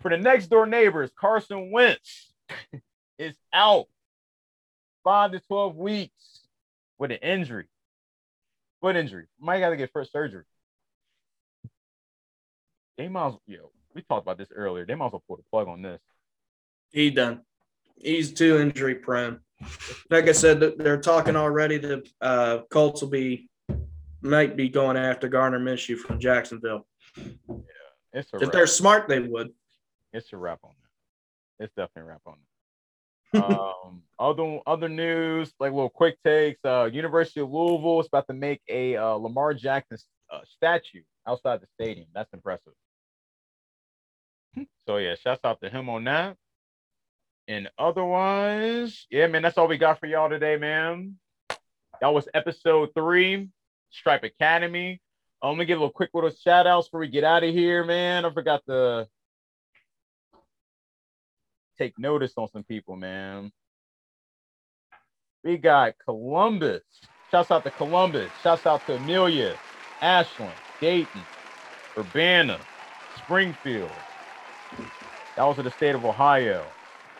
For 0.00 0.10
the 0.10 0.16
next 0.16 0.46
door 0.46 0.66
neighbors, 0.66 1.10
Carson 1.18 1.72
Wentz 1.72 2.32
is 3.18 3.34
out 3.52 3.86
five 5.02 5.32
to 5.32 5.40
twelve 5.40 5.76
weeks 5.76 6.46
with 6.96 7.10
an 7.10 7.18
injury, 7.18 7.66
foot 8.80 8.94
injury. 8.94 9.26
Might 9.40 9.60
got 9.60 9.70
to 9.70 9.76
get 9.76 9.92
first 9.92 10.12
surgery. 10.12 10.44
They 12.96 13.08
might, 13.08 13.34
yo, 13.46 13.72
we 13.94 14.02
talked 14.02 14.24
about 14.24 14.38
this 14.38 14.52
earlier. 14.54 14.84
They 14.84 14.94
might 14.94 15.06
as 15.06 15.12
well 15.12 15.24
pull 15.26 15.36
the 15.36 15.42
plug 15.50 15.66
on 15.68 15.82
this. 15.82 16.00
he 16.92 17.10
done. 17.10 17.40
He's 18.00 18.32
too 18.32 18.58
injury 18.58 18.94
prone. 18.96 19.40
Like 20.10 20.28
I 20.28 20.32
said, 20.32 20.60
they're 20.78 21.00
talking 21.00 21.36
already. 21.36 21.76
The 21.78 22.02
uh, 22.20 22.58
Colts 22.70 23.02
will 23.02 23.10
be 23.10 23.48
might 24.22 24.56
be 24.56 24.68
going 24.68 24.96
after 24.96 25.28
Gardner 25.28 25.60
Minshew 25.60 25.96
from 25.96 26.18
Jacksonville. 26.18 26.86
Yeah, 27.16 27.24
It's 28.12 28.32
a 28.32 28.36
If 28.36 28.42
wrap. 28.42 28.52
they're 28.52 28.66
smart, 28.66 29.08
they 29.08 29.20
would. 29.20 29.50
It's 30.12 30.32
a 30.32 30.36
wrap 30.36 30.60
on 30.64 30.72
that. 31.58 31.64
It's 31.64 31.74
definitely 31.74 32.02
a 32.02 32.12
wrap 32.12 32.22
on 32.26 32.34
that. 32.38 32.46
um, 33.86 34.02
other 34.18 34.58
other 34.66 34.88
news, 34.88 35.52
like 35.60 35.72
little 35.72 35.88
quick 35.90 36.16
takes. 36.24 36.58
Uh, 36.64 36.88
University 36.92 37.40
of 37.40 37.50
Louisville 37.50 38.00
is 38.00 38.06
about 38.08 38.26
to 38.28 38.34
make 38.34 38.60
a 38.68 38.96
uh, 38.96 39.12
Lamar 39.12 39.54
Jackson 39.54 39.98
uh, 40.32 40.40
statue 40.44 41.02
outside 41.26 41.60
the 41.60 41.66
stadium. 41.80 42.08
That's 42.14 42.32
impressive. 42.32 42.72
so 44.86 44.96
yeah, 44.96 45.14
shouts 45.14 45.44
out 45.44 45.60
to 45.62 45.68
him 45.68 45.88
on 45.88 46.04
that. 46.04 46.36
And 47.50 47.68
otherwise, 47.76 49.08
yeah, 49.10 49.26
man, 49.26 49.42
that's 49.42 49.58
all 49.58 49.66
we 49.66 49.76
got 49.76 49.98
for 49.98 50.06
y'all 50.06 50.28
today, 50.28 50.56
man. 50.56 51.16
That 52.00 52.14
was 52.14 52.28
episode 52.32 52.90
three, 52.94 53.48
Stripe 53.90 54.22
Academy. 54.22 55.00
Um, 55.42 55.50
I'm 55.50 55.54
gonna 55.56 55.64
give 55.64 55.82
a 55.82 55.90
quick 55.90 56.10
little 56.14 56.30
shout 56.30 56.68
outs 56.68 56.86
before 56.86 57.00
we 57.00 57.08
get 57.08 57.24
out 57.24 57.42
of 57.42 57.52
here, 57.52 57.82
man. 57.82 58.24
I 58.24 58.32
forgot 58.32 58.62
to 58.68 59.08
take 61.76 61.98
notice 61.98 62.34
on 62.36 62.46
some 62.52 62.62
people, 62.62 62.94
man. 62.94 63.50
We 65.42 65.56
got 65.56 65.94
Columbus. 66.04 66.84
Shouts 67.32 67.50
out 67.50 67.64
to 67.64 67.72
Columbus. 67.72 68.30
Shouts 68.44 68.64
out 68.64 68.86
to 68.86 68.94
Amelia, 68.94 69.56
Ashland, 70.00 70.54
Dayton, 70.80 71.22
Urbana, 71.98 72.60
Springfield. 73.16 73.90
That 75.34 75.42
was 75.42 75.58
in 75.58 75.64
the 75.64 75.72
state 75.72 75.96
of 75.96 76.04
Ohio. 76.04 76.64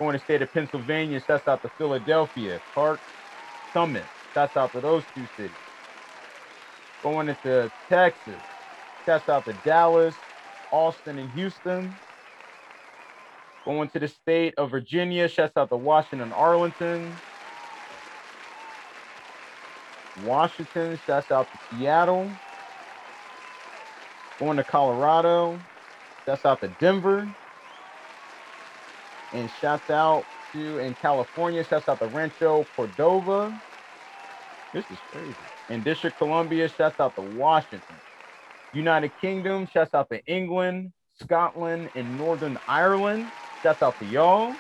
Going 0.00 0.14
to 0.14 0.20
state 0.20 0.42
of 0.42 0.52
Pennsylvania. 0.52 1.20
Shouts 1.20 1.48
out 1.48 1.62
to 1.62 1.70
Philadelphia, 1.78 2.62
Park, 2.74 3.02
Summit. 3.76 4.10
Shouts 4.36 4.56
out 4.56 4.72
to 4.74 4.80
those 4.82 5.06
two 5.16 5.26
cities. 5.38 5.58
Going 7.04 7.28
into 7.30 7.72
Texas. 7.90 8.42
Shouts 9.08 9.28
out 9.28 9.46
to 9.46 9.54
Dallas, 9.54 10.18
Austin, 10.72 11.18
and 11.18 11.32
Houston. 11.32 12.00
Going 13.66 13.90
to 13.90 14.00
the 14.00 14.08
state 14.08 14.54
of 14.58 14.70
Virginia. 14.70 15.28
Shouts 15.28 15.56
out 15.56 15.70
to 15.70 15.76
Washington, 15.76 16.32
Arlington. 16.32 17.22
Washington. 20.16 20.96
Shouts 20.96 21.30
out 21.30 21.50
to 21.52 21.58
Seattle. 21.70 22.40
Going 24.40 24.58
to 24.58 24.64
Colorado. 24.64 25.64
Shouts 26.28 26.44
out 26.46 26.60
to 26.62 26.68
Denver. 26.68 27.34
And 29.32 29.50
shouts 29.50 29.90
out 29.90 30.26
to 30.52 30.78
in 30.78 30.94
California. 30.94 31.64
Shouts 31.64 31.88
out 31.88 32.00
to 32.00 32.06
Rancho 32.06 32.68
Cordova. 32.76 33.56
This 34.72 34.90
is 34.90 35.00
crazy. 35.12 35.36
In 35.68 35.82
District 35.82 36.16
Columbia, 36.18 36.68
shouts 36.68 36.98
out 37.00 37.14
to 37.16 37.22
Washington. 37.22 38.00
United 38.72 39.16
Kingdom, 39.16 39.66
shouts 39.66 39.94
out 39.94 40.08
to 40.10 40.24
England, 40.26 40.92
Scotland, 41.20 41.90
and 41.94 42.16
Northern 42.16 42.58
Ireland. 42.66 43.32
Shouts 43.62 43.82
out 43.82 43.98
to 44.00 44.06
y'all. 44.06 44.56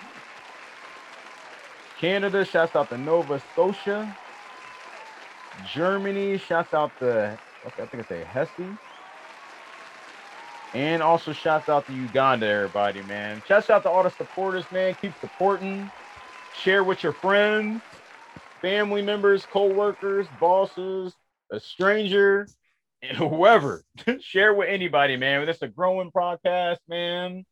Canada, 1.96 2.44
shouts 2.44 2.74
out 2.74 2.90
to 2.90 2.98
Nova 2.98 3.38
Scotia. 3.40 4.14
Germany, 5.60 6.38
shouts 6.38 6.72
out 6.72 6.92
to, 7.00 7.38
okay, 7.66 7.82
I 7.82 7.86
think 7.86 8.02
it's 8.02 8.10
a 8.10 8.24
Hesse. 8.24 8.78
And 10.72 11.02
also 11.02 11.32
shouts 11.32 11.68
out 11.68 11.86
to 11.86 11.92
Uganda, 11.92 12.46
everybody, 12.46 13.02
man. 13.02 13.42
Shouts 13.46 13.70
out 13.70 13.82
to 13.82 13.90
all 13.90 14.04
the 14.04 14.10
supporters, 14.10 14.64
man. 14.70 14.94
Keep 15.00 15.12
supporting. 15.20 15.90
Share 16.56 16.84
with 16.84 17.02
your 17.02 17.12
friends, 17.12 17.82
family 18.60 19.02
members, 19.02 19.46
co-workers, 19.50 20.26
bosses, 20.38 21.14
a 21.50 21.58
stranger, 21.58 22.46
and 23.02 23.16
whoever. 23.16 23.82
Share 24.20 24.54
with 24.54 24.68
anybody, 24.68 25.16
man. 25.16 25.44
This 25.46 25.56
is 25.56 25.62
a 25.62 25.68
growing 25.68 26.10
podcast, 26.10 26.78
man. 26.88 27.44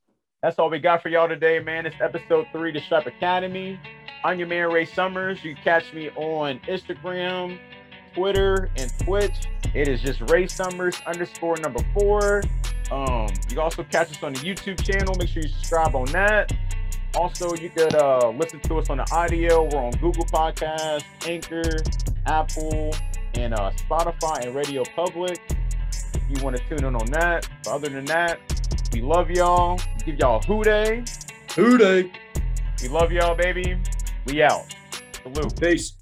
That's 0.43 0.59
all 0.61 0.71
we 0.71 0.79
got 0.79 1.03
for 1.03 1.09
y'all 1.09 1.29
today, 1.29 1.59
man. 1.59 1.87
It's 1.87 1.97
episode 2.01 2.47
three, 2.53 2.71
the 2.71 2.81
Stripe 2.81 3.07
Academy. 3.07 3.81
I'm 4.23 4.39
your 4.39 4.47
man, 4.47 4.71
Ray 4.71 4.85
Summers. 4.85 5.43
You 5.43 5.57
catch 5.57 5.93
me 5.93 6.11
on 6.11 6.61
Instagram, 6.61 7.59
Twitter, 8.15 8.71
and 8.77 8.93
Twitch. 9.01 9.49
It 9.75 9.89
is 9.89 10.01
just 10.01 10.21
Ray 10.31 10.47
Summers 10.47 11.01
underscore 11.07 11.57
number 11.57 11.85
four. 11.93 12.43
Um, 12.91 13.29
you 13.29 13.49
can 13.51 13.59
also 13.59 13.85
catch 13.85 14.11
us 14.11 14.23
on 14.23 14.33
the 14.33 14.41
YouTube 14.41 14.83
channel. 14.83 15.15
Make 15.19 15.29
sure 15.29 15.43
you 15.43 15.49
subscribe 15.49 15.95
on 15.95 16.07
that. 16.07 16.53
Also, 17.15 17.55
you 17.55 17.71
could 17.71 17.95
uh, 17.95 18.31
listen 18.31 18.61
to 18.61 18.79
us 18.79 18.91
on 18.91 18.99
the 18.99 19.09
audio. 19.13 19.65
We're 19.65 19.85
on 19.85 19.93
Google 19.93 20.25
Podcasts, 20.27 21.05
Anchor, 21.27 21.77
Apple, 22.27 22.95
and 23.35 23.55
uh, 23.55 23.71
Spotify 23.73 24.45
and 24.45 24.55
Radio 24.55 24.85
Public. 24.95 25.41
If 26.15 26.23
you 26.29 26.43
want 26.45 26.57
to 26.57 26.63
tune 26.69 26.85
in 26.85 26.95
on 26.95 27.07
that. 27.13 27.49
But 27.65 27.73
other 27.73 27.89
than 27.89 28.05
that, 28.07 28.39
we 28.93 29.03
love 29.03 29.31
y'all. 29.31 29.81
Give 30.05 30.19
y'all 30.19 30.41
a 30.41 30.65
day. 30.65 31.05
Who 31.57 31.79
Dey? 31.79 32.13
We 32.83 32.89
love 32.89 33.11
y'all, 33.11 33.35
baby. 33.35 33.77
We 34.27 34.43
out. 34.43 34.75
Salute. 35.23 35.61
Peace. 35.61 35.95